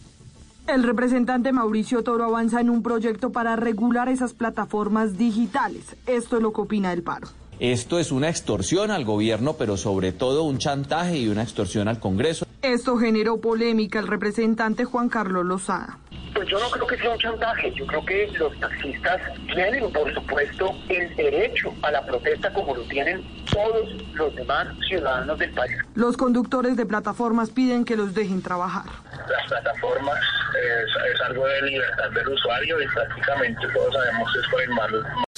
El 0.68 0.84
representante 0.84 1.50
Mauricio 1.50 2.04
Toro 2.04 2.26
avanza 2.26 2.60
en 2.60 2.70
un 2.70 2.84
proyecto 2.84 3.32
para 3.32 3.56
regular 3.56 4.09
esas 4.09 4.32
plataformas 4.32 5.18
digitales. 5.18 5.96
Esto 6.06 6.36
es 6.36 6.42
lo 6.42 6.52
que 6.52 6.60
opina 6.60 6.92
el 6.92 7.02
paro. 7.02 7.41
Esto 7.62 8.01
es 8.01 8.10
una 8.10 8.28
extorsión 8.28 8.90
al 8.90 9.05
gobierno, 9.05 9.55
pero 9.56 9.76
sobre 9.76 10.10
todo 10.10 10.43
un 10.43 10.59
chantaje 10.59 11.18
y 11.18 11.28
una 11.28 11.44
extorsión 11.44 11.86
al 11.86 12.01
Congreso. 12.01 12.44
Esto 12.60 12.97
generó 12.97 13.40
polémica 13.40 14.01
el 14.01 14.09
representante 14.09 14.84
Juan 14.84 15.09
Carlos 15.09 15.44
Lozada. 15.44 15.97
Pues 16.34 16.48
yo 16.48 16.59
no 16.59 16.68
creo 16.70 16.89
que 16.89 16.97
sea 16.97 17.10
un 17.10 17.18
chantaje, 17.18 17.72
yo 17.76 17.86
creo 17.86 18.05
que 18.05 18.26
los 18.36 18.59
taxistas 18.59 19.20
tienen, 19.47 19.93
por 19.93 20.12
supuesto, 20.12 20.72
el 20.89 21.14
derecho 21.14 21.72
a 21.82 21.93
la 21.93 22.05
protesta 22.05 22.52
como 22.52 22.74
lo 22.74 22.82
tienen 22.89 23.22
todos 23.52 23.89
los 24.14 24.34
demás 24.34 24.66
ciudadanos 24.89 25.39
del 25.39 25.52
país. 25.52 25.76
Los 25.94 26.16
conductores 26.16 26.76
de 26.76 26.84
plataformas 26.84 27.51
piden 27.51 27.84
que 27.84 27.94
los 27.94 28.12
dejen 28.12 28.43
trabajar. 28.43 28.86
Las 29.12 29.48
plataformas 29.48 30.18
es, 30.60 31.20
algo 31.28 31.47
de 31.47 31.62
libertad 31.62 32.10
del 32.10 32.28
usuario 32.28 32.82
y 32.82 32.89
prácticamente 32.89 33.60
todos 33.72 33.94
sabemos 33.94 34.32
que 34.32 34.40
es 34.40 34.47
por 34.48 34.62
el 34.62 34.70
mal 34.70 35.24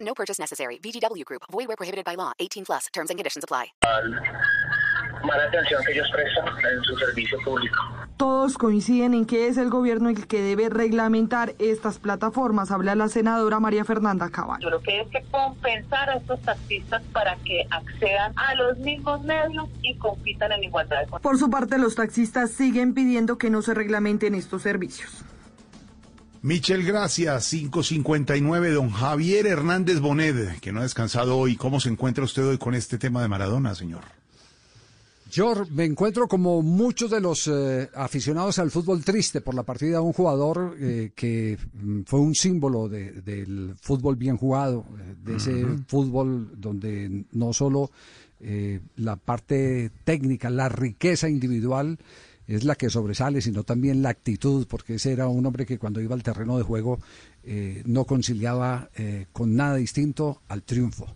No 0.00 0.14
purchase 0.14 0.38
necessary. 0.38 0.78
VGW 0.82 1.24
Group. 1.24 1.42
Void 1.52 1.68
where 1.68 1.76
prohibited 1.76 2.04
by 2.04 2.16
law. 2.16 2.32
18 2.38 2.64
plus. 2.64 2.86
Terms 2.92 3.10
and 3.10 3.18
conditions 3.18 3.44
apply. 3.44 3.72
Mala 5.24 5.44
atención 5.44 5.82
que 5.84 5.92
ellos 5.92 6.08
prestan 6.12 6.46
en 6.48 6.82
su 6.82 6.96
servicio 6.96 7.38
público. 7.44 7.76
Todos 8.16 8.56
coinciden 8.56 9.12
en 9.12 9.26
que 9.26 9.48
es 9.48 9.56
el 9.56 9.70
gobierno 9.70 10.08
el 10.08 10.26
que 10.26 10.40
debe 10.40 10.68
reglamentar 10.70 11.54
estas 11.58 11.98
plataformas, 11.98 12.70
habla 12.70 12.94
la 12.94 13.08
senadora 13.08 13.60
María 13.60 13.84
Fernanda 13.84 14.30
Cabal. 14.30 14.60
Yo 14.62 14.68
creo 14.68 14.80
que 14.80 15.00
es 15.00 15.08
que 15.08 15.30
compensar 15.30 16.08
a 16.08 16.16
estos 16.16 16.40
taxistas 16.42 17.02
para 17.12 17.36
que 17.36 17.66
accedan 17.70 18.32
a 18.36 18.54
los 18.54 18.78
mismos 18.78 19.22
medios 19.24 19.68
y 19.82 19.96
compitan 19.96 20.52
en 20.52 20.64
igualdad 20.64 21.00
de 21.00 21.18
Por 21.18 21.38
su 21.38 21.50
parte, 21.50 21.76
los 21.76 21.94
taxistas 21.94 22.50
siguen 22.50 22.94
pidiendo 22.94 23.36
que 23.36 23.50
no 23.50 23.60
se 23.62 23.74
reglamenten 23.74 24.34
estos 24.34 24.62
servicios. 24.62 25.24
Michel, 26.42 26.84
gracias. 26.84 27.48
559, 27.50 28.70
don 28.70 28.90
Javier 28.90 29.46
Hernández 29.46 30.00
Bonet, 30.00 30.60
que 30.60 30.72
no 30.72 30.80
ha 30.80 30.84
descansado 30.84 31.36
hoy. 31.38 31.56
¿Cómo 31.56 31.80
se 31.80 31.88
encuentra 31.88 32.24
usted 32.24 32.46
hoy 32.46 32.58
con 32.58 32.74
este 32.74 32.98
tema 32.98 33.22
de 33.22 33.28
Maradona, 33.28 33.74
señor? 33.74 34.02
Yo 35.32 35.54
me 35.72 35.84
encuentro 35.84 36.28
como 36.28 36.62
muchos 36.62 37.10
de 37.10 37.20
los 37.20 37.48
eh, 37.48 37.90
aficionados 37.94 38.60
al 38.60 38.70
fútbol 38.70 39.02
triste 39.04 39.40
por 39.40 39.54
la 39.56 39.64
partida 39.64 39.94
de 39.98 40.04
un 40.04 40.12
jugador 40.12 40.76
eh, 40.78 41.10
que 41.16 41.58
mm, 41.74 42.02
fue 42.06 42.20
un 42.20 42.32
símbolo 42.34 42.88
de- 42.88 43.10
del 43.22 43.74
fútbol 43.80 44.14
bien 44.14 44.36
jugado, 44.36 44.84
eh, 45.00 45.14
de 45.24 45.36
ese 45.36 45.64
fútbol 45.88 46.52
donde 46.56 47.24
no 47.32 47.52
solo 47.52 47.90
eh, 48.38 48.80
la 48.96 49.16
parte 49.16 49.90
técnica, 50.04 50.48
la 50.48 50.68
riqueza 50.68 51.28
individual 51.28 51.98
es 52.48 52.64
la 52.64 52.74
que 52.76 52.90
sobresale, 52.90 53.40
sino 53.40 53.62
también 53.64 54.02
la 54.02 54.10
actitud, 54.10 54.66
porque 54.68 54.94
ese 54.94 55.12
era 55.12 55.26
un 55.28 55.44
hombre 55.46 55.66
que 55.66 55.78
cuando 55.78 56.00
iba 56.00 56.14
al 56.14 56.22
terreno 56.22 56.56
de 56.58 56.64
juego 56.64 56.98
eh, 57.44 57.82
no 57.86 58.04
conciliaba 58.04 58.88
eh, 58.96 59.26
con 59.32 59.56
nada 59.56 59.76
distinto 59.76 60.40
al 60.48 60.62
triunfo. 60.62 61.06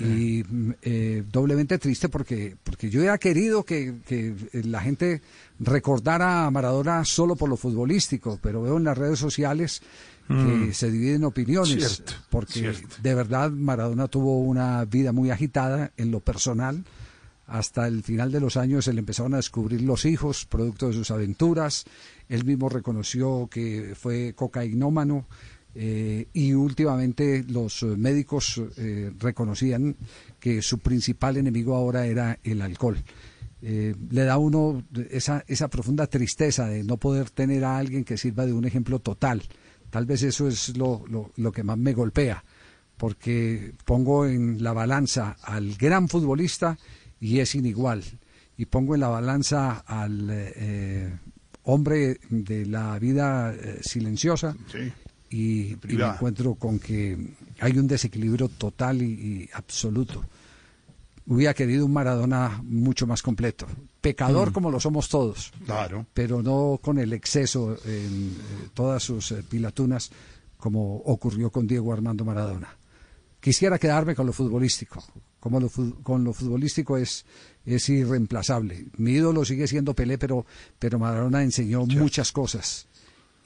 Y 0.00 0.42
mm, 0.48 0.70
eh, 0.82 1.24
doblemente 1.30 1.78
triste 1.78 2.08
porque, 2.08 2.56
porque 2.62 2.90
yo 2.90 3.00
hubiera 3.00 3.18
querido 3.18 3.64
que, 3.64 3.94
que 4.06 4.34
la 4.64 4.80
gente 4.80 5.22
recordara 5.60 6.44
a 6.46 6.50
Maradona 6.50 7.04
solo 7.04 7.36
por 7.36 7.48
lo 7.48 7.56
futbolístico, 7.56 8.38
pero 8.42 8.62
veo 8.62 8.76
en 8.78 8.84
las 8.84 8.98
redes 8.98 9.18
sociales 9.18 9.80
que 10.26 10.34
Mm. 10.34 10.72
se 10.72 10.90
dividen 10.90 11.22
opiniones, 11.22 11.76
Cierto, 11.98 12.14
porque 12.30 12.54
cierto. 12.54 12.96
de 13.00 13.14
verdad 13.14 13.48
Maradona 13.48 14.08
tuvo 14.08 14.40
una 14.40 14.84
vida 14.84 15.12
muy 15.12 15.30
agitada 15.30 15.92
en 15.96 16.10
lo 16.10 16.18
personal. 16.18 16.84
Hasta 17.46 17.86
el 17.86 18.02
final 18.02 18.32
de 18.32 18.40
los 18.40 18.56
años 18.56 18.84
se 18.86 18.92
le 18.92 18.98
empezaron 19.00 19.34
a 19.34 19.38
descubrir 19.38 19.82
los 19.82 20.04
hijos, 20.04 20.46
producto 20.46 20.88
de 20.88 20.94
sus 20.94 21.10
aventuras. 21.12 21.84
Él 22.28 22.44
mismo 22.44 22.68
reconoció 22.68 23.48
que 23.48 23.94
fue 23.96 24.32
cocainómano 24.34 25.26
eh, 25.74 26.26
y 26.32 26.54
últimamente 26.54 27.44
los 27.48 27.82
eh, 27.82 27.86
médicos 27.86 28.60
eh, 28.76 29.12
reconocían 29.18 29.94
que 30.40 30.60
su 30.62 30.78
principal 30.80 31.36
enemigo 31.36 31.76
ahora 31.76 32.06
era 32.06 32.38
el 32.42 32.62
alcohol. 32.62 32.96
Eh, 33.62 33.94
le 34.10 34.24
da 34.24 34.38
uno 34.38 34.82
esa, 35.10 35.44
esa 35.46 35.68
profunda 35.68 36.06
tristeza 36.08 36.66
de 36.66 36.82
no 36.82 36.96
poder 36.96 37.30
tener 37.30 37.64
a 37.64 37.78
alguien 37.78 38.04
que 38.04 38.18
sirva 38.18 38.44
de 38.44 38.52
un 38.52 38.64
ejemplo 38.64 38.98
total. 38.98 39.42
Tal 39.90 40.04
vez 40.04 40.22
eso 40.24 40.48
es 40.48 40.76
lo, 40.76 41.04
lo- 41.08 41.30
lo 41.36 41.52
que 41.52 41.62
más 41.62 41.78
me 41.78 41.92
golpea, 41.94 42.44
porque 42.96 43.72
pongo 43.84 44.26
en 44.26 44.62
la 44.62 44.72
balanza 44.72 45.36
al 45.42 45.74
gran 45.76 46.08
futbolista 46.08 46.76
y 47.20 47.40
es 47.40 47.54
inigual. 47.54 48.02
Y 48.56 48.66
pongo 48.66 48.94
en 48.94 49.00
la 49.00 49.08
balanza 49.08 49.82
al 49.86 50.28
eh, 50.30 51.12
hombre 51.64 52.18
de 52.30 52.66
la 52.66 52.98
vida 52.98 53.52
eh, 53.54 53.80
silenciosa 53.82 54.56
y, 55.28 55.72
y 55.72 55.76
me 55.96 56.04
encuentro 56.06 56.54
con 56.54 56.78
que 56.78 57.16
hay 57.60 57.78
un 57.78 57.86
desequilibrio 57.86 58.48
total 58.48 59.02
y, 59.02 59.06
y 59.12 59.50
absoluto. 59.52 60.24
Hubiera 61.28 61.54
querido 61.54 61.84
un 61.84 61.92
Maradona 61.92 62.60
mucho 62.62 63.04
más 63.06 63.20
completo, 63.20 63.66
pecador 64.00 64.50
Mm. 64.50 64.52
como 64.52 64.70
lo 64.70 64.78
somos 64.78 65.08
todos, 65.08 65.52
Claro. 65.64 66.06
pero 66.14 66.40
no 66.40 66.78
con 66.80 66.98
el 66.98 67.12
exceso 67.12 67.76
en 67.84 68.30
eh, 68.30 68.68
todas 68.74 69.02
sus 69.02 69.32
eh, 69.32 69.42
pilatunas 69.42 70.10
como 70.56 70.98
ocurrió 70.98 71.50
con 71.50 71.66
Diego 71.66 71.92
Armando 71.92 72.24
Maradona. 72.24 72.68
Quisiera 73.40 73.78
quedarme 73.78 74.14
con 74.14 74.24
lo 74.26 74.32
futbolístico. 74.32 75.02
Como 75.46 75.60
lo, 75.60 75.70
con 76.02 76.24
lo 76.24 76.32
futbolístico 76.32 76.96
es, 76.96 77.24
es 77.64 77.88
irreemplazable. 77.88 78.86
Mi 78.96 79.12
ídolo 79.12 79.44
sigue 79.44 79.68
siendo 79.68 79.94
Pelé, 79.94 80.18
pero, 80.18 80.44
pero 80.76 80.98
Maradona 80.98 81.44
enseñó 81.44 81.86
muchas 81.86 82.32
cosas 82.32 82.88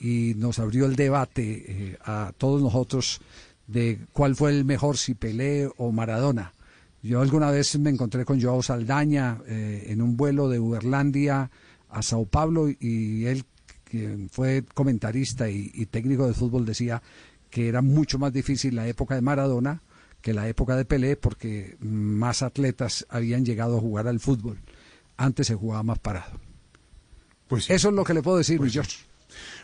y 0.00 0.32
nos 0.38 0.58
abrió 0.60 0.86
el 0.86 0.96
debate 0.96 1.64
eh, 1.68 1.98
a 2.02 2.32
todos 2.38 2.62
nosotros 2.62 3.20
de 3.66 3.98
cuál 4.14 4.34
fue 4.34 4.50
el 4.50 4.64
mejor, 4.64 4.96
si 4.96 5.12
Pelé 5.12 5.68
o 5.76 5.92
Maradona. 5.92 6.54
Yo 7.02 7.20
alguna 7.20 7.50
vez 7.50 7.78
me 7.78 7.90
encontré 7.90 8.24
con 8.24 8.40
Joao 8.40 8.62
Saldaña 8.62 9.42
eh, 9.46 9.88
en 9.88 10.00
un 10.00 10.16
vuelo 10.16 10.48
de 10.48 10.58
Uberlandia 10.58 11.50
a 11.90 12.00
Sao 12.00 12.24
Paulo 12.24 12.70
y 12.70 13.26
él, 13.26 13.44
que 13.84 14.26
fue 14.30 14.64
comentarista 14.72 15.50
y, 15.50 15.70
y 15.74 15.84
técnico 15.84 16.26
de 16.26 16.32
fútbol, 16.32 16.64
decía 16.64 17.02
que 17.50 17.68
era 17.68 17.82
mucho 17.82 18.18
más 18.18 18.32
difícil 18.32 18.74
la 18.74 18.88
época 18.88 19.16
de 19.16 19.20
Maradona 19.20 19.82
que 20.22 20.34
la 20.34 20.48
época 20.48 20.76
de 20.76 20.84
Pelé 20.84 21.16
porque 21.16 21.76
más 21.80 22.42
atletas 22.42 23.06
habían 23.08 23.44
llegado 23.44 23.76
a 23.76 23.80
jugar 23.80 24.08
al 24.08 24.20
fútbol. 24.20 24.58
Antes 25.16 25.46
se 25.46 25.54
jugaba 25.54 25.82
más 25.82 25.98
parado. 25.98 26.40
Pues 27.48 27.68
Eso 27.68 27.88
es 27.88 27.94
lo 27.94 28.04
que 28.04 28.14
le 28.14 28.22
puedo 28.22 28.38
decir, 28.38 28.60
mi 28.60 28.70
George. 28.70 28.98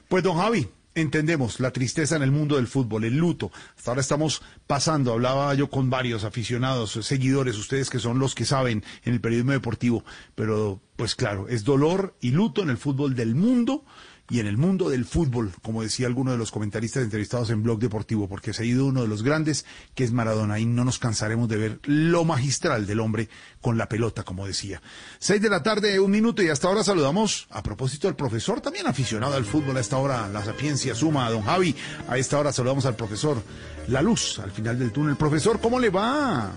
Pues 0.08 0.22
don 0.22 0.36
Javi, 0.36 0.68
entendemos 0.96 1.60
la 1.60 1.70
tristeza 1.70 2.16
en 2.16 2.22
el 2.22 2.32
mundo 2.32 2.56
del 2.56 2.66
fútbol, 2.66 3.04
el 3.04 3.16
luto. 3.16 3.52
Hasta 3.76 3.90
ahora 3.90 4.00
estamos 4.00 4.42
pasando, 4.66 5.12
hablaba 5.12 5.54
yo 5.54 5.70
con 5.70 5.90
varios 5.90 6.24
aficionados, 6.24 6.92
seguidores, 6.92 7.56
ustedes 7.56 7.90
que 7.90 7.98
son 7.98 8.18
los 8.18 8.34
que 8.34 8.44
saben 8.44 8.82
en 9.04 9.12
el 9.12 9.20
periodismo 9.20 9.52
deportivo, 9.52 10.04
pero 10.34 10.80
pues 10.96 11.14
claro, 11.14 11.48
es 11.48 11.64
dolor 11.64 12.16
y 12.20 12.30
luto 12.30 12.62
en 12.62 12.70
el 12.70 12.78
fútbol 12.78 13.14
del 13.14 13.34
mundo 13.34 13.84
y 14.28 14.40
en 14.40 14.46
el 14.46 14.56
mundo 14.56 14.88
del 14.88 15.04
fútbol, 15.04 15.52
como 15.62 15.82
decía 15.82 16.06
alguno 16.06 16.32
de 16.32 16.38
los 16.38 16.50
comentaristas 16.50 17.02
entrevistados 17.02 17.50
en 17.50 17.62
Blog 17.62 17.78
Deportivo, 17.78 18.28
porque 18.28 18.52
se 18.52 18.62
ha 18.62 18.66
ido 18.66 18.86
uno 18.86 19.02
de 19.02 19.08
los 19.08 19.22
grandes, 19.22 19.64
que 19.94 20.04
es 20.04 20.12
Maradona, 20.12 20.58
y 20.58 20.66
no 20.66 20.84
nos 20.84 20.98
cansaremos 20.98 21.48
de 21.48 21.56
ver 21.56 21.80
lo 21.84 22.24
magistral 22.24 22.86
del 22.86 23.00
hombre 23.00 23.28
con 23.60 23.78
la 23.78 23.88
pelota, 23.88 24.24
como 24.24 24.46
decía. 24.46 24.82
Seis 25.18 25.40
de 25.40 25.48
la 25.48 25.62
tarde, 25.62 26.00
un 26.00 26.10
minuto, 26.10 26.42
y 26.42 26.48
hasta 26.48 26.68
ahora 26.68 26.82
saludamos, 26.82 27.46
a 27.50 27.62
propósito 27.62 28.08
del 28.08 28.16
profesor, 28.16 28.60
también 28.60 28.86
aficionado 28.86 29.34
al 29.34 29.44
fútbol, 29.44 29.76
a 29.76 29.80
esta 29.80 29.98
hora 29.98 30.28
la 30.28 30.44
sapiencia 30.44 30.94
suma 30.94 31.26
a 31.26 31.30
don 31.30 31.42
Javi, 31.42 31.74
a 32.08 32.18
esta 32.18 32.38
hora 32.38 32.52
saludamos 32.52 32.86
al 32.86 32.96
profesor 32.96 33.42
La 33.88 34.02
Luz, 34.02 34.38
al 34.40 34.50
final 34.50 34.78
del 34.78 34.92
túnel. 34.92 35.16
Profesor, 35.16 35.60
¿cómo 35.60 35.78
le 35.78 35.90
va? 35.90 36.50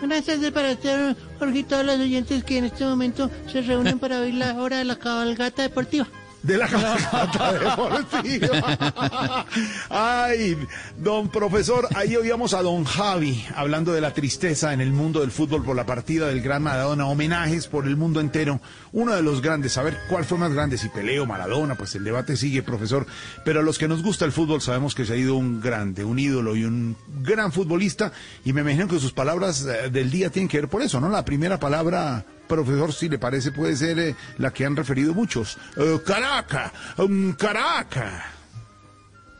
Tardes 0.00 0.50
para 0.50 0.72
usted, 0.72 1.16
Jorge, 1.38 1.58
y 1.58 1.62
todos 1.62 1.84
los 1.84 1.98
oyentes 1.98 2.44
que 2.44 2.58
en 2.58 2.64
este 2.64 2.84
momento 2.84 3.30
se 3.50 3.62
reúnen 3.62 3.98
para 3.98 4.20
oír 4.20 4.34
la 4.34 4.54
hora 4.54 4.78
de 4.78 4.84
la 4.84 4.96
cabalgata 4.96 5.62
deportiva. 5.62 6.06
De 6.44 6.58
la 6.58 6.68
cabalgata 6.68 7.52
deportiva. 7.54 9.46
Ay, 9.88 10.58
don 10.98 11.30
profesor, 11.30 11.88
ahí 11.94 12.16
oíamos 12.16 12.52
a 12.52 12.60
don 12.60 12.84
Javi 12.84 13.46
hablando 13.56 13.94
de 13.94 14.02
la 14.02 14.12
tristeza 14.12 14.74
en 14.74 14.82
el 14.82 14.92
mundo 14.92 15.20
del 15.20 15.30
fútbol 15.30 15.64
por 15.64 15.74
la 15.74 15.86
partida 15.86 16.28
del 16.28 16.42
gran 16.42 16.62
Maradona, 16.62 17.06
homenajes 17.06 17.66
por 17.66 17.86
el 17.86 17.96
mundo 17.96 18.20
entero. 18.20 18.60
Uno 18.92 19.14
de 19.14 19.22
los 19.22 19.40
grandes, 19.40 19.78
a 19.78 19.82
ver 19.82 19.96
cuál 20.10 20.26
fue 20.26 20.36
más 20.36 20.52
grande, 20.52 20.76
si 20.76 20.90
Peleo, 20.90 21.24
Maradona, 21.24 21.76
pues 21.76 21.94
el 21.94 22.04
debate 22.04 22.36
sigue, 22.36 22.62
profesor. 22.62 23.06
Pero 23.42 23.60
a 23.60 23.62
los 23.62 23.78
que 23.78 23.88
nos 23.88 24.02
gusta 24.02 24.26
el 24.26 24.32
fútbol 24.32 24.60
sabemos 24.60 24.94
que 24.94 25.06
se 25.06 25.14
ha 25.14 25.16
ido 25.16 25.36
un 25.36 25.62
grande, 25.62 26.04
un 26.04 26.18
ídolo 26.18 26.56
y 26.56 26.64
un 26.64 26.94
gran 27.22 27.52
futbolista. 27.52 28.12
Y 28.44 28.52
me 28.52 28.60
imagino 28.60 28.86
que 28.86 29.00
sus 29.00 29.14
palabras 29.14 29.64
eh, 29.64 29.88
del 29.88 30.10
día 30.10 30.28
tienen 30.28 30.48
que 30.48 30.60
ver 30.60 30.68
por 30.68 30.82
eso, 30.82 31.00
¿no? 31.00 31.08
La 31.08 31.24
primera 31.24 31.58
palabra 31.58 32.26
profesor, 32.48 32.92
si 32.92 33.08
le 33.08 33.18
parece, 33.18 33.52
puede 33.52 33.76
ser 33.76 33.98
eh, 33.98 34.16
la 34.38 34.52
que 34.52 34.64
han 34.64 34.76
referido 34.76 35.14
muchos. 35.14 35.56
Eh, 35.76 35.98
Caraca, 36.04 36.72
um, 36.98 37.32
Caraca. 37.32 38.30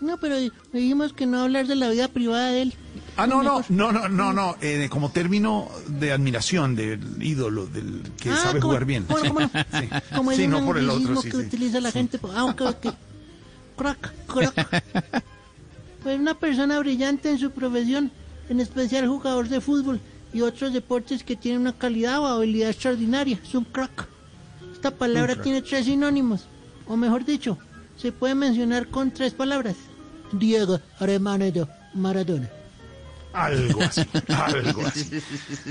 No, 0.01 0.19
pero 0.19 0.37
dijimos 0.73 1.13
que 1.15 1.25
no 1.25 1.41
hablar 1.43 1.67
de 1.67 1.77
la 1.77 1.89
vida 1.89 2.09
privada 2.09 2.51
de 2.51 2.63
él. 2.63 2.75
Ah, 3.17 3.27
no, 3.27 3.43
no, 3.43 3.65
no, 3.71 3.91
no, 3.93 4.09
no, 4.09 4.33
no, 4.33 4.57
eh, 4.61 4.89
como 4.91 5.11
término 5.11 5.69
de 5.87 6.13
admiración 6.13 6.75
del 6.75 7.23
ídolo, 7.23 7.67
del 7.67 8.03
que 8.21 8.31
Ah, 8.31 8.37
sabe 8.37 8.61
jugar 8.61 8.85
bien. 8.85 9.07
Bueno, 9.09 9.35
Como 10.15 10.33
Sí, 10.37 10.47
no 10.47 10.65
por 10.67 10.77
el 10.79 10.91
otro, 10.91 11.17
sí, 11.23 11.31
que 11.31 11.37
sí. 11.39 11.43
utiliza 11.47 11.81
la 11.81 11.91
gente. 11.91 12.19
pues, 12.19 12.35
Ah, 12.37 12.45
ok, 12.45 12.61
ok. 12.63 12.95
Crack, 13.79 14.13
crack. 14.27 15.25
Pues 16.03 16.21
una 16.21 16.35
persona 16.35 16.79
brillante 16.81 17.31
en 17.31 17.39
su 17.39 17.51
profesión, 17.51 18.11
en 18.51 18.61
especial 18.61 19.09
jugador 19.09 19.49
de 19.49 19.63
fútbol 19.63 20.01
y 20.35 20.43
otros 20.43 20.73
deportes 20.73 21.23
que 21.23 21.37
tienen 21.37 21.63
una 21.63 21.73
calidad 21.73 22.19
o 22.19 22.27
habilidad 22.27 22.71
extraordinaria. 22.71 23.39
Es 23.43 23.55
un 23.55 23.65
crack. 23.65 24.09
Esta 24.73 24.91
palabra 24.91 25.41
tiene 25.41 25.63
tres 25.63 25.87
sinónimos, 25.87 26.45
o 26.87 26.97
mejor 26.97 27.25
dicho, 27.25 27.57
se 27.97 28.13
puede 28.13 28.35
mencionar 28.35 28.89
con 28.89 29.13
tres 29.13 29.33
palabras. 29.33 29.77
Diego 30.33 30.81
Armando 30.99 31.69
Maradona. 31.95 32.51
Algo 33.33 33.83
así, 33.83 34.03
algo 34.29 34.87
así. 34.87 35.23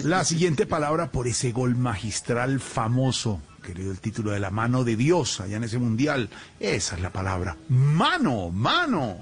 La 0.04 0.24
siguiente 0.24 0.66
palabra 0.66 1.12
por 1.12 1.28
ese 1.28 1.52
gol 1.52 1.76
magistral 1.76 2.60
famoso, 2.60 3.42
querido 3.62 3.92
el 3.92 4.00
título 4.00 4.32
de 4.32 4.40
la 4.40 4.50
mano 4.50 4.84
de 4.84 4.96
Dios 4.96 5.42
allá 5.42 5.58
en 5.58 5.66
ese 5.66 5.78
mundial. 5.78 6.30
Esa 6.60 6.96
es 6.96 7.02
la 7.02 7.12
palabra. 7.12 7.58
Mano, 7.70 8.50
mano. 8.50 9.18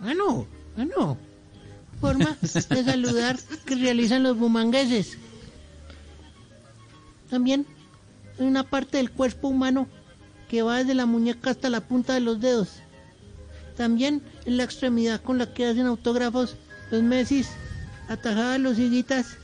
Mano, 0.00 0.46
mano. 0.76 1.29
Forma 2.00 2.36
de 2.40 2.84
saludar 2.84 3.38
que 3.66 3.74
realizan 3.74 4.22
los 4.22 4.38
bumangueses. 4.38 5.18
También 7.28 7.66
hay 8.38 8.46
una 8.46 8.64
parte 8.64 8.96
del 8.96 9.10
cuerpo 9.10 9.48
humano 9.48 9.86
que 10.48 10.62
va 10.62 10.78
desde 10.78 10.94
la 10.94 11.06
muñeca 11.06 11.50
hasta 11.50 11.70
la 11.70 11.80
punta 11.80 12.14
de 12.14 12.20
los 12.20 12.40
dedos. 12.40 12.80
También 13.76 14.22
en 14.44 14.56
la 14.56 14.64
extremidad 14.64 15.22
con 15.22 15.38
la 15.38 15.52
que 15.54 15.66
hacen 15.66 15.86
autógrafos 15.86 16.56
los 16.90 17.02
Messi, 17.02 17.44
atajadas 18.08 18.58
los 18.58 18.78
higuitas 18.78 19.36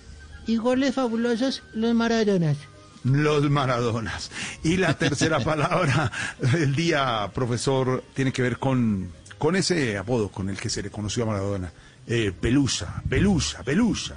y 0.47 0.57
goles 0.57 0.95
fabulosos 0.95 1.62
los 1.74 1.95
Maradonas. 1.95 2.57
Los 3.05 3.49
Maradonas. 3.49 4.31
Y 4.65 4.78
la 4.78 4.95
tercera 4.95 5.39
palabra 5.45 6.11
del 6.41 6.74
día, 6.74 7.31
profesor, 7.33 8.03
tiene 8.15 8.33
que 8.33 8.43
ver 8.43 8.59
con, 8.59 9.12
con 9.39 9.55
ese 9.55 9.97
apodo 9.97 10.28
con 10.31 10.51
el 10.51 10.59
que 10.59 10.70
se 10.70 10.83
le 10.83 10.91
conoció 10.91 11.23
a 11.23 11.27
Maradona. 11.27 11.73
Eh, 12.07 12.33
pelusa, 12.41 13.03
pelusa, 13.09 13.62
pelusa. 13.65 14.16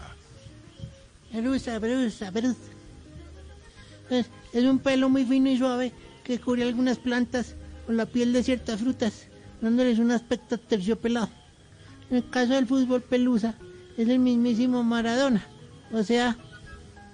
Pelusa, 1.31 1.79
pelusa, 1.79 2.31
pelusa. 2.31 2.59
Es, 4.09 4.29
es 4.53 4.63
un 4.63 4.79
pelo 4.79 5.09
muy 5.09 5.25
fino 5.25 5.49
y 5.49 5.57
suave 5.57 5.91
que 6.23 6.39
cubre 6.39 6.63
algunas 6.63 6.97
plantas 6.97 7.55
o 7.87 7.91
la 7.91 8.05
piel 8.05 8.33
de 8.33 8.43
ciertas 8.43 8.79
frutas, 8.79 9.27
dándoles 9.61 9.97
un 9.99 10.11
aspecto 10.11 10.59
terciopelado. 10.59 11.29
En 12.11 12.17
el 12.17 12.29
caso 12.29 12.53
del 12.53 12.67
fútbol 12.67 13.01
pelusa, 13.01 13.55
es 13.97 14.07
el 14.07 14.19
mismísimo 14.19 14.83
Maradona, 14.83 15.45
o 15.91 16.03
sea, 16.03 16.37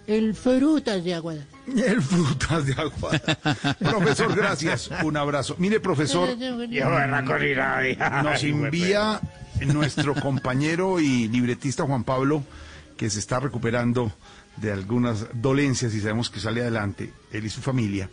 el 0.07 0.35
frutas 0.35 1.03
de 1.03 1.14
aguada. 1.14 1.45
El 1.65 2.02
frutas 2.02 2.65
de 2.65 2.73
aguada. 2.73 3.19
profesor, 3.80 4.35
gracias. 4.35 4.91
Un 5.03 5.18
abrazo. 5.18 5.56
Mire, 5.57 5.80
profesor, 5.80 6.30
nos 8.23 8.43
envía 8.43 9.19
nuestro 9.61 10.15
compañero 10.22 10.99
y 10.99 11.27
libretista 11.27 11.84
Juan 11.84 12.03
Pablo, 12.03 12.44
que 12.98 13.10
se 13.10 13.19
está 13.19 13.40
recuperando 13.40 14.11
de 14.57 14.72
algunas 14.72 15.27
dolencias 15.34 15.94
y 15.94 16.02
sabemos 16.02 16.30
que 16.30 16.40
sale 16.40 16.61
adelante, 16.61 17.14
él 17.32 17.45
y 17.45 17.49
su 17.49 17.61
familia, 17.61 18.10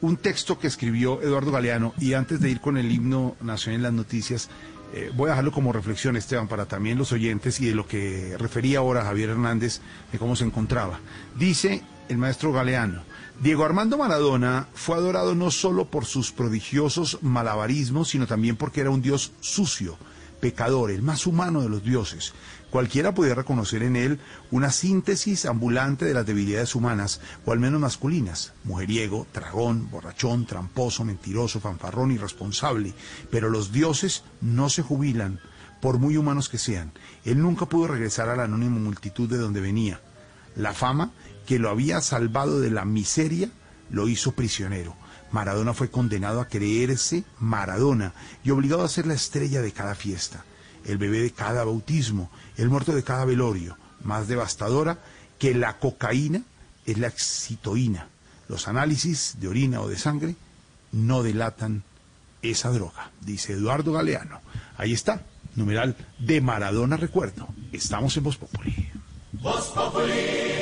un 0.00 0.16
texto 0.16 0.58
que 0.58 0.66
escribió 0.66 1.22
Eduardo 1.22 1.52
Galeano 1.52 1.94
y 1.98 2.14
antes 2.14 2.40
de 2.40 2.50
ir 2.50 2.60
con 2.60 2.76
el 2.76 2.90
himno 2.90 3.36
nacional 3.40 3.76
en 3.76 3.82
las 3.82 3.92
noticias, 3.92 4.50
eh, 4.92 5.10
voy 5.14 5.28
a 5.28 5.30
dejarlo 5.30 5.52
como 5.52 5.72
reflexión, 5.72 6.16
Esteban, 6.16 6.46
para 6.46 6.66
también 6.66 6.98
los 6.98 7.10
oyentes 7.12 7.60
y 7.60 7.66
de 7.66 7.74
lo 7.74 7.86
que 7.86 8.36
refería 8.38 8.78
ahora 8.78 9.04
Javier 9.04 9.30
Hernández 9.30 9.80
de 10.12 10.18
cómo 10.18 10.36
se 10.36 10.44
encontraba. 10.44 11.00
Dice 11.36 11.82
el 12.08 12.18
maestro 12.18 12.52
Galeano, 12.52 13.02
Diego 13.40 13.64
Armando 13.64 13.98
Maradona 13.98 14.68
fue 14.74 14.96
adorado 14.96 15.34
no 15.34 15.50
solo 15.50 15.86
por 15.86 16.04
sus 16.04 16.32
prodigiosos 16.32 17.18
malabarismos, 17.22 18.10
sino 18.10 18.26
también 18.26 18.56
porque 18.56 18.82
era 18.82 18.90
un 18.90 19.02
dios 19.02 19.32
sucio, 19.40 19.96
pecador, 20.44 20.90
el 20.90 21.00
más 21.00 21.26
humano 21.26 21.62
de 21.62 21.70
los 21.70 21.82
dioses. 21.82 22.34
Cualquiera 22.68 23.14
podía 23.14 23.34
reconocer 23.34 23.82
en 23.82 23.96
él 23.96 24.20
una 24.50 24.70
síntesis 24.70 25.46
ambulante 25.46 26.04
de 26.04 26.12
las 26.12 26.26
debilidades 26.26 26.74
humanas, 26.74 27.22
o 27.46 27.52
al 27.52 27.60
menos 27.60 27.80
masculinas, 27.80 28.52
mujeriego, 28.62 29.26
dragón, 29.32 29.88
borrachón, 29.90 30.44
tramposo, 30.44 31.02
mentiroso, 31.02 31.60
fanfarrón, 31.60 32.12
irresponsable. 32.12 32.92
Pero 33.30 33.48
los 33.48 33.72
dioses 33.72 34.22
no 34.42 34.68
se 34.68 34.82
jubilan, 34.82 35.40
por 35.80 35.96
muy 35.98 36.18
humanos 36.18 36.50
que 36.50 36.58
sean. 36.58 36.92
Él 37.24 37.40
nunca 37.40 37.64
pudo 37.64 37.86
regresar 37.86 38.28
a 38.28 38.36
la 38.36 38.44
anónima 38.44 38.76
multitud 38.76 39.30
de 39.30 39.38
donde 39.38 39.62
venía. 39.62 40.02
La 40.56 40.74
fama, 40.74 41.10
que 41.46 41.58
lo 41.58 41.70
había 41.70 42.02
salvado 42.02 42.60
de 42.60 42.70
la 42.70 42.84
miseria, 42.84 43.48
lo 43.88 44.08
hizo 44.08 44.32
prisionero. 44.32 44.94
Maradona 45.34 45.74
fue 45.74 45.90
condenado 45.90 46.40
a 46.40 46.48
creerse 46.48 47.24
Maradona 47.40 48.12
y 48.42 48.50
obligado 48.50 48.84
a 48.84 48.88
ser 48.88 49.06
la 49.06 49.14
estrella 49.14 49.60
de 49.60 49.72
cada 49.72 49.94
fiesta 49.94 50.44
el 50.84 50.98
bebé 50.98 51.20
de 51.20 51.30
cada 51.30 51.64
bautismo, 51.64 52.30
el 52.56 52.68
muerto 52.68 52.94
de 52.94 53.02
cada 53.02 53.24
velorio. 53.24 53.76
Más 54.02 54.28
devastadora 54.28 54.98
que 55.38 55.54
la 55.54 55.78
cocaína 55.78 56.42
es 56.86 56.98
la 56.98 57.08
excitoína. 57.08 58.08
Los 58.48 58.68
análisis 58.68 59.36
de 59.40 59.48
orina 59.48 59.80
o 59.80 59.88
de 59.88 59.96
sangre 59.96 60.36
no 60.92 61.22
delatan 61.22 61.82
esa 62.42 62.70
droga, 62.70 63.10
dice 63.22 63.54
Eduardo 63.54 63.92
Galeano. 63.92 64.40
Ahí 64.76 64.92
está, 64.92 65.22
numeral 65.54 65.96
de 66.18 66.40
Maradona 66.40 66.96
Recuerdo. 66.96 67.48
Estamos 67.72 68.16
en 68.16 68.24
Voz 68.24 68.36
Populi. 68.36 68.90
Voz 69.32 69.68
Populi. 69.68 70.53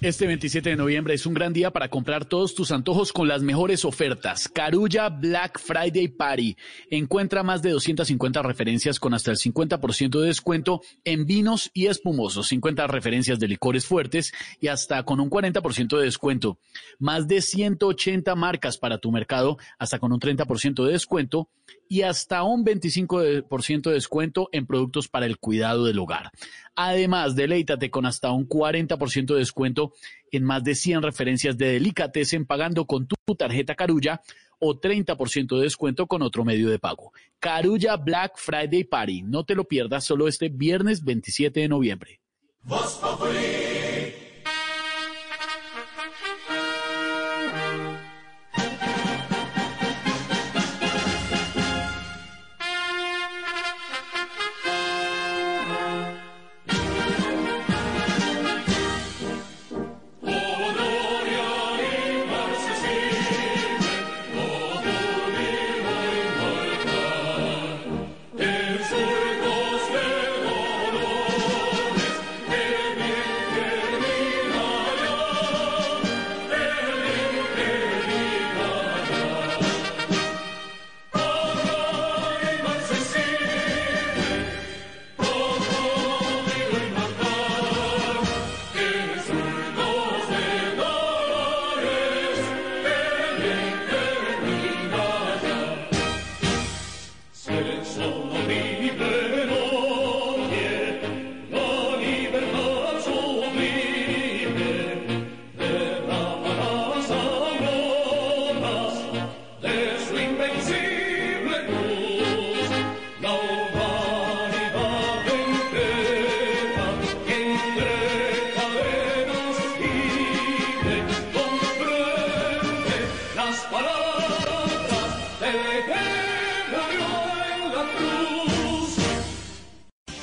Este 0.00 0.28
27 0.28 0.70
de 0.70 0.76
noviembre 0.76 1.14
es 1.14 1.26
un 1.26 1.34
gran 1.34 1.52
día 1.52 1.72
para 1.72 1.88
comprar 1.88 2.24
todos 2.24 2.54
tus 2.54 2.70
antojos 2.70 3.12
con 3.12 3.26
las 3.26 3.42
mejores 3.42 3.84
ofertas. 3.84 4.48
Carulla 4.48 5.08
Black 5.08 5.58
Friday 5.58 6.06
Party. 6.06 6.56
Encuentra 6.88 7.42
más 7.42 7.62
de 7.62 7.70
250 7.70 8.40
referencias 8.42 9.00
con 9.00 9.12
hasta 9.12 9.32
el 9.32 9.38
50% 9.38 10.20
de 10.20 10.28
descuento 10.28 10.82
en 11.02 11.26
vinos 11.26 11.72
y 11.74 11.86
espumosos, 11.86 12.46
50 12.46 12.86
referencias 12.86 13.40
de 13.40 13.48
licores 13.48 13.86
fuertes 13.86 14.32
y 14.60 14.68
hasta 14.68 15.02
con 15.02 15.18
un 15.18 15.30
40% 15.30 15.98
de 15.98 16.04
descuento. 16.04 16.60
Más 17.00 17.26
de 17.26 17.42
180 17.42 18.36
marcas 18.36 18.78
para 18.78 18.98
tu 18.98 19.10
mercado, 19.10 19.58
hasta 19.80 19.98
con 19.98 20.12
un 20.12 20.20
30% 20.20 20.86
de 20.86 20.92
descuento 20.92 21.48
y 21.88 22.02
hasta 22.02 22.42
un 22.42 22.64
25% 22.64 23.82
de 23.82 23.92
descuento 23.92 24.48
en 24.52 24.66
productos 24.66 25.08
para 25.08 25.26
el 25.26 25.38
cuidado 25.38 25.84
del 25.84 25.98
hogar. 25.98 26.30
Además, 26.74 27.34
deleítate 27.34 27.90
con 27.90 28.06
hasta 28.06 28.30
un 28.30 28.48
40% 28.48 29.26
de 29.34 29.38
descuento 29.38 29.92
en 30.30 30.44
más 30.44 30.62
de 30.64 30.74
100 30.74 31.02
referencias 31.02 31.56
de 31.56 31.72
Delicatessen 31.72 32.46
pagando 32.46 32.86
con 32.86 33.06
tu 33.06 33.16
tarjeta 33.34 33.74
Carulla 33.74 34.20
o 34.58 34.80
30% 34.80 35.56
de 35.56 35.62
descuento 35.62 36.06
con 36.06 36.22
otro 36.22 36.44
medio 36.44 36.68
de 36.68 36.78
pago. 36.78 37.12
Carulla 37.38 37.96
Black 37.96 38.32
Friday 38.36 38.84
Party. 38.84 39.22
No 39.22 39.44
te 39.44 39.54
lo 39.54 39.64
pierdas 39.64 40.04
solo 40.04 40.28
este 40.28 40.48
viernes 40.48 41.04
27 41.04 41.60
de 41.60 41.68
noviembre. 41.68 42.20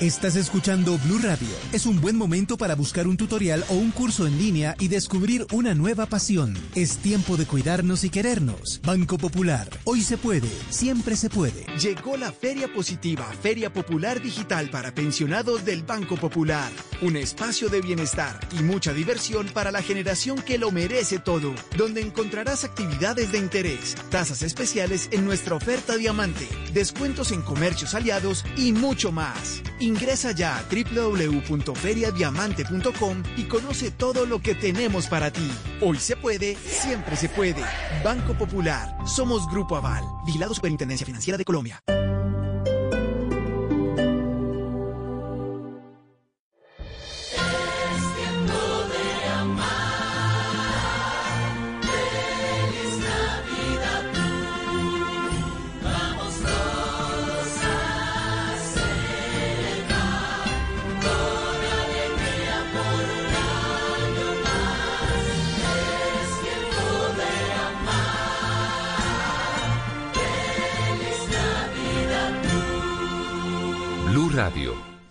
Estás 0.05 0.35
escuchando 0.35 0.99
Blue 0.99 1.17
Radio. 1.17 1.47
Es 1.73 1.87
un 1.87 1.99
buen 1.99 2.15
momento 2.15 2.57
para 2.57 2.75
buscar 2.75 3.07
un 3.07 3.17
tutorial 3.17 3.65
o 3.69 3.73
un 3.73 3.89
curso 3.89 4.27
en 4.27 4.37
línea 4.37 4.75
y 4.77 4.87
descubrir 4.87 5.47
una 5.51 5.73
nueva 5.73 6.05
pasión. 6.05 6.55
Es 6.75 6.97
tiempo 6.97 7.37
de 7.37 7.47
cuidarnos 7.47 8.03
y 8.03 8.11
querernos. 8.11 8.79
Banco 8.83 9.17
Popular. 9.17 9.67
Hoy 9.83 10.01
se 10.01 10.17
puede, 10.17 10.47
siempre 10.69 11.15
se 11.15 11.31
puede. 11.31 11.65
Llegó 11.81 12.17
la 12.17 12.31
Feria 12.31 12.71
Positiva, 12.71 13.25
Feria 13.41 13.73
Popular 13.73 14.21
Digital 14.21 14.69
para 14.69 14.93
pensionados 14.93 15.65
del 15.65 15.81
Banco 15.81 16.17
Popular. 16.17 16.71
Un 17.01 17.15
espacio 17.15 17.69
de 17.69 17.81
bienestar 17.81 18.39
y 18.51 18.61
mucha 18.61 18.93
diversión 18.93 19.47
para 19.55 19.71
la 19.71 19.81
generación 19.81 20.39
que 20.39 20.59
lo 20.59 20.69
merece 20.69 21.17
todo, 21.17 21.55
donde 21.77 22.01
encontrarás 22.01 22.63
actividades 22.63 23.31
de 23.31 23.39
interés, 23.39 23.95
tasas 24.11 24.43
especiales 24.43 25.09
en 25.11 25.25
nuestra 25.25 25.55
oferta 25.55 25.97
diamante, 25.97 26.47
descuentos 26.75 27.31
en 27.31 27.41
comercios 27.41 27.95
aliados 27.95 28.45
y 28.55 28.71
mucho 28.71 29.11
más. 29.11 29.63
Ingresa 29.79 30.31
ya 30.31 30.57
a 30.57 30.63
www.feriadiamante.com 30.63 33.23
y 33.37 33.43
conoce 33.43 33.91
todo 33.91 34.25
lo 34.25 34.39
que 34.39 34.55
tenemos 34.55 35.07
para 35.07 35.31
ti. 35.31 35.51
Hoy 35.81 35.97
se 35.97 36.15
puede, 36.15 36.55
siempre 36.55 37.15
se 37.15 37.29
puede. 37.29 37.63
Banco 38.03 38.33
Popular. 38.33 38.97
Somos 39.05 39.47
Grupo 39.49 39.75
Aval. 39.75 40.03
Vigilado 40.25 40.53
Superintendencia 40.53 41.05
Financiera 41.05 41.37
de 41.37 41.45
Colombia. 41.45 41.81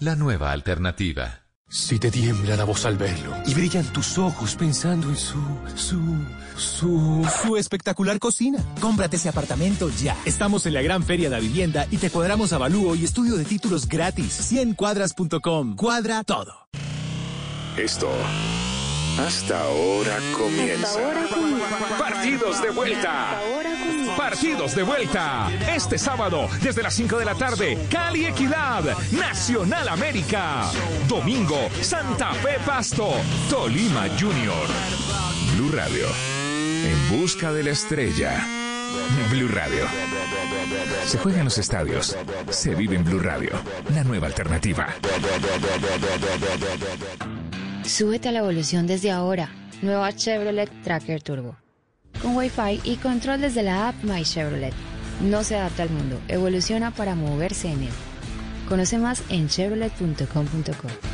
La 0.05 0.17
nueva 0.17 0.53
alternativa. 0.53 1.41
Si 1.67 1.99
te 1.99 2.11
tiembla 2.11 2.57
la 2.57 2.65
voz 2.65 2.85
al 2.85 2.97
verlo 2.97 3.35
y 3.47 3.55
brillan 3.55 3.85
tus 3.87 4.19
ojos 4.19 4.55
pensando 4.55 5.09
en 5.09 5.17
su, 5.17 5.41
su, 5.75 5.99
su... 6.57 7.27
Su 7.43 7.57
espectacular 7.57 8.19
cocina. 8.19 8.59
Cómprate 8.81 9.17
ese 9.17 9.31
apartamento 9.31 9.91
ya. 9.91 10.17
Estamos 10.25 10.67
en 10.67 10.75
la 10.75 10.83
gran 10.83 11.03
feria 11.03 11.31
de 11.31 11.37
la 11.37 11.41
vivienda 11.41 11.87
y 11.91 11.97
te 11.97 12.11
cuadramos 12.11 12.53
avalúo 12.53 12.95
y 12.95 13.05
estudio 13.05 13.37
de 13.37 13.45
títulos 13.45 13.89
gratis. 13.89 14.53
100cuadras.com. 14.53 15.75
Cuadra 15.75 16.23
todo. 16.23 16.69
Esto 17.77 18.09
hasta 19.19 19.61
ahora 19.61 20.19
comienza. 20.37 20.99
Partidos 21.99 22.61
de 22.63 22.71
vuelta. 22.71 23.41
Partidos 24.17 24.75
de 24.75 24.83
vuelta. 24.83 25.51
Este 25.69 25.99
sábado, 25.99 26.49
desde 26.63 26.83
las 26.83 26.95
5 26.95 27.19
de 27.19 27.25
la 27.25 27.35
tarde, 27.35 27.79
Cali 27.91 28.27
Equidad, 28.27 28.85
Nacional 29.13 29.89
América. 29.89 30.71
Domingo, 31.09 31.69
Santa 31.81 32.33
Fe 32.35 32.59
Pasto, 32.65 33.13
Tolima 33.49 34.07
Junior. 34.19 34.69
Blue 35.55 35.71
Radio. 35.71 36.07
En 36.85 37.21
busca 37.21 37.53
de 37.53 37.63
la 37.63 37.71
estrella. 37.71 38.47
Blue 39.31 39.49
Radio. 39.49 39.87
Se 41.07 41.19
juega 41.19 41.39
en 41.39 41.45
los 41.45 41.59
estadios. 41.59 42.17
Se 42.51 42.75
vive 42.75 42.97
en 42.97 43.05
Blue 43.05 43.21
Radio. 43.21 43.51
La 43.95 44.05
nueva 44.05 44.27
alternativa. 44.27 44.89
Súbete 47.87 48.31
a 48.31 48.33
la 48.33 48.39
evolución 48.39 48.87
desde 48.87 49.11
ahora. 49.11 49.51
Nueva 49.83 50.11
Chevrolet 50.15 50.71
Tracker 50.83 51.23
Turbo. 51.23 51.57
Con 52.23 52.35
Wi-Fi 52.35 52.81
y 52.85 52.97
control 52.97 53.43
desde 53.43 53.63
la 53.63 53.89
app 53.89 54.03
My 54.03 54.23
Chevrolet. 54.23 54.73
No 55.21 55.45
se 55.45 55.57
adapta 55.57 55.83
al 55.83 55.91
mundo, 55.91 56.19
evoluciona 56.29 56.91
para 56.93 57.15
moverse 57.15 57.71
en 57.71 57.83
él. 57.83 57.93
Conoce 58.69 58.99
más 58.99 59.23
en 59.29 59.49
chevrolet.com.co. 59.49 61.14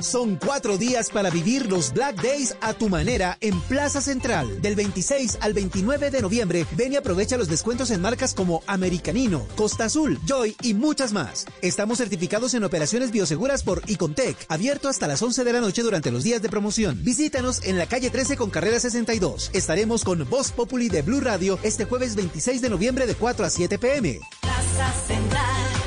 Son 0.00 0.36
cuatro 0.36 0.76
días 0.76 1.08
para 1.08 1.30
vivir 1.30 1.70
los 1.70 1.92
Black 1.92 2.20
Days 2.20 2.56
a 2.60 2.74
tu 2.74 2.88
manera 2.88 3.38
en 3.40 3.58
Plaza 3.60 4.00
Central. 4.00 4.60
Del 4.60 4.74
26 4.74 5.38
al 5.40 5.54
29 5.54 6.10
de 6.10 6.20
noviembre, 6.20 6.66
ven 6.72 6.92
y 6.92 6.96
aprovecha 6.96 7.36
los 7.36 7.48
descuentos 7.48 7.90
en 7.90 8.02
marcas 8.02 8.34
como 8.34 8.64
Americanino, 8.66 9.46
Costa 9.56 9.84
Azul, 9.84 10.18
Joy 10.26 10.56
y 10.62 10.74
muchas 10.74 11.12
más. 11.12 11.46
Estamos 11.62 11.98
certificados 11.98 12.54
en 12.54 12.64
operaciones 12.64 13.12
bioseguras 13.12 13.62
por 13.62 13.82
Icontec, 13.86 14.36
abierto 14.48 14.88
hasta 14.88 15.06
las 15.06 15.22
11 15.22 15.44
de 15.44 15.52
la 15.52 15.60
noche 15.60 15.82
durante 15.82 16.10
los 16.10 16.24
días 16.24 16.42
de 16.42 16.48
promoción. 16.48 16.98
Visítanos 17.04 17.62
en 17.62 17.78
la 17.78 17.86
calle 17.86 18.10
13 18.10 18.36
con 18.36 18.50
carrera 18.50 18.80
62. 18.80 19.52
Estaremos 19.54 20.02
con 20.02 20.28
Voz 20.28 20.50
Populi 20.50 20.88
de 20.88 21.02
Blue 21.02 21.20
Radio 21.20 21.58
este 21.62 21.84
jueves 21.84 22.16
26 22.16 22.60
de 22.60 22.68
noviembre 22.68 23.06
de 23.06 23.14
4 23.14 23.46
a 23.46 23.48
7 23.48 23.78
pm. 23.78 24.18
Plaza 24.40 24.92
Central, 25.06 25.83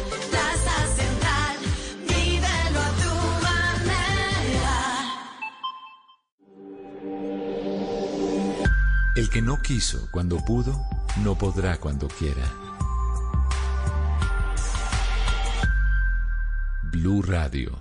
El 9.18 9.32
que 9.32 9.42
no 9.42 9.60
quiso 9.64 10.10
cuando 10.12 10.38
pudo, 10.46 10.80
no 11.24 11.36
podrá 11.36 11.78
cuando 11.78 12.08
quiera. 12.08 12.54
Blue 16.84 17.24
Radio. 17.24 17.72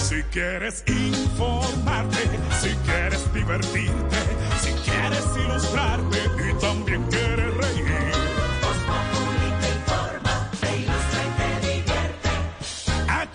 Si 0.00 0.20
quieres 0.32 0.82
informarte, 0.88 2.18
si 2.60 2.70
quieres 2.84 3.32
divertirte, 3.32 4.16
si 4.62 4.72
quieres 4.90 5.24
ilustrarte 5.36 6.18
y 6.50 6.60
también 6.60 7.04
quieres 7.04 7.37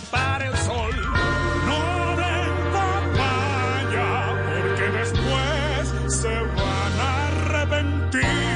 tapar 0.00 0.42
el 0.42 0.56
sol. 0.58 0.94
No 1.66 2.16
de 2.16 2.34
papaya, 2.72 4.10
porque 4.46 4.86
después 4.98 6.14
se 6.20 6.28
van 6.28 7.00
a 7.00 7.28
arrepentir. 7.28 8.48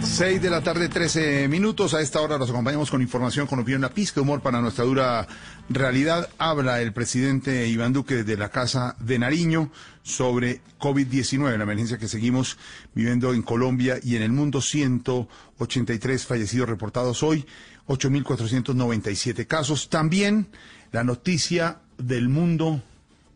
6 0.00 0.40
de 0.40 0.48
la 0.48 0.62
tarde, 0.62 0.88
13 0.88 1.46
minutos. 1.48 1.92
A 1.92 2.00
esta 2.00 2.22
hora 2.22 2.38
nos 2.38 2.48
acompañamos 2.48 2.90
con 2.90 3.02
información, 3.02 3.46
con 3.46 3.58
opinión, 3.58 3.80
una 3.80 3.90
pizca 3.90 4.14
de 4.14 4.22
humor 4.22 4.40
para 4.40 4.62
nuestra 4.62 4.86
dura 4.86 5.28
realidad. 5.68 6.30
Habla 6.38 6.80
el 6.80 6.94
presidente 6.94 7.68
Iván 7.68 7.92
Duque 7.92 8.24
de 8.24 8.36
la 8.38 8.48
Casa 8.48 8.96
de 8.98 9.18
Nariño 9.18 9.70
sobre 10.02 10.62
COVID-19, 10.78 11.54
la 11.58 11.64
emergencia 11.64 11.98
que 11.98 12.08
seguimos 12.08 12.56
viviendo 12.94 13.34
en 13.34 13.42
Colombia 13.42 13.98
y 14.02 14.16
en 14.16 14.22
el 14.22 14.32
mundo. 14.32 14.62
183 14.62 16.24
fallecidos 16.24 16.70
reportados 16.70 17.22
hoy, 17.22 17.44
8.497 17.88 19.46
casos. 19.46 19.88
También 19.88 20.46
la 20.92 21.04
noticia 21.04 21.78
del 21.98 22.28
mundo 22.28 22.82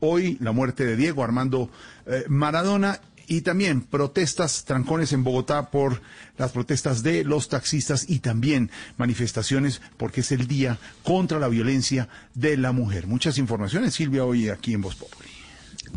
hoy, 0.00 0.36
la 0.40 0.52
muerte 0.52 0.84
de 0.84 0.96
Diego 0.96 1.22
Armando 1.22 1.70
eh, 2.06 2.24
Maradona 2.28 3.00
y 3.30 3.42
también 3.42 3.82
protestas, 3.82 4.64
trancones 4.64 5.12
en 5.12 5.22
Bogotá 5.22 5.70
por 5.70 6.02
las 6.36 6.50
protestas 6.50 7.04
de 7.04 7.22
los 7.22 7.48
taxistas 7.48 8.06
y 8.08 8.18
también 8.18 8.70
manifestaciones 8.96 9.80
porque 9.96 10.22
es 10.22 10.32
el 10.32 10.48
día 10.48 10.78
contra 11.04 11.38
la 11.38 11.46
violencia 11.46 12.08
de 12.34 12.56
la 12.56 12.72
mujer. 12.72 13.06
Muchas 13.06 13.38
informaciones, 13.38 13.94
Silvia, 13.94 14.24
hoy 14.24 14.48
aquí 14.48 14.74
en 14.74 14.82
Voz 14.82 14.96
Populi. 14.96 15.28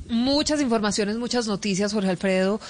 Muchas 0.09 0.61
informaciones, 0.61 1.17
muchas 1.17 1.47
noticias, 1.47 1.93
Jorge 1.93 2.11
Alfredo. 2.11 2.61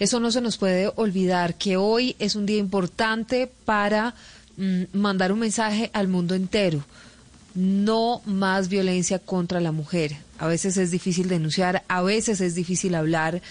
Eso 0.00 0.18
no 0.18 0.32
se 0.32 0.40
nos 0.40 0.56
puede 0.56 0.90
olvidar, 0.96 1.56
que 1.56 1.76
hoy 1.76 2.16
es 2.18 2.34
un 2.34 2.46
día 2.46 2.58
importante 2.58 3.52
para 3.64 4.14
mm, 4.56 4.82
mandar 4.92 5.32
un 5.32 5.40
mensaje 5.40 5.90
al 5.92 6.08
mundo 6.08 6.34
entero. 6.34 6.84
No 7.54 8.22
más 8.26 8.68
violencia 8.68 9.18
contra 9.18 9.60
la 9.60 9.72
mujer. 9.72 10.16
A 10.38 10.46
veces 10.46 10.76
es 10.76 10.90
difícil 10.90 11.28
denunciar, 11.28 11.84
a 11.88 12.02
veces 12.02 12.40
es 12.40 12.54
difícil 12.54 12.94
hablar 12.94 13.42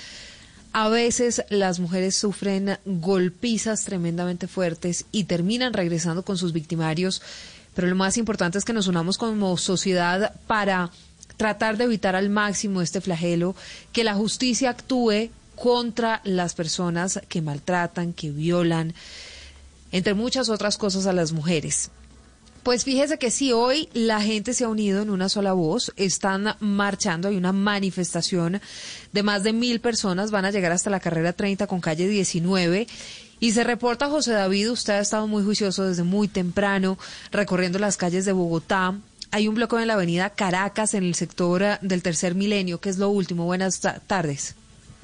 a 0.72 0.88
veces 0.90 1.44
las 1.50 1.80
mujeres 1.80 2.16
sufren 2.16 2.78
golpizas 2.86 3.86
tremendamente 3.86 4.48
fuertes 4.48 5.06
y 5.12 5.24
terminan 5.24 5.74
regresando 5.74 6.24
con 6.24 6.38
sus 6.38 6.54
victimarios, 6.54 7.22
pero 7.74 7.88
lo 7.88 7.96
más 7.96 8.18
importante 8.18 8.58
es 8.58 8.66
que 8.66 8.74
nos 8.74 8.88
unamos 8.88 9.18
como 9.18 9.58
sociedad 9.58 10.34
para 10.46 10.92
tratar 11.38 11.78
de 11.78 11.86
evitar 11.86 12.16
al 12.16 12.30
máximo 12.30 12.82
este 12.82 13.02
flagelo, 13.02 13.56
que 13.94 14.04
la 14.04 14.14
justicia 14.14 14.70
actúe 14.70 15.30
contra 15.56 16.22
las 16.24 16.54
personas 16.54 17.20
que 17.30 17.42
maltratan, 17.42 18.14
que 18.14 18.30
violan, 18.30 18.94
entre 19.92 20.14
muchas 20.14 20.50
otras 20.50 20.78
cosas 20.78 21.06
a 21.06 21.14
las 21.14 21.32
mujeres. 21.32 21.92
Pues 22.64 22.84
fíjese 22.84 23.18
que 23.18 23.32
si 23.32 23.54
hoy 23.54 23.90
la 23.94 24.22
gente 24.22 24.54
se 24.54 24.66
ha 24.66 24.70
unido 24.70 25.02
en 25.02 25.10
una 25.10 25.30
sola 25.30 25.54
voz, 25.54 25.94
están 25.96 26.56
marchando, 26.60 27.30
hay 27.30 27.38
una 27.38 27.54
manifestación 27.54 28.62
de 29.14 29.24
más 29.24 29.44
de 29.44 29.54
mil 29.54 29.80
personas, 29.80 30.30
van 30.30 30.46
a 30.46 30.52
llegar 30.52 30.72
hasta 30.72 30.90
la 30.90 31.00
carrera 31.00 31.34
30 31.34 31.68
con 31.68 31.80
calle 31.80 32.08
19. 32.08 32.88
Y 33.40 33.52
se 33.54 33.64
reporta, 33.64 34.10
José 34.10 34.34
David, 34.34 34.72
usted 34.72 34.94
ha 34.94 35.00
estado 35.00 35.26
muy 35.26 35.44
juicioso 35.44 35.86
desde 35.86 36.04
muy 36.04 36.28
temprano, 36.28 37.00
recorriendo 37.32 37.80
las 37.80 37.96
calles 37.96 38.26
de 38.26 38.34
Bogotá. 38.34 39.00
Hay 39.32 39.48
un 39.48 39.56
bloqueo 39.56 39.80
en 39.80 39.88
la 39.88 39.94
avenida 39.94 40.30
Caracas, 40.32 40.94
en 40.94 41.06
el 41.06 41.16
sector 41.16 41.80
del 41.80 42.04
tercer 42.04 42.36
milenio, 42.36 42.82
que 42.82 42.90
es 42.90 42.98
lo 42.98 43.10
último. 43.10 43.46
Buenas 43.46 43.80
tardes. 44.08 44.56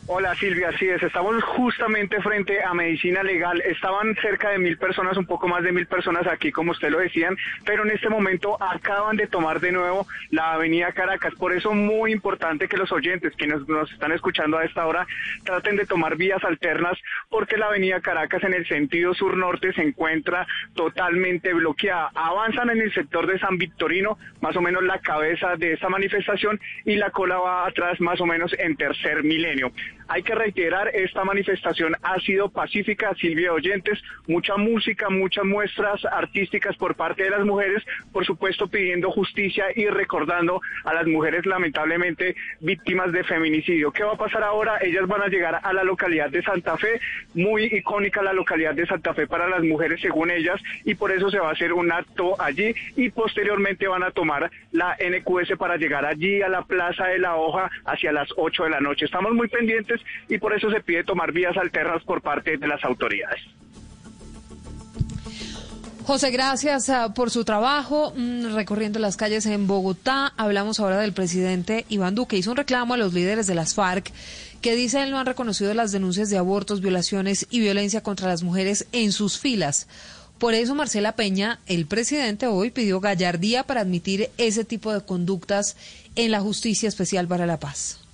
Hola 0.07 0.35
Silvia, 0.35 0.69
así 0.69 0.87
es, 0.87 1.01
estamos 1.01 1.43
justamente 1.43 2.21
frente 2.21 2.63
a 2.63 2.75
Medicina 2.75 3.23
Legal, 3.23 3.59
estaban 3.61 4.13
cerca 4.21 4.51
de 4.51 4.59
mil 4.59 4.77
personas, 4.77 5.17
un 5.17 5.25
poco 5.25 5.47
más 5.47 5.63
de 5.63 5.71
mil 5.71 5.87
personas 5.87 6.27
aquí, 6.27 6.51
como 6.51 6.73
usted 6.73 6.91
lo 6.91 6.99
decían, 6.99 7.35
pero 7.65 7.83
en 7.83 7.89
este 7.89 8.07
momento 8.07 8.55
acaban 8.61 9.17
de 9.17 9.25
tomar 9.25 9.59
de 9.59 9.71
nuevo 9.71 10.05
la 10.29 10.53
avenida 10.53 10.91
Caracas, 10.91 11.33
por 11.33 11.53
eso 11.53 11.73
muy 11.73 12.11
importante 12.11 12.67
que 12.67 12.77
los 12.77 12.91
oyentes 12.91 13.33
que 13.35 13.47
nos, 13.47 13.67
nos 13.67 13.91
están 13.91 14.11
escuchando 14.11 14.59
a 14.59 14.63
esta 14.63 14.85
hora 14.85 15.07
traten 15.43 15.75
de 15.75 15.87
tomar 15.87 16.17
vías 16.17 16.43
alternas, 16.43 16.99
porque 17.31 17.57
la 17.57 17.65
avenida 17.65 17.99
Caracas 17.99 18.43
en 18.43 18.53
el 18.53 18.67
sentido 18.67 19.15
sur-norte 19.15 19.73
se 19.73 19.81
encuentra 19.81 20.45
totalmente 20.75 21.51
bloqueada. 21.55 22.11
Avanzan 22.13 22.69
en 22.69 22.81
el 22.81 22.93
sector 22.93 23.25
de 23.25 23.39
San 23.39 23.57
Victorino, 23.57 24.19
más 24.39 24.55
o 24.55 24.61
menos 24.61 24.83
la 24.83 24.99
cabeza 24.99 25.55
de 25.55 25.73
esta 25.73 25.89
manifestación, 25.89 26.59
y 26.85 26.95
la 26.95 27.09
cola 27.09 27.39
va 27.39 27.65
atrás 27.65 27.99
más 27.99 28.21
o 28.21 28.27
menos 28.27 28.53
en 28.59 28.75
tercer 28.75 29.23
milenio. 29.23 29.71
Hay 30.07 30.21
que 30.23 30.35
reiterar, 30.35 30.89
esta 30.93 31.23
manifestación 31.23 31.95
ha 32.03 32.19
sido 32.19 32.49
pacífica, 32.49 33.13
Silvia 33.15 33.53
Oyentes, 33.53 34.01
mucha 34.27 34.55
música, 34.55 35.09
muchas 35.09 35.45
muestras 35.45 36.05
artísticas 36.05 36.75
por 36.77 36.95
parte 36.95 37.23
de 37.23 37.31
las 37.31 37.43
mujeres, 37.43 37.83
por 38.11 38.25
supuesto 38.25 38.67
pidiendo 38.67 39.09
justicia 39.11 39.65
y 39.75 39.87
recordando 39.87 40.61
a 40.83 40.93
las 40.93 41.07
mujeres 41.07 41.45
lamentablemente 41.45 42.35
víctimas 42.59 43.11
de 43.11 43.23
feminicidio. 43.23 43.91
¿Qué 43.91 44.03
va 44.03 44.13
a 44.13 44.17
pasar 44.17 44.43
ahora? 44.43 44.77
Ellas 44.81 45.07
van 45.07 45.23
a 45.23 45.27
llegar 45.27 45.59
a 45.63 45.73
la 45.73 45.83
localidad 45.83 46.29
de 46.29 46.43
Santa 46.43 46.77
Fe, 46.77 46.99
muy 47.33 47.63
icónica 47.65 48.21
la 48.21 48.33
localidad 48.33 48.75
de 48.75 48.85
Santa 48.85 49.13
Fe 49.13 49.27
para 49.27 49.47
las 49.47 49.63
mujeres 49.63 50.01
según 50.01 50.29
ellas, 50.29 50.61
y 50.83 50.95
por 50.95 51.11
eso 51.11 51.29
se 51.31 51.39
va 51.39 51.49
a 51.49 51.53
hacer 51.53 51.73
un 51.73 51.91
acto 51.91 52.39
allí 52.39 52.75
y 52.95 53.09
posteriormente 53.09 53.87
van 53.87 54.03
a 54.03 54.11
tomar 54.11 54.51
la 54.71 54.95
NQS 54.99 55.57
para 55.57 55.77
llegar 55.77 56.05
allí 56.05 56.41
a 56.41 56.49
la 56.49 56.63
Plaza 56.63 57.07
de 57.07 57.19
la 57.19 57.35
Hoja 57.35 57.69
hacia 57.85 58.11
las 58.11 58.29
8 58.37 58.65
de 58.65 58.69
la 58.69 58.81
noche. 58.81 59.05
Estamos 59.05 59.33
muy 59.33 59.47
pendientes 59.47 59.94
y 60.29 60.37
por 60.37 60.53
eso 60.53 60.69
se 60.71 60.81
pide 60.81 61.03
tomar 61.03 61.31
vías 61.31 61.55
alternas 61.57 62.03
por 62.03 62.21
parte 62.21 62.57
de 62.57 62.67
las 62.67 62.83
autoridades. 62.83 63.41
José, 66.05 66.29
gracias 66.29 66.89
ah, 66.89 67.15
por 67.15 67.31
su 67.31 67.43
trabajo 67.45 68.13
mm, 68.15 68.53
recorriendo 68.53 68.99
las 68.99 69.17
calles 69.17 69.47
en 69.47 69.65
Bogotá. 69.65 70.33
Hablamos 70.37 70.79
ahora 70.79 70.99
del 70.99 71.13
presidente 71.13 71.85
Iván 71.89 72.13
Duque. 72.13 72.37
Hizo 72.37 72.51
un 72.51 72.57
reclamo 72.57 72.93
a 72.93 72.97
los 72.97 73.13
líderes 73.13 73.47
de 73.47 73.55
las 73.55 73.73
FARC 73.73 74.11
que 74.61 74.75
dice 74.75 75.01
él 75.01 75.09
no 75.09 75.17
han 75.17 75.25
reconocido 75.25 75.73
las 75.73 75.91
denuncias 75.91 76.29
de 76.29 76.37
abortos, 76.37 76.81
violaciones 76.81 77.47
y 77.49 77.59
violencia 77.59 78.01
contra 78.01 78.27
las 78.27 78.43
mujeres 78.43 78.87
en 78.91 79.11
sus 79.11 79.39
filas. 79.39 79.87
Por 80.37 80.53
eso 80.53 80.75
Marcela 80.75 81.13
Peña, 81.13 81.59
el 81.65 81.87
presidente, 81.87 82.45
hoy 82.45 82.69
pidió 82.69 82.99
gallardía 82.99 83.63
para 83.63 83.81
admitir 83.81 84.29
ese 84.37 84.63
tipo 84.63 84.93
de 84.93 85.01
conductas 85.01 85.75
en 86.15 86.29
la 86.29 86.41
Justicia 86.41 86.89
Especial 86.89 87.27
para 87.27 87.47
la 87.47 87.59
Paz. 87.59 88.04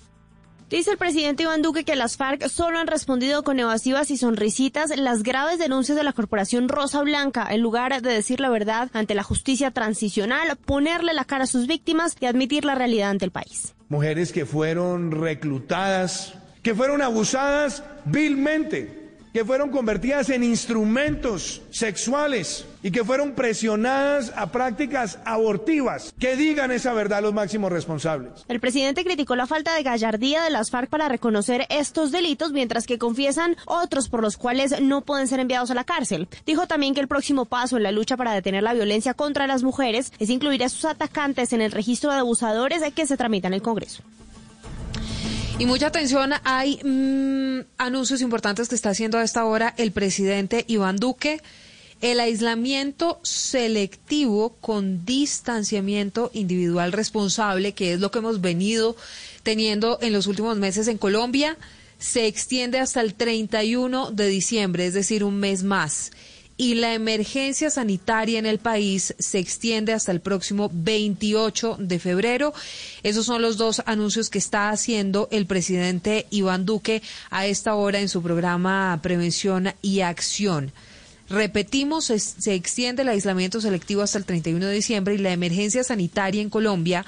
Dice 0.72 0.92
el 0.92 0.98
presidente 0.98 1.44
Iván 1.44 1.62
Duque 1.62 1.84
que 1.84 1.98
las 1.98 2.16
FARC 2.16 2.48
solo 2.48 2.80
han 2.80 2.88
respondido 2.88 3.44
con 3.44 3.60
evasivas 3.60 4.10
y 4.10 4.16
sonrisitas 4.16 4.98
las 4.98 5.22
graves 5.22 5.60
denuncias 5.60 5.98
de 5.98 6.06
la 6.06 6.14
corporación 6.14 6.70
Rosa 6.70 7.02
Blanca, 7.02 7.46
en 7.52 7.60
lugar 7.60 8.02
de 8.02 8.14
decir 8.14 8.40
la 8.40 8.48
verdad 8.48 8.90
ante 8.94 9.14
la 9.14 9.24
justicia 9.24 9.72
transicional, 9.72 10.56
ponerle 10.56 11.14
la 11.14 11.26
cara 11.26 11.44
a 11.44 11.48
sus 11.48 11.68
víctimas 11.68 12.16
y 12.22 12.26
admitir 12.26 12.64
la 12.64 12.76
realidad 12.76 13.10
ante 13.10 13.26
el 13.26 13.32
país. 13.32 13.76
Mujeres 13.90 14.32
que 14.32 14.46
fueron 14.46 15.12
reclutadas, 15.12 16.36
que 16.64 16.74
fueron 16.74 17.02
abusadas 17.02 17.84
vilmente 18.06 19.01
que 19.34 19.46
fueron 19.46 19.70
convertidas 19.70 20.30
en 20.30 20.44
instrumentos 20.44 21.62
sexuales 21.72 22.66
y 22.84 22.92
que 22.92 23.04
fueron 23.04 23.34
presionadas 23.34 24.34
a 24.36 24.52
prácticas 24.52 25.20
abortivas. 25.26 26.14
Que 26.20 26.36
digan 26.36 26.72
esa 26.72 26.94
verdad 26.94 27.22
los 27.22 27.34
máximos 27.34 27.72
responsables. 27.72 28.32
El 28.48 28.60
presidente 28.60 29.04
criticó 29.04 29.36
la 29.36 29.48
falta 29.48 29.76
de 29.76 29.84
gallardía 29.84 30.44
de 30.44 30.50
las 30.50 30.72
FARC 30.72 30.90
para 30.90 31.08
reconocer 31.08 31.66
estos 31.70 32.12
delitos, 32.12 32.52
mientras 32.52 32.88
que 32.88 32.98
confiesan 32.98 33.56
otros 33.66 34.10
por 34.10 34.22
los 34.22 34.38
cuales 34.38 34.82
no 34.82 35.02
pueden 35.02 35.28
ser 35.28 35.40
enviados 35.40 35.72
a 35.72 35.76
la 35.76 35.84
cárcel. 35.84 36.28
Dijo 36.46 36.68
también 36.68 36.94
que 36.94 37.02
el 37.02 37.08
próximo 37.08 37.46
paso 37.46 37.78
en 37.78 37.84
la 37.84 37.92
lucha 37.92 38.18
para 38.18 38.34
detener 38.34 38.64
la 38.64 38.74
violencia 38.74 39.14
contra 39.14 39.48
las 39.48 39.64
mujeres 39.64 40.12
es 40.20 40.30
incluir 40.30 40.64
a 40.64 40.70
sus 40.70 40.86
atacantes 40.86 41.54
en 41.54 41.62
el 41.62 41.72
registro 41.72 42.12
de 42.12 42.20
abusadores 42.20 42.82
que 42.94 43.06
se 43.06 43.18
tramita 43.18 43.48
en 43.48 43.54
el 43.54 43.62
Congreso. 43.62 44.04
Y 45.62 45.68
mucha 45.68 45.86
atención, 45.86 46.32
hay 46.44 46.80
mm, 46.84 47.68
anuncios 47.78 48.22
importantes 48.22 48.68
que 48.68 48.74
está 48.74 48.90
haciendo 48.90 49.20
a 49.20 49.24
esta 49.24 49.46
hora 49.46 49.76
el 49.78 49.92
presidente 49.92 50.66
Iván 50.68 50.98
Duque. 50.98 51.40
El 52.02 52.20
aislamiento 52.20 53.20
selectivo 53.22 54.56
con 54.60 55.06
distanciamiento 55.06 56.32
individual 56.34 56.92
responsable, 56.92 57.74
que 57.74 57.94
es 57.94 58.00
lo 58.00 58.10
que 58.10 58.18
hemos 58.18 58.42
venido 58.42 58.96
teniendo 59.44 60.00
en 60.02 60.14
los 60.14 60.26
últimos 60.26 60.58
meses 60.58 60.88
en 60.88 60.98
Colombia, 60.98 61.60
se 62.00 62.26
extiende 62.26 62.80
hasta 62.80 63.02
el 63.02 63.14
31 63.14 64.10
de 64.10 64.28
diciembre, 64.30 64.88
es 64.88 64.96
decir, 64.96 65.24
un 65.24 65.36
mes 65.36 65.62
más 65.62 66.10
y 66.62 66.76
la 66.76 66.94
emergencia 66.94 67.72
sanitaria 67.72 68.38
en 68.38 68.46
el 68.46 68.60
país 68.60 69.16
se 69.18 69.40
extiende 69.40 69.94
hasta 69.94 70.12
el 70.12 70.20
próximo 70.22 70.70
28 70.72 71.78
de 71.80 71.98
febrero. 71.98 72.54
Esos 73.02 73.26
son 73.26 73.42
los 73.42 73.58
dos 73.58 73.82
anuncios 73.88 74.30
que 74.30 74.38
está 74.38 74.70
haciendo 74.70 75.28
el 75.32 75.48
presidente 75.48 76.28
Iván 76.30 76.68
Duque 76.68 77.02
a 77.32 77.48
esta 77.48 77.74
hora 77.74 78.00
en 78.00 78.10
su 78.10 78.22
programa 78.22 79.00
Prevención 79.02 79.74
y 79.82 80.02
Acción. 80.02 80.72
Repetimos, 81.30 82.06
se 82.06 82.54
extiende 82.54 83.02
el 83.02 83.10
aislamiento 83.10 83.60
selectivo 83.60 84.04
hasta 84.04 84.20
el 84.20 84.26
31 84.26 84.64
de 84.64 84.72
diciembre 84.76 85.16
y 85.16 85.18
la 85.18 85.32
emergencia 85.32 85.84
sanitaria 85.84 86.44
en 86.44 86.52
Colombia 86.52 87.04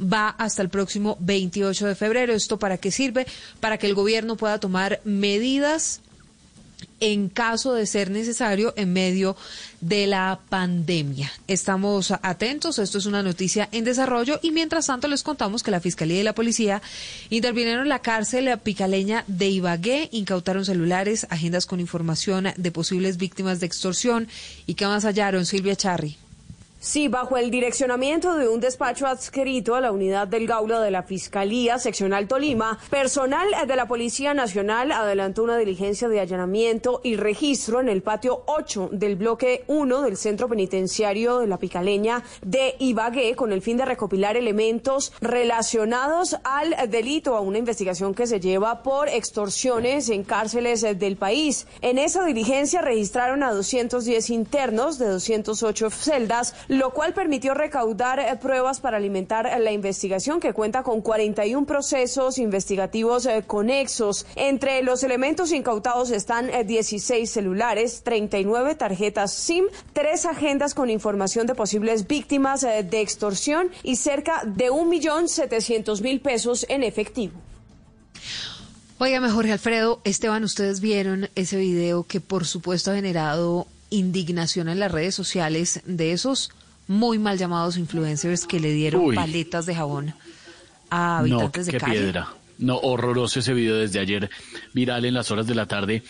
va 0.00 0.28
hasta 0.28 0.62
el 0.62 0.68
próximo 0.68 1.16
28 1.18 1.88
de 1.88 1.94
febrero. 1.96 2.32
¿Esto 2.32 2.60
para 2.60 2.78
qué 2.78 2.92
sirve? 2.92 3.26
Para 3.58 3.76
que 3.76 3.88
el 3.88 3.94
gobierno 3.94 4.36
pueda 4.36 4.60
tomar 4.60 5.00
medidas 5.02 6.00
en 7.00 7.28
caso 7.28 7.74
de 7.74 7.86
ser 7.86 8.10
necesario 8.10 8.72
en 8.76 8.92
medio 8.92 9.36
de 9.80 10.06
la 10.06 10.40
pandemia. 10.48 11.30
Estamos 11.46 12.12
atentos, 12.22 12.78
esto 12.78 12.98
es 12.98 13.06
una 13.06 13.22
noticia 13.22 13.68
en 13.72 13.84
desarrollo 13.84 14.40
y 14.42 14.50
mientras 14.50 14.86
tanto 14.86 15.08
les 15.08 15.22
contamos 15.22 15.62
que 15.62 15.70
la 15.70 15.80
Fiscalía 15.80 16.20
y 16.20 16.24
la 16.24 16.34
Policía 16.34 16.80
intervinieron 17.30 17.82
en 17.82 17.88
la 17.88 17.98
cárcel 17.98 18.48
picaleña 18.62 19.24
de 19.26 19.48
Ibagué, 19.48 20.08
incautaron 20.12 20.64
celulares, 20.64 21.26
agendas 21.30 21.66
con 21.66 21.80
información 21.80 22.48
de 22.56 22.72
posibles 22.72 23.16
víctimas 23.16 23.60
de 23.60 23.66
extorsión 23.66 24.28
y 24.66 24.74
que 24.74 24.86
más 24.86 25.04
hallaron, 25.04 25.46
Silvia 25.46 25.76
Charri. 25.76 26.16
Sí, 26.84 27.08
bajo 27.08 27.38
el 27.38 27.50
direccionamiento 27.50 28.36
de 28.36 28.46
un 28.46 28.60
despacho 28.60 29.06
adscrito 29.06 29.74
a 29.74 29.80
la 29.80 29.90
unidad 29.90 30.28
del 30.28 30.46
Gaulo 30.46 30.82
de 30.82 30.90
la 30.90 31.02
Fiscalía 31.02 31.78
Seccional 31.78 32.28
Tolima, 32.28 32.78
personal 32.90 33.48
de 33.66 33.74
la 33.74 33.88
Policía 33.88 34.34
Nacional 34.34 34.92
adelantó 34.92 35.44
una 35.44 35.56
diligencia 35.56 36.08
de 36.08 36.20
allanamiento 36.20 37.00
y 37.02 37.16
registro 37.16 37.80
en 37.80 37.88
el 37.88 38.02
patio 38.02 38.42
8 38.44 38.90
del 38.92 39.16
bloque 39.16 39.64
1 39.66 40.02
del 40.02 40.18
Centro 40.18 40.46
Penitenciario 40.46 41.38
de 41.38 41.46
la 41.46 41.56
Picaleña 41.56 42.22
de 42.42 42.74
Ibagué 42.78 43.34
con 43.34 43.52
el 43.52 43.62
fin 43.62 43.78
de 43.78 43.86
recopilar 43.86 44.36
elementos 44.36 45.14
relacionados 45.22 46.36
al 46.44 46.90
delito, 46.90 47.34
a 47.34 47.40
una 47.40 47.56
investigación 47.56 48.14
que 48.14 48.26
se 48.26 48.40
lleva 48.40 48.82
por 48.82 49.08
extorsiones 49.08 50.10
en 50.10 50.22
cárceles 50.22 50.82
del 50.82 51.16
país. 51.16 51.66
En 51.80 51.96
esa 51.96 52.26
diligencia 52.26 52.82
registraron 52.82 53.42
a 53.42 53.54
210 53.54 54.28
internos 54.28 54.98
de 54.98 55.08
208 55.08 55.88
celdas, 55.88 56.54
lo 56.78 56.90
cual 56.90 57.14
permitió 57.14 57.54
recaudar 57.54 58.18
eh, 58.18 58.36
pruebas 58.40 58.80
para 58.80 58.96
alimentar 58.96 59.48
la 59.60 59.72
investigación 59.72 60.40
que 60.40 60.52
cuenta 60.52 60.82
con 60.82 61.02
41 61.02 61.66
procesos 61.66 62.38
investigativos 62.38 63.26
eh, 63.26 63.44
conexos. 63.46 64.26
Entre 64.34 64.82
los 64.82 65.02
elementos 65.02 65.52
incautados 65.52 66.10
están 66.10 66.50
16 66.66 67.10
eh, 67.10 67.32
celulares, 67.32 68.02
39 68.02 68.74
tarjetas 68.74 69.32
SIM, 69.32 69.66
tres 69.92 70.26
agendas 70.26 70.74
con 70.74 70.90
información 70.90 71.46
de 71.46 71.54
posibles 71.54 72.06
víctimas 72.06 72.62
de 72.62 73.00
extorsión 73.00 73.70
y 73.82 73.96
cerca 73.96 74.42
de 74.44 74.70
1.700.000 74.70 76.22
pesos 76.22 76.66
en 76.68 76.82
efectivo. 76.82 77.34
Óigame, 78.98 79.30
Jorge 79.30 79.52
Alfredo, 79.52 80.00
Esteban, 80.04 80.44
ustedes 80.44 80.80
vieron 80.80 81.28
ese 81.34 81.56
video 81.56 82.04
que 82.04 82.20
por 82.20 82.46
supuesto 82.46 82.90
ha 82.90 82.94
generado 82.94 83.66
indignación 83.90 84.68
en 84.68 84.80
las 84.80 84.90
redes 84.90 85.14
sociales 85.14 85.80
de 85.84 86.12
esos 86.12 86.50
muy 86.86 87.18
mal 87.18 87.38
llamados 87.38 87.76
influencers 87.76 88.46
que 88.46 88.60
le 88.60 88.72
dieron 88.72 89.14
paletas 89.14 89.66
de 89.66 89.74
jabón 89.74 90.14
a 90.90 91.18
habitantes 91.18 91.66
no, 91.66 91.72
de 91.72 91.78
qué 91.78 91.84
piedra. 91.84 92.28
No, 92.58 92.78
horroroso 92.78 93.40
ese 93.40 93.52
video 93.52 93.76
desde 93.76 93.98
ayer, 93.98 94.30
viral 94.72 95.04
en 95.04 95.14
las 95.14 95.30
horas 95.30 95.46
de 95.46 95.54
la 95.54 95.66
tarde. 95.66 96.02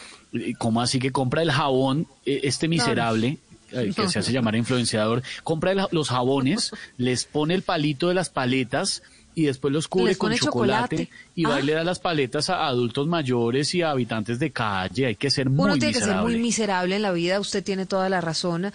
¿Cómo 0.59 0.82
así 0.82 0.98
que 0.98 1.10
compra 1.10 1.42
el 1.42 1.51
jabón, 1.51 2.06
eh, 2.26 2.40
este 2.44 2.68
miserable, 2.68 3.38
eh, 3.72 3.92
que 3.94 4.09
se 4.09 4.18
hace 4.18 4.32
llamar 4.32 4.55
influenciador, 4.56 5.22
compra 5.42 5.88
los 5.90 6.09
jabones, 6.10 6.72
les 6.98 7.24
pone 7.24 7.55
el 7.55 7.62
palito 7.62 8.09
de 8.09 8.14
las 8.14 8.28
paletas 8.28 9.02
y 9.34 9.44
después 9.44 9.72
los 9.72 9.88
cubre 9.88 10.16
con 10.16 10.32
chocolate, 10.34 11.10
y 11.34 11.44
va 11.44 11.60
y 11.60 11.64
le 11.64 11.72
da 11.72 11.82
las 11.82 11.98
paletas 11.98 12.51
a 12.51 12.66
adultos 12.66 13.06
mayores 13.09 13.74
y 13.74 13.82
a 13.82 13.90
habitantes 13.90 14.38
de 14.38 14.51
calle. 14.51 15.06
Hay 15.06 15.16
que 15.16 15.30
ser 15.30 15.51
muy 15.51 15.64
Uno 15.64 15.78
tiene 15.78 15.92
que 15.92 16.01
ser 16.01 16.16
muy 16.16 16.38
miserable 16.38 16.96
en 16.96 17.02
la 17.02 17.10
vida, 17.10 17.40
usted 17.40 17.64
tiene 17.64 17.86
toda 17.86 18.09
la 18.09 18.20
razón 18.20 18.72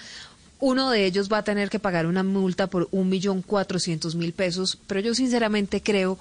uno 0.59 0.89
de 0.91 1.05
ellos 1.05 1.31
va 1.31 1.39
a 1.39 1.43
tener 1.43 1.69
que 1.69 1.79
pagar 1.79 2.05
una 2.05 2.23
multa 2.23 2.67
por 2.67 2.87
un 2.91 3.09
millón 3.09 3.41
cuatrocientos 3.41 4.15
mil 4.15 4.33
pesos, 4.33 4.77
pero 4.87 4.99
yo 4.99 5.15
sinceramente 5.15 5.81
creo 5.81 6.19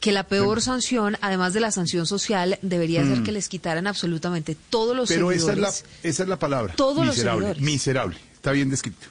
que 0.00 0.12
la 0.12 0.24
peor 0.24 0.62
sanción, 0.62 1.16
además 1.20 1.52
de 1.52 1.60
la 1.60 1.72
sanción 1.72 2.06
social, 2.06 2.58
debería 2.62 3.04
ser 3.04 3.20
mm. 3.20 3.24
que 3.24 3.32
les 3.32 3.48
quitaran 3.48 3.86
absolutamente 3.86 4.56
todos 4.70 4.96
los 4.96 5.08
pero 5.08 5.28
seguidores. 5.28 5.44
Pero 5.44 5.66
esa 5.66 5.78
es 5.78 5.84
la, 6.02 6.08
esa 6.08 6.22
es 6.22 6.28
la 6.28 6.38
palabra. 6.38 6.74
Todos 6.74 7.06
miserable, 7.06 7.48
los 7.48 7.60
Miserable, 7.60 8.16
está 8.34 8.52
bien 8.52 8.70
descrito. 8.70 9.08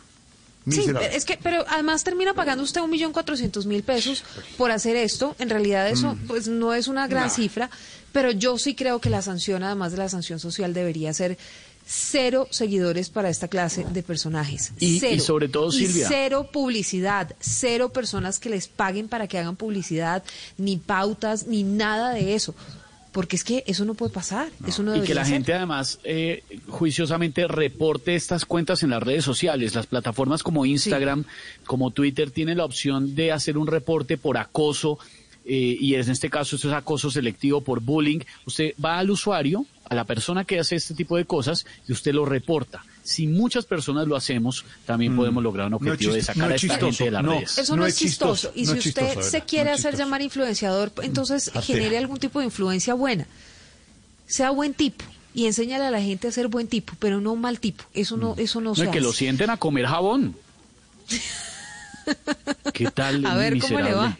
Miserable. 0.63 1.09
Sí, 1.09 1.17
es 1.17 1.25
que, 1.25 1.37
pero 1.41 1.65
además 1.67 2.03
termina 2.03 2.33
pagando 2.33 2.63
usted 2.63 2.81
un 2.81 2.89
millón 2.89 3.11
cuatrocientos 3.13 3.65
mil 3.65 3.83
pesos 3.83 4.23
por 4.57 4.71
hacer 4.71 4.95
esto. 4.95 5.35
En 5.39 5.49
realidad 5.49 5.89
eso, 5.89 6.15
mm. 6.15 6.27
pues, 6.27 6.47
no 6.47 6.73
es 6.73 6.87
una 6.87 7.07
gran 7.07 7.29
cifra, 7.29 7.69
pero 8.13 8.31
yo 8.31 8.57
sí 8.57 8.73
creo 8.73 8.99
que 8.99 9.09
la 9.09 9.21
sanción, 9.21 9.63
además 9.63 9.91
de 9.91 9.97
la 9.97 10.09
sanción 10.09 10.39
social, 10.39 10.73
debería 10.73 11.13
ser 11.13 11.37
cero 11.87 12.47
seguidores 12.51 13.09
para 13.09 13.29
esta 13.29 13.47
clase 13.47 13.85
de 13.85 14.03
personajes. 14.03 14.73
Y, 14.79 14.99
cero. 14.99 15.23
sobre 15.23 15.47
todo, 15.47 15.71
Silvia. 15.71 16.07
cero 16.07 16.49
publicidad, 16.51 17.33
cero 17.39 17.89
personas 17.89 18.39
que 18.39 18.49
les 18.49 18.67
paguen 18.67 19.07
para 19.07 19.27
que 19.27 19.39
hagan 19.39 19.55
publicidad, 19.55 20.23
ni 20.57 20.77
pautas, 20.77 21.47
ni 21.47 21.63
nada 21.63 22.11
de 22.11 22.35
eso. 22.35 22.53
Porque 23.13 23.37
es 23.37 23.43
que 23.43 23.63
eso 23.65 23.85
no 23.85 23.93
puede 23.95 24.13
pasar. 24.13 24.49
Eso 24.67 24.83
no 24.83 24.95
y 24.95 25.01
que 25.01 25.15
la 25.15 25.25
gente 25.25 25.53
además 25.53 25.99
eh, 26.03 26.43
juiciosamente 26.67 27.47
reporte 27.47 28.13
estas 28.15 28.45
cuentas 28.45 28.83
en 28.83 28.91
las 28.91 29.01
redes 29.01 29.23
sociales. 29.23 29.73
Las 29.73 29.87
plataformas 29.87 30.43
como 30.43 30.65
Instagram, 30.65 31.23
como 31.65 31.89
Twitter 31.91 32.29
tienen 32.29 32.57
la 32.57 32.65
opción 32.65 33.15
de 33.15 33.31
hacer 33.31 33.57
un 33.57 33.65
reporte 33.65 34.17
por 34.17 34.37
acoso 34.37 34.99
eh, 35.49 35.77
y 35.79 35.95
en 35.95 36.11
este 36.11 36.29
caso 36.29 36.57
esto 36.57 36.67
es 36.67 36.73
acoso 36.73 37.09
selectivo 37.09 37.61
por 37.61 37.79
bullying. 37.79 38.19
Usted 38.45 38.73
va 38.83 38.99
al 38.99 39.09
usuario, 39.09 39.65
a 39.89 39.95
la 39.95 40.05
persona 40.05 40.45
que 40.45 40.59
hace 40.59 40.75
este 40.75 40.93
tipo 40.93 41.17
de 41.17 41.25
cosas 41.25 41.65
y 41.87 41.93
usted 41.93 42.13
lo 42.13 42.25
reporta. 42.25 42.83
Si 43.03 43.27
muchas 43.27 43.65
personas 43.65 44.07
lo 44.07 44.15
hacemos, 44.15 44.65
también 44.85 45.13
mm. 45.13 45.17
podemos 45.17 45.43
lograr 45.43 45.67
un 45.67 45.75
objetivo 45.75 46.13
de 46.13 46.21
sacar 46.21 46.51
a 46.51 46.55
esta 46.55 46.77
gente 46.77 47.05
de 47.05 47.11
las 47.11 47.25
redes. 47.25 47.57
Eso 47.57 47.75
no, 47.75 47.85
es 47.85 47.95
chistoso. 47.95 48.51
Y 48.55 48.65
si 48.65 48.77
usted 48.89 49.21
se 49.21 49.41
quiere 49.41 49.71
hacer 49.71 49.95
llamar 49.95 50.21
influenciador, 50.21 50.91
entonces 51.01 51.51
genere 51.63 51.97
algún 51.97 52.19
tipo 52.19 52.39
de 52.39 52.45
influencia 52.45 52.93
buena. 52.93 53.27
Sea 54.25 54.49
buen 54.49 54.73
tipo 54.73 55.05
y 55.33 55.45
enséñale 55.45 55.85
a 55.85 55.91
la 55.91 56.01
gente 56.01 56.27
a 56.27 56.31
ser 56.31 56.47
buen 56.47 56.67
tipo, 56.67 56.93
pero 56.99 57.21
no 57.21 57.33
un 57.33 57.41
mal 57.41 57.59
tipo. 57.59 57.83
Eso 57.93 58.17
no, 58.17 58.35
mm. 58.35 58.39
eso 58.39 58.59
no, 58.59 58.75
se 58.75 58.89
que 58.89 59.01
lo 59.01 59.13
sienten 59.13 59.49
a 59.49 59.57
comer 59.57 59.85
jabón. 59.85 60.35
¿Qué 62.73 62.89
tal? 62.91 63.25
A 63.25 63.35
ver 63.35 63.59
cómo 63.59 63.79
le 63.79 63.93
va. 63.93 64.17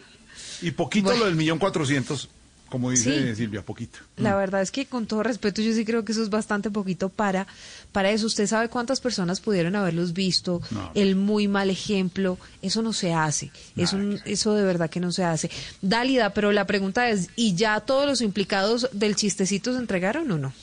Y 0.61 0.71
poquito 0.71 1.15
lo 1.15 1.25
del 1.25 1.35
millón 1.35 1.59
cuatrocientos, 1.59 2.29
como 2.69 2.91
dice 2.91 3.35
Silvia, 3.35 3.61
poquito. 3.61 3.99
La 4.17 4.35
mm. 4.35 4.37
verdad 4.37 4.61
es 4.61 4.71
que 4.71 4.85
con 4.85 5.05
todo 5.05 5.23
respeto 5.23 5.61
yo 5.61 5.73
sí 5.73 5.85
creo 5.85 6.03
que 6.03 6.11
eso 6.11 6.23
es 6.23 6.29
bastante 6.29 6.69
poquito 6.69 7.09
para, 7.09 7.47
para 7.91 8.11
eso. 8.11 8.27
Usted 8.27 8.47
sabe 8.47 8.69
cuántas 8.69 8.99
personas 8.99 9.39
pudieron 9.39 9.75
haberlos 9.75 10.13
visto, 10.13 10.61
el 10.93 11.15
muy 11.15 11.47
mal 11.47 11.69
ejemplo, 11.69 12.37
eso 12.61 12.81
no 12.81 12.93
se 12.93 13.13
hace, 13.13 13.51
eso, 13.75 13.97
eso 14.25 14.53
de 14.55 14.63
verdad 14.63 14.89
que 14.89 14.99
no 14.99 15.11
se 15.11 15.23
hace. 15.23 15.49
Dálida, 15.81 16.33
pero 16.33 16.51
la 16.51 16.67
pregunta 16.67 17.09
es, 17.09 17.29
¿y 17.35 17.55
ya 17.55 17.79
todos 17.81 18.05
los 18.05 18.21
implicados 18.21 18.89
del 18.91 19.15
chistecito 19.15 19.73
se 19.73 19.79
entregaron 19.79 20.29
o 20.31 20.37
no? 20.37 20.53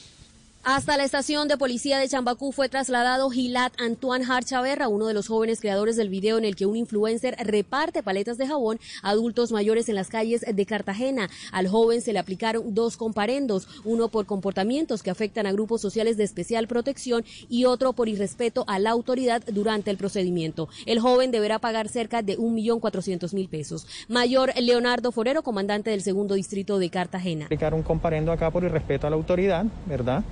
Hasta 0.67 0.97
la 0.97 1.05
estación 1.05 1.47
de 1.47 1.59
policía 1.59 1.99
de 1.99 2.09
Chambacú 2.09 2.51
fue 2.51 2.71
trasladado 2.71 3.29
Gilat 3.29 3.79
Antoine 3.79 4.25
Harchaverra, 4.25 4.89
uno 4.89 5.07
de 5.07 5.13
los 5.13 5.29
jóvenes 5.29 5.61
creadores 5.61 5.95
del 5.95 6.09
video 6.09 6.39
en 6.39 6.47
el 6.47 6.57
que 6.57 6.65
un 6.65 6.75
influencer 6.75 7.37
reparte 7.39 8.03
paletas 8.03 8.39
de 8.39 8.47
jabón 8.47 8.81
a 9.03 9.11
adultos 9.11 9.53
mayores 9.53 9.91
en 9.91 9.95
las 9.95 10.09
calles 10.09 10.43
de 10.51 10.65
Cartagena. 10.65 11.29
Al 11.53 11.69
joven 11.69 12.01
se 12.01 12.15
le 12.15 12.19
aplicaron 12.19 12.75
dos 12.75 12.97
comparendos, 12.97 13.69
uno 13.85 14.09
por 14.09 14.25
comportamientos 14.25 15.03
que 15.03 15.11
afectan 15.11 15.47
a 15.47 15.53
grupos 15.53 15.83
sociales 15.83 16.17
de 16.17 16.25
especial 16.25 16.67
protección 16.67 17.27
y 17.51 17.67
otro 17.67 17.93
por 17.93 18.09
irrespeto 18.09 18.65
a 18.67 18.79
la 18.79 18.89
autoridad 18.89 19.43
durante 19.53 19.91
el 19.91 19.99
procedimiento. 19.99 20.71
El 20.87 20.99
joven 20.99 21.31
deberá 21.31 21.59
pagar 21.59 21.91
cerca 21.91 22.23
de 22.23 22.39
un 22.39 22.55
millón 22.55 22.81
cuatrocientos 22.81 23.35
mil 23.35 23.51
pesos. 23.51 23.87
Mayor 24.09 24.51
Leonardo 24.59 25.13
Forero, 25.13 25.43
comandante 25.43 25.91
del 25.91 26.01
segundo 26.01 26.37
distrito 26.37 26.79
de 26.79 26.89
Cartagena. 26.89 27.45
Aplicar 27.45 27.75
un 27.75 27.83
comparendo 27.83 28.33
acá 28.33 28.51
por 28.51 28.65
irrespeto 28.65 29.07
a 29.07 29.11
la 29.11 29.17
autoridad, 29.17 29.67
¿verdad? 29.85 30.25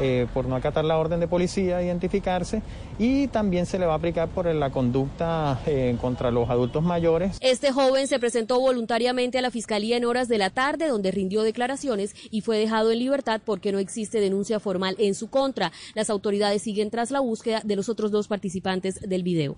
Eh, 0.00 0.28
por 0.32 0.46
no 0.46 0.54
acatar 0.54 0.84
la 0.84 0.96
orden 0.96 1.18
de 1.18 1.26
policía, 1.26 1.82
identificarse 1.82 2.62
y 3.00 3.26
también 3.26 3.66
se 3.66 3.80
le 3.80 3.86
va 3.86 3.94
a 3.94 3.96
aplicar 3.96 4.28
por 4.28 4.46
la 4.46 4.70
conducta 4.70 5.60
eh, 5.66 5.96
contra 6.00 6.30
los 6.30 6.48
adultos 6.50 6.84
mayores. 6.84 7.36
Este 7.40 7.72
joven 7.72 8.06
se 8.06 8.20
presentó 8.20 8.60
voluntariamente 8.60 9.38
a 9.38 9.42
la 9.42 9.50
fiscalía 9.50 9.96
en 9.96 10.04
horas 10.04 10.28
de 10.28 10.38
la 10.38 10.50
tarde 10.50 10.86
donde 10.86 11.10
rindió 11.10 11.42
declaraciones 11.42 12.14
y 12.30 12.42
fue 12.42 12.58
dejado 12.58 12.92
en 12.92 13.00
libertad 13.00 13.40
porque 13.44 13.72
no 13.72 13.80
existe 13.80 14.20
denuncia 14.20 14.60
formal 14.60 14.94
en 14.98 15.16
su 15.16 15.30
contra. 15.30 15.72
Las 15.94 16.10
autoridades 16.10 16.62
siguen 16.62 16.90
tras 16.90 17.10
la 17.10 17.18
búsqueda 17.18 17.60
de 17.64 17.74
los 17.74 17.88
otros 17.88 18.12
dos 18.12 18.28
participantes 18.28 19.00
del 19.00 19.24
video. 19.24 19.56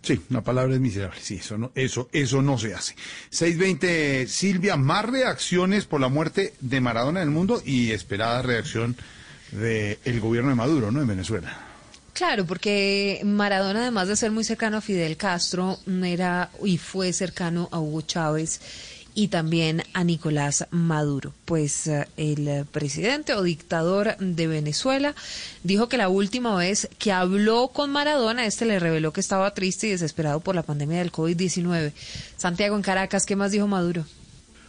Sí, 0.00 0.20
la 0.28 0.42
palabra 0.42 0.74
es 0.74 0.80
miserable. 0.80 1.18
Sí, 1.20 1.36
eso 1.36 1.56
no, 1.56 1.70
eso, 1.74 2.08
eso 2.12 2.42
no 2.42 2.58
se 2.58 2.74
hace. 2.74 2.94
620, 3.30 4.26
Silvia, 4.26 4.76
más 4.76 5.06
reacciones 5.06 5.86
por 5.86 6.00
la 6.00 6.08
muerte 6.08 6.52
de 6.60 6.80
Maradona 6.80 7.22
en 7.22 7.28
el 7.28 7.34
mundo 7.34 7.62
y 7.64 7.90
esperada 7.92 8.42
reacción 8.42 8.96
del 9.54 10.20
gobierno 10.20 10.50
de 10.50 10.56
Maduro, 10.56 10.90
¿no? 10.90 11.00
En 11.00 11.06
Venezuela. 11.06 11.56
Claro, 12.12 12.46
porque 12.46 13.20
Maradona, 13.24 13.80
además 13.80 14.06
de 14.06 14.16
ser 14.16 14.30
muy 14.30 14.44
cercano 14.44 14.76
a 14.76 14.80
Fidel 14.80 15.16
Castro, 15.16 15.78
era 16.04 16.50
y 16.62 16.78
fue 16.78 17.12
cercano 17.12 17.68
a 17.72 17.80
Hugo 17.80 18.02
Chávez 18.02 18.60
y 19.14 19.28
también 19.28 19.82
a 19.94 20.04
Nicolás 20.04 20.66
Maduro. 20.70 21.32
Pues 21.44 21.86
eh, 21.86 22.06
el 22.16 22.66
presidente 22.66 23.34
o 23.34 23.42
dictador 23.42 24.16
de 24.18 24.46
Venezuela 24.46 25.14
dijo 25.62 25.88
que 25.88 25.96
la 25.96 26.08
última 26.08 26.54
vez 26.56 26.88
que 26.98 27.12
habló 27.12 27.68
con 27.68 27.90
Maradona, 27.90 28.46
este 28.46 28.64
le 28.64 28.78
reveló 28.78 29.12
que 29.12 29.20
estaba 29.20 29.54
triste 29.54 29.86
y 29.86 29.90
desesperado 29.90 30.40
por 30.40 30.54
la 30.54 30.62
pandemia 30.62 30.98
del 30.98 31.12
COVID-19. 31.12 31.92
Santiago 32.36 32.76
en 32.76 32.82
Caracas, 32.82 33.26
¿qué 33.26 33.36
más 33.36 33.52
dijo 33.52 33.66
Maduro? 33.66 34.04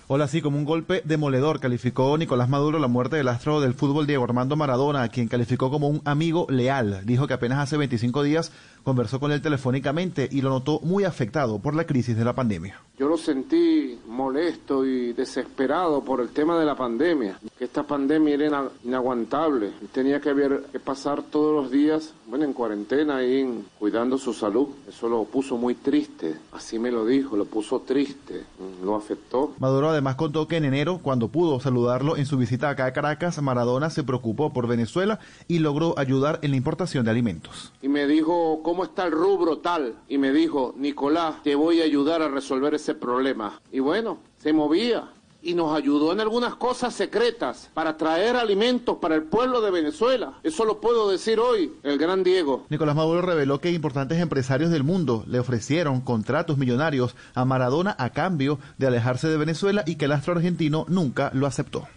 Hola, 0.07 0.27
sí, 0.27 0.39
como 0.39 0.59
un 0.59 0.65
golpe 0.65 1.01
demoledor 1.03 1.59
calificó 1.59 2.15
Nicolás 2.15 2.47
Maduro 2.47 2.77
la 2.77 2.87
muerte 2.87 3.15
del 3.15 3.27
astro 3.27 3.59
del 3.59 3.73
fútbol 3.73 4.05
Diego 4.05 4.23
Armando 4.23 4.55
Maradona, 4.55 5.01
a 5.01 5.09
quien 5.09 5.27
calificó 5.27 5.71
como 5.71 5.87
un 5.87 6.03
amigo 6.05 6.45
leal. 6.47 7.01
Dijo 7.05 7.25
que 7.25 7.33
apenas 7.33 7.57
hace 7.57 7.75
25 7.75 8.21
días 8.21 8.51
conversó 8.85 9.19
con 9.19 9.33
él 9.33 9.41
telefónicamente 9.41 10.29
y 10.31 10.41
lo 10.41 10.49
notó 10.49 10.79
muy 10.81 11.03
afectado 11.03 11.59
por 11.59 11.75
la 11.75 11.83
crisis 11.85 12.15
de 12.15 12.23
la 12.23 12.33
pandemia. 12.33 12.79
Yo 12.97 13.09
lo 13.09 13.17
sentí 13.17 13.99
molesto 14.07 14.85
y 14.85 15.11
desesperado 15.11 16.01
por 16.01 16.21
el 16.21 16.29
tema 16.29 16.57
de 16.57 16.65
la 16.65 16.75
pandemia, 16.77 17.37
que 17.57 17.65
esta 17.65 17.83
pandemia 17.83 18.35
era 18.35 18.45
ina- 18.47 18.69
inaguantable. 18.85 19.71
Tenía 19.91 20.21
que, 20.21 20.29
haber, 20.29 20.63
que 20.71 20.79
pasar 20.79 21.21
todos 21.23 21.53
los 21.53 21.71
días, 21.71 22.13
bueno, 22.27 22.45
en 22.45 22.53
cuarentena 22.53 23.21
y 23.23 23.41
en- 23.41 23.65
cuidando 23.79 24.17
su 24.17 24.33
salud. 24.33 24.69
Eso 24.87 25.09
lo 25.09 25.25
puso 25.25 25.57
muy 25.57 25.75
triste, 25.75 26.35
así 26.53 26.79
me 26.79 26.89
lo 26.91 27.05
dijo, 27.05 27.35
lo 27.35 27.43
puso 27.45 27.81
triste, 27.81 28.43
lo 28.83 28.95
afectó. 28.95 29.51
Maduro 29.59 29.89
además 29.89 30.15
contó 30.15 30.47
que 30.47 30.55
en 30.57 30.65
enero, 30.65 30.99
cuando 31.01 31.27
pudo 31.27 31.59
saludarlo 31.59 32.15
en 32.15 32.25
su 32.25 32.37
visita 32.37 32.69
acá 32.69 32.85
a 32.85 32.93
Caracas, 32.93 33.41
Maradona 33.41 33.89
se 33.89 34.03
preocupó 34.03 34.53
por 34.53 34.67
Venezuela 34.67 35.19
y 35.49 35.59
logró 35.59 35.97
ayudar 35.97 36.39
en 36.43 36.51
la 36.51 36.57
importación 36.57 37.03
de 37.03 37.11
alimentos. 37.11 37.73
y 37.81 37.89
me 37.89 38.07
dijo, 38.07 38.61
¿cómo 38.63 38.74
está 38.83 39.05
el 39.05 39.11
rubro 39.11 39.59
tal? 39.59 39.95
Y 40.07 40.17
me 40.17 40.31
dijo, 40.31 40.73
Nicolás, 40.77 41.41
te 41.43 41.55
voy 41.55 41.81
a 41.81 41.85
ayudar 41.85 42.21
a 42.21 42.27
resolver 42.27 42.73
ese 42.73 42.95
problema. 42.95 43.59
Y 43.71 43.79
bueno, 43.79 44.19
se 44.37 44.53
movía 44.53 45.11
y 45.45 45.53
nos 45.53 45.77
ayudó 45.77 46.11
en 46.11 46.19
algunas 46.19 46.55
cosas 46.55 46.93
secretas 46.93 47.69
para 47.73 47.95
traer 47.95 48.35
alimentos 48.35 48.97
para 48.97 49.15
el 49.15 49.23
pueblo 49.23 49.61
de 49.61 49.69
Venezuela. 49.69 50.33
Eso 50.43 50.65
lo 50.65 50.81
puedo 50.81 51.09
decir 51.09 51.39
hoy, 51.39 51.71
el 51.83 51.99
gran 51.99 52.23
Diego. 52.23 52.65
Nicolás 52.69 52.95
Maduro 52.95 53.21
reveló 53.21 53.61
que 53.61 53.71
importantes 53.71 54.19
empresarios 54.19 54.71
del 54.71 54.83
mundo 54.83 55.23
le 55.27 55.39
ofrecieron 55.39 56.01
contratos 56.01 56.57
millonarios 56.57 57.15
a 57.35 57.45
Maradona 57.45 57.95
a 57.99 58.09
cambio 58.09 58.57
de 58.79 58.87
alejarse 58.87 59.27
de 59.27 59.37
Venezuela 59.37 59.83
y 59.85 59.95
que 59.95 60.05
el 60.05 60.13
astro 60.13 60.33
argentino 60.33 60.85
nunca 60.89 61.29
lo 61.33 61.45
aceptó. 61.45 61.87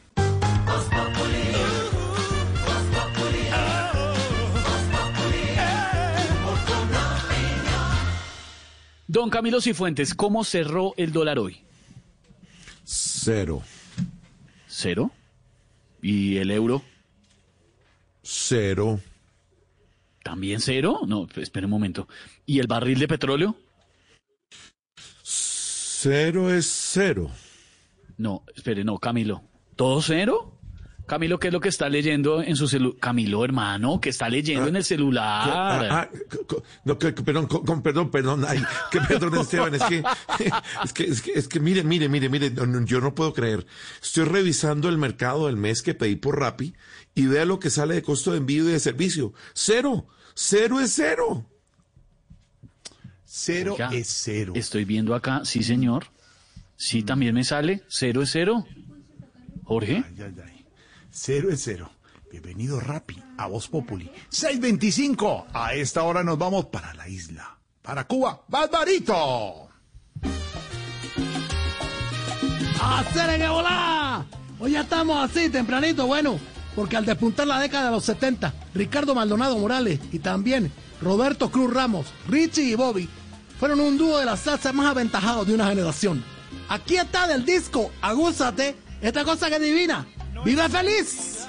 Don 9.08 9.30
Camilo 9.30 9.62
Cifuentes, 9.62 10.14
¿cómo 10.14 10.44
cerró 10.44 10.92
el 10.98 11.12
dólar 11.12 11.38
hoy? 11.38 11.62
Cero. 12.84 13.62
¿Cero? 14.66 15.10
¿Y 16.02 16.36
el 16.36 16.50
euro? 16.50 16.82
Cero. 18.22 19.00
¿También 20.22 20.60
cero? 20.60 21.00
No, 21.06 21.26
espere 21.36 21.64
un 21.64 21.70
momento. 21.70 22.06
¿Y 22.44 22.58
el 22.58 22.66
barril 22.66 22.98
de 22.98 23.08
petróleo? 23.08 23.56
Cero 25.22 26.52
es 26.52 26.66
cero. 26.66 27.30
No, 28.18 28.44
espere, 28.54 28.84
no, 28.84 28.98
Camilo. 28.98 29.42
¿Todo 29.74 30.02
cero? 30.02 30.57
Camilo, 31.08 31.38
¿qué 31.38 31.48
es 31.48 31.52
lo 31.54 31.60
que 31.60 31.70
está 31.70 31.88
leyendo 31.88 32.42
en 32.42 32.54
su 32.54 32.68
celular? 32.68 32.98
Camilo, 33.00 33.44
hermano, 33.44 33.98
¿qué 34.00 34.10
está 34.10 34.28
leyendo 34.28 34.68
en 34.68 34.76
el 34.76 34.84
celular? 34.84 35.48
Ah, 35.50 35.88
ah, 35.90 36.08
co- 36.46 36.62
no, 36.84 36.98
que- 36.98 37.14
que- 37.14 37.22
perdón, 37.22 37.46
co- 37.46 37.64
con, 37.64 37.82
perdón, 37.82 38.10
perdón, 38.10 38.44
ay, 38.46 38.62
que 38.92 39.00
perdón, 39.00 39.40
Esteban, 39.40 39.74
es 39.74 39.82
que, 39.84 40.04
es 40.84 40.92
que, 40.92 41.04
es 41.04 41.22
que, 41.22 41.32
es 41.32 41.48
que, 41.48 41.60
mire, 41.60 41.82
mire, 41.82 42.08
mire, 42.10 42.28
mire, 42.28 42.50
no, 42.50 42.66
no, 42.66 42.84
yo 42.84 43.00
no 43.00 43.14
puedo 43.14 43.32
creer. 43.32 43.66
Estoy 44.02 44.24
revisando 44.26 44.88
el 44.90 44.98
mercado 44.98 45.46
del 45.46 45.56
mes 45.56 45.80
que 45.82 45.94
pedí 45.94 46.16
por 46.16 46.38
Rappi 46.38 46.74
y 47.14 47.26
vea 47.26 47.46
lo 47.46 47.58
que 47.58 47.70
sale 47.70 47.94
de 47.94 48.02
costo 48.02 48.32
de 48.32 48.36
envío 48.38 48.68
y 48.68 48.72
de 48.72 48.78
servicio. 48.78 49.32
Cero, 49.54 50.06
cero 50.34 50.78
es 50.78 50.92
cero. 50.94 51.46
Cero 53.24 53.72
Oiga, 53.74 53.88
es 53.92 54.08
cero. 54.08 54.52
Estoy 54.56 54.84
viendo 54.84 55.14
acá, 55.14 55.42
sí, 55.44 55.62
señor. 55.62 56.06
Sí, 56.76 57.02
también 57.02 57.34
me 57.34 57.44
sale. 57.44 57.82
Cero 57.88 58.22
es 58.22 58.30
cero. 58.30 58.66
Jorge. 59.64 60.04
Ay, 60.06 60.14
ay, 60.22 60.34
ay. 60.44 60.57
Cero 61.20 61.48
es 61.50 61.62
cero. 61.64 61.90
Bienvenido 62.30 62.78
Rappi 62.78 63.20
a 63.38 63.48
Voz 63.48 63.66
Populi. 63.66 64.08
625. 64.28 65.48
A 65.52 65.74
esta 65.74 66.04
hora 66.04 66.22
nos 66.22 66.38
vamos 66.38 66.66
para 66.66 66.94
la 66.94 67.08
isla. 67.08 67.58
Para 67.82 68.06
Cuba. 68.06 68.44
¡Barbarito! 68.46 69.68
¡Hacer 72.80 73.36
que 73.36 73.48
volá! 73.48 74.24
Hoy 74.60 74.70
ya 74.72 74.82
estamos 74.82 75.28
así, 75.28 75.48
tempranito, 75.48 76.06
bueno, 76.06 76.38
porque 76.76 76.96
al 76.96 77.04
despuntar 77.04 77.48
la 77.48 77.58
década 77.58 77.86
de 77.86 77.90
los 77.90 78.04
70, 78.04 78.54
Ricardo 78.74 79.12
Maldonado 79.12 79.58
Morales 79.58 79.98
y 80.12 80.20
también 80.20 80.70
Roberto 81.02 81.50
Cruz 81.50 81.74
Ramos, 81.74 82.06
Richie 82.28 82.62
y 82.62 82.74
Bobby 82.76 83.08
fueron 83.58 83.80
un 83.80 83.98
dúo 83.98 84.18
de 84.18 84.24
la 84.24 84.36
salsa 84.36 84.72
más 84.72 84.86
aventajados 84.86 85.48
de 85.48 85.54
una 85.54 85.66
generación. 85.66 86.22
Aquí 86.68 86.96
está 86.96 87.26
del 87.26 87.44
disco 87.44 87.90
Agúzate, 88.02 88.76
esta 89.00 89.24
cosa 89.24 89.48
que 89.48 89.56
es 89.56 89.62
divina. 89.62 90.06
¡Vive 90.44 90.68
feliz! 90.68 91.46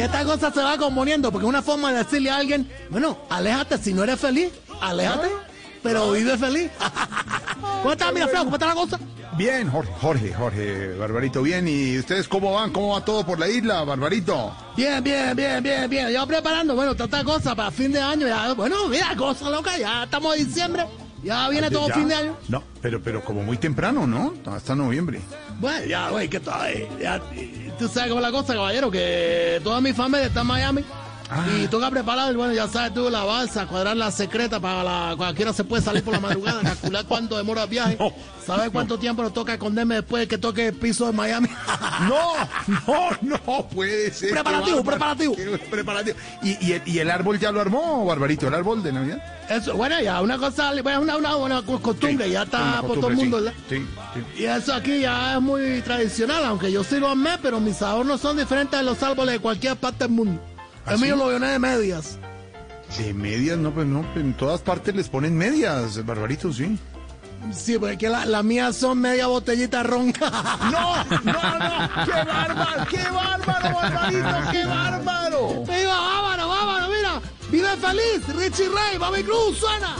Esta 0.00 0.24
cosa 0.24 0.52
se 0.52 0.62
va 0.62 0.76
componiendo 0.78 1.30
porque 1.30 1.46
es 1.46 1.48
una 1.48 1.62
forma 1.62 1.92
de 1.92 1.98
decirle 1.98 2.30
a 2.30 2.36
alguien, 2.36 2.70
bueno, 2.90 3.18
aléjate 3.28 3.78
si 3.78 3.92
no 3.92 4.04
eres 4.04 4.18
feliz, 4.18 4.50
aléjate, 4.80 5.28
pero 5.82 6.12
vive 6.12 6.36
feliz. 6.38 6.70
¿Cómo 7.82 7.92
está, 7.92 8.12
mira, 8.12 8.28
Flau? 8.28 8.44
¿Cómo 8.44 8.56
está 8.56 8.66
la 8.66 8.74
cosa? 8.74 8.98
Bien, 9.36 9.70
Jorge, 9.70 9.92
Jorge, 10.00 10.34
Jorge, 10.34 10.94
Barbarito, 10.96 11.42
bien. 11.42 11.66
¿Y 11.68 11.98
ustedes 11.98 12.28
cómo 12.28 12.52
van? 12.52 12.72
¿Cómo 12.72 12.94
va 12.94 13.04
todo 13.04 13.24
por 13.24 13.38
la 13.38 13.48
isla, 13.48 13.84
Barbarito? 13.84 14.54
Bien, 14.76 15.02
bien, 15.02 15.34
bien, 15.36 15.62
bien, 15.62 15.88
bien. 15.88 16.08
Yo 16.10 16.26
preparando, 16.26 16.74
bueno, 16.74 16.94
tanta 16.94 17.24
cosa 17.24 17.54
para 17.54 17.70
fin 17.70 17.92
de 17.92 18.00
año. 18.00 18.26
Ya, 18.26 18.52
bueno, 18.54 18.88
mira, 18.88 19.14
cosa 19.16 19.48
loca, 19.48 19.78
ya 19.78 20.04
estamos 20.04 20.36
en 20.36 20.46
diciembre. 20.46 20.84
Ya 21.22 21.48
viene 21.48 21.70
todo 21.70 21.88
¿Ya? 21.88 21.94
fin 21.94 22.08
de 22.08 22.14
año. 22.14 22.36
No, 22.48 22.62
pero, 22.80 23.00
pero 23.02 23.22
como 23.24 23.42
muy 23.42 23.56
temprano, 23.58 24.06
¿no? 24.06 24.34
Hasta 24.46 24.74
noviembre. 24.74 25.20
Bueno, 25.58 25.86
ya, 25.86 26.08
güey, 26.10 26.28
que 26.28 26.40
todavía. 26.40 26.86
Ya, 27.00 27.22
y- 27.34 27.70
tú 27.78 27.88
sabes 27.88 28.08
cómo 28.10 28.20
es 28.20 28.26
la 28.26 28.32
cosa, 28.32 28.54
caballero, 28.54 28.90
que 28.90 29.60
toda 29.62 29.80
mi 29.80 29.92
familia 29.92 30.26
está 30.26 30.40
en 30.40 30.46
Miami. 30.46 30.84
Ah. 31.30 31.46
Y 31.62 31.68
toca 31.68 31.90
preparar, 31.90 32.34
bueno, 32.34 32.52
ya 32.52 32.66
sabes 32.66 32.92
tú, 32.92 33.08
la 33.08 33.22
balsa, 33.22 33.66
cuadrar 33.66 33.96
la 33.96 34.10
secreta 34.10 34.58
para 34.58 34.82
la, 34.82 35.14
cualquiera 35.16 35.52
se 35.52 35.62
puede 35.62 35.80
salir 35.82 36.02
por 36.02 36.14
la 36.14 36.20
madrugada, 36.20 36.60
calcular 36.64 37.04
cuánto 37.06 37.36
demora 37.36 37.62
el 37.62 37.70
viaje, 37.70 37.96
saber 38.44 38.72
cuánto 38.72 38.98
tiempo 38.98 39.22
nos 39.22 39.32
toca 39.32 39.52
esconderme 39.52 39.96
después 39.96 40.22
de 40.22 40.28
que 40.28 40.38
toque 40.38 40.68
el 40.68 40.74
piso 40.74 41.06
de 41.06 41.12
Miami. 41.12 41.48
No, 42.00 42.32
no, 42.86 43.10
no 43.20 43.68
puede 43.68 44.10
ser. 44.10 44.30
Preparativo, 44.30 44.82
preparativo. 44.82 45.36
Preparativo. 45.70 46.16
¿Y, 46.42 46.66
y, 46.66 46.72
el, 46.72 46.82
y 46.86 46.98
el 46.98 47.10
árbol 47.10 47.38
ya 47.38 47.52
lo 47.52 47.60
armó, 47.60 48.06
Barbarito? 48.06 48.48
¿El 48.48 48.54
árbol 48.54 48.82
de 48.82 48.90
Navidad? 48.90 49.22
Eso, 49.50 49.76
bueno, 49.76 50.00
ya, 50.00 50.22
una 50.22 50.38
cosa, 50.38 50.72
bueno, 50.82 51.02
una, 51.02 51.16
una 51.16 51.34
buena 51.34 51.62
costumbre, 51.62 52.30
ya 52.30 52.44
está 52.44 52.62
Una 52.62 52.82
por 52.82 53.00
todo 53.00 53.08
el 53.08 53.16
mundo, 53.16 53.38
sí. 53.38 53.44
¿verdad? 53.44 53.58
Sí, 53.68 53.86
sí. 54.14 54.42
Y 54.42 54.44
eso 54.44 54.72
aquí 54.72 55.00
ya 55.00 55.34
es 55.34 55.42
muy 55.42 55.82
tradicional, 55.82 56.44
aunque 56.44 56.72
yo 56.72 56.82
sí 56.82 56.98
lo 56.98 57.08
amé, 57.08 57.36
pero 57.42 57.60
mis 57.60 57.76
sabores 57.76 58.06
no 58.06 58.16
son 58.16 58.38
diferentes 58.38 58.78
de 58.78 58.84
los 58.84 59.02
árboles 59.02 59.34
de 59.34 59.38
cualquier 59.40 59.76
parte 59.76 60.04
del 60.04 60.12
mundo. 60.14 60.40
¿Ah, 60.94 60.96
mío 60.96 61.14
sí? 61.14 61.20
lo 61.20 61.30
llené 61.32 61.46
de 61.48 61.58
medias. 61.58 62.18
De 62.98 63.14
medias, 63.14 63.56
no, 63.58 63.70
pues 63.72 63.86
no, 63.86 64.04
en 64.16 64.34
todas 64.34 64.60
partes 64.60 64.94
les 64.94 65.08
ponen 65.08 65.36
medias, 65.36 66.04
Barbarito, 66.04 66.52
sí. 66.52 66.78
Sí, 67.54 67.78
porque 67.78 68.08
la- 68.08 68.26
las 68.26 68.44
mías 68.44 68.76
son 68.76 69.00
media 69.00 69.26
botellita 69.26 69.82
ron. 69.82 70.12
No, 70.20 71.04
no, 71.04 71.58
no, 71.58 72.04
qué 72.04 72.12
bárbaro, 72.12 72.86
qué 72.90 73.02
bárbaro, 73.10 73.74
Barbarito, 73.76 74.50
qué 74.52 74.64
bárbaro. 74.66 75.64
¡Viva, 75.64 76.00
bárbaro, 76.00 76.48
bárbaro, 76.48 76.88
mira! 76.88 77.20
¡Vive 77.50 77.68
feliz! 77.76 78.36
Richie 78.36 78.68
Ray, 78.68 78.98
Bobby 78.98 79.22
Cruz, 79.22 79.58
suena. 79.58 79.96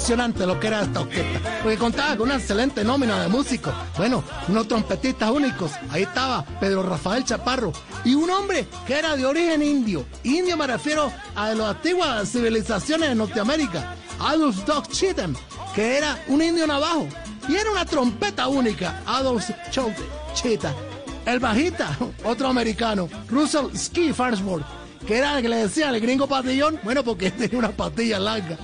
Impresionante 0.00 0.46
lo 0.46 0.58
que 0.58 0.68
era 0.68 0.80
esta 0.80 1.00
orquesta, 1.00 1.60
porque 1.62 1.76
contaba 1.76 2.16
con 2.16 2.28
una 2.28 2.36
excelente 2.36 2.82
nómina 2.82 3.20
de 3.20 3.28
músicos, 3.28 3.74
bueno, 3.98 4.24
unos 4.48 4.66
trompetistas 4.66 5.30
únicos, 5.30 5.72
ahí 5.90 6.04
estaba 6.04 6.42
Pedro 6.58 6.82
Rafael 6.82 7.22
Chaparro, 7.22 7.70
y 8.02 8.14
un 8.14 8.30
hombre 8.30 8.66
que 8.86 8.98
era 8.98 9.14
de 9.14 9.26
origen 9.26 9.62
indio, 9.62 10.06
indio 10.24 10.56
me 10.56 10.66
refiero 10.66 11.12
a 11.36 11.50
de 11.50 11.56
las 11.56 11.76
antiguas 11.76 12.32
civilizaciones 12.32 13.10
de 13.10 13.14
Norteamérica, 13.14 13.94
Adolf 14.20 14.64
Doc 14.64 14.88
Cheatham, 14.88 15.36
que 15.74 15.98
era 15.98 16.18
un 16.28 16.40
indio 16.40 16.66
navajo, 16.66 17.06
y 17.46 17.56
era 17.56 17.70
una 17.70 17.84
trompeta 17.84 18.48
única, 18.48 19.02
Adolf 19.04 19.50
Cheatham. 19.70 20.74
El 21.26 21.40
bajista, 21.40 21.94
otro 22.24 22.48
americano, 22.48 23.06
Russell 23.28 23.76
Ski 23.76 24.14
Farnsworth, 24.14 24.64
que 25.06 25.18
era 25.18 25.36
el 25.36 25.42
que 25.42 25.50
le 25.50 25.56
decían 25.56 25.94
el 25.94 26.00
gringo 26.00 26.26
patillón, 26.26 26.80
bueno, 26.82 27.04
porque 27.04 27.30
tenía 27.30 27.58
una 27.58 27.70
patilla 27.70 28.18
larga. 28.18 28.56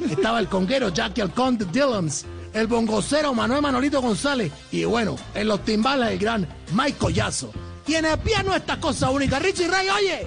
Estaba 0.00 0.38
el 0.40 0.48
conguero 0.48 0.90
Jackie 0.90 1.20
Alconte 1.20 1.64
Dillons, 1.66 2.24
el 2.52 2.66
bongocero 2.66 3.34
Manuel 3.34 3.62
Manolito 3.62 4.00
González, 4.00 4.52
y 4.70 4.84
bueno, 4.84 5.16
en 5.34 5.48
los 5.48 5.64
timbales 5.64 6.10
el 6.10 6.18
gran 6.18 6.48
Mike 6.72 6.98
Collazo. 6.98 7.50
Y 7.86 7.94
en 7.94 8.04
el 8.04 8.18
piano 8.18 8.54
esta 8.54 8.78
cosa 8.80 9.10
única, 9.10 9.38
Richie 9.38 9.68
Ray, 9.68 9.88
oye. 9.88 10.26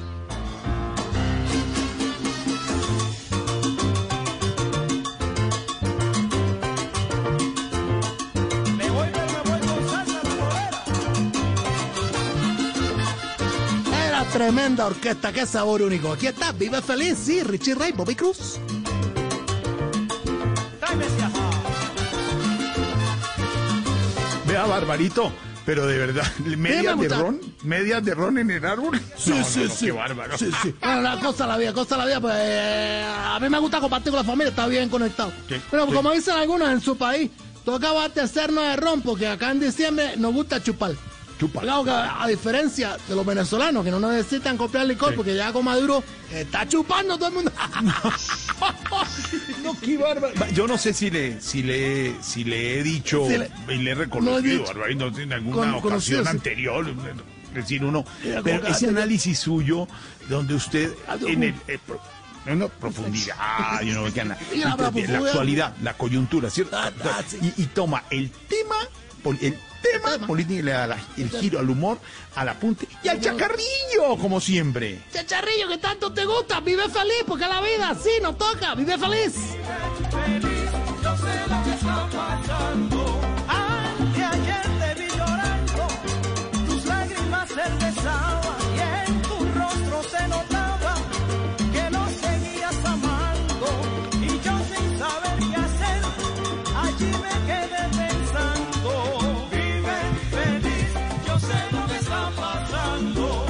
Era 14.07 14.25
tremenda 14.31 14.85
orquesta, 14.87 15.33
qué 15.33 15.45
sabor 15.45 15.81
único. 15.81 16.13
Aquí 16.13 16.27
está, 16.27 16.51
vive 16.53 16.81
feliz, 16.81 17.17
sí, 17.17 17.43
Richie 17.43 17.75
Ray, 17.75 17.91
Bobby 17.91 18.15
Cruz. 18.15 18.59
Vea, 24.45 24.65
Barbarito, 24.65 25.31
pero 25.65 25.85
de 25.85 25.97
verdad, 25.97 26.25
medias 26.57 26.99
de 26.99 27.09
ron, 27.09 27.39
medias 27.63 28.03
de 28.03 28.15
ron 28.15 28.37
en 28.39 28.49
el 28.49 28.65
árbol. 28.65 28.99
Sí, 29.15 29.29
No, 29.31 29.43
sí, 29.43 29.59
no, 29.59 29.65
no, 29.65 29.71
sí. 29.75 29.85
Qué 29.85 29.91
bárbaro. 29.91 30.37
Sí, 30.37 30.49
sí. 30.63 30.73
Bueno, 30.81 31.01
la 31.01 31.19
cosa 31.19 31.45
la 31.45 31.57
vida, 31.57 31.73
cosa 31.73 31.97
la 31.97 32.05
vida, 32.05 32.19
pues 32.19 32.35
eh, 32.37 33.05
a 33.05 33.39
mí 33.39 33.49
me 33.49 33.59
gusta 33.59 33.79
compartir 33.79 34.11
con 34.11 34.17
la 34.17 34.23
familia, 34.23 34.49
está 34.49 34.65
bien 34.67 34.89
conectado. 34.89 35.31
Sí, 35.47 35.55
Pero 35.69 35.85
como 35.87 36.11
dicen 36.11 36.35
algunos 36.35 36.69
en 36.69 36.81
su 36.81 36.97
país, 36.97 37.29
toca 37.63 37.89
abastecernos 37.89 38.63
de 38.63 38.75
ron 38.77 39.01
porque 39.01 39.27
acá 39.27 39.51
en 39.51 39.59
diciembre 39.59 40.15
nos 40.17 40.33
gusta 40.33 40.63
chupar. 40.63 40.93
Que 41.39 41.91
a 41.91 42.27
diferencia 42.27 42.97
de 43.07 43.15
los 43.15 43.25
venezolanos 43.25 43.85
que 43.85 43.91
no 43.91 43.99
necesitan 43.99 44.57
comprar 44.57 44.85
licor 44.85 45.11
Sí. 45.11 45.15
porque 45.15 45.35
ya 45.35 45.53
con 45.53 45.63
Maduro 45.63 46.03
está 46.33 46.67
chupando 46.67 47.17
todo 47.17 47.29
el 47.29 47.33
mundo. 47.35 47.51
No, 49.63 49.77
qué 49.79 49.97
bárbaro. 49.97 50.33
Yo 50.53 50.67
no 50.67 50.77
sé 50.77 50.93
si 50.93 51.09
le, 51.09 51.39
si 51.41 51.63
le, 51.63 52.15
si 52.21 52.43
le 52.43 52.79
he 52.79 52.83
dicho 52.83 53.25
Sí 53.27 53.37
le- 53.37 53.51
y 53.73 53.77
le 53.77 53.91
he 53.91 53.95
no 53.95 54.01
reconocido. 54.01 54.63
Barbarito, 54.65 55.07
en 55.19 55.33
alguna 55.33 55.73
Con- 55.79 55.91
ocasión 55.93 56.23
sí. 56.23 56.29
anterior. 56.29 56.85
Decir 57.53 57.83
uno, 57.83 58.05
Mira, 58.23 58.41
pero 58.43 58.67
ese 58.67 58.89
análisis 58.89 59.39
suyo, 59.39 59.87
donde 60.29 60.53
usted 60.53 60.93
Ah, 61.07 61.17
en 61.27 61.43
el, 61.43 61.55
eh, 61.67 61.79
pro- 61.85 61.99
profundidad, 62.79 63.81
you 63.83 63.91
know, 63.91 64.05
la 64.07 64.23
la 64.69 64.77
profundidad. 64.77 65.25
actualidad, 65.27 65.73
la 65.81 65.93
coyuntura, 65.95 66.49
¿cierto? 66.51 66.77
Ah, 66.77 66.91
ah, 67.03 67.21
y, 67.41 67.63
y 67.63 67.65
toma 67.67 68.03
el 68.11 68.29
tema, 68.29 68.75
el 69.41 69.57
tema 69.81 70.11
tema. 70.11 70.27
le 70.63 70.71
da 70.71 70.87
la- 70.87 70.97
el 71.17 71.29
giro 71.29 71.59
al 71.59 71.69
humor, 71.69 71.99
al 72.35 72.49
apunte 72.49 72.87
y 73.03 73.07
al 73.07 73.19
chacarrillo, 73.19 74.17
como 74.19 74.39
siempre. 74.39 75.01
Chacharrillo, 75.13 75.67
que 75.67 75.77
tanto 75.77 76.11
te 76.13 76.25
gusta, 76.25 76.59
vive 76.59 76.87
feliz 76.89 77.23
porque 77.27 77.45
la 77.47 77.61
vida 77.61 77.95
sí 78.01 78.09
nos 78.21 78.37
toca, 78.37 78.75
vive 78.75 78.97
feliz. 78.97 79.33
feliz, 80.11 80.69
yo 81.03 81.17
sé 81.17 81.49
lo 81.49 81.63
que 81.63 81.71
está 81.71 82.09
pasando. 82.11 82.98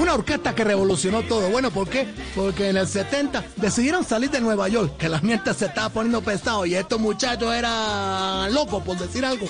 Una 0.09 0.17
orquesta 0.17 0.55
que 0.55 0.63
revolucionó 0.63 1.21
todo. 1.21 1.51
Bueno, 1.51 1.69
¿por 1.69 1.87
qué? 1.87 2.07
Porque 2.35 2.69
en 2.69 2.77
el 2.77 2.87
70 2.87 3.45
decidieron 3.57 4.03
salir 4.03 4.31
de 4.31 4.41
Nueva 4.41 4.67
York, 4.67 4.97
que 4.97 5.07
la 5.07 5.21
mierda 5.21 5.53
se 5.53 5.67
estaba 5.67 5.89
poniendo 5.89 6.19
pesado 6.23 6.65
y 6.65 6.73
estos 6.73 6.99
muchachos 6.99 7.53
eran 7.53 8.51
locos, 8.51 8.81
por 8.81 8.97
decir 8.97 9.23
algo. 9.23 9.45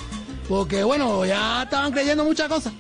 Porque, 0.50 0.84
bueno, 0.84 1.24
ya 1.26 1.64
estaban 1.64 1.94
creyendo 1.94 2.26
muchas 2.26 2.50
cosas. 2.50 2.74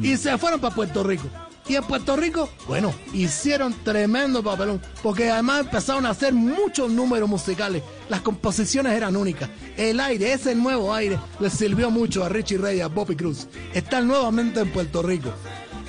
Y 0.00 0.16
se 0.16 0.38
fueron 0.38 0.60
para 0.60 0.74
Puerto 0.74 1.02
Rico. 1.02 1.24
Y 1.68 1.76
en 1.76 1.84
Puerto 1.84 2.16
Rico, 2.16 2.48
bueno, 2.66 2.90
hicieron 3.12 3.74
tremendo 3.84 4.42
papelón. 4.42 4.80
Porque 5.02 5.30
además 5.30 5.60
empezaron 5.60 6.06
a 6.06 6.10
hacer 6.10 6.32
muchos 6.32 6.90
números 6.90 7.28
musicales. 7.28 7.82
Las 8.08 8.22
composiciones 8.22 8.94
eran 8.94 9.14
únicas. 9.14 9.50
El 9.76 10.00
aire, 10.00 10.32
ese 10.32 10.54
nuevo 10.54 10.94
aire, 10.94 11.18
les 11.38 11.52
sirvió 11.52 11.90
mucho 11.90 12.24
a 12.24 12.30
Richie 12.30 12.56
Ray 12.56 12.78
y 12.78 12.80
a 12.80 12.86
Bobby 12.86 13.14
Cruz. 13.14 13.46
Están 13.74 14.08
nuevamente 14.08 14.60
en 14.60 14.72
Puerto 14.72 15.02
Rico. 15.02 15.34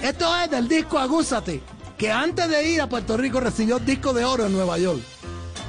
Esto 0.02 0.36
es 0.36 0.50
del 0.50 0.68
disco 0.68 0.98
Agúzate, 0.98 1.62
que 1.96 2.12
antes 2.12 2.50
de 2.50 2.68
ir 2.68 2.82
a 2.82 2.90
Puerto 2.90 3.18
Rico 3.18 3.40
recibió 3.40 3.78
disco 3.78 4.14
de 4.14 4.26
oro 4.26 4.48
en 4.48 4.54
Nueva 4.54 4.80
York. 4.80 5.00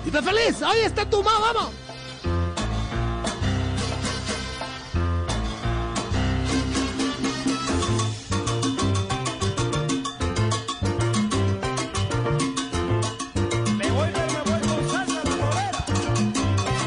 ¡Vive 0.06 0.22
feliz! 0.22 0.62
¡Ahí 0.62 0.80
está 0.80 1.08
tu 1.08 1.22
mamá, 1.22 1.52
vamos! 1.52 1.70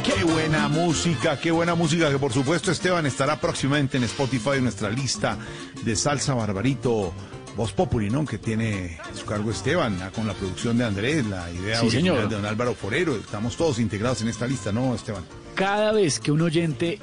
Qué 0.03 0.23
buena 0.23 0.67
música, 0.67 1.39
qué 1.39 1.51
buena 1.51 1.75
música 1.75 2.09
que 2.09 2.17
por 2.17 2.33
supuesto 2.33 2.71
Esteban 2.71 3.05
estará 3.05 3.39
próximamente 3.39 3.97
en 3.97 4.03
Spotify 4.05 4.53
en 4.55 4.63
nuestra 4.63 4.89
lista 4.89 5.37
de 5.83 5.95
salsa 5.95 6.33
barbarito 6.33 7.13
Voz 7.55 7.71
Populi, 7.71 8.09
¿no? 8.09 8.25
Que 8.25 8.37
tiene 8.37 8.99
a 9.01 9.15
su 9.15 9.25
cargo 9.25 9.49
Esteban, 9.51 9.97
con 10.13 10.27
la 10.27 10.33
producción 10.33 10.77
de 10.77 10.85
Andrés, 10.85 11.25
la 11.25 11.49
idea 11.51 11.79
Sí, 11.79 11.87
original 11.87 12.15
señor. 12.15 12.29
de 12.29 12.35
don 12.35 12.45
Álvaro 12.45 12.73
Forero. 12.75 13.15
Estamos 13.15 13.55
todos 13.55 13.79
integrados 13.79 14.21
en 14.21 14.27
esta 14.27 14.45
lista, 14.47 14.71
¿no, 14.71 14.93
Esteban? 14.93 15.23
Cada 15.55 15.91
vez 15.93 16.19
que 16.19 16.31
un 16.31 16.41
oyente 16.41 16.99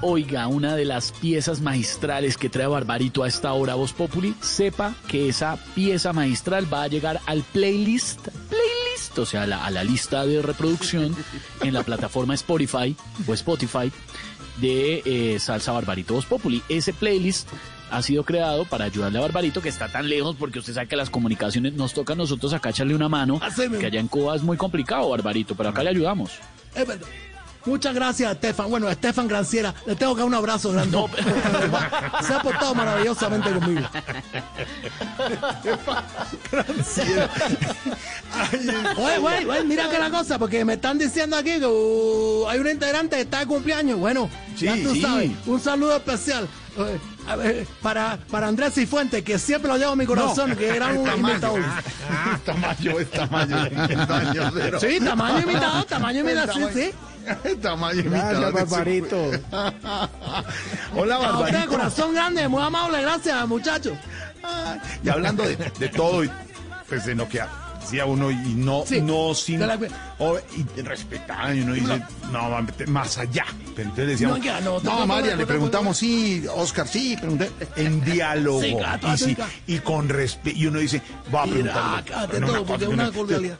oiga 0.00 0.46
una 0.46 0.76
de 0.76 0.84
las 0.84 1.10
piezas 1.10 1.60
magistrales 1.60 2.36
que 2.36 2.48
trae 2.48 2.68
Barbarito 2.68 3.24
a 3.24 3.28
esta 3.28 3.52
hora 3.52 3.74
Voz 3.74 3.92
Populi, 3.92 4.34
sepa 4.40 4.94
que 5.08 5.28
esa 5.28 5.56
pieza 5.74 6.12
magistral 6.12 6.72
va 6.72 6.84
a 6.84 6.88
llegar 6.88 7.20
al 7.26 7.42
playlist, 7.42 8.20
playlist, 8.48 9.18
o 9.18 9.26
sea, 9.26 9.42
a 9.42 9.46
la, 9.48 9.64
a 9.64 9.70
la 9.72 9.82
lista 9.82 10.24
de 10.24 10.40
reproducción 10.40 11.16
en 11.62 11.74
la 11.74 11.82
plataforma 11.82 12.34
Spotify 12.34 12.94
o 13.26 13.34
Spotify 13.34 13.90
de 14.60 15.02
eh, 15.04 15.38
Salsa 15.40 15.72
Barbarito 15.72 16.14
Voz 16.14 16.26
Populi. 16.26 16.62
Ese 16.68 16.92
playlist 16.92 17.48
ha 17.90 18.02
sido 18.02 18.24
creado 18.24 18.64
para 18.64 18.84
ayudarle 18.86 19.18
a 19.18 19.22
Barbarito, 19.22 19.60
que 19.62 19.68
está 19.68 19.88
tan 19.88 20.08
lejos, 20.08 20.36
porque 20.38 20.58
usted 20.58 20.74
sabe 20.74 20.88
que 20.88 20.96
las 20.96 21.10
comunicaciones 21.10 21.72
nos 21.74 21.92
toca 21.94 22.12
a 22.12 22.16
nosotros 22.16 22.52
acá 22.52 22.70
echarle 22.70 22.94
una 22.94 23.08
mano, 23.08 23.40
que 23.78 23.86
allá 23.86 24.00
en 24.00 24.08
Cuba 24.08 24.36
es 24.36 24.42
muy 24.42 24.56
complicado, 24.56 25.08
Barbarito, 25.10 25.54
pero 25.54 25.70
acá 25.70 25.82
le 25.82 25.90
ayudamos. 25.90 26.32
Es 26.74 26.86
verdad. 26.86 27.06
Muchas 27.66 27.92
gracias, 27.94 28.32
Estefan. 28.32 28.70
Bueno, 28.70 28.86
a 28.86 28.92
Estefan 28.92 29.28
Granciera, 29.28 29.74
le 29.84 29.94
tengo 29.94 30.14
que 30.14 30.20
dar 30.20 30.28
un 30.28 30.34
abrazo 30.34 30.72
grande. 30.72 30.96
Se 32.22 32.32
ha 32.32 32.40
portado 32.40 32.74
maravillosamente 32.74 33.50
conmigo. 33.50 33.86
Oye, 38.96 39.18
güey, 39.18 39.44
güey, 39.44 39.64
mira 39.66 39.88
que 39.90 39.98
la 39.98 40.10
cosa, 40.10 40.38
porque 40.38 40.64
me 40.64 40.74
están 40.74 40.98
diciendo 40.98 41.36
aquí 41.36 41.58
que 41.58 41.66
uh, 41.66 42.48
hay 42.48 42.58
un 42.58 42.68
integrante 42.68 43.16
que 43.16 43.22
está 43.22 43.40
de 43.40 43.46
cumpleaños. 43.46 43.98
Bueno, 43.98 44.30
ya 44.56 44.74
Sí, 44.74 44.82
tú 44.84 44.94
sí. 44.94 45.02
sabes, 45.02 45.30
un 45.46 45.60
saludo 45.60 45.96
especial. 45.96 46.48
Eh, 46.78 47.00
a 47.26 47.36
ver, 47.36 47.66
para, 47.82 48.18
para 48.30 48.48
Andrés 48.48 48.74
Cifuentes, 48.74 49.22
que 49.22 49.38
siempre 49.38 49.70
lo 49.70 49.76
llevo 49.76 49.92
en 49.92 49.98
mi 49.98 50.06
corazón, 50.06 50.54
que 50.56 50.68
era 50.68 50.88
un 50.88 51.08
imitador. 51.18 51.60
Ah, 52.10 52.38
tamaño, 52.44 52.98
es 52.98 53.10
tamaño. 53.10 53.66
es 53.66 54.06
tamaño 54.06 54.50
cero. 54.54 54.78
Sí, 54.80 55.00
tamaño 55.00 55.40
imitador, 55.40 55.84
tamaño 55.84 56.20
imitador, 56.20 56.72
sí, 56.72 56.80
sí. 56.80 56.90
Tamaño 57.60 58.02
Gracias. 58.04 58.52
Barbarito. 58.52 59.16
Hola, 60.96 61.18
Barbarito. 61.18 61.68
corazón 61.68 62.14
grande, 62.14 62.48
muy 62.48 62.62
amable, 62.62 63.02
gracias, 63.02 63.46
muchachos. 63.46 63.98
Y 65.02 65.08
hablando 65.08 65.42
de, 65.42 65.56
de 65.56 65.88
todo, 65.88 66.24
y, 66.24 66.30
pues 66.88 67.04
de 67.04 67.14
lo 67.14 67.28
que 67.28 67.42
decía 67.90 68.06
uno, 68.06 68.30
y 68.30 68.36
no, 68.54 68.84
Sí, 68.86 69.00
no 69.00 69.34
sin. 69.34 69.60
la- 69.60 69.78
o- 70.18 70.38
y 70.56 70.80
respetar, 70.82 71.54
y 71.54 71.60
uno 71.62 71.72
dice, 71.74 72.02
no, 72.32 72.50
más 72.90 73.18
allá. 73.18 73.44
Pero 73.74 73.88
entonces 73.90 74.06
decíamos, 74.08 74.38
No, 74.38 74.44
ya, 74.44 74.60
no, 74.60 74.80
no, 74.80 74.80
te- 74.80 74.88
te- 75.00 75.06
María, 75.06 75.36
le 75.36 75.46
preguntamos, 75.46 75.96
sí, 75.96 76.44
Oscar, 76.54 76.86
sí, 76.88 77.16
pregunté, 77.18 77.50
en 77.76 78.04
diálogo. 78.04 78.60
Sí, 78.60 78.76
y, 79.14 79.18
sí, 79.18 79.36
y 79.66 79.78
con 79.78 80.08
respeto, 80.08 80.56
y 80.58 80.66
uno 80.66 80.78
dice, 80.80 81.02
va 81.34 81.42
a 81.42 81.46
preguntarle. 81.46 82.04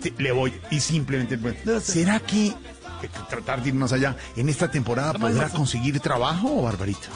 sí, 0.03 0.15
Le 0.19 0.33
voy, 0.33 0.53
y 0.71 0.81
simplemente, 0.81 1.39
pues. 1.39 1.57
¿será 1.85 2.21
que 2.21 2.55
que 3.01 3.09
tratar 3.31 3.63
de 3.63 3.69
ir 3.69 3.77
más 3.77 3.93
allá. 3.93 4.17
¿En 4.37 4.49
esta 4.49 4.69
temporada 4.69 5.13
podrá 5.13 5.49
conseguir 5.51 6.01
trabajo, 6.01 6.63
Barbarito? 6.63 7.07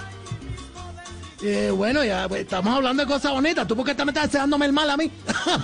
Eh, 1.43 1.71
bueno, 1.71 2.05
ya 2.05 2.29
pues, 2.29 2.43
estamos 2.43 2.75
hablando 2.75 3.03
de 3.03 3.09
cosas 3.09 3.33
bonitas. 3.33 3.67
¿Tú 3.67 3.75
por 3.75 3.85
qué 3.85 3.95
te 3.95 4.05
me 4.05 4.13
estás 4.13 4.31
deseándome 4.31 4.67
el 4.67 4.73
mal 4.73 4.89
a 4.89 4.97
mí? 4.97 5.11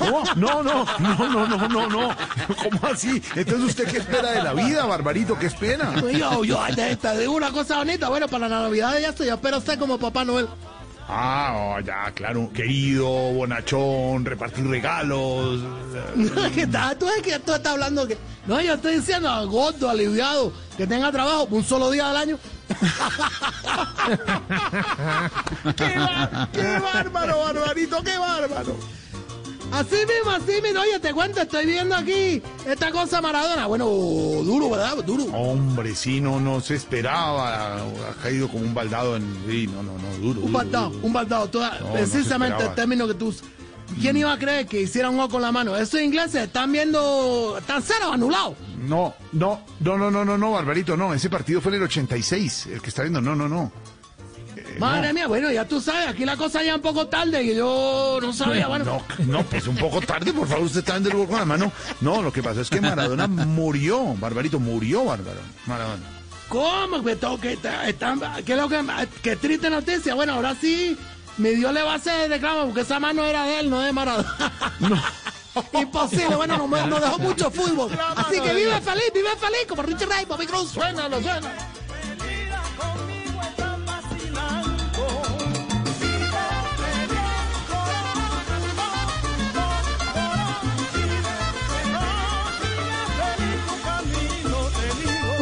No, 0.01 0.25
no, 0.35 0.63
no, 0.63 0.85
no, 0.99 1.47
no, 1.47 1.69
no, 1.69 1.89
no. 1.89 2.17
¿Cómo 2.63 2.93
así? 2.93 3.23
Entonces, 3.37 3.69
¿usted 3.69 3.89
qué 3.89 3.99
espera 3.99 4.33
de 4.33 4.43
la 4.43 4.55
vida, 4.55 4.85
Barbarito? 4.87 5.39
¿Qué 5.39 5.47
espera? 5.47 5.95
Yo, 6.13 6.45
yo, 6.45 6.61
te, 6.75 6.97
te 6.97 7.19
digo 7.19 7.35
una 7.35 7.53
cosa 7.53 7.79
bonita. 7.79 8.09
Bueno, 8.09 8.27
para 8.29 8.49
la 8.49 8.61
Navidad 8.63 8.99
ya 9.01 9.11
estoy. 9.11 9.29
Yo 9.29 9.35
espero 9.35 9.61
ser 9.61 9.79
como 9.79 9.99
Papá 9.99 10.25
Noel. 10.25 10.49
Ah, 11.11 11.55
oh, 11.57 11.81
ya, 11.81 12.13
claro, 12.13 12.51
querido, 12.53 13.09
bonachón, 13.09 14.27
repartir 14.27 14.67
regalos. 14.67 15.61
¿Qué 16.55 16.67
tal? 16.67 16.99
¿Tú 16.99 17.09
es 17.09 17.23
que 17.23 17.39
tú 17.39 17.55
estás 17.55 17.73
hablando 17.73 18.07
que.? 18.07 18.19
No, 18.47 18.61
yo 18.61 18.75
estoy 18.75 18.97
diciendo 18.97 19.49
gordo, 19.49 19.89
aliviado, 19.89 20.53
que 20.77 20.87
tenga 20.87 21.11
trabajo 21.11 21.49
un 21.51 21.65
solo 21.65 21.91
día 21.91 22.11
al 22.11 22.17
año. 22.17 22.39
¡Qué, 25.77 25.99
bar- 25.99 26.49
qué 26.53 26.79
bárbaro, 26.81 27.39
Barbarito, 27.41 28.03
qué 28.03 28.17
bárbaro! 28.19 28.77
Así 29.71 29.97
mismo, 29.97 30.31
así 30.31 30.63
mismo. 30.63 30.81
Oye, 30.81 30.99
te 30.99 31.13
cuento, 31.13 31.43
estoy 31.43 31.67
viendo 31.67 31.95
aquí 31.95 32.43
esta 32.67 32.91
cosa 32.91 33.21
Maradona. 33.21 33.67
Bueno, 33.67 33.85
duro, 33.87 34.71
¿verdad? 34.71 34.97
Duro. 35.05 35.25
Hombre, 35.25 35.95
sí, 35.95 36.23
no, 36.23 36.41
no 36.41 36.61
se 36.63 36.75
esperaba. 36.77 37.77
Ha 37.83 38.15
caído 38.23 38.49
como 38.49 38.65
un 38.65 38.73
baldado 38.73 39.17
en. 39.17 39.25
Sí, 39.47 39.67
no, 39.67 39.83
no, 39.83 39.93
no, 39.93 40.09
duro. 40.23 40.41
Un 40.41 40.47
duro, 40.47 40.53
baldado, 40.53 40.89
duro. 40.91 41.07
un 41.07 41.13
baldado. 41.13 41.49
Toda- 41.51 41.79
No, 41.81 41.87
no 41.89 41.93
se 41.93 41.99
precisamente 41.99 42.65
el 42.65 42.75
término 42.75 43.07
que 43.07 43.15
tú. 43.15 43.35
¿Quién 44.01 44.17
iba 44.17 44.33
a 44.33 44.39
creer 44.39 44.67
que 44.67 44.81
hicieran 44.83 45.13
un 45.15 45.21
ojo 45.21 45.31
con 45.31 45.43
la 45.43 45.53
mano? 45.53 45.77
Esos 45.77 46.01
ingleses 46.01 46.45
están 46.45 46.73
viendo. 46.73 47.57
están 47.59 47.83
cero 47.83 48.11
anulados. 48.13 48.55
No, 48.89 49.15
no, 49.33 49.61
no, 49.81 49.99
no, 49.99 50.11
no, 50.11 50.25
no, 50.25 50.39
no, 50.39 50.53
Barbarito, 50.53 50.97
no. 50.97 51.13
Ese 51.15 51.29
partido 51.31 51.61
fue 51.61 51.71
en 51.73 51.77
el 51.79 51.83
86. 51.85 52.67
El 52.73 52.81
que 52.83 52.89
está 52.89 53.03
viendo, 53.03 53.21
no, 53.21 53.37
no, 53.37 53.49
no. 53.49 53.71
Madre 54.79 55.13
mía, 55.13 55.27
bueno, 55.27 55.51
ya 55.51 55.67
tú 55.67 55.81
sabes, 55.81 56.09
aquí 56.09 56.25
la 56.25 56.37
cosa 56.37 56.63
ya 56.63 56.75
un 56.77 56.81
poco 56.83 57.07
tarde 57.09 57.43
que 57.43 57.55
yo 57.57 58.19
no 58.21 58.33
sabía, 58.33 58.67
bueno. 58.69 58.85
No, 58.85 59.03
no, 59.27 59.43
pues 59.45 59.67
un 59.67 59.77
poco 59.77 60.01
tarde, 60.01 60.33
por 60.33 60.47
favor, 60.47 60.65
usted 60.65 60.81
está 60.81 60.99
viendo 60.99 61.23
el 61.23 61.29
con 61.29 61.39
la 61.39 61.45
mano. 61.45 61.73
No, 62.01 62.23
lo 62.23 62.33
que 62.33 62.43
pasó 62.43 62.61
es 62.61 62.71
que 62.71 62.81
Maradona 62.81 63.27
murió, 63.27 64.15
Barbarito, 64.15 64.59
murió, 64.61 65.05
Bárbaro. 65.05 65.41
Maradona. 65.67 66.03
¿Cómo? 66.49 67.03
Que 67.05 67.17
que 67.41 67.53
está- 67.55 67.89
están- 67.89 68.21
¿Qué 68.45 68.53
es 68.53 68.59
lo 68.59 68.69
que 68.69 68.81
qué 69.23 69.37
triste 69.37 69.69
noticia? 69.69 70.15
Bueno, 70.15 70.35
ahora 70.35 70.55
sí, 70.61 70.97
mi 71.39 71.51
Dios 71.51 71.73
le 71.73 71.83
va 71.83 71.93
a 71.93 71.97
hacer 71.97 72.29
reclamo 72.31 72.67
porque 72.67 72.81
esa 72.83 72.99
mano 73.01 73.25
era 73.25 73.45
de 73.45 73.61
él, 73.61 73.71
no 73.71 73.81
de 73.81 73.93
Maradona. 73.93 74.53
Imposible, 75.73 76.37
bueno, 76.37 76.57
nos, 76.57 76.87
nos 76.89 77.01
dejó 77.01 77.19
mucho 77.19 77.51
fútbol. 77.51 77.91
Así 78.17 78.41
que 78.41 78.55
vive 78.55 78.81
feliz, 78.81 79.11
vive 79.15 79.37
feliz, 79.37 79.67
como 79.69 79.83
Richie 79.83 80.07
Ray, 80.07 80.25
Bobby 80.25 80.47
Cruz, 80.47 80.71
suena. 80.71 81.09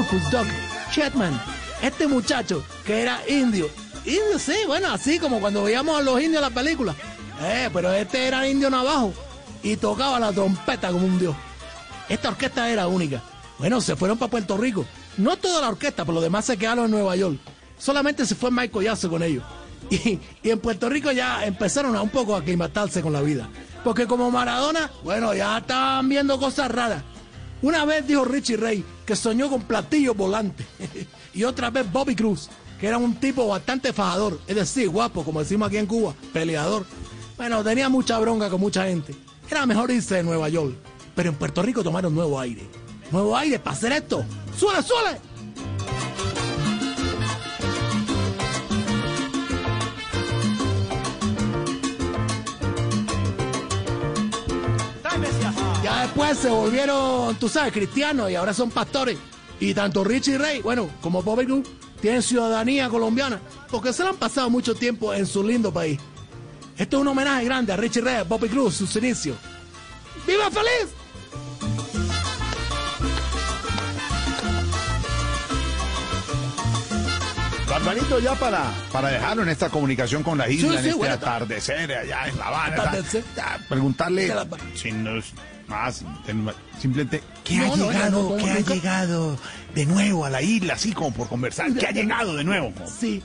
Marcus 0.06 0.30
Doug 0.30 0.46
Chetman, 0.92 1.40
este 1.82 2.06
muchacho 2.06 2.64
que 2.84 3.02
era 3.02 3.20
indio. 3.28 3.68
Indio, 4.04 4.38
sí, 4.38 4.54
bueno, 4.64 4.92
así 4.92 5.18
como 5.18 5.40
cuando 5.40 5.64
veíamos 5.64 5.98
a 5.98 6.02
los 6.02 6.20
indios 6.20 6.36
en 6.36 6.42
las 6.42 6.52
películas. 6.52 6.94
Eh, 7.42 7.68
pero 7.72 7.92
este 7.92 8.24
era 8.24 8.48
indio 8.48 8.70
navajo 8.70 9.12
y 9.66 9.76
tocaba 9.76 10.20
la 10.20 10.32
trompeta 10.32 10.92
como 10.92 11.06
un 11.06 11.18
dios. 11.18 11.34
Esta 12.08 12.28
orquesta 12.28 12.70
era 12.70 12.86
única. 12.86 13.20
Bueno, 13.58 13.80
se 13.80 13.96
fueron 13.96 14.16
para 14.16 14.30
Puerto 14.30 14.56
Rico. 14.56 14.86
No 15.16 15.36
toda 15.36 15.60
la 15.60 15.70
orquesta, 15.70 16.04
pero 16.04 16.14
los 16.14 16.22
demás 16.22 16.44
se 16.44 16.56
quedaron 16.56 16.84
en 16.84 16.92
Nueva 16.92 17.16
York. 17.16 17.36
Solamente 17.76 18.24
se 18.26 18.36
fue 18.36 18.52
Michael 18.52 18.84
Jackson 18.84 19.10
con 19.10 19.22
ellos. 19.22 19.44
Y, 19.88 20.18
y 20.42 20.50
en 20.50 20.58
Puerto 20.58 20.88
Rico 20.88 21.12
ya 21.12 21.44
empezaron 21.46 21.94
a 21.94 22.02
un 22.02 22.08
poco 22.08 22.34
a 22.34 22.38
aclimatarse 22.38 23.02
con 23.02 23.12
la 23.12 23.20
vida. 23.20 23.48
Porque 23.84 24.06
como 24.06 24.30
Maradona, 24.32 24.90
bueno, 25.04 25.32
ya 25.32 25.58
estaban 25.58 26.08
viendo 26.08 26.40
cosas 26.40 26.70
raras. 26.72 27.04
Una 27.62 27.84
vez 27.84 28.04
dijo 28.06 28.24
Richie 28.24 28.56
Ray 28.56 28.84
que 29.04 29.14
soñó 29.14 29.48
con 29.48 29.62
platillos 29.62 30.16
volantes. 30.16 30.66
y 31.34 31.44
otra 31.44 31.70
vez 31.70 31.90
Bobby 31.90 32.16
Cruz, 32.16 32.48
que 32.80 32.88
era 32.88 32.98
un 32.98 33.14
tipo 33.14 33.46
bastante 33.46 33.92
fajador, 33.92 34.40
es 34.46 34.56
decir, 34.56 34.88
guapo, 34.88 35.24
como 35.24 35.40
decimos 35.40 35.68
aquí 35.68 35.76
en 35.76 35.86
Cuba, 35.86 36.14
peleador. 36.32 36.84
Bueno, 37.36 37.62
tenía 37.62 37.88
mucha 37.88 38.18
bronca 38.18 38.50
con 38.50 38.60
mucha 38.60 38.86
gente. 38.86 39.14
Era 39.50 39.66
mejor 39.66 39.90
irse 39.90 40.16
de 40.16 40.22
Nueva 40.22 40.48
York. 40.48 40.74
Pero 41.14 41.30
en 41.30 41.36
Puerto 41.36 41.62
Rico 41.62 41.82
tomaron 41.82 42.14
nuevo 42.14 42.38
aire. 42.38 42.68
Nuevo 43.10 43.36
aire 43.36 43.58
para 43.58 43.76
hacer 43.76 43.92
esto. 43.92 44.24
¡Suele, 44.56 44.82
suele! 44.82 45.20
Ya 55.82 56.02
después 56.02 56.36
se 56.36 56.50
volvieron, 56.50 57.36
tú 57.36 57.48
sabes, 57.48 57.72
cristianos 57.72 58.30
y 58.30 58.34
ahora 58.34 58.52
son 58.52 58.70
pastores. 58.70 59.16
Y 59.60 59.72
tanto 59.72 60.02
Richie 60.02 60.36
Ray, 60.36 60.60
bueno, 60.60 60.90
como 61.00 61.22
Bobby 61.22 61.46
Cruz, 61.46 61.68
tienen 62.00 62.22
ciudadanía 62.22 62.88
colombiana 62.88 63.40
porque 63.70 63.92
se 63.92 64.02
le 64.02 64.10
han 64.10 64.16
pasado 64.16 64.50
mucho 64.50 64.74
tiempo 64.74 65.14
en 65.14 65.26
su 65.26 65.44
lindo 65.44 65.72
país. 65.72 65.98
Esto 66.78 66.96
es 66.98 67.00
un 67.02 67.08
homenaje 67.08 67.44
grande 67.44 67.72
a 67.72 67.76
Richie 67.76 68.00
Ray, 68.02 68.16
a 68.16 68.24
Bobby 68.24 68.48
Cruz, 68.48 68.74
sus 68.76 68.94
inicios. 68.96 69.36
¡Viva 70.26 70.50
feliz! 70.50 70.92
Barbarito, 77.68 78.20
ya 78.20 78.34
para, 78.36 78.72
para 78.92 79.08
dejarlo 79.10 79.42
en 79.42 79.48
esta 79.48 79.68
comunicación 79.68 80.22
con 80.22 80.38
la 80.38 80.48
isla, 80.48 80.70
Sí, 80.70 80.76
en 80.76 80.82
sí, 80.82 80.88
este 80.88 80.98
bueno, 80.98 81.14
atardecer 81.14 81.92
allá 81.92 82.28
en 82.28 82.38
La 82.38 82.46
Habana, 82.46 82.92
ya, 83.36 83.58
preguntarle, 83.68 84.28
la- 84.28 84.46
sin 84.74 85.02
nos- 85.04 85.32
más, 85.66 86.04
simplemente, 86.80 87.22
¿qué 87.42 87.56
No, 87.56 87.64
ha 87.64 87.76
no, 87.76 87.90
llegado, 87.90 88.30
no, 88.30 88.36
qué 88.36 88.50
ha 88.52 88.60
llegado 88.60 89.36
de 89.74 89.84
nuevo 89.84 90.24
a 90.24 90.30
la 90.30 90.40
isla, 90.42 90.74
así 90.74 90.92
como 90.92 91.12
por 91.12 91.28
conversar? 91.28 91.72
¿Qué 91.74 91.86
ha 91.86 91.90
llegado 91.90 92.36
de 92.36 92.44
nuevo? 92.44 92.72
Sí. 92.86 93.20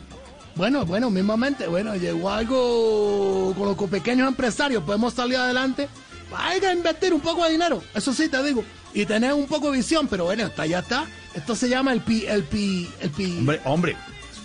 Bueno, 0.55 0.85
bueno, 0.85 1.09
mismamente, 1.09 1.67
bueno, 1.67 1.95
llegó 1.95 2.29
algo 2.29 3.53
con 3.57 3.67
los 3.67 3.89
pequeños 3.89 4.27
empresarios, 4.27 4.83
podemos 4.83 5.13
salir 5.13 5.37
adelante. 5.37 5.87
Hay 6.35 6.59
que 6.59 6.71
invertir 6.71 7.13
un 7.13 7.21
poco 7.21 7.43
de 7.45 7.51
dinero, 7.51 7.81
eso 7.93 8.13
sí 8.13 8.29
te 8.29 8.41
digo, 8.43 8.63
y 8.93 9.05
tener 9.05 9.33
un 9.33 9.47
poco 9.47 9.71
de 9.71 9.77
visión, 9.77 10.07
pero 10.07 10.25
bueno, 10.25 10.45
hasta 10.45 10.65
ya 10.65 10.79
está. 10.79 11.05
Esto 11.33 11.55
se 11.55 11.69
llama 11.69 11.93
el 11.93 12.01
pi, 12.01 12.25
el 12.25 12.43
pi, 12.43 12.89
el 12.99 13.09
pi. 13.09 13.37
Hombre, 13.39 13.61
hombre, 13.65 13.97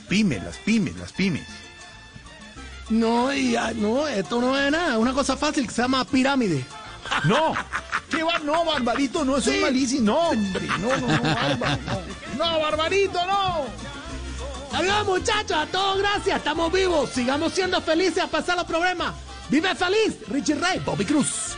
pymes, 0.09 0.43
las 0.43 0.57
pymes, 0.59 0.97
las 0.97 1.13
pymes. 1.13 1.47
No, 2.89 3.35
y, 3.35 3.57
no, 3.77 4.07
esto 4.07 4.41
no 4.41 4.57
es 4.57 4.71
nada, 4.71 4.95
es 4.95 4.99
una 4.99 5.13
cosa 5.13 5.37
fácil 5.37 5.67
que 5.67 5.75
se 5.75 5.83
llama 5.83 6.05
pirámide. 6.05 6.65
No, 7.25 7.55
¿qué 8.11 8.23
va? 8.23 8.39
No, 8.41 8.65
Barbarito, 8.65 9.25
no, 9.25 9.37
eso 9.37 9.51
es 9.51 9.61
malísimo. 9.61 10.05
No, 10.07 10.19
hombre, 10.31 10.67
no, 10.81 10.97
no, 10.97 11.07
no, 11.09 11.23
Bárbaro, 11.35 11.79
no. 11.87 12.45
No, 12.45 12.61
Barbarito, 12.61 13.27
no. 13.27 13.67
Adiós 14.77 15.07
muchachos, 15.07 15.57
a 15.57 15.65
todos 15.65 15.99
gracias, 15.99 16.37
estamos 16.37 16.71
vivos, 16.71 17.09
sigamos 17.09 17.55
siendo 17.55 17.81
felices 17.81 18.23
a 18.23 18.27
pasar 18.27 18.57
los 18.57 18.67
problemas. 18.67 19.15
Vive 19.49 19.75
feliz, 19.75 20.19
Richie 20.29 20.55
Ray, 20.55 20.81
Bobby 20.81 21.07
Cruz. 21.07 21.57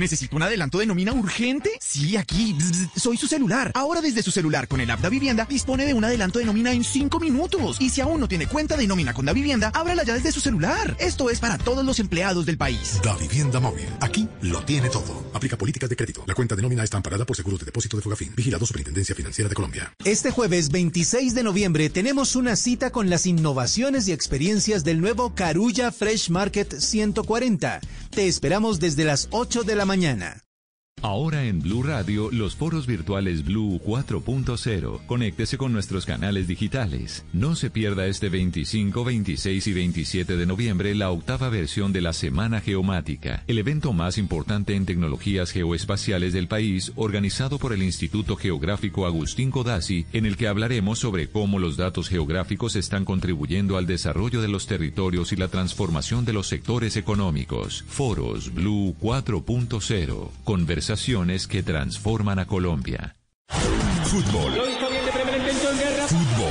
¿Necesito 0.00 0.34
un 0.34 0.42
adelanto 0.42 0.78
de 0.78 0.86
nómina 0.86 1.12
urgente? 1.12 1.70
Sí, 1.78 2.16
aquí. 2.16 2.54
Bzz, 2.54 2.70
bzz, 2.70 3.02
soy 3.02 3.18
su 3.18 3.26
celular. 3.26 3.70
Ahora 3.74 4.00
desde 4.00 4.22
su 4.22 4.30
celular 4.30 4.66
con 4.66 4.80
el 4.80 4.90
app 4.90 5.00
Da 5.00 5.10
Vivienda 5.10 5.44
dispone 5.44 5.84
de 5.84 5.92
un 5.92 6.02
adelanto 6.02 6.38
de 6.38 6.46
nómina 6.46 6.72
en 6.72 6.84
5 6.84 7.20
minutos. 7.20 7.76
Y 7.80 7.90
si 7.90 8.00
aún 8.00 8.18
no 8.18 8.26
tiene 8.26 8.46
cuenta 8.46 8.78
de 8.78 8.86
nómina 8.86 9.12
con 9.12 9.26
Da 9.26 9.34
Vivienda, 9.34 9.70
ábrala 9.74 10.02
ya 10.02 10.14
desde 10.14 10.32
su 10.32 10.40
celular. 10.40 10.96
Esto 10.98 11.28
es 11.28 11.38
para 11.38 11.58
todos 11.58 11.84
los 11.84 11.98
empleados 11.98 12.46
del 12.46 12.56
país. 12.56 12.98
Da 13.04 13.14
Vivienda 13.16 13.60
Móvil. 13.60 13.88
Aquí 14.00 14.26
lo 14.40 14.62
tiene 14.62 14.88
todo. 14.88 15.30
Aplica 15.34 15.58
políticas 15.58 15.90
de 15.90 15.96
crédito. 15.96 16.24
La 16.26 16.34
cuenta 16.34 16.56
de 16.56 16.62
nómina 16.62 16.82
está 16.82 16.96
amparada 16.96 17.26
por 17.26 17.36
seguros 17.36 17.60
de 17.60 17.66
depósito 17.66 17.98
de 17.98 18.02
Fogafín. 18.02 18.32
Vigilado 18.34 18.64
Superintendencia 18.64 19.14
Financiera 19.14 19.50
de 19.50 19.54
Colombia. 19.54 19.92
Este 20.06 20.30
jueves 20.30 20.70
26 20.70 21.34
de 21.34 21.42
noviembre 21.42 21.90
tenemos 21.90 22.36
una 22.36 22.56
cita 22.56 22.90
con 22.90 23.10
las 23.10 23.26
innovaciones 23.26 24.08
y 24.08 24.12
experiencias 24.12 24.82
del 24.82 25.02
nuevo 25.02 25.34
Carulla 25.34 25.92
Fresh 25.92 26.30
Market 26.30 26.80
140. 26.80 27.80
Te 28.10 28.26
esperamos 28.26 28.80
desde 28.80 29.04
las 29.04 29.28
8 29.30 29.62
de 29.62 29.76
la 29.76 29.89
mañana. 29.90 30.49
Ahora 31.02 31.44
en 31.46 31.62
Blue 31.62 31.82
Radio, 31.82 32.28
los 32.30 32.56
foros 32.56 32.86
virtuales 32.86 33.42
Blue 33.42 33.80
4.0. 33.86 35.00
Conéctese 35.06 35.56
con 35.56 35.72
nuestros 35.72 36.04
canales 36.04 36.46
digitales. 36.46 37.24
No 37.32 37.56
se 37.56 37.70
pierda 37.70 38.06
este 38.06 38.28
25, 38.28 39.02
26 39.02 39.66
y 39.66 39.72
27 39.72 40.36
de 40.36 40.44
noviembre 40.44 40.94
la 40.94 41.10
octava 41.10 41.48
versión 41.48 41.94
de 41.94 42.02
la 42.02 42.12
Semana 42.12 42.60
Geomática, 42.60 43.44
el 43.46 43.58
evento 43.58 43.94
más 43.94 44.18
importante 44.18 44.74
en 44.74 44.84
tecnologías 44.84 45.52
geoespaciales 45.52 46.34
del 46.34 46.48
país, 46.48 46.92
organizado 46.96 47.58
por 47.58 47.72
el 47.72 47.82
Instituto 47.82 48.36
Geográfico 48.36 49.06
Agustín 49.06 49.50
Codazzi, 49.50 50.04
en 50.12 50.26
el 50.26 50.36
que 50.36 50.48
hablaremos 50.48 50.98
sobre 50.98 51.30
cómo 51.30 51.58
los 51.58 51.78
datos 51.78 52.10
geográficos 52.10 52.76
están 52.76 53.06
contribuyendo 53.06 53.78
al 53.78 53.86
desarrollo 53.86 54.42
de 54.42 54.48
los 54.48 54.66
territorios 54.66 55.32
y 55.32 55.36
la 55.36 55.48
transformación 55.48 56.26
de 56.26 56.34
los 56.34 56.46
sectores 56.46 56.98
económicos. 56.98 57.86
Foros 57.88 58.52
Blue 58.52 58.94
4.0. 59.00 60.28
Conversaciones 60.44 60.89
que 61.46 61.62
transforman 61.62 62.38
a 62.40 62.46
Colombia. 62.46 63.14
Fútbol. 64.04 64.52
Fútbol. 66.08 66.50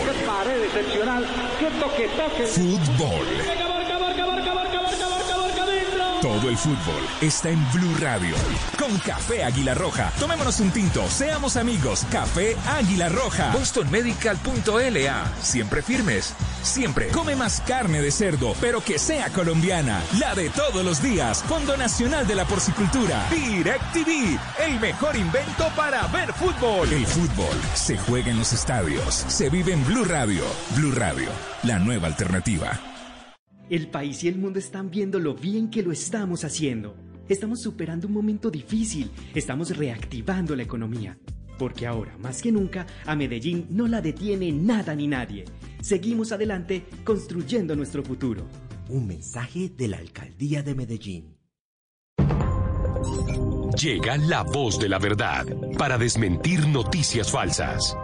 Fútbol. 2.48 3.69
Todo 6.22 6.50
el 6.50 6.58
fútbol 6.58 7.02
está 7.22 7.50
en 7.50 7.72
Blue 7.72 7.96
Radio. 7.98 8.36
Con 8.78 8.98
Café 9.00 9.42
Águila 9.46 9.74
Roja. 9.74 10.12
Tomémonos 10.20 10.60
un 10.60 10.70
tinto, 10.70 11.08
seamos 11.08 11.56
amigos. 11.56 12.06
Café 12.12 12.58
Águila 12.68 13.08
Roja. 13.08 13.52
BostonMedical.la. 13.54 15.32
Siempre 15.42 15.82
firmes. 15.82 16.34
Siempre. 16.62 17.08
Come 17.10 17.38
más 17.38 17.62
carne 17.62 18.02
de 18.02 18.12
cerdo, 18.12 18.54
pero 18.60 18.82
que 18.82 19.00
sea 19.00 19.30
colombiana. 19.30 20.02
La 20.20 20.36
de 20.36 20.50
todos 20.50 20.84
los 20.84 21.02
días. 21.02 21.42
Fondo 21.44 21.78
Nacional 21.78 22.28
de 22.28 22.36
la 22.36 22.44
Porcicultura. 22.44 23.26
DirecTV. 23.32 24.38
El 24.60 24.80
mejor 24.82 25.16
invento 25.16 25.70
para 25.78 26.06
ver 26.08 26.34
fútbol. 26.34 26.92
El 26.92 27.06
fútbol 27.06 27.56
se 27.76 27.98
juega 27.98 28.30
en 28.30 28.40
los 28.40 28.52
estadios. 28.52 29.24
Se 29.30 29.50
vive 29.50 29.72
en 29.72 29.86
Blue 29.86 30.04
Radio. 30.04 30.44
Blue 30.76 30.92
Radio. 30.92 31.30
La 31.64 31.80
nueva 31.80 32.08
alternativa. 32.08 32.89
El 33.70 33.88
país 33.88 34.24
y 34.24 34.28
el 34.28 34.40
mundo 34.40 34.58
están 34.58 34.90
viendo 34.90 35.20
lo 35.20 35.36
bien 35.36 35.70
que 35.70 35.84
lo 35.84 35.92
estamos 35.92 36.44
haciendo. 36.44 36.96
Estamos 37.28 37.62
superando 37.62 38.08
un 38.08 38.14
momento 38.14 38.50
difícil, 38.50 39.12
estamos 39.36 39.78
reactivando 39.78 40.56
la 40.56 40.64
economía. 40.64 41.20
Porque 41.60 41.86
ahora, 41.86 42.18
más 42.18 42.42
que 42.42 42.52
nunca, 42.52 42.88
a 43.06 43.16
Medellín 43.16 43.68
no 43.70 43.88
la 43.88 44.02
detiene 44.02 44.52
nada 44.52 44.96
ni 44.96 45.08
nadie. 45.08 45.46
Seguimos 45.82 46.32
adelante 46.32 46.86
construyendo 47.04 47.76
nuestro 47.76 48.02
futuro. 48.02 48.48
Un 48.88 49.06
mensaje 49.06 49.70
de 49.70 49.88
la 49.88 49.98
Alcaldía 49.98 50.64
de 50.64 50.74
Medellín. 50.74 51.38
Llega 53.80 54.18
la 54.18 54.42
voz 54.42 54.80
de 54.80 54.90
la 54.90 54.98
verdad 54.98 55.46
para 55.78 56.00
desmentir 56.00 56.68
noticias 56.68 57.30
falsas. 57.30 57.96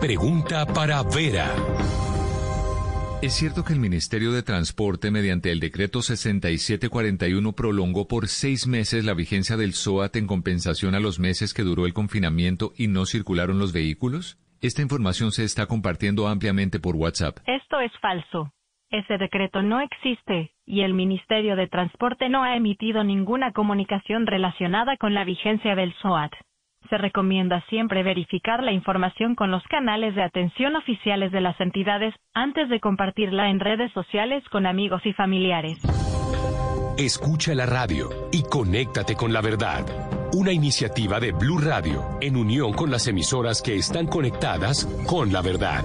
Pregunta 0.00 0.64
para 0.64 1.02
Vera. 1.02 1.52
¿Es 3.20 3.32
cierto 3.32 3.64
que 3.64 3.72
el 3.72 3.80
Ministerio 3.80 4.30
de 4.30 4.44
Transporte, 4.44 5.10
mediante 5.10 5.50
el 5.50 5.58
decreto 5.58 6.02
6741, 6.02 7.52
prolongó 7.52 8.06
por 8.06 8.28
seis 8.28 8.68
meses 8.68 9.04
la 9.04 9.12
vigencia 9.12 9.56
del 9.56 9.72
SOAT 9.72 10.14
en 10.14 10.28
compensación 10.28 10.94
a 10.94 11.00
los 11.00 11.18
meses 11.18 11.52
que 11.52 11.64
duró 11.64 11.86
el 11.86 11.94
confinamiento 11.94 12.70
y 12.78 12.86
no 12.86 13.06
circularon 13.06 13.58
los 13.58 13.72
vehículos? 13.72 14.38
Esta 14.60 14.82
información 14.82 15.32
se 15.32 15.42
está 15.42 15.66
compartiendo 15.66 16.28
ampliamente 16.28 16.78
por 16.78 16.94
WhatsApp. 16.94 17.38
Esto 17.46 17.80
es 17.80 17.90
falso. 18.00 18.52
Ese 18.88 19.18
decreto 19.18 19.62
no 19.62 19.80
existe 19.80 20.52
y 20.64 20.82
el 20.82 20.94
Ministerio 20.94 21.56
de 21.56 21.66
Transporte 21.66 22.28
no 22.28 22.44
ha 22.44 22.54
emitido 22.54 23.02
ninguna 23.02 23.50
comunicación 23.50 24.28
relacionada 24.28 24.96
con 24.96 25.12
la 25.14 25.24
vigencia 25.24 25.74
del 25.74 25.92
SOAT. 26.02 26.30
Se 26.90 26.98
recomienda 26.98 27.62
siempre 27.68 28.02
verificar 28.02 28.62
la 28.62 28.72
información 28.72 29.34
con 29.34 29.50
los 29.50 29.62
canales 29.64 30.14
de 30.14 30.22
atención 30.22 30.74
oficiales 30.76 31.32
de 31.32 31.40
las 31.40 31.60
entidades 31.60 32.14
antes 32.34 32.68
de 32.68 32.80
compartirla 32.80 33.50
en 33.50 33.60
redes 33.60 33.92
sociales 33.92 34.42
con 34.50 34.66
amigos 34.66 35.04
y 35.04 35.12
familiares. 35.12 35.78
Escucha 36.96 37.54
la 37.54 37.66
radio 37.66 38.08
y 38.32 38.42
conéctate 38.42 39.14
con 39.14 39.32
la 39.32 39.40
verdad. 39.40 39.84
Una 40.32 40.52
iniciativa 40.52 41.20
de 41.20 41.32
Blue 41.32 41.58
Radio 41.58 42.04
en 42.20 42.36
unión 42.36 42.72
con 42.72 42.90
las 42.90 43.06
emisoras 43.06 43.62
que 43.62 43.76
están 43.76 44.06
conectadas 44.06 44.84
con 45.06 45.32
la 45.32 45.42
verdad. 45.42 45.84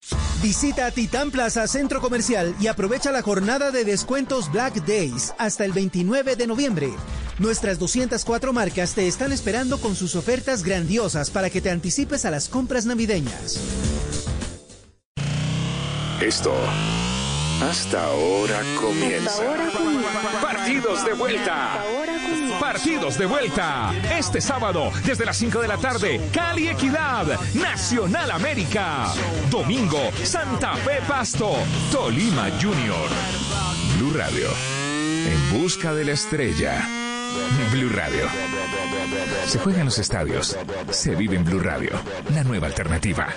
Visita 0.41 0.89
Titán 0.89 1.29
Plaza 1.29 1.67
Centro 1.67 2.01
Comercial 2.01 2.55
y 2.59 2.65
aprovecha 2.65 3.11
la 3.11 3.21
jornada 3.21 3.69
de 3.69 3.85
descuentos 3.85 4.51
Black 4.51 4.83
Days 4.85 5.33
hasta 5.37 5.65
el 5.65 5.71
29 5.71 6.35
de 6.35 6.47
noviembre. 6.47 6.89
Nuestras 7.37 7.77
204 7.77 8.51
marcas 8.51 8.95
te 8.95 9.07
están 9.07 9.31
esperando 9.31 9.79
con 9.79 9.95
sus 9.95 10.15
ofertas 10.15 10.63
grandiosas 10.63 11.29
para 11.29 11.51
que 11.51 11.61
te 11.61 11.69
anticipes 11.69 12.25
a 12.25 12.31
las 12.31 12.49
compras 12.49 12.87
navideñas. 12.87 13.59
Esto 16.21 16.53
hasta 17.69 18.05
ahora 18.05 18.59
comienza. 18.79 19.43
Partidos 20.41 21.05
de 21.05 21.13
vuelta. 21.13 21.83
Partidos 22.59 23.17
de 23.17 23.25
vuelta. 23.25 23.93
Este 24.17 24.41
sábado, 24.41 24.91
desde 25.05 25.25
las 25.25 25.37
5 25.37 25.61
de 25.61 25.67
la 25.67 25.77
tarde, 25.77 26.21
Cali 26.33 26.69
Equidad, 26.69 27.27
Nacional 27.53 28.31
América. 28.31 29.13
Domingo, 29.49 30.11
Santa 30.23 30.75
Fe 30.75 30.99
Pasto, 31.07 31.53
Tolima 31.91 32.49
Junior. 32.61 33.09
Blue 33.97 34.13
Radio. 34.15 34.49
En 35.25 35.61
busca 35.61 35.93
de 35.93 36.05
la 36.05 36.11
estrella. 36.13 36.87
Blue 37.71 37.89
Radio. 37.89 38.27
Se 39.45 39.59
juega 39.59 39.79
en 39.79 39.85
los 39.85 39.99
estadios. 39.99 40.57
Se 40.89 41.15
vive 41.15 41.35
en 41.35 41.45
Blue 41.45 41.59
Radio. 41.59 41.91
La 42.33 42.43
nueva 42.43 42.67
alternativa. 42.67 43.27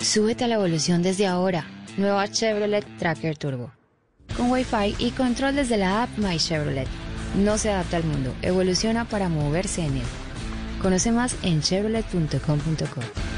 Súbete 0.00 0.44
a 0.44 0.48
la 0.48 0.54
evolución 0.54 1.02
desde 1.02 1.26
ahora. 1.26 1.66
Nueva 1.96 2.28
Chevrolet 2.28 2.84
Tracker 2.98 3.36
Turbo. 3.36 3.72
Con 4.36 4.50
Wi-Fi 4.50 4.94
y 4.98 5.10
control 5.10 5.56
desde 5.56 5.76
la 5.76 6.04
app 6.04 6.10
My 6.18 6.38
Chevrolet. 6.38 6.86
No 7.36 7.58
se 7.58 7.70
adapta 7.70 7.96
al 7.96 8.04
mundo, 8.04 8.34
evoluciona 8.42 9.04
para 9.04 9.28
moverse 9.28 9.84
en 9.84 9.96
él. 9.96 10.06
Conoce 10.80 11.10
más 11.10 11.36
en 11.42 11.60
chevrolet.com.co. 11.60 13.37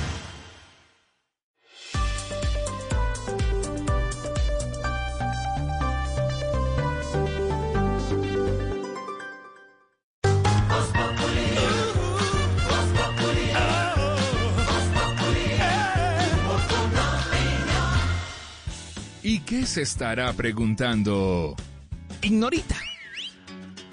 ¿Qué 19.23 19.65
se 19.67 19.83
estará 19.83 20.33
preguntando? 20.33 21.55
Ignorita. 22.23 22.75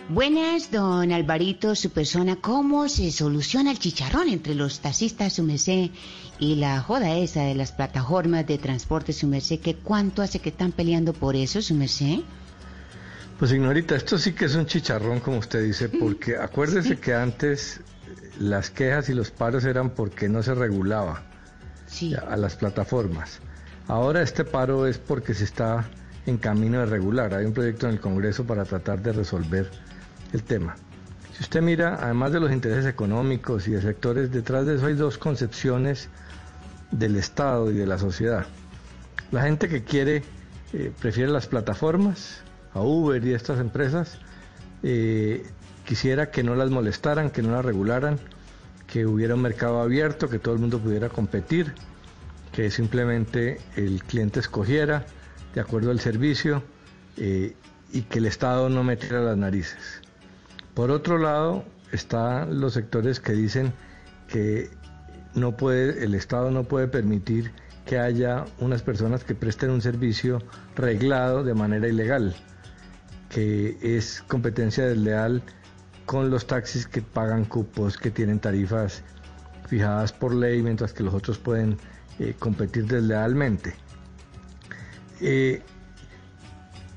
Buenas, 0.08 0.70
don 0.70 1.12
Alvarito, 1.12 1.74
su 1.74 1.90
persona. 1.90 2.36
¿Cómo 2.36 2.88
se 2.88 3.10
soluciona 3.10 3.72
el 3.72 3.78
chicharrón 3.78 4.28
entre 4.28 4.54
los 4.54 4.80
taxistas, 4.80 5.34
su 5.34 5.42
merced, 5.42 5.90
y 6.38 6.54
la 6.54 6.80
joda 6.80 7.16
esa 7.18 7.42
de 7.42 7.54
las 7.54 7.72
plataformas 7.72 8.46
de 8.46 8.56
transporte, 8.56 9.12
su 9.12 9.26
merced? 9.26 9.60
¿Que 9.60 9.74
¿Cuánto 9.74 10.22
hace 10.22 10.38
que 10.38 10.48
están 10.48 10.72
peleando 10.72 11.12
por 11.12 11.36
eso, 11.36 11.60
su 11.60 11.74
merced? 11.74 12.20
Pues 13.38 13.52
ignorita, 13.52 13.96
esto 13.96 14.16
sí 14.16 14.32
que 14.32 14.46
es 14.46 14.54
un 14.54 14.64
chicharrón, 14.64 15.20
como 15.20 15.38
usted 15.38 15.62
dice, 15.62 15.90
porque 15.90 16.36
acuérdese 16.38 16.98
que 16.98 17.14
antes 17.14 17.80
las 18.38 18.70
quejas 18.70 19.10
y 19.10 19.14
los 19.14 19.30
paros 19.30 19.64
eran 19.64 19.90
porque 19.90 20.28
no 20.28 20.42
se 20.42 20.54
regulaba 20.54 21.22
a 22.26 22.36
las 22.36 22.56
plataformas. 22.56 23.40
Ahora 23.88 24.20
este 24.20 24.44
paro 24.44 24.86
es 24.86 24.98
porque 24.98 25.32
se 25.32 25.44
está 25.44 25.86
en 26.26 26.36
camino 26.36 26.78
de 26.80 26.86
regular. 26.86 27.32
Hay 27.32 27.46
un 27.46 27.54
proyecto 27.54 27.86
en 27.86 27.94
el 27.94 28.00
Congreso 28.00 28.44
para 28.44 28.66
tratar 28.66 29.00
de 29.02 29.14
resolver 29.14 29.70
el 30.34 30.42
tema. 30.42 30.76
Si 31.34 31.42
usted 31.42 31.62
mira, 31.62 31.98
además 31.98 32.32
de 32.32 32.40
los 32.40 32.52
intereses 32.52 32.84
económicos 32.84 33.66
y 33.66 33.70
de 33.70 33.80
sectores, 33.80 34.30
detrás 34.30 34.66
de 34.66 34.74
eso 34.74 34.86
hay 34.86 34.94
dos 34.94 35.16
concepciones 35.16 36.10
del 36.90 37.16
Estado 37.16 37.70
y 37.70 37.76
de 37.76 37.86
la 37.86 37.96
sociedad. 37.96 38.44
La 39.30 39.42
gente 39.42 39.70
que 39.70 39.82
quiere, 39.82 40.22
eh, 40.74 40.92
prefiere 41.00 41.32
las 41.32 41.46
plataformas, 41.46 42.42
a 42.74 42.82
Uber 42.82 43.24
y 43.24 43.32
estas 43.32 43.58
empresas, 43.58 44.18
eh, 44.82 45.46
quisiera 45.86 46.30
que 46.30 46.42
no 46.42 46.54
las 46.54 46.68
molestaran, 46.68 47.30
que 47.30 47.40
no 47.40 47.52
las 47.52 47.64
regularan, 47.64 48.18
que 48.86 49.06
hubiera 49.06 49.34
un 49.34 49.42
mercado 49.42 49.80
abierto, 49.80 50.28
que 50.28 50.38
todo 50.38 50.52
el 50.52 50.60
mundo 50.60 50.78
pudiera 50.78 51.08
competir, 51.08 51.72
que 52.52 52.70
simplemente 52.70 53.58
el 53.76 54.02
cliente 54.04 54.40
escogiera 54.40 55.06
de 55.54 55.60
acuerdo 55.60 55.90
al 55.90 56.00
servicio 56.00 56.62
eh, 57.16 57.54
y 57.92 58.02
que 58.02 58.18
el 58.18 58.26
Estado 58.26 58.68
no 58.68 58.84
metiera 58.84 59.20
las 59.20 59.36
narices. 59.36 60.02
Por 60.74 60.90
otro 60.90 61.18
lado, 61.18 61.64
están 61.92 62.60
los 62.60 62.74
sectores 62.74 63.20
que 63.20 63.32
dicen 63.32 63.72
que 64.28 64.70
no 65.34 65.56
puede, 65.56 66.04
el 66.04 66.14
Estado 66.14 66.50
no 66.50 66.64
puede 66.64 66.88
permitir 66.88 67.52
que 67.86 67.98
haya 67.98 68.44
unas 68.58 68.82
personas 68.82 69.24
que 69.24 69.34
presten 69.34 69.70
un 69.70 69.80
servicio 69.80 70.42
reglado 70.76 71.42
de 71.42 71.54
manera 71.54 71.88
ilegal, 71.88 72.36
que 73.30 73.78
es 73.80 74.22
competencia 74.28 74.86
desleal 74.86 75.42
con 76.04 76.30
los 76.30 76.46
taxis 76.46 76.86
que 76.86 77.02
pagan 77.02 77.44
cupos, 77.44 77.96
que 77.96 78.10
tienen 78.10 78.40
tarifas 78.40 79.02
fijadas 79.68 80.12
por 80.12 80.34
ley, 80.34 80.62
mientras 80.62 80.92
que 80.92 81.02
los 81.02 81.14
otros 81.14 81.38
pueden 81.38 81.78
eh, 82.18 82.34
competir 82.36 82.86
deslealmente. 82.86 83.74
Eh, 85.20 85.62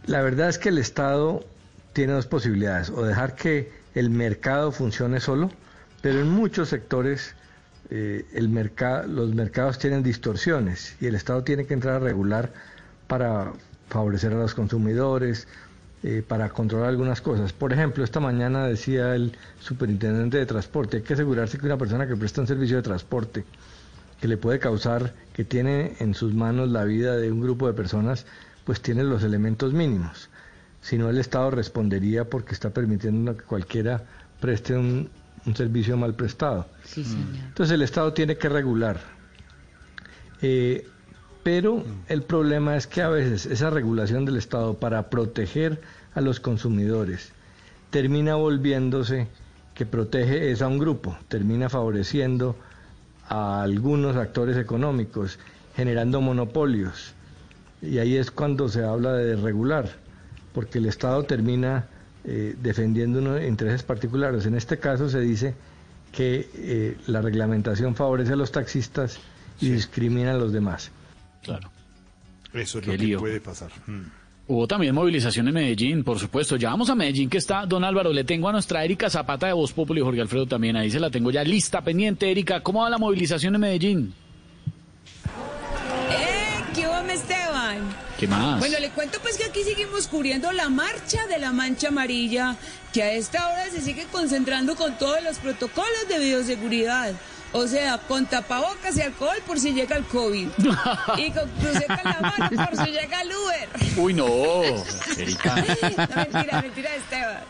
la 0.08 0.22
verdad 0.22 0.50
es 0.50 0.58
que 0.58 0.70
el 0.70 0.80
Estado 0.80 1.46
tiene 1.94 2.14
dos 2.14 2.26
posibilidades, 2.26 2.90
o 2.90 3.04
dejar 3.04 3.36
que 3.36 3.72
el 3.94 4.10
mercado 4.10 4.72
funcione 4.72 5.20
solo, 5.20 5.52
pero 6.02 6.22
en 6.22 6.30
muchos 6.30 6.70
sectores 6.70 7.36
eh, 7.92 8.26
los 8.34 9.36
mercados 9.36 9.78
tienen 9.78 10.02
distorsiones 10.02 10.96
y 11.00 11.06
el 11.06 11.14
Estado 11.14 11.44
tiene 11.44 11.66
que 11.66 11.76
entrar 11.76 11.98
a 11.98 12.00
regular 12.00 12.52
para 13.08 13.54
favorecer 13.90 14.34
a 14.34 14.38
los 14.38 14.56
consumidores, 14.56 15.48
para 16.28 16.50
controlar 16.50 16.90
algunas 16.90 17.22
cosas. 17.22 17.54
Por 17.54 17.74
ejemplo, 17.74 18.04
esta 18.04 18.20
mañana 18.20 18.66
decía 18.66 19.14
el 19.14 19.38
superintendente 19.60 20.40
de 20.40 20.48
transporte, 20.48 20.98
hay 20.98 21.04
que 21.04 21.14
asegurarse 21.14 21.60
que 21.60 21.68
una 21.68 21.78
persona 21.78 22.08
que 22.08 22.16
presta 22.16 22.42
un 22.42 22.48
servicio 22.48 22.78
de 22.78 22.82
transporte 22.82 23.46
que 24.22 24.28
le 24.28 24.38
puede 24.38 24.60
causar, 24.60 25.14
que 25.34 25.44
tiene 25.44 25.96
en 26.00 26.14
sus 26.14 26.34
manos 26.34 26.70
la 26.70 26.84
vida 26.84 27.18
de 27.18 27.32
un 27.32 27.42
grupo 27.42 27.66
de 27.68 27.74
personas, 27.74 28.28
pues 28.66 28.80
tiene 28.80 29.04
los 29.04 29.24
elementos 29.24 29.74
mínimos. 29.74 30.30
Si 30.80 30.98
no, 30.98 31.10
el 31.10 31.18
Estado 31.18 31.50
respondería 31.50 32.30
porque 32.30 32.54
está 32.54 32.70
permitiendo 32.70 33.36
que 33.36 33.44
cualquiera 33.44 34.04
preste 34.40 34.76
un, 34.76 35.10
un 35.46 35.56
servicio 35.56 35.98
mal 35.98 36.14
prestado. 36.14 36.68
Sí, 36.84 37.04
señor. 37.04 37.36
Entonces 37.48 37.74
el 37.74 37.82
Estado 37.82 38.14
tiene 38.14 38.38
que 38.38 38.48
regular. 38.48 39.00
Eh, 40.44 40.88
pero 41.44 41.84
el 42.08 42.22
problema 42.22 42.76
es 42.76 42.86
que 42.86 43.02
a 43.02 43.10
veces 43.10 43.48
esa 43.48 43.72
regulación 43.72 44.26
del 44.26 44.38
Estado 44.38 44.76
para 44.76 45.10
proteger 45.10 45.82
a 46.14 46.22
los 46.22 46.40
consumidores 46.40 47.32
termina 47.90 48.36
volviéndose 48.36 49.28
que 49.74 49.88
protege 49.88 50.52
es 50.52 50.62
a 50.62 50.68
un 50.68 50.78
grupo, 50.78 51.18
termina 51.28 51.70
favoreciendo 51.70 52.56
a 53.32 53.62
algunos 53.62 54.18
actores 54.18 54.58
económicos, 54.58 55.40
generando 55.74 56.20
monopolios. 56.20 57.14
Y 57.82 57.98
ahí 57.98 58.18
es 58.18 58.30
cuando 58.30 58.68
se 58.68 58.84
habla 58.84 59.14
de 59.14 59.38
regular, 59.38 59.90
porque 60.54 60.80
el 60.80 60.86
Estado 60.86 61.24
termina 61.24 61.88
eh, 62.26 62.56
defendiendo 62.62 63.20
unos 63.20 63.42
intereses 63.42 63.84
particulares. 63.84 64.46
En 64.46 64.56
este 64.56 64.80
caso 64.80 65.08
se 65.08 65.22
dice 65.22 65.54
que 66.12 66.50
eh, 66.56 66.98
la 67.08 67.22
reglamentación 67.22 67.96
favorece 67.96 68.34
a 68.34 68.36
los 68.36 68.52
taxistas 68.52 69.18
y 69.62 69.70
discrimina 69.70 70.32
a 70.32 70.38
los 70.38 70.52
demás. 70.52 70.92
Claro. 71.42 71.72
Eso 72.52 72.80
es 72.80 72.86
Qué 72.86 72.98
lo 72.98 72.98
que 72.98 73.18
puede 73.18 73.40
pasar. 73.40 73.72
Mm. 73.88 74.02
Hubo 74.48 74.68
también 74.68 74.94
movilización 74.94 75.48
en 75.48 75.54
Medellín, 75.54 76.04
por 76.04 76.20
supuesto. 76.20 76.58
Ya 76.58 76.70
vamos 76.70 76.90
a 76.90 76.96
Medellín, 76.96 77.30
que 77.30 77.38
está 77.38 77.66
don 77.66 77.84
Álvaro. 77.84 78.12
Le 78.12 78.24
tengo 78.24 78.50
a 78.50 78.52
nuestra 78.52 78.84
Erika 78.84 79.10
Zapata 79.10 79.48
de 79.48 79.54
Voz 79.54 79.72
Populi 79.72 80.02
y 80.02 80.04
Jorge 80.04 80.22
Alfredo 80.22 80.46
también. 80.46 80.76
Ahí 80.76 80.92
se 80.92 81.00
la 81.00 81.10
tengo 81.10 81.32
ya 81.32 81.44
lista, 81.44 81.82
pendiente. 81.82 82.30
Erika, 82.30 82.62
¿cómo 82.62 82.82
va 82.82 82.90
la 82.90 82.98
movilización 82.98 83.56
en 83.56 83.62
Medellín? 83.62 84.14
¡Eh! 86.10 86.64
¿Qué 86.76 86.88
hubo, 86.88 87.02
mi 87.04 87.14
Esteban? 87.14 87.78
¿Qué 88.20 88.28
más? 88.28 88.60
Bueno, 88.60 88.78
le 88.80 88.90
cuento 88.90 89.20
pues 89.22 89.38
que 89.38 89.46
aquí 89.46 89.64
seguimos 89.64 90.08
cubriendo 90.08 90.52
la 90.52 90.70
marcha 90.70 91.26
de 91.28 91.40
la 91.40 91.52
mancha 91.54 91.88
amarilla, 91.88 92.58
que 92.94 93.04
a 93.04 93.14
esta 93.14 93.48
hora 93.48 93.70
se 93.70 93.82
sigue 93.82 94.06
concentrando 94.12 94.76
con 94.76 94.98
todos 94.98 95.24
los 95.24 95.38
protocolos 95.38 96.08
de 96.10 96.20
bioseguridad. 96.20 97.14
O 97.54 97.68
sea, 97.68 97.98
con 97.98 98.26
tapabocas 98.26 98.96
y 98.98 99.02
alcohol 99.02 99.36
por 99.46 99.60
si 99.60 99.74
llega 99.74 99.98
el 99.98 100.06
COVID. 100.06 100.48
Y 101.18 101.32
con 101.32 101.50
cruceta 101.50 102.02
en 102.04 102.10
la 102.10 102.20
mano 102.22 102.68
por 102.70 102.86
si 102.86 102.92
llega 102.92 103.22
el 103.22 103.30
Uber. 103.30 103.70
Uy, 103.98 104.14
no, 104.14 104.26
Erika. 105.18 105.56
No, 105.56 106.16
mentira, 106.16 106.62
mentira, 106.62 106.96
Esteban. 106.96 107.44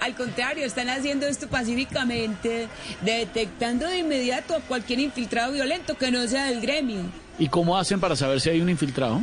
Al 0.00 0.14
contrario, 0.14 0.66
están 0.66 0.90
haciendo 0.90 1.26
esto 1.26 1.48
pacíficamente, 1.48 2.68
detectando 3.00 3.86
de 3.86 3.98
inmediato 3.98 4.54
a 4.54 4.60
cualquier 4.60 5.00
infiltrado 5.00 5.52
violento 5.52 5.96
que 5.96 6.10
no 6.10 6.26
sea 6.28 6.46
del 6.46 6.60
gremio. 6.60 7.00
¿Y 7.38 7.48
cómo 7.48 7.78
hacen 7.78 7.98
para 7.98 8.14
saber 8.14 8.40
si 8.40 8.50
hay 8.50 8.60
un 8.60 8.68
infiltrado? 8.68 9.22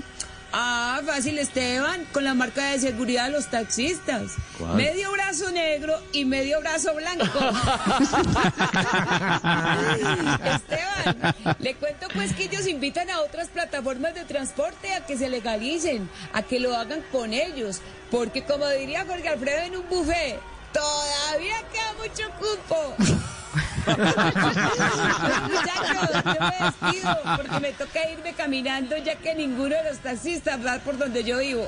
Ah, 0.55 1.01
fácil, 1.03 1.39
Esteban, 1.39 2.05
con 2.11 2.23
la 2.23 2.35
marca 2.35 2.69
de 2.69 2.79
seguridad 2.79 3.25
de 3.25 3.31
los 3.31 3.47
taxistas. 3.47 4.33
¿Cuál? 4.59 4.75
Medio 4.75 5.11
brazo 5.11 5.49
negro 5.51 5.99
y 6.11 6.25
medio 6.25 6.59
brazo 6.61 6.93
blanco. 6.93 7.25
Esteban, 10.45 11.35
le 11.57 11.73
cuento 11.73 12.07
pues 12.13 12.33
que 12.33 12.43
ellos 12.43 12.67
invitan 12.67 13.09
a 13.09 13.21
otras 13.21 13.47
plataformas 13.47 14.13
de 14.13 14.25
transporte 14.25 14.93
a 14.93 15.03
que 15.03 15.17
se 15.17 15.27
legalicen, 15.27 16.07
a 16.33 16.43
que 16.43 16.59
lo 16.59 16.75
hagan 16.75 17.01
con 17.11 17.33
ellos, 17.33 17.81
porque 18.11 18.43
como 18.43 18.67
diría 18.69 19.05
Jorge 19.07 19.29
Alfredo 19.29 19.61
en 19.63 19.77
un 19.77 19.89
buffet, 19.89 20.39
todavía 20.73 21.55
queda 21.71 21.93
mucho 21.99 22.23
cupo. 22.39 22.95
Muchachos, 25.47 26.09
yo 26.25 26.33
me 26.39 26.65
despido 26.65 27.19
porque 27.37 27.59
me 27.59 27.71
toca 27.73 28.09
irme 28.09 28.33
caminando 28.33 28.97
ya 28.97 29.15
que 29.15 29.35
ninguno 29.35 29.75
de 29.75 29.83
los 29.83 29.99
taxistas 29.99 30.65
va 30.65 30.79
por 30.79 30.97
donde 30.97 31.23
yo 31.23 31.39
vivo. 31.39 31.67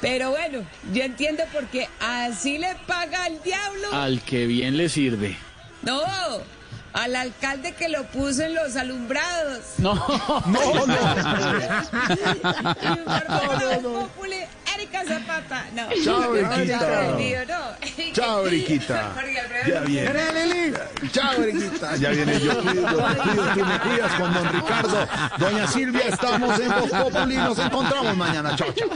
Pero 0.00 0.30
bueno, 0.30 0.64
yo 0.92 1.02
entiendo 1.02 1.44
porque 1.52 1.88
así 2.00 2.58
le 2.58 2.74
paga 2.86 3.24
al 3.24 3.42
diablo. 3.42 3.92
Al 3.92 4.20
que 4.22 4.46
bien 4.46 4.76
le 4.76 4.88
sirve. 4.88 5.36
No, 5.82 6.02
al 6.92 7.16
alcalde 7.16 7.72
que 7.72 7.88
lo 7.88 8.04
puso 8.04 8.42
en 8.42 8.54
los 8.54 8.76
alumbrados. 8.76 9.60
No, 9.78 9.94
no, 10.46 10.86
no. 10.86 10.94
Erika 14.74 15.04
Zapata. 15.04 15.66
No. 15.74 15.82
Chao, 16.02 16.20
No, 16.20 16.34
Eriquita. 16.34 16.78
no. 17.46 18.12
Chao, 18.14 18.46
Eriquita. 18.46 19.12
Ya 19.66 19.80
no. 19.80 19.86
viene. 19.86 20.72
Chao, 21.12 21.34
Eriquita. 21.42 21.96
Ya 21.96 22.10
viene 22.10 22.40
yo 22.40 22.60
cuido, 22.62 22.88
yo 22.90 23.22
cuido, 23.22 23.44
tú 23.54 23.64
me 23.64 23.78
cuidas 23.80 24.12
con 24.14 24.34
don 24.34 24.48
Ricardo. 24.52 25.06
Doña 25.38 25.66
Silvia, 25.68 26.02
estamos 26.08 26.58
en 26.58 26.68
Voz 26.68 26.90
Populi. 26.90 27.36
Nos 27.36 27.58
encontramos 27.58 28.16
mañana. 28.16 28.56
Chao, 28.56 28.72
chao. 28.72 28.88